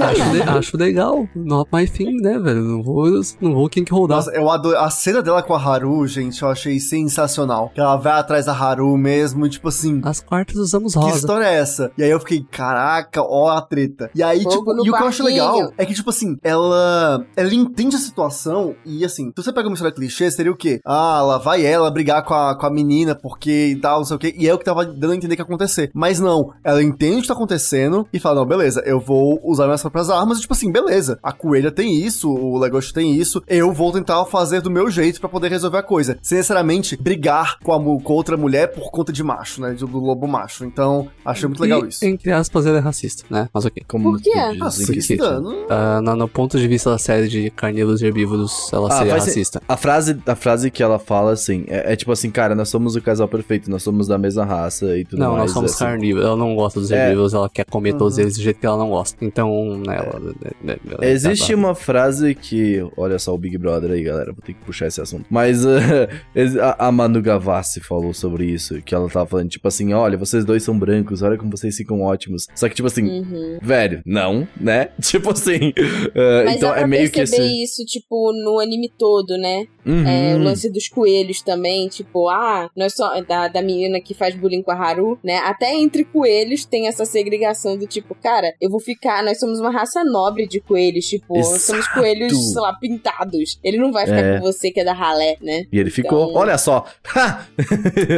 acho, 0.00 0.32
le- 0.32 0.42
acho 0.42 0.76
legal, 0.76 1.28
not 1.34 1.68
my 1.72 1.86
thing, 1.86 2.16
né, 2.20 2.38
velho? 2.38 2.60
Não 2.62 2.82
vou, 2.82 3.06
não 3.40 3.54
vou 3.54 3.68
quem 3.68 3.84
que 3.84 3.92
rodar. 3.92 4.18
Nossa, 4.18 4.30
eu 4.32 4.48
adoro. 4.50 4.78
A 4.78 4.90
cena 4.98 5.22
dela 5.22 5.42
com 5.42 5.54
a 5.54 5.58
Haru, 5.58 6.06
gente, 6.06 6.42
eu 6.42 6.48
achei 6.48 6.80
sensacional. 6.80 7.70
Que 7.74 7.80
ela 7.80 7.96
vai 7.96 8.18
atrás 8.18 8.46
da 8.46 8.52
Haru 8.52 8.96
mesmo, 8.96 9.46
e 9.46 9.48
tipo 9.48 9.68
assim. 9.68 10.00
As 10.04 10.20
quartas 10.20 10.56
usamos 10.56 10.92
Que 10.92 10.98
rosa. 10.98 11.16
história 11.16 11.46
é 11.46 11.54
essa? 11.54 11.90
E 11.96 12.02
aí 12.02 12.10
eu 12.10 12.18
fiquei, 12.20 12.44
caraca, 12.50 13.22
ó 13.22 13.48
a 13.48 13.62
treta. 13.62 14.10
E 14.14 14.22
aí, 14.22 14.42
Fogo 14.42 14.56
tipo, 14.56 14.86
e 14.86 14.90
o 14.90 14.94
que 14.94 15.02
eu 15.02 15.06
acho 15.06 15.22
legal 15.22 15.72
é 15.78 15.86
que, 15.86 15.94
tipo 15.94 16.10
assim, 16.10 16.36
ela. 16.42 17.24
Ela 17.36 17.54
entende 17.54 17.96
a 17.96 17.98
situação 17.98 18.74
e 18.84 19.04
assim, 19.04 19.28
se 19.28 19.44
você 19.44 19.52
pega 19.52 19.68
uma 19.68 19.74
história 19.74 19.94
clichê, 19.94 20.30
seria 20.30 20.50
o 20.50 20.56
quê? 20.56 20.80
Ah, 20.84 21.22
lá 21.22 21.38
vai 21.38 21.64
ela 21.64 21.90
brigar 21.90 22.24
com 22.24 22.34
a, 22.34 22.58
com 22.58 22.66
a 22.66 22.70
menina 22.70 23.14
porque 23.14 23.68
e 23.68 23.76
tal, 23.76 23.98
não 23.98 24.04
sei 24.04 24.16
o 24.16 24.18
quê. 24.18 24.34
E 24.36 24.48
é 24.48 24.54
o 24.54 24.58
que 24.58 24.64
tava 24.64 24.84
dando 24.84 25.12
a 25.12 25.16
entender 25.16 25.36
que 25.36 25.42
ia 25.42 25.44
acontecer. 25.44 25.90
Mas 25.94 26.18
não, 26.18 26.52
ela 26.64 26.82
entende 26.82 27.18
o 27.18 27.22
que 27.22 27.28
tá 27.28 27.34
acontecendo 27.34 28.06
e 28.12 28.18
fala: 28.18 28.40
não, 28.40 28.46
beleza, 28.46 28.82
eu 28.84 28.98
vou 28.98 29.40
usar 29.44 29.66
minhas 29.66 29.80
próprias 29.82 30.10
armas. 30.10 30.38
E, 30.38 30.40
tipo 30.40 30.54
assim, 30.54 30.72
beleza, 30.72 31.18
a 31.22 31.32
coelha 31.32 31.70
tem 31.70 32.00
isso, 32.00 32.30
o 32.30 32.58
Legoshi 32.58 32.92
tem 32.92 33.14
isso, 33.14 33.42
eu 33.46 33.72
vou 33.72 33.92
tentar 33.92 34.24
fazer 34.26 34.60
do 34.60 34.70
meu 34.70 34.87
jeito 34.90 35.20
pra 35.20 35.28
poder 35.28 35.48
resolver 35.50 35.78
a 35.78 35.82
coisa. 35.82 36.18
Sem 36.22 36.38
necessariamente 36.38 36.96
brigar 36.96 37.58
com, 37.60 37.72
a, 37.72 38.00
com 38.02 38.12
outra 38.12 38.36
mulher 38.36 38.68
por 38.72 38.90
conta 38.90 39.12
de 39.12 39.22
macho, 39.22 39.60
né? 39.60 39.72
Do, 39.72 39.86
lobo 39.98 40.26
macho. 40.26 40.64
Então, 40.64 41.08
achei 41.24 41.46
muito 41.48 41.60
legal 41.62 41.84
E, 41.84 41.88
isso. 41.88 42.04
Entre 42.04 42.30
aspas, 42.32 42.66
ele 42.66 42.76
é 42.76 42.80
racista, 42.80 43.24
né? 43.30 43.48
Mas 43.52 43.64
ok. 43.64 43.82
Como 43.86 44.12
Por 44.12 44.20
tu 44.20 44.30
diz, 44.30 44.58
Racista? 44.58 45.40
Não- 45.40 45.66
Ah, 45.68 46.00
no, 46.02 46.16
no 46.16 46.28
ponto 46.28 46.58
de 46.58 46.66
vista 46.68 46.90
da 46.90 46.98
série 46.98 47.28
de 47.28 47.50
carnívoros 47.50 48.00
e 48.02 48.06
herbívoros, 48.06 48.70
ela 48.72 48.88
Ah, 48.88 48.98
seria 48.98 49.14
racista. 49.14 49.62
A 49.68 49.76
frase, 49.76 50.16
a 50.26 50.34
frase 50.34 50.70
que 50.70 50.82
ela 50.82 50.98
fala, 50.98 51.32
assim, 51.32 51.64
é, 51.68 51.92
é 51.92 51.96
tipo 51.96 52.12
assim, 52.12 52.30
cara, 52.30 52.54
nós 52.54 52.68
somos 52.68 52.96
o 52.96 53.02
casal 53.02 53.28
perfeito, 53.28 53.70
nós 53.70 53.82
somos 53.82 54.06
da 54.08 54.18
mesma 54.18 54.44
raça 54.44 54.96
e 54.96 55.04
tudo 55.04 55.18
Não, 55.20 55.32
mais. 55.32 55.42
nós 55.44 55.50
somos 55.52 55.72
assim. 55.72 55.84
carnívoros. 55.84 56.26
Ela 56.26 56.36
não 56.36 56.54
gosta 56.54 56.80
dos 56.80 56.90
É. 56.90 57.06
herbívoros, 57.06 57.34
ela 57.34 57.48
quer 57.48 57.64
comer 57.64 57.94
todos 57.94 58.16
Uhum. 58.16 58.22
eles 58.22 58.36
do 58.36 58.42
jeito 58.42 58.58
que 58.60 58.66
ela 58.66 58.76
não 58.78 58.90
gosta. 58.90 59.16
Então, 59.24 59.76
né, 59.86 59.96
ela, 59.96 60.20
ela- 60.64 60.78
ela- 60.92 61.06
Existe 61.06 61.52
ela- 61.52 61.60
uma 61.62 61.74
frase 61.74 62.34
que. 62.34 62.86
Olha 62.96 63.18
só 63.18 63.34
o 63.34 63.38
Big 63.38 63.56
Brother 63.58 63.90
aí, 63.90 64.02
galera. 64.02 64.32
Vou 64.32 64.42
ter 64.44 64.52
que 64.54 64.60
puxar 64.64 64.77
esse 64.86 65.00
assunto. 65.00 65.26
Mas 65.28 65.64
ex- 66.34 66.56
a, 66.56 66.90
Manu 66.92 67.20
Gavassi 67.20 67.80
falou 67.80 68.12
sobre 68.14 68.46
isso. 68.46 68.80
Que 68.82 68.94
ela 68.94 69.08
tava 69.08 69.26
falando, 69.26 69.48
tipo 69.48 69.66
assim: 69.68 69.92
olha, 69.92 70.16
vocês 70.16 70.44
dois 70.44 70.62
são 70.62 70.78
brancos, 70.78 71.22
olha 71.22 71.36
como 71.36 71.50
vocês 71.50 71.76
ficam 71.76 72.00
ótimos. 72.00 72.46
Só 72.54 72.68
que, 72.68 72.74
tipo 72.74 72.86
assim, 72.88 73.08
Uhum. 73.08 73.58
velho, 73.62 74.00
não, 74.06 74.46
né? 74.60 74.90
Tipo 75.00 75.30
assim. 75.32 75.72
eh, 76.14 76.44
Mas 76.44 76.56
então 76.56 76.74
é 76.74 76.86
meio 76.86 77.10
que 77.10 77.20
esse. 77.20 77.40
isso, 77.62 77.84
tipo, 77.84 78.32
no 78.44 78.58
anime 78.60 78.90
todo, 78.98 79.36
né? 79.38 79.66
Uhum. 79.86 80.06
É, 80.06 80.34
o 80.34 80.38
lance 80.38 80.70
dos 80.70 80.86
coelhos 80.88 81.40
também, 81.40 81.88
tipo, 81.88 82.28
ah, 82.28 82.68
nós 82.76 82.92
só 82.94 83.20
da, 83.22 83.48
da 83.48 83.62
menina 83.62 84.00
que 84.00 84.12
faz 84.12 84.34
bullying 84.34 84.62
com 84.62 84.70
a 84.70 84.74
Haru, 84.74 85.18
né? 85.24 85.38
Até 85.38 85.74
entre 85.74 86.04
coelhos 86.04 86.64
tem 86.66 86.86
essa 86.88 87.04
segregação 87.06 87.76
do 87.78 87.86
tipo, 87.86 88.14
cara, 88.14 88.52
eu 88.60 88.68
vou 88.70 88.80
ficar, 88.80 89.22
nós 89.24 89.38
somos 89.38 89.58
uma 89.60 89.70
raça 89.70 90.04
nobre 90.04 90.46
de 90.46 90.60
coelhos, 90.60 91.06
tipo, 91.06 91.34
nós 91.34 91.62
somos 91.62 91.84
Exato. 91.86 92.00
coelhos, 92.00 92.52
sei 92.52 92.60
lá, 92.60 92.74
pintados. 92.74 93.58
Ele 93.64 93.78
não 93.78 93.90
vai 93.92 94.04
ficar 94.04 94.18
É. 94.24 94.38
com 94.38 94.44
você 94.44 94.67
que 94.72 94.80
é 94.80 94.84
da 94.84 94.92
ralé, 94.92 95.36
né? 95.42 95.64
E 95.72 95.78
ele 95.78 95.90
ficou, 95.90 96.28
Então- 96.30 96.40
olha 96.40 96.58
só. 96.58 96.84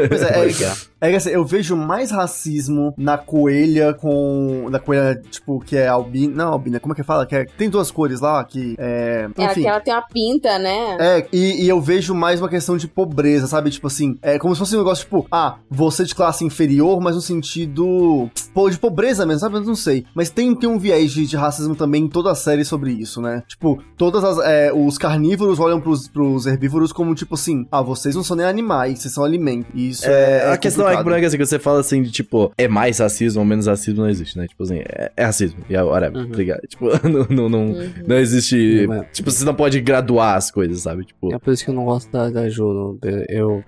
Pois 0.09 0.23
é, 0.23 0.33
Pois 0.33 0.61
é. 0.63 0.73
É 1.03 1.09
que 1.09 1.17
assim, 1.17 1.31
eu 1.31 1.43
vejo 1.47 1.75
mais 1.75 2.11
racismo 2.11 2.93
na 2.97 3.17
coelha 3.17 3.95
com. 3.95 4.69
Na 4.71 4.79
coelha, 4.79 5.19
tipo, 5.31 5.59
que 5.61 5.75
é 5.75 5.89
albina. 5.89 6.45
Não, 6.45 6.53
albina, 6.53 6.79
como 6.79 6.93
é 6.93 6.97
que 6.97 7.03
fala? 7.03 7.25
Que 7.25 7.37
é- 7.37 7.45
tem 7.47 7.71
duas 7.71 7.91
cores 7.91 8.21
lá, 8.21 8.45
que 8.45 8.75
é. 8.79 9.27
É 9.39 9.45
Enfim. 9.47 9.63
que 9.63 9.67
ela 9.67 9.81
tem 9.81 9.95
uma 9.95 10.03
pinta, 10.03 10.59
né? 10.59 10.99
É, 11.01 11.27
e, 11.33 11.65
e 11.65 11.69
eu 11.69 11.81
vejo 11.81 12.15
mais 12.15 12.39
uma 12.39 12.51
questão 12.51 12.77
de 12.77 12.87
pobreza, 12.87 13.47
sabe? 13.47 13.71
Tipo 13.71 13.87
assim, 13.87 14.19
é 14.21 14.39
como 14.39 14.55
se 14.55 14.59
fosse 14.59 14.75
um 14.77 14.79
negócio 14.81 15.05
tipo, 15.05 15.27
ah, 15.33 15.57
você 15.71 16.05
de 16.05 16.15
classe 16.15 16.45
inferior, 16.45 17.01
mas 17.01 17.15
no 17.15 17.23
sentido 17.23 18.29
pô, 18.53 18.69
de 18.69 18.79
pobreza 18.79 19.25
mesmo, 19.25 19.41
sabe? 19.41 19.57
Eu 19.57 19.63
não 19.63 19.75
sei. 19.75 20.05
Mas 20.15 20.29
tem, 20.29 20.55
tem 20.55 20.69
um 20.69 20.79
viés 20.79 21.13
de, 21.13 21.25
de 21.25 21.37
racismo 21.37 21.75
também 21.75 22.05
em 22.05 22.09
toda 22.09 22.31
a 22.31 22.35
série 22.35 22.63
sobre 22.65 22.93
isso, 22.93 23.23
né? 23.23 23.43
Tipo, 23.49 23.83
todas 23.97 24.23
as. 24.23 24.39
é, 24.47 24.71
os 24.71 24.99
carnívoros 24.99 25.59
olham 25.59 25.81
pros, 25.81 26.09
pros 26.09 26.30
herbívoros 26.47 26.93
como 26.93 27.15
tipo 27.15 27.35
assim, 27.35 27.67
ah, 27.71 27.83
vocês 27.83 28.15
não 28.15 28.23
são 28.23 28.37
nem 28.37 28.47
animais, 28.47 28.99
vocês 29.01 29.15
são 29.15 29.25
alimento. 29.25 29.67
E 29.75 29.91
isso 29.91 30.07
é. 30.07 30.53
a 30.53 30.57
questão 30.57 30.85
é 30.87 30.91
que, 30.91 30.97
complicado. 30.97 31.05
Bruno, 31.05 31.17
é 31.17 31.21
que 31.21 31.27
assim, 31.27 31.37
que 31.39 31.47
você 31.47 31.59
fala 31.59 31.81
assim 31.81 32.03
de 32.03 32.11
tipo, 32.11 32.53
é 32.59 32.69
mais 32.69 32.99
racismo 32.99 33.41
ou 33.41 33.47
menos 33.47 33.67
racismo, 33.67 34.03
não 34.03 34.09
existe, 34.09 34.37
né? 34.39 34.47
Tipo 34.47 34.63
assim, 34.63 34.79
é, 34.79 35.11
é 35.17 35.25
racismo. 35.25 35.61
E 35.69 35.77
agora, 35.77 36.11
Uhum. 36.15 36.31
tá? 36.31 36.59
Tipo, 36.69 36.87
não, 37.09 37.27
não, 37.31 37.49
não, 37.49 37.67
Uhum. 37.73 37.91
não 38.07 38.17
existe. 38.17 38.87
É. 38.91 39.03
Tipo, 39.13 39.31
você 39.31 39.45
não 39.45 39.55
pode 39.55 39.81
graduar 39.81 40.37
as 40.37 40.51
coisas, 40.51 40.81
sabe? 40.83 41.05
Tipo. 41.05 41.33
É 41.35 41.39
por 41.39 41.53
isso 41.53 41.65
que 41.65 41.71
eu 41.71 41.75
não 41.75 41.85
gosto 41.85 42.11
da, 42.11 42.29
da 42.31 42.49
Juno. 42.49 42.99
Eu. 43.29 43.63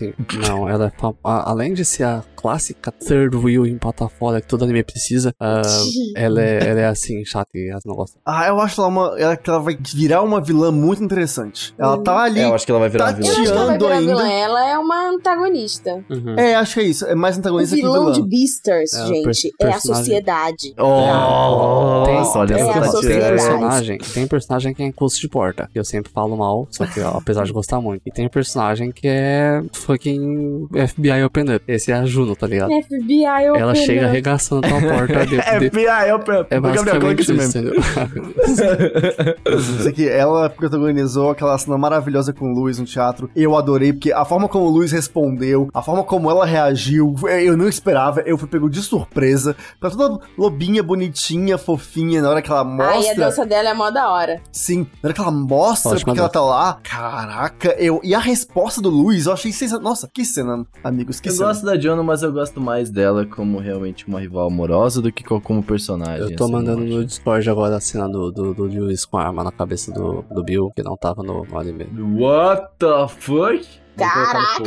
Não, 0.47 0.67
ela 0.69 0.87
é. 0.87 0.91
a- 1.23 1.49
Além 1.51 1.73
de 1.73 1.83
ser 1.85 2.03
a 2.03 2.23
clássica 2.35 2.91
third 2.91 3.35
wheel 3.37 3.65
em 3.65 3.77
plataforma 3.77 4.41
que 4.41 4.47
todo 4.47 4.63
anime 4.63 4.83
precisa, 4.83 5.33
ah, 5.39 5.61
ela, 6.15 6.41
é, 6.41 6.69
ela 6.69 6.79
é 6.81 6.85
assim, 6.87 7.23
chata 7.25 7.49
e 7.55 7.69
elas 7.69 7.83
não 7.85 7.95
gostam. 7.95 8.21
Ah, 8.25 8.47
eu 8.47 8.59
acho 8.59 8.79
ela 8.81 8.87
uma. 8.89 9.15
Ela, 9.17 9.37
que 9.37 9.49
ela 9.49 9.59
vai 9.59 9.77
virar 9.93 10.21
uma 10.21 10.41
vilã 10.41 10.71
muito 10.71 11.03
interessante. 11.03 11.73
Ela 11.77 11.97
tá 12.03 12.23
ali. 12.23 12.41
Eu 12.53 12.55
acho 12.55 12.65
que 12.65 12.71
ela 12.71 12.79
vai 12.79 12.89
virar 12.89 13.05
tá 13.05 13.11
uma 13.11 13.17
vilã. 13.17 13.27
Eu 13.27 13.33
acho 13.33 13.43
que 13.43 13.49
ela 13.57 13.65
vai 13.65 13.77
virar 13.77 13.95
ainda. 13.95 14.15
vilã. 14.15 14.29
Ela 14.31 14.69
é 14.69 14.77
uma 14.77 15.09
antagonista. 15.09 16.03
Uhum. 16.09 16.35
É, 16.37 16.55
acho 16.55 16.73
que 16.75 16.79
é 16.79 16.83
isso. 16.83 17.05
É 17.05 17.15
mais 17.15 17.35
O 17.35 17.39
antagonista 17.39 17.75
que 17.75 17.81
vilão 17.81 18.05
vilã. 18.05 18.11
de 18.13 18.21
Beastars, 18.29 18.93
É, 18.93 19.03
o 19.03 19.07
gente, 19.07 19.51
per- 19.57 19.69
é 19.69 19.73
a 19.73 19.79
sociedade. 19.79 20.73
Oh, 20.79 22.03
Tem- 22.05 22.15
nossa, 22.15 22.39
olha 22.39 22.53
é 22.55 22.61
a 22.61 22.73
tem 22.73 22.83
sociedade. 22.91 23.01
tirando. 23.01 23.29
personagem, 23.29 23.97
tem 23.97 24.27
personagem 24.27 24.73
que 24.73 24.83
é 24.83 24.85
encosto 24.85 25.19
de 25.19 25.27
porta, 25.27 25.69
que 25.73 25.79
eu 25.79 25.83
sempre 25.83 26.11
falo 26.11 26.37
mal, 26.37 26.67
só 26.69 26.85
que 26.85 26.99
ó, 27.01 27.09
apesar 27.17 27.43
de 27.45 27.51
gostar 27.51 27.81
muito. 27.81 28.01
E 28.05 28.11
tem 28.11 28.29
personagem 28.29 28.91
que 28.91 29.07
é 29.07 29.61
fucking 29.73 30.67
FBI 30.87 31.23
Open 31.25 31.55
Up. 31.55 31.63
Esse 31.67 31.91
é 31.91 31.95
a 31.95 32.05
Juno, 32.05 32.35
tá 32.35 32.45
ligado? 32.47 32.69
FBI 32.83 33.25
Ela 33.25 33.71
open 33.71 33.85
chega 33.85 34.01
up. 34.01 34.09
arregaçando 34.09 34.65
a 34.65 34.69
tua 34.69 34.81
porta 34.81 35.25
dentro 35.25 35.59
de... 35.59 35.69
FBI, 35.69 35.85
é 35.87 36.15
o 36.15 36.19
É 36.51 36.59
basicamente 36.59 37.21
esse 37.21 37.33
isso, 37.33 37.57
mesmo. 37.57 37.73
Isso 39.79 39.87
aqui, 39.87 40.07
ela 40.07 40.49
protagonizou 40.49 41.31
aquela 41.31 41.57
cena 41.57 41.77
maravilhosa 41.77 42.33
com 42.33 42.42
o 42.51 42.53
Luiz 42.53 42.79
no 42.79 42.85
teatro. 42.85 43.29
Eu 43.35 43.55
adorei, 43.57 43.93
porque 43.93 44.11
a 44.11 44.25
forma 44.25 44.47
como 44.47 44.65
o 44.65 44.69
Luiz 44.69 44.91
respondeu, 44.91 45.67
a 45.73 45.81
forma 45.81 46.03
como 46.03 46.29
ela 46.29 46.45
reagiu, 46.45 47.15
eu 47.41 47.55
não 47.57 47.67
esperava, 47.67 48.21
eu 48.21 48.37
fui 48.37 48.47
pego 48.47 48.69
de 48.69 48.81
surpresa. 48.81 49.55
Tá 49.79 49.89
toda 49.89 50.19
lobinha, 50.37 50.81
bonitinha, 50.83 51.57
fofinha, 51.57 52.21
na 52.21 52.29
hora 52.29 52.41
que 52.41 52.49
ela 52.51 52.61
Aí 52.61 52.65
a 52.65 52.95
mostra. 52.95 53.15
dança 53.25 53.45
dela 53.45 53.69
é 53.69 53.73
mó 53.73 53.89
da 53.89 54.09
hora. 54.11 54.41
Sim, 54.51 54.87
na 55.01 55.07
hora 55.07 55.13
que 55.13 55.21
ela 55.21 55.31
mostra 55.31 55.91
Ótima 55.91 56.05
porque 56.13 56.19
ela 56.19 56.29
tá 56.29 56.41
lá, 56.41 56.79
caraca, 56.83 57.75
eu. 57.79 57.99
E 58.03 58.13
a 58.15 58.19
resposta 58.19 58.81
do 58.81 58.89
Luiz, 58.89 59.25
eu 59.25 59.33
achei 59.33 59.51
sensacional. 59.51 59.83
Nossa, 59.89 60.09
que 60.11 60.23
cena, 60.25 60.65
amigos, 60.83 61.19
que 61.19 61.29
Eu 61.29 61.33
cena. 61.33 61.47
gosto 61.47 61.65
da 61.65 61.79
Jono, 61.79 62.03
mas 62.03 62.23
eu 62.23 62.31
gosto 62.31 62.59
mais 62.61 62.89
dela 62.89 63.25
como 63.25 63.59
realmente 63.59 64.07
uma 64.07 64.19
rival 64.19 64.47
amorosa 64.47 65.01
do 65.01 65.11
que 65.11 65.23
co- 65.23 65.41
como 65.41 65.61
personagem. 65.63 66.29
Eu 66.29 66.35
tô 66.35 66.45
assim, 66.45 66.53
mandando 66.53 66.83
no 66.83 67.03
Discord 67.05 67.49
agora 67.49 67.75
a 67.77 67.79
cena 67.81 68.07
do, 68.07 68.31
do, 68.31 68.53
do 68.53 68.63
Lewis 68.63 69.05
com 69.05 69.17
a 69.17 69.23
arma 69.25 69.43
na 69.43 69.51
cabeça 69.51 69.91
do, 69.91 70.23
do 70.31 70.43
Bill, 70.43 70.71
que 70.75 70.81
não 70.83 70.95
tava 70.95 71.21
no, 71.23 71.43
no 71.45 71.59
anime. 71.59 71.83
acho. 71.83 71.93
What 72.33 72.79
the 72.79 73.07
fuck? 73.09 73.63
Caraca, 73.95 74.63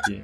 aqui. 0.00 0.20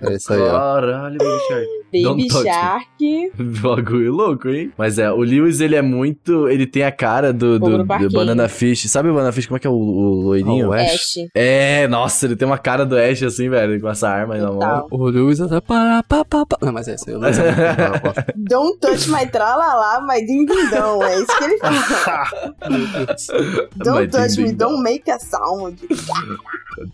É 0.00 0.12
isso 0.12 0.32
aí, 0.32 0.40
ó. 0.42 0.50
Caralho, 0.52 1.18
Shark. 1.48 1.83
Baby 1.94 2.02
Don't 2.02 2.28
touch 2.28 2.44
me. 2.44 2.50
Shark. 2.50 3.32
Bagulho 3.62 4.12
louco, 4.12 4.48
hein? 4.48 4.72
Mas 4.76 4.98
é, 4.98 5.10
o 5.12 5.18
Lewis, 5.18 5.60
ele 5.60 5.76
é 5.76 5.82
muito. 5.82 6.48
Ele 6.48 6.66
tem 6.66 6.82
a 6.82 6.90
cara 6.90 7.32
do, 7.32 7.56
do, 7.58 7.84
do. 7.84 8.10
Banana 8.10 8.48
Fish. 8.48 8.90
Sabe 8.90 9.10
o 9.10 9.14
Banana 9.14 9.30
Fish? 9.30 9.46
Como 9.46 9.56
é 9.56 9.60
que 9.60 9.66
é 9.66 9.70
o, 9.70 9.74
o 9.74 10.22
loirinho? 10.22 10.66
Ah, 10.66 10.70
o 10.70 10.72
Ash. 10.72 10.92
Ash. 10.92 11.14
É, 11.32 11.86
nossa, 11.86 12.26
ele 12.26 12.34
tem 12.34 12.46
uma 12.46 12.58
cara 12.58 12.84
do 12.84 12.98
Ash 12.98 13.22
assim, 13.22 13.48
velho, 13.48 13.80
com 13.80 13.88
essa 13.88 14.08
arma 14.08 14.34
aí 14.34 14.40
na 14.40 14.50
mão. 14.50 14.88
O 14.90 15.06
Lewis 15.06 15.40
até 15.40 15.60
pá, 15.60 16.02
pá, 16.08 16.24
pá, 16.24 16.44
pá. 16.44 16.58
Não, 16.60 16.72
mas 16.72 16.88
é 16.88 16.96
isso 16.96 17.04
Lewis 17.06 17.38
é 17.38 17.48
eu 17.48 18.00
gosto. 18.00 18.24
Don't 18.36 18.78
touch 18.80 19.08
my 19.08 19.26
tralala, 19.26 20.04
my 20.04 20.20
ding 20.26 20.46
ding 20.46 20.70
dong. 20.70 21.04
É 21.04 21.20
isso 21.20 21.38
que 21.38 21.44
ele 21.44 21.58
fala. 21.58 22.26
Don't 23.76 24.00
My 24.00 24.08
touch 24.08 24.40
me, 24.40 24.52
don't 24.52 24.82
make 24.82 25.08
a 25.10 25.18
sound. 25.18 25.76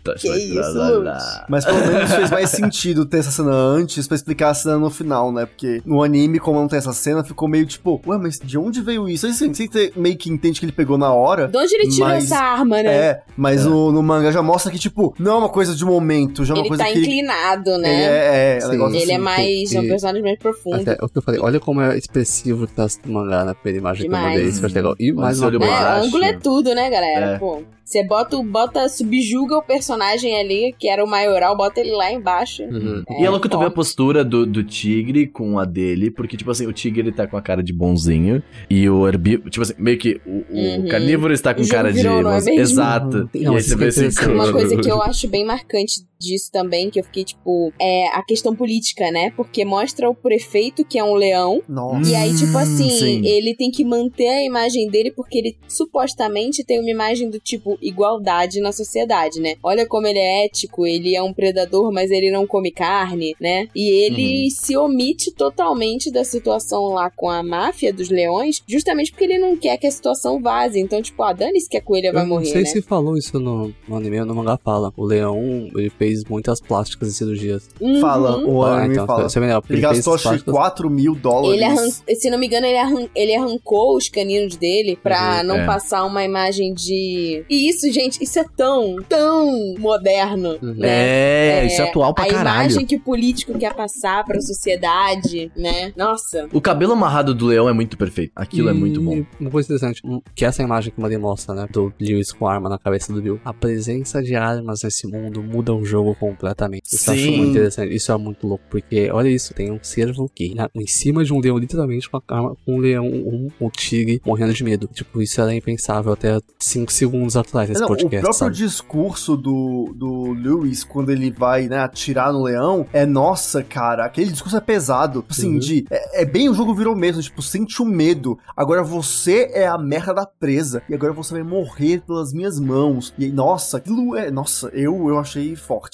Touch 0.03 0.21
Que 0.21 0.29
isso, 0.29 0.73
tralala. 0.73 1.45
Mas 1.49 1.65
pelo 1.65 1.79
menos 1.79 2.11
fez 2.13 2.29
mais 2.29 2.49
sentido 2.51 3.05
ter 3.05 3.17
essa 3.17 3.31
cena 3.31 3.51
antes 3.51 4.07
pra 4.07 4.15
explicar 4.15 4.49
a 4.49 4.53
cena 4.53 4.77
no 4.77 4.90
final, 4.91 5.31
né? 5.31 5.45
Porque 5.45 5.81
no 5.85 6.03
anime, 6.03 6.39
como 6.39 6.59
não 6.59 6.67
tem 6.67 6.77
essa 6.79 6.93
cena, 6.93 7.23
ficou 7.23 7.47
meio 7.47 7.65
tipo, 7.65 7.99
ué, 8.05 8.17
mas 8.17 8.39
de 8.39 8.57
onde 8.57 8.81
veio 8.81 9.07
isso? 9.09 9.25
Aí 9.25 9.31
assim, 9.31 9.53
você 9.53 9.91
meio 9.95 10.17
que 10.17 10.29
entende 10.31 10.59
que 10.59 10.65
ele 10.65 10.71
pegou 10.71 10.97
na 10.97 11.11
hora. 11.13 11.47
De 11.47 11.57
onde 11.57 11.73
ele 11.75 11.89
tirou 11.89 12.09
Mas- 12.09 12.25
essa 12.25 12.37
arma, 12.39 12.81
né? 12.83 12.93
É, 12.93 13.21
mas 13.35 13.65
No, 13.65 13.91
no 13.91 14.01
manga 14.03 14.31
já 14.31 14.41
mostra 14.41 14.71
que, 14.71 14.77
tipo, 14.79 15.13
não 15.19 15.31
é 15.31 15.35
uma 15.37 15.49
coisa 15.49 15.75
de 15.75 15.85
momento, 15.85 16.43
já 16.45 16.53
é 16.53 16.57
uma 16.57 16.61
ele 16.61 16.67
coisa 16.69 16.83
tá 16.83 16.89
que 16.89 16.97
ele, 16.97 17.05
inclinado, 17.07 17.69
ele 17.71 17.81
né? 17.81 18.03
é, 18.03 18.57
é, 18.57 18.59
é 18.61 18.65
um 18.65 18.69
negócio 18.69 18.95
Ele 18.97 19.11
é 19.11 19.15
assim. 19.15 19.23
mais. 19.23 19.73
É 19.73 19.79
um 19.79 19.87
personagem 19.87 20.21
mais 20.23 20.37
profundo. 20.39 20.81
Até 20.81 20.97
o 21.03 21.09
que 21.09 21.17
eu 21.17 21.21
falei, 21.21 21.39
olha 21.39 21.59
como 21.59 21.81
é 21.81 21.97
expressivo 21.97 22.67
tá 22.67 22.87
no 23.05 23.13
mangá 23.13 23.45
na 23.45 23.53
primeira 23.55 23.79
imagem 23.79 24.01
que 24.03 24.07
eu 24.07 24.15
Demais. 24.17 24.35
mandei, 24.35 24.49
isso 24.49 24.59
foi 24.61 24.69
legal. 24.69 24.95
E 24.99 25.11
mais 25.11 25.37
Esse 25.37 25.45
uma 25.45 25.51
coisa. 25.59 25.73
É, 25.73 25.99
ângulo 26.05 26.23
é 26.23 26.33
tudo, 26.33 26.75
né, 26.75 26.89
galera? 26.89 27.25
É. 27.31 27.37
Pô, 27.39 27.61
Você 27.91 28.05
bota, 28.05 28.37
o- 28.37 28.43
bota, 28.43 28.87
subjuga 28.87 29.57
o 29.57 29.61
personagem 29.61 30.39
ali, 30.39 30.73
que 30.79 30.87
era 30.87 31.03
o 31.03 31.07
maioral, 31.07 31.57
bota 31.57 31.81
ele 31.81 31.91
lá 31.91 32.09
embaixo. 32.11 32.63
Uhum. 32.63 33.03
E 33.19 33.25
é 33.25 33.29
louco 33.29 33.49
tu 33.49 33.59
ver 33.59 33.65
a 33.65 33.69
postura 33.71 34.23
do, 34.23 34.45
do 34.45 34.63
tigre 34.63 35.27
com 35.27 35.59
a 35.59 35.65
dele, 35.65 36.09
porque, 36.09 36.37
tipo 36.37 36.49
assim, 36.51 36.65
o 36.67 36.71
tigre 36.71 37.01
ele 37.01 37.11
tá 37.11 37.27
com 37.27 37.35
a 37.35 37.41
cara 37.41 37.61
de 37.61 37.73
bonzinho 37.73 38.41
e 38.69 38.89
o 38.89 39.05
herbívoro, 39.07 39.49
tipo 39.49 39.61
assim, 39.63 39.73
meio 39.77 39.97
que 39.97 40.21
o, 40.25 40.45
o 40.49 40.61
Uhum. 40.81 40.87
carnívoro 40.87 41.33
está 41.33 41.53
com 41.53 41.61
O 41.61 41.67
cara 41.67 41.91
de. 41.91 41.97
virou, 42.01 42.21
não 42.21 42.31
é 42.31 42.35
mesmo? 42.35 42.51
Exato. 42.59 43.17
Uhum. 43.17 43.29
E 43.33 43.39
Não, 43.43 43.55
aí 43.55 43.61
você 43.61 43.75
vê 43.75 43.85
é 43.85 43.87
assim. 43.89 44.31
Uma 44.31 44.51
coisa 44.51 44.77
que 44.77 44.89
eu 44.89 45.01
acho 45.03 45.27
bem 45.27 45.45
marcante 45.45 45.95
disso 46.21 46.49
também, 46.51 46.89
que 46.89 46.99
eu 46.99 47.03
fiquei 47.03 47.23
tipo, 47.23 47.73
é 47.79 48.07
a 48.09 48.23
questão 48.23 48.55
política, 48.55 49.09
né? 49.11 49.31
Porque 49.35 49.65
mostra 49.65 50.09
o 50.09 50.15
prefeito, 50.15 50.85
que 50.85 50.99
é 50.99 51.03
um 51.03 51.15
leão, 51.15 51.61
Nossa. 51.67 52.09
E 52.09 52.15
aí, 52.15 52.35
tipo 52.35 52.51
Hum, 52.51 52.57
assim, 52.57 52.89
sim. 52.89 53.25
ele 53.25 53.55
tem 53.55 53.71
que 53.71 53.83
manter 53.83 54.27
a 54.29 54.43
imagem 54.43 54.87
dele 54.89 55.11
porque 55.11 55.37
ele 55.39 55.57
supostamente 55.67 56.63
tem 56.63 56.79
uma 56.79 56.89
imagem 56.89 57.29
do 57.29 57.39
tipo 57.39 57.77
igualdade 57.81 58.59
na 58.59 58.71
sociedade, 58.71 59.39
né? 59.39 59.55
Olha 59.63 59.85
como 59.85 60.05
ele 60.07 60.19
é 60.19 60.45
ético, 60.45 60.85
ele 60.85 61.15
é 61.15 61.21
um 61.23 61.33
predador, 61.33 61.91
mas 61.91 62.11
ele 62.11 62.29
não 62.31 62.45
come 62.45 62.71
carne, 62.71 63.35
né? 63.39 63.67
E 63.75 63.89
ele 63.89 64.49
se 64.51 64.75
omite 64.77 65.31
totalmente 65.31 66.11
da 66.11 66.23
situação 66.23 66.89
lá 66.89 67.09
com 67.09 67.29
a 67.29 67.41
máfia 67.41 67.91
dos 67.93 68.09
leões, 68.09 68.61
justamente 68.67 69.11
porque 69.11 69.23
ele 69.25 69.39
não 69.39 69.55
quer 69.57 69.77
que 69.77 69.87
a 69.87 69.91
situação 69.91 70.41
vaze. 70.41 70.79
Então, 70.79 71.01
tipo, 71.01 71.21
ah, 71.23 71.33
dane-se 71.33 71.69
que 71.69 71.77
a 71.77 71.81
coelha 71.81 72.11
vai 72.11 72.23
Eu 72.23 72.27
não 72.27 72.35
morrer, 72.35 72.45
sei 72.51 72.61
né? 72.63 72.67
se 72.67 72.81
falou 72.81 73.17
isso 73.17 73.39
no, 73.39 73.73
no 73.87 73.95
anime 73.95 74.19
ou 74.19 74.25
no 74.25 74.35
mangá 74.35 74.57
fala. 74.57 74.91
O 74.97 75.05
leão, 75.05 75.69
ele 75.75 75.89
fez 75.89 76.10
muitas 76.27 76.59
plásticas 76.61 77.09
e 77.09 77.13
cirurgias. 77.13 77.69
Uhum. 77.79 77.99
Fala, 78.01 78.37
o 78.45 78.63
Ah, 78.63 78.85
então, 78.87 79.05
fala. 79.07 79.27
isso 79.27 79.37
é 79.37 79.41
melhor, 79.41 79.57
Ele 79.69 79.81
fez 79.81 79.81
gastou 79.81 80.13
acho 80.15 80.23
que 80.23 80.29
plásticas- 80.29 80.53
4 80.53 80.89
mil 80.89 81.15
dólares. 81.15 81.55
Ele 81.55 81.63
arran... 81.63 81.89
Se 82.15 82.29
não 82.29 82.37
me 82.37 82.47
engano, 82.47 82.65
ele, 82.65 82.77
arran... 82.77 83.07
ele 83.15 83.35
arrancou 83.35 83.95
os 83.97 84.09
caninos 84.09 84.55
dele 84.55 84.97
pra 85.01 85.39
Uhum, 85.41 85.47
não 85.47 85.55
é. 85.57 85.65
passar 85.65 86.03
uma 86.05 86.23
imagem 86.23 86.73
de. 86.73 87.43
E 87.49 87.69
isso, 87.69 87.91
gente, 87.91 88.23
isso 88.23 88.39
é 88.39 88.45
tão, 88.55 88.95
tão 89.07 89.75
moderno. 89.79 90.57
Uhum. 90.61 90.73
Né? 90.75 91.61
É, 91.61 91.65
isso 91.65 91.81
é 91.81 91.89
atual 91.89 92.13
pra 92.13 92.23
a 92.25 92.27
caralho. 92.27 92.59
imagem 92.71 92.85
que 92.85 92.95
o 92.95 92.99
político 92.99 93.57
quer 93.57 93.73
passar 93.73 94.23
pra 94.25 94.39
sociedade, 94.41 95.51
né? 95.55 95.91
Nossa. 95.95 96.47
O 96.53 96.61
cabelo 96.61 96.93
amarrado 96.93 97.33
do 97.33 97.45
leão 97.47 97.67
é 97.69 97.73
muito 97.73 97.97
perfeito. 97.97 98.31
Aquilo 98.35 98.69
é 98.69 98.73
muito 98.73 99.01
bom. 99.01 99.15
E 99.17 99.27
Uma 99.39 99.49
coisa 99.51 99.67
interessante, 99.67 100.01
um, 100.05 100.21
que 100.35 100.45
essa 100.45 100.61
imagem 100.63 100.91
que 100.91 100.97
o 100.97 101.01
Maria 101.01 101.19
mostra, 101.19 101.53
né, 101.53 101.67
do 101.71 101.93
Lewis 101.99 102.31
com 102.31 102.47
a 102.47 102.53
arma 102.53 102.69
na 102.69 102.77
cabeça 102.77 103.11
do 103.13 103.21
Bill. 103.21 103.39
A 103.45 103.53
presença 103.53 104.21
de 104.21 104.35
armas 104.35 104.81
nesse 104.83 105.07
mundo 105.07 105.41
muda 105.43 105.73
o 105.73 105.83
jogo 105.85 106.00
completamente. 106.15 106.93
Isso 106.93 107.09
eu 107.09 107.13
acho 107.13 107.23
Sim. 107.23 107.37
muito 107.37 107.51
interessante. 107.51 107.95
Isso 107.95 108.11
é 108.11 108.17
muito 108.17 108.47
louco, 108.47 108.63
porque 108.69 109.09
olha 109.11 109.29
isso, 109.29 109.53
tem 109.53 109.71
um 109.71 109.79
cervo 109.81 110.29
que 110.33 110.53
em 110.75 110.87
cima 110.87 111.23
de 111.23 111.33
um 111.33 111.39
leão, 111.39 111.57
literalmente 111.57 112.09
com 112.09 112.17
a 112.17 112.21
arma, 112.29 112.55
com 112.65 112.75
um 112.75 112.79
leão, 112.79 113.05
um, 113.05 113.49
um 113.59 113.69
tigre 113.69 114.21
morrendo 114.25 114.53
de 114.53 114.63
medo. 114.63 114.87
Tipo, 114.87 115.21
isso 115.21 115.39
era 115.41 115.53
impensável 115.53 116.11
até 116.13 116.39
5 116.59 116.91
segundos 116.91 117.35
atrás 117.37 117.69
nesse 117.69 117.81
Não, 117.81 117.87
o 117.87 117.89
podcast, 117.89 118.21
próprio 118.21 118.33
sabe? 118.39 118.55
discurso 118.55 119.37
do, 119.37 119.93
do 119.95 120.31
Lewis, 120.33 120.83
quando 120.83 121.11
ele 121.11 121.31
vai, 121.31 121.67
né, 121.67 121.79
atirar 121.79 122.31
no 122.33 122.43
leão, 122.43 122.85
é 122.93 123.05
nossa, 123.05 123.63
cara, 123.63 124.05
aquele 124.05 124.31
discurso 124.31 124.57
é 124.57 124.61
pesado. 124.61 125.23
Assim, 125.29 125.53
Uhum. 125.53 125.59
de. 125.59 125.85
É, 125.89 126.21
é 126.21 126.25
bem 126.25 126.49
o 126.49 126.53
jogo 126.53 126.73
virou 126.73 126.95
mesmo, 126.95 127.21
tipo, 127.21 127.41
sente 127.41 127.81
o 127.81 127.85
medo. 127.85 128.37
Agora 128.55 128.83
você 128.83 129.49
é 129.53 129.67
a 129.67 129.77
merda 129.77 130.13
da 130.13 130.25
presa. 130.25 130.81
E 130.89 130.93
agora 130.93 131.13
você 131.13 131.33
vai 131.33 131.43
morrer 131.43 132.01
pelas 132.01 132.31
minhas 132.33 132.59
mãos. 132.59 133.13
E 133.17 133.27
nossa, 133.29 133.77
aquilo 133.77 134.15
é. 134.15 134.31
Nossa, 134.31 134.69
eu, 134.69 135.09
eu 135.09 135.17
achei 135.19 135.55
forte. 135.55 135.90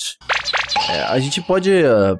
É, 0.89 1.01
a 1.03 1.19
gente 1.19 1.41
pode, 1.41 1.69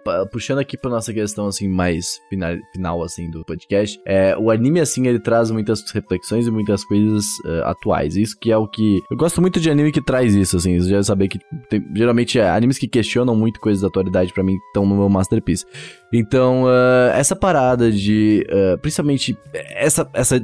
pa- 0.04 0.26
puxando 0.26 0.60
aqui 0.60 0.78
pra 0.78 0.92
nossa 0.92 1.14
questão, 1.14 1.48
assim, 1.48 1.70
mais 1.70 2.20
final, 2.30 2.56
final 2.74 3.04
assim, 3.04 3.30
do 3.30 3.46
podcast, 3.46 3.98
é, 4.06 4.36
o 4.38 4.52
anime, 4.52 4.82
assim, 4.82 5.08
ele 5.08 5.20
traz 5.20 5.50
muitas 5.52 5.90
reflexões 5.92 6.48
e 6.48 6.52
muitas 6.52 6.84
coisas 6.84 7.26
ah, 7.46 7.72
atuais. 7.72 8.18
Isso 8.18 8.38
que 8.38 8.52
é 8.52 8.58
o 8.58 8.68
que... 8.68 9.02
Eu 9.10 9.16
gosto 9.16 9.40
muito 9.42 9.60
de 9.60 9.70
anime 9.70 9.92
que 9.92 10.02
traz 10.02 10.36
isso, 10.36 10.58
assim, 10.58 10.80
já 10.82 11.02
saber 11.02 11.30
que 11.30 11.40
tem- 11.70 11.86
geralmente 11.96 12.40
é, 12.40 12.50
animes 12.50 12.78
que 12.78 12.88
questionam 12.88 13.36
muito 13.36 13.60
coisas 13.60 13.82
da 13.82 13.88
atualidade 13.88 14.34
pra 14.34 14.44
mim 14.44 14.56
estão 14.68 14.86
no 14.86 14.96
meu 14.98 15.08
masterpiece. 15.08 15.66
Então, 16.14 16.66
ah, 16.68 17.12
essa 17.16 17.36
parada 17.36 17.92
de, 17.92 18.46
ah, 18.50 18.78
principalmente, 18.82 19.38
essa, 19.54 20.10
essa, 20.14 20.40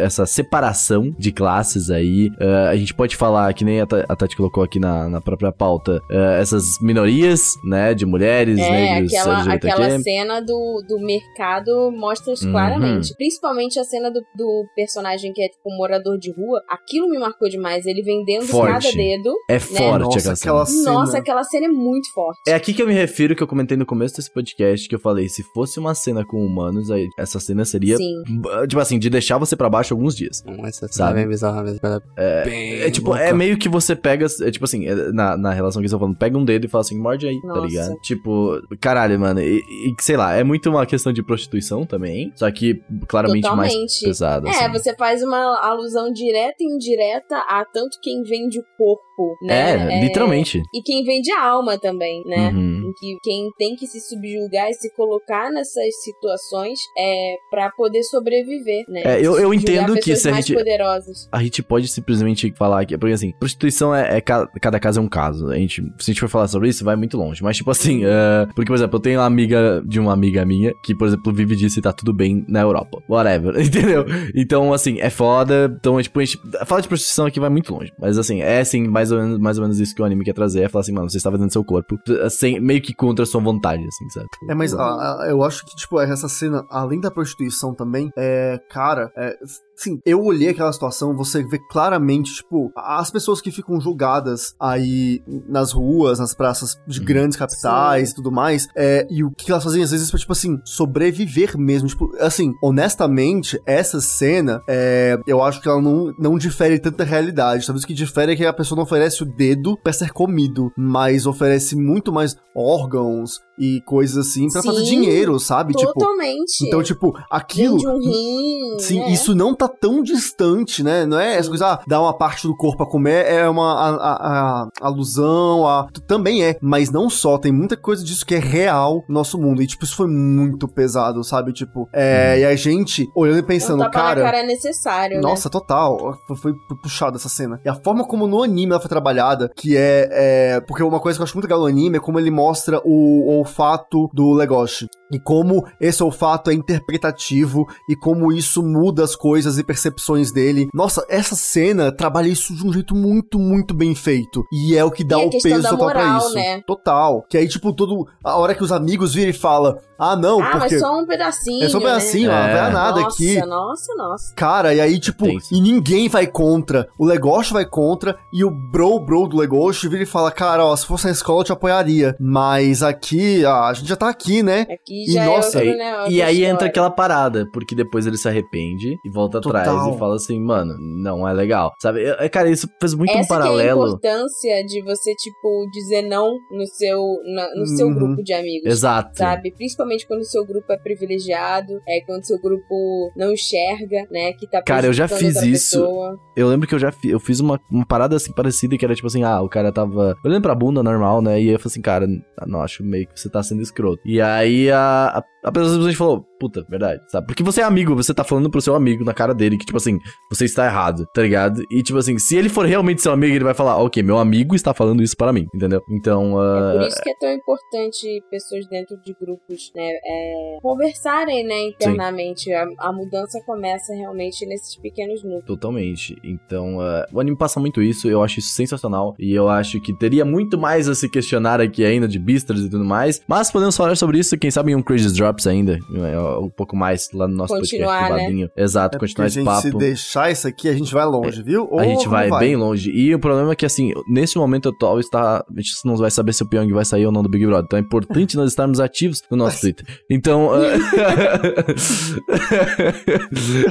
essa 0.00 0.26
separação 0.26 1.14
de 1.18 1.32
classes 1.32 1.90
aí, 1.90 2.30
ah, 2.40 2.68
a 2.70 2.76
gente 2.76 2.92
pode 2.94 3.16
falar, 3.16 3.52
que 3.54 3.64
nem 3.64 3.80
a, 3.80 3.86
a 4.08 4.16
Tati 4.16 4.36
colocou 4.36 4.62
aqui 4.62 4.78
na, 4.78 5.08
na 5.08 5.20
própria 5.20 5.50
pauta, 5.52 6.00
essas 6.38 6.64
minorias, 6.80 7.52
né, 7.64 7.94
de 7.94 8.04
mulheres, 8.06 8.58
É, 8.58 8.70
negros, 8.70 9.14
aquela, 9.14 9.34
LGBTQ. 9.40 9.66
aquela 9.82 9.98
cena 10.00 10.40
do, 10.40 10.84
do 10.88 10.98
mercado 11.00 11.90
mostra 11.92 12.32
isso 12.32 12.44
Uhum. 12.46 12.52
claramente. 12.52 13.14
Principalmente 13.16 13.78
a 13.78 13.84
cena 13.84 14.10
do, 14.10 14.20
do 14.36 14.64
personagem 14.76 15.32
que 15.32 15.42
é 15.42 15.48
tipo 15.48 15.62
um 15.72 15.76
morador 15.76 16.18
de 16.18 16.30
rua. 16.32 16.60
Aquilo 16.68 17.08
me 17.08 17.18
marcou 17.18 17.48
demais. 17.48 17.86
Ele 17.86 18.02
vendendo 18.02 18.46
Forte. 18.46 18.72
cada 18.88 18.96
dedo. 18.96 19.32
É 19.48 19.58
forte 19.58 20.04
Nossa, 20.04 20.18
aquela 20.18 20.36
cena. 20.36 20.52
aquela 20.52 20.66
cena. 20.66 20.92
Nossa, 20.92 21.18
aquela 21.18 21.44
cena 21.44 21.66
é 21.66 21.68
muito 21.68 22.12
forte. 22.12 22.38
É 22.48 22.54
aqui 22.54 22.74
que 22.74 22.82
eu 22.82 22.86
me 22.86 22.92
refiro, 22.94 23.34
que 23.34 23.42
eu 23.42 23.46
comentei 23.46 23.76
no 23.76 23.86
começo 23.86 24.16
desse 24.16 24.30
podcast, 24.32 24.73
que 24.76 24.94
eu 24.94 24.98
falei, 24.98 25.28
se 25.28 25.42
fosse 25.42 25.78
uma 25.78 25.94
cena 25.94 26.24
com 26.24 26.44
humanos, 26.44 26.90
aí 26.90 27.08
essa 27.18 27.38
cena 27.40 27.64
seria, 27.64 27.96
Sim. 27.96 28.22
tipo 28.68 28.80
assim, 28.80 28.98
de 28.98 29.08
deixar 29.10 29.38
você 29.38 29.56
pra 29.56 29.68
baixo 29.70 29.94
alguns 29.94 30.14
dias. 30.14 30.42
Não, 30.46 30.66
essa 30.66 30.86
Sabe? 30.88 30.94
cena 30.94 31.10
é 31.10 31.14
bem 31.14 31.28
bizarra 31.28 31.62
mesmo. 31.62 31.80
ela 31.82 32.02
É, 32.16 32.44
bem 32.44 32.72
É 32.80 32.90
tipo, 32.90 33.10
louca. 33.10 33.22
é 33.24 33.32
meio 33.32 33.56
que 33.56 33.68
você 33.68 33.94
pega, 33.96 34.26
é 34.42 34.50
tipo 34.50 34.64
assim, 34.64 34.86
é, 34.86 34.94
na, 35.12 35.36
na 35.36 35.52
relação 35.52 35.80
que 35.82 35.88
você 35.88 35.94
tá 35.94 35.98
falando, 35.98 36.16
pega 36.16 36.36
um 36.38 36.44
dedo 36.44 36.64
e 36.64 36.68
fala 36.68 36.82
assim, 36.82 36.98
morde 36.98 37.26
aí, 37.26 37.40
tá 37.40 37.48
Nossa. 37.48 37.66
ligado? 37.66 37.94
Tipo, 38.02 38.60
caralho, 38.80 39.18
mano, 39.18 39.40
e, 39.40 39.58
e 39.58 39.94
sei 40.00 40.16
lá, 40.16 40.34
é 40.34 40.42
muito 40.44 40.68
uma 40.70 40.84
questão 40.86 41.12
de 41.12 41.22
prostituição 41.22 41.84
também, 41.86 42.32
só 42.36 42.50
que 42.50 42.80
claramente 43.08 43.44
mais 43.50 43.72
Totalmente. 43.72 44.04
pesada, 44.04 44.48
É, 44.48 44.50
assim. 44.66 44.72
você 44.72 44.94
faz 44.96 45.22
uma 45.22 45.58
alusão 45.66 46.12
direta 46.12 46.56
e 46.60 46.66
indireta 46.74 47.36
a 47.48 47.64
tanto 47.64 47.98
quem 48.02 48.22
vende 48.22 48.58
o 48.58 48.64
corpo, 48.76 49.02
né? 49.42 49.98
É, 49.98 50.00
literalmente. 50.04 50.62
E 50.74 50.82
quem 50.82 51.04
vende 51.04 51.30
a 51.32 51.42
alma 51.42 51.78
também, 51.78 52.22
né? 52.26 52.50
Uhum. 52.50 52.92
Que 52.98 53.16
quem 53.22 53.48
tem 53.58 53.74
que 53.76 53.86
se 53.86 54.00
subjugar 54.00 54.68
e 54.70 54.74
se 54.74 54.92
colocar 54.94 55.50
nessas 55.50 56.02
situações 56.02 56.78
é 56.98 57.36
para 57.50 57.70
poder 57.70 58.02
sobreviver, 58.04 58.84
né? 58.88 59.02
É, 59.04 59.20
eu- 59.20 59.38
eu 59.38 59.52
entendo 59.52 59.94
que 59.94 60.14
se 60.16 60.28
a 60.28 60.32
gente- 60.32 60.54
poderosas. 60.54 61.28
A 61.32 61.42
gente 61.42 61.62
pode 61.62 61.88
simplesmente 61.88 62.52
falar 62.56 62.84
que, 62.84 62.96
porque 62.96 63.14
assim, 63.14 63.32
prostituição 63.38 63.94
é, 63.94 64.18
é 64.18 64.20
ca- 64.20 64.46
cada 64.60 64.78
caso 64.80 65.00
é 65.00 65.02
um 65.02 65.08
caso. 65.08 65.48
A 65.48 65.56
gente, 65.56 65.82
se 65.82 66.10
a 66.10 66.12
gente 66.12 66.20
for 66.20 66.28
falar 66.28 66.48
sobre 66.48 66.68
isso, 66.68 66.84
vai 66.84 66.96
muito 66.96 67.16
longe. 67.16 67.42
Mas, 67.42 67.56
tipo 67.56 67.70
assim, 67.70 68.02
é, 68.04 68.46
porque, 68.54 68.66
por 68.68 68.76
exemplo, 68.76 68.96
eu 68.96 69.02
tenho 69.02 69.20
uma 69.20 69.26
amiga 69.26 69.82
de 69.86 69.98
uma 70.00 70.12
amiga 70.12 70.44
minha 70.44 70.72
que, 70.84 70.94
por 70.94 71.06
exemplo, 71.08 71.32
vive 71.32 71.56
disso 71.56 71.78
e 71.78 71.82
tá 71.82 71.92
tudo 71.92 72.12
bem 72.12 72.44
na 72.48 72.60
Europa. 72.60 73.02
Whatever, 73.08 73.54
entendeu? 73.60 74.04
Então, 74.34 74.72
assim, 74.72 75.00
é 75.00 75.10
foda. 75.10 75.74
Então, 75.78 75.98
é, 75.98 76.02
tipo, 76.02 76.18
a 76.20 76.24
gente. 76.24 76.38
Falar 76.66 76.80
de 76.80 76.88
prostituição 76.88 77.26
aqui 77.26 77.40
vai 77.40 77.50
muito 77.50 77.72
longe. 77.74 77.92
Mas, 77.98 78.18
assim, 78.18 78.40
é 78.40 78.60
assim, 78.60 78.86
mais 78.86 79.03
ou 79.10 79.18
menos, 79.20 79.38
mais 79.38 79.58
ou 79.58 79.62
menos 79.62 79.78
isso 79.80 79.94
que 79.94 80.02
o 80.02 80.04
anime 80.04 80.24
quer 80.24 80.32
trazer. 80.34 80.62
É 80.62 80.68
falar 80.68 80.80
assim, 80.82 80.92
mano, 80.92 81.08
você 81.10 81.16
está 81.16 81.30
vendendo 81.30 81.52
seu 81.52 81.64
corpo 81.64 81.96
sem, 82.30 82.60
meio 82.60 82.80
que 82.82 82.94
contra 82.94 83.22
a 83.22 83.26
sua 83.26 83.40
vontade, 83.40 83.82
assim, 83.86 84.08
sabe? 84.10 84.26
É, 84.48 84.54
mas 84.54 84.74
a- 84.74 84.82
a- 85.22 85.26
eu 85.28 85.42
acho 85.42 85.64
que, 85.64 85.74
tipo, 85.76 86.00
essa 86.00 86.28
cena, 86.28 86.64
além 86.70 87.00
da 87.00 87.10
prostituição 87.10 87.74
também, 87.74 88.10
é. 88.16 88.58
Cara, 88.70 89.10
é. 89.16 89.36
Sim, 89.76 89.98
eu 90.04 90.22
olhei 90.22 90.48
aquela 90.50 90.72
situação, 90.72 91.16
você 91.16 91.42
vê 91.42 91.58
claramente, 91.70 92.34
tipo, 92.34 92.70
as 92.76 93.10
pessoas 93.10 93.40
que 93.40 93.50
ficam 93.50 93.80
julgadas 93.80 94.54
aí 94.60 95.20
nas 95.48 95.72
ruas, 95.72 96.18
nas 96.18 96.34
praças 96.34 96.76
de 96.86 97.00
Uhum. 97.00 97.04
grandes 97.06 97.36
capitais 97.36 98.10
e 98.10 98.14
tudo 98.14 98.30
mais, 98.30 98.66
é, 98.76 99.06
e 99.10 99.24
o 99.24 99.30
que 99.30 99.50
elas 99.50 99.64
fazem 99.64 99.82
às 99.82 99.90
vezes 99.90 100.10
pra, 100.10 100.18
tipo 100.18 100.32
assim, 100.32 100.58
sobreviver 100.64 101.58
mesmo. 101.58 101.88
Tipo, 101.88 102.10
assim, 102.20 102.52
honestamente, 102.62 103.60
essa 103.66 104.00
cena, 104.00 104.62
é, 104.68 105.18
eu 105.26 105.42
acho 105.42 105.60
que 105.60 105.68
ela 105.68 105.80
não, 105.82 106.12
não 106.18 106.38
difere 106.38 106.78
tanta 106.78 107.04
realidade. 107.04 107.66
Talvez 107.66 107.84
o 107.84 107.86
que 107.86 107.94
difere 107.94 108.32
é 108.32 108.36
que 108.36 108.46
a 108.46 108.52
pessoa 108.52 108.76
não 108.76 108.84
oferece 108.84 109.22
o 109.22 109.26
dedo 109.26 109.76
pra 109.82 109.92
ser 109.92 110.12
comido, 110.12 110.70
mas 110.76 111.26
oferece 111.26 111.74
muito 111.76 112.12
mais 112.12 112.36
órgãos 112.56 113.40
e 113.58 113.80
coisas 113.82 114.16
assim 114.26 114.48
pra 114.50 114.62
Sim, 114.62 114.68
fazer 114.68 114.82
dinheiro, 114.84 115.38
sabe? 115.38 115.74
Tipo, 115.74 115.92
Totalmente. 115.92 116.66
então, 116.66 116.82
tipo, 116.82 117.12
aquilo. 117.30 117.76
Vende 117.78 117.88
um 117.88 117.98
rim. 117.98 118.78
Sim, 118.80 119.00
né? 119.00 119.10
isso 119.12 119.34
não 119.34 119.54
tá 119.54 119.68
tão 119.68 120.02
distante, 120.02 120.82
né? 120.82 121.06
Não 121.06 121.18
é 121.18 121.36
essa 121.36 121.48
coisa, 121.48 121.66
ah, 121.74 121.80
dar 121.86 122.00
uma 122.00 122.16
parte 122.16 122.46
do 122.46 122.56
corpo 122.56 122.82
a 122.82 122.86
comer 122.90 123.26
é 123.26 123.48
uma 123.48 123.72
a, 123.72 123.88
a- 123.90 124.16
a- 124.62 124.68
alusão, 124.80 125.66
a, 125.66 125.86
também 126.06 126.44
é, 126.44 126.56
mas 126.60 126.90
não 126.90 127.08
só, 127.08 127.38
tem 127.38 127.52
muita 127.52 127.76
coisa 127.76 128.04
disso 128.04 128.24
que 128.26 128.34
é 128.34 128.38
real 128.38 129.04
no 129.08 129.14
nosso 129.14 129.38
mundo. 129.38 129.62
E, 129.62 129.66
tipo, 129.66 129.84
isso 129.84 129.96
foi 129.96 130.06
muito 130.08 130.66
pesado, 130.68 131.22
sabe? 131.22 131.52
Tipo, 131.52 131.88
é, 131.92 132.40
e 132.40 132.44
a 132.44 132.56
gente 132.56 133.08
olhando 133.14 133.38
e 133.38 133.42
pensando, 133.42 133.88
cara. 133.90 134.20
cara 134.22 134.38
é 134.38 134.46
necessário, 134.46 135.16
né? 135.16 135.22
Nossa, 135.22 135.48
total. 135.48 136.16
Foi, 136.26 136.36
foi 136.36 136.52
puxado 136.82 137.16
essa 137.16 137.28
cena. 137.28 137.60
E 137.64 137.68
a 137.68 137.74
forma 137.74 138.04
como 138.06 138.26
no 138.26 138.42
anime 138.42 138.72
ela 138.72 138.80
foi 138.80 138.88
trabalhada, 138.88 139.50
que 139.54 139.76
é, 139.76 140.08
é. 140.56 140.60
Porque 140.60 140.82
uma 140.82 141.00
coisa 141.00 141.18
que 141.18 141.22
eu 141.22 141.24
acho 141.24 141.34
muito 141.34 141.44
legal 141.44 141.60
no 141.60 141.66
anime 141.66 141.96
é 141.96 142.00
como 142.00 142.18
ele 142.18 142.30
mostra 142.30 142.80
o 142.84 143.43
olfato 143.44 144.10
do 144.12 144.32
Legoshi. 144.32 144.88
E 145.14 145.20
como 145.20 145.64
esse 145.80 146.02
olfato 146.02 146.50
é 146.50 146.54
interpretativo 146.54 147.66
e 147.88 147.96
como 147.96 148.32
isso 148.32 148.62
muda 148.62 149.04
as 149.04 149.14
coisas 149.16 149.58
e 149.58 149.64
percepções 149.64 150.32
dele. 150.32 150.68
Nossa, 150.72 151.04
essa 151.08 151.34
cena 151.34 151.92
trabalha 151.92 152.28
isso 152.28 152.54
de 152.54 152.66
um 152.66 152.72
jeito 152.72 152.94
muito, 152.94 153.38
muito 153.38 153.74
bem 153.74 153.94
feito. 153.94 154.44
E 154.52 154.76
é 154.76 154.84
o 154.84 154.90
que 154.90 155.04
dá 155.04 155.18
E 155.20 155.26
o 155.26 155.30
peso 155.30 155.68
total 155.68 155.88
pra 155.90 156.18
isso. 156.18 156.34
né? 156.34 156.60
Total. 156.66 157.24
Que 157.28 157.38
aí, 157.38 157.48
tipo, 157.48 157.72
todo. 157.72 158.06
A 158.22 158.36
hora 158.36 158.54
que 158.54 158.62
os 158.64 158.72
amigos 158.72 159.14
viram 159.14 159.30
e 159.30 159.34
falam: 159.34 159.76
Ah, 159.98 160.16
não, 160.16 160.40
ah, 160.40 160.50
porque. 160.52 160.58
mas 160.74 160.80
só 160.80 160.98
um 160.98 161.06
pedacinho. 161.06 161.64
É 161.64 161.68
só 161.68 161.78
um 161.78 161.82
pedacinho, 161.82 162.28
né? 162.28 162.34
ó, 162.34 162.46
não 162.46 162.52
vai 162.52 162.68
É. 162.68 162.72
nada 162.72 163.00
nossa, 163.00 163.14
aqui. 163.22 163.46
Nossa, 163.46 163.94
nossa. 163.94 164.34
Cara, 164.34 164.74
e 164.74 164.80
aí, 164.80 164.98
tipo, 164.98 165.24
Tenso. 165.24 165.54
e 165.54 165.60
ninguém 165.60 166.08
vai 166.08 166.26
contra. 166.26 166.88
O 166.98 167.04
Legoshi 167.04 167.52
vai 167.52 167.64
contra, 167.64 168.16
e 168.32 168.44
o 168.44 168.50
bro 168.50 168.98
bro 169.00 169.26
do 169.28 169.36
Legoshi 169.36 169.88
vira 169.88 170.02
e 170.02 170.06
fala: 170.06 170.30
Cara, 170.30 170.64
ó, 170.64 170.74
se 170.76 170.86
fosse 170.86 171.06
na 171.06 171.12
escola 171.12 171.40
eu 171.40 171.44
te 171.44 171.52
apoiaria. 171.52 172.16
Mas 172.20 172.82
aqui, 172.82 173.44
ah, 173.44 173.68
a 173.68 173.72
gente 173.72 173.88
já 173.88 173.96
tá 173.96 174.08
aqui, 174.08 174.42
né? 174.42 174.66
Aqui 174.70 175.03
E, 175.08 175.12
já 175.12 175.24
nossa, 175.26 175.60
é 175.60 175.64
E, 175.64 175.68
outro, 175.68 175.78
né, 175.84 176.06
e 176.10 176.22
aí 176.22 176.36
entra 176.38 176.48
história. 176.52 176.68
aquela 176.68 176.90
parada, 176.90 177.48
porque 177.52 177.74
depois 177.74 178.06
ele 178.06 178.16
se 178.16 178.28
arrepende 178.28 178.96
e 179.04 179.10
volta 179.10 179.40
Total. 179.40 179.60
atrás 179.60 179.94
e 179.94 179.98
fala 179.98 180.16
assim, 180.16 180.40
mano, 180.40 180.74
não 181.02 181.28
é 181.28 181.32
legal. 181.32 181.72
Sabe? 181.80 182.04
É, 182.04 182.28
cara, 182.28 182.48
isso 182.50 182.68
fez 182.80 182.94
muito 182.94 183.10
um 183.12 183.18
Essa 183.18 183.26
que 183.28 183.32
é 183.32 183.36
a 183.36 183.40
paralelo. 183.40 183.86
importância 183.86 184.64
de 184.66 184.82
você, 184.82 185.14
tipo, 185.14 185.66
dizer 185.72 186.02
não 186.02 186.30
no 186.50 186.66
seu, 186.66 187.00
na- 187.34 187.54
no 187.54 187.66
seu 187.66 187.86
Uhum. 187.86 187.94
grupo 187.94 188.22
de 188.22 188.32
amigos. 188.32 188.66
Exato. 188.72 189.18
Sabe? 189.18 189.52
Principalmente 189.54 190.06
quando 190.06 190.20
o 190.20 190.24
seu 190.24 190.44
grupo 190.46 190.72
é 190.72 190.76
privilegiado, 190.78 191.72
é 191.88 192.00
quando 192.06 192.22
o 192.22 192.26
seu 192.26 192.38
grupo 192.40 193.12
não 193.16 193.32
enxerga, 193.32 194.06
né? 194.10 194.32
Que 194.32 194.48
tá 194.48 194.62
Cara, 194.62 194.86
eu 194.86 194.92
já 194.92 195.06
fiz 195.08 195.36
isso. 195.42 195.78
pessoa. 195.80 196.18
Eu 196.36 196.48
lembro 196.48 196.66
que 196.66 196.74
eu 196.74 196.78
já 196.78 196.90
fi- 196.90 197.10
eu 197.10 197.20
fiz 197.20 197.40
uma, 197.40 197.60
uma 197.70 197.86
parada 197.86 198.16
assim 198.16 198.32
parecida, 198.32 198.76
que 198.76 198.84
era 198.84 198.94
tipo 198.94 199.06
assim, 199.06 199.22
ah, 199.22 199.40
o 199.42 199.48
cara 199.48 199.72
tava 199.72 200.16
olhando 200.24 200.42
pra 200.42 200.54
bunda 200.54 200.82
normal, 200.82 201.20
né? 201.22 201.40
E 201.40 201.48
eu 201.48 201.58
falei 201.58 201.66
assim, 201.72 201.82
cara, 201.82 202.06
não, 202.46 202.60
acho 202.60 202.82
meio 202.84 203.06
que 203.06 203.18
você 203.18 203.28
tá 203.30 203.42
sendo 203.42 203.62
escroto. 203.62 204.00
E 204.04 204.20
aí 204.20 204.70
a, 204.70 204.83
a, 204.84 205.24
a 205.44 205.52
pessoa 205.52 205.70
simplesmente 205.70 205.96
falou, 205.96 206.26
puta, 206.40 206.64
verdade, 206.68 207.02
sabe? 207.08 207.26
Porque 207.26 207.42
você 207.42 207.60
é 207.60 207.64
amigo, 207.64 207.94
você 207.94 208.14
tá 208.14 208.24
falando 208.24 208.50
pro 208.50 208.60
seu 208.60 208.74
amigo 208.74 209.04
na 209.04 209.12
cara 209.12 209.34
dele 209.34 209.58
que, 209.58 209.66
tipo 209.66 209.76
assim, 209.76 209.98
você 210.30 210.44
está 210.46 210.66
errado, 210.66 211.06
tá 211.14 211.22
ligado? 211.22 211.62
E 211.70 211.82
tipo 211.82 211.98
assim, 211.98 212.18
se 212.18 212.36
ele 212.36 212.48
for 212.48 212.66
realmente 212.66 213.02
seu 213.02 213.12
amigo, 213.12 213.34
ele 213.34 213.44
vai 213.44 213.54
falar, 213.54 213.76
ok, 213.76 214.02
meu 214.02 214.18
amigo 214.18 214.54
está 214.54 214.72
falando 214.72 215.02
isso 215.02 215.16
para 215.16 215.32
mim, 215.32 215.46
entendeu? 215.54 215.82
Então, 215.90 216.40
É 216.42 216.78
por 216.78 216.86
isso 216.86 217.02
que 217.02 217.10
é 217.10 217.14
tão 217.20 217.30
importante 217.30 218.22
pessoas 218.30 218.66
dentro 218.68 218.96
de 219.04 219.14
grupos, 219.20 219.70
né, 219.74 219.90
é, 220.04 220.58
conversarem, 220.62 221.44
né, 221.44 221.68
internamente. 221.68 222.52
A, 222.52 222.66
a 222.78 222.92
mudança 222.92 223.40
começa 223.44 223.92
realmente 223.94 224.46
nesses 224.46 224.76
pequenos 224.76 225.22
núcleos. 225.22 225.44
Totalmente. 225.44 226.16
Então, 226.24 226.78
uh, 226.78 227.04
o 227.12 227.20
anime 227.20 227.36
passa 227.36 227.60
muito 227.60 227.82
isso, 227.82 228.08
eu 228.08 228.22
acho 228.22 228.38
isso 228.38 228.48
sensacional. 228.48 229.14
E 229.18 229.34
eu 229.34 229.48
acho 229.48 229.80
que 229.80 229.96
teria 229.96 230.24
muito 230.24 230.58
mais 230.58 230.88
a 230.88 230.94
se 230.94 231.08
questionar 231.08 231.60
aqui 231.60 231.84
ainda 231.84 232.08
de 232.08 232.18
Beastars 232.18 232.60
e 232.60 232.70
tudo 232.70 232.84
mais. 232.84 233.22
Mas 233.28 233.50
podemos 233.50 233.76
falar 233.76 233.96
sobre 233.96 234.18
isso, 234.18 234.38
quem 234.38 234.50
sabe 234.50 234.72
em 234.72 234.73
um 234.76 234.82
Crazy 234.82 235.12
Drops 235.14 235.46
ainda. 235.46 235.78
é, 235.94 236.18
Um 236.38 236.50
pouco 236.50 236.76
mais 236.76 237.08
lá 237.12 237.26
no 237.28 237.34
nosso 237.36 237.54
Continuar, 237.54 238.08
podcast 238.08 238.34
né? 238.34 238.48
Exato, 238.56 238.96
É 238.96 239.00
continuar 239.00 239.24
a 239.24 239.28
esse 239.28 239.40
gente 239.42 239.54
se 239.56 239.62
papo. 239.68 239.78
deixar 239.78 240.30
isso 240.30 240.46
aqui, 240.48 240.68
a 240.68 240.72
gente 240.74 240.92
vai 240.92 241.04
longe, 241.04 241.42
viu? 241.42 241.68
A 241.78 241.84
gente 241.84 242.04
Ou 242.06 242.10
vai, 242.10 242.28
não 242.28 242.38
bem 242.38 242.56
longe. 242.56 242.90
E 242.90 243.14
o 243.14 243.18
problema 243.18 243.52
é 243.52 243.54
que, 243.56 243.66
assim, 243.66 243.92
nesse 244.08 244.36
momento 244.38 244.68
atual 244.68 244.98
está. 245.00 245.44
A 245.48 245.60
gente 245.60 245.72
não 245.84 245.96
vai 245.96 246.10
saber 246.10 246.32
se 246.32 246.42
o 246.42 246.46
Pyong 246.48 246.70
vai 246.72 246.84
sair 246.84 247.06
ou 247.06 247.12
não 247.12 247.22
do 247.22 247.28
Big 247.28 247.44
Brother. 247.46 247.64
Então 247.66 247.78
é 247.78 247.82
importante 247.82 248.36
nós 248.36 248.50
estarmos 248.50 248.80
ativos 248.80 249.22
no 249.30 249.36
nosso 249.36 249.60
Twitter. 249.62 249.86
Então. 250.10 250.48
uh, 250.48 250.62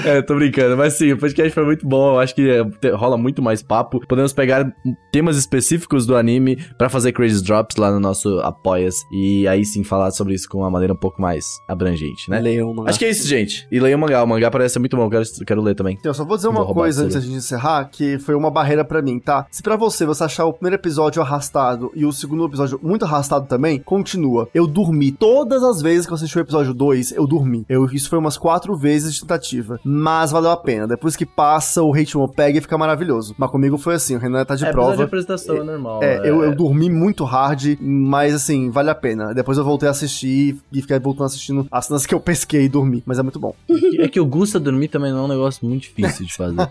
é, 0.06 0.22
tô 0.22 0.36
brincando. 0.36 0.78
Mas 0.78 0.94
sim, 0.94 1.12
o 1.12 1.18
podcast 1.18 1.54
foi 1.54 1.66
muito 1.66 1.88
bom. 1.88 2.14
Eu 2.14 2.20
acho 2.20 2.34
que 2.36 2.50
é, 2.50 2.90
rola 2.92 3.18
muito 3.18 3.42
mais 3.42 3.62
papo. 3.62 4.00
Podemos 4.08 4.34
pegar 4.34 4.72
temas 5.12 5.38
específicos 5.38 6.06
do 6.06 6.16
anime 6.16 6.58
pra 6.78 6.90
fazer 6.90 7.12
Crazy 7.12 7.44
Drops 7.44 7.78
lá 7.78 7.92
no 7.92 8.00
nosso 8.00 8.40
Apoias. 8.40 8.96
E 9.12 9.48
aí 9.48 9.66
sim 9.66 9.84
falar 9.84 10.12
sobre 10.12 10.34
isso 10.34 10.48
com 10.50 10.60
uma 10.60 10.70
maneira 10.70 10.93
um 10.94 10.98
pouco 10.98 11.22
mais 11.22 11.60
abrangente, 11.68 12.30
né? 12.30 12.40
Leia 12.40 12.66
uma. 12.66 12.90
Acho 12.90 13.00
que 13.00 13.06
é 13.06 13.10
isso, 13.10 13.28
gente. 13.28 13.68
E 13.72 13.80
leia 13.80 13.96
o 13.96 14.00
mangá. 14.00 14.24
O 14.24 14.28
mangá 14.28 14.50
parece 14.50 14.74
ser 14.74 14.80
muito 14.80 14.96
bom. 14.96 15.04
Eu 15.04 15.10
Quero, 15.10 15.26
quero 15.46 15.62
ler 15.62 15.76
também. 15.76 15.96
Então, 16.00 16.10
eu 16.10 16.14
só 16.14 16.24
vou 16.26 16.36
dizer 16.38 16.48
uma 16.48 16.66
coisa 16.66 17.04
antes 17.04 17.16
da 17.16 17.22
gente 17.22 17.36
encerrar, 17.36 17.86
que 17.92 18.18
foi 18.20 18.36
uma 18.36 18.50
barreira 18.50 18.84
pra 18.84 19.02
mim, 19.02 19.20
tá? 19.20 19.46
Se 19.52 19.62
pra 19.62 19.76
você, 19.76 20.06
você 20.06 20.24
achar 20.24 20.46
o 20.46 20.54
primeiro 20.54 20.76
episódio 20.76 21.22
arrastado 21.22 21.92
e 21.96 22.06
o 22.06 22.12
segundo 22.12 22.46
episódio 22.46 22.80
muito 22.82 23.06
arrastado 23.06 23.46
também, 23.48 23.80
continua. 23.80 24.48
Eu 24.54 24.66
dormi. 24.68 25.12
Todas 25.12 25.64
as 25.64 25.82
vezes 25.82 26.06
que 26.06 26.12
eu 26.12 26.16
assisti 26.16 26.38
o 26.38 26.42
episódio 26.42 26.74
2, 26.74 27.12
eu 27.14 27.28
dormi. 27.28 27.66
Eu, 27.68 27.86
isso 27.86 28.10
foi 28.10 28.20
umas 28.20 28.38
quatro 28.38 28.76
vezes 28.76 29.16
de 29.16 29.22
tentativa. 29.22 29.80
Mas 29.84 30.32
valeu 30.32 30.52
a 30.52 30.58
pena. 30.58 30.88
Depois 30.88 31.16
que 31.16 31.26
passa, 31.26 31.82
o 31.84 31.92
ritmo 31.92 32.28
pega 32.28 32.58
e 32.58 32.62
fica 32.62 32.78
maravilhoso. 32.78 33.36
Mas 33.38 33.50
comigo 33.50 33.78
foi 33.78 33.96
assim, 33.96 34.16
o 34.16 34.20
Renan 34.20 34.46
tá 34.46 34.56
de 34.56 34.66
prova. 34.72 35.04
apresentação 35.04 35.58
é 35.58 35.64
normal. 35.64 36.04
É, 36.04 36.20
eu, 36.28 36.44
eu 36.44 36.56
dormi 36.56 36.90
muito 36.90 37.24
hard, 37.24 37.78
mas 37.80 38.34
assim, 38.34 38.70
vale 38.70 38.90
a 38.90 38.96
pena. 38.96 39.34
Depois 39.34 39.58
eu 39.58 39.64
voltei 39.64 39.88
a 39.88 39.92
assistir 39.92 40.58
e 40.72 40.82
fiquei 40.84 41.00
voltando 41.00 41.26
assistindo 41.26 41.68
as 41.72 41.86
cenas 41.88 42.06
que 42.06 42.14
eu 42.14 42.20
pesquei 42.20 42.64
e 42.66 42.70
dormi. 42.70 43.02
Mas 43.06 43.18
é 43.20 43.24
muito 43.24 43.40
bom. 43.40 43.56
É 44.00 44.08
que 44.08 44.20
o 44.20 44.26
Gusta 44.26 44.60
dormir 44.60 44.88
também 44.90 45.12
não 45.12 45.20
é 45.20 45.22
um 45.24 45.28
negócio 45.28 45.66
muito 45.68 45.82
difícil 45.82 46.26
de 46.26 46.34
fazer. 46.34 46.56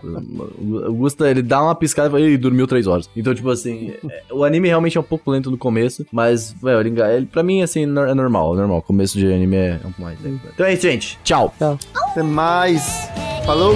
o 0.87 0.93
Gusta, 0.93 1.29
ele 1.29 1.41
dá 1.41 1.61
uma 1.61 1.75
piscada 1.75 2.07
e 2.07 2.11
fala, 2.11 2.21
Ih, 2.23 2.37
dormiu 2.37 2.65
três 2.67 2.87
horas. 2.87 3.09
Então, 3.15 3.33
tipo 3.35 3.49
assim, 3.49 3.93
é, 4.09 4.23
o 4.31 4.43
anime 4.43 4.67
realmente 4.69 4.97
é 4.97 5.01
um 5.01 5.03
pouco 5.03 5.29
lento 5.31 5.51
no 5.51 5.57
começo, 5.57 6.05
mas, 6.11 6.53
velho, 6.61 6.79
ele, 6.79 7.01
ele, 7.01 7.25
pra 7.25 7.43
mim, 7.43 7.61
assim, 7.61 7.85
no- 7.85 8.01
é 8.01 8.13
normal, 8.13 8.53
é 8.55 8.57
normal. 8.57 8.77
O 8.79 8.81
começo 8.81 9.17
de 9.17 9.25
anime 9.31 9.55
é 9.57 9.75
um 9.75 9.79
pouco 9.91 10.01
mais 10.01 10.21
lento. 10.21 10.41
Então 10.53 10.65
é 10.65 10.73
isso, 10.73 10.81
gente. 10.83 11.19
Tchau. 11.23 11.53
Até 11.93 12.23
mais. 12.23 13.09
Falou! 13.45 13.75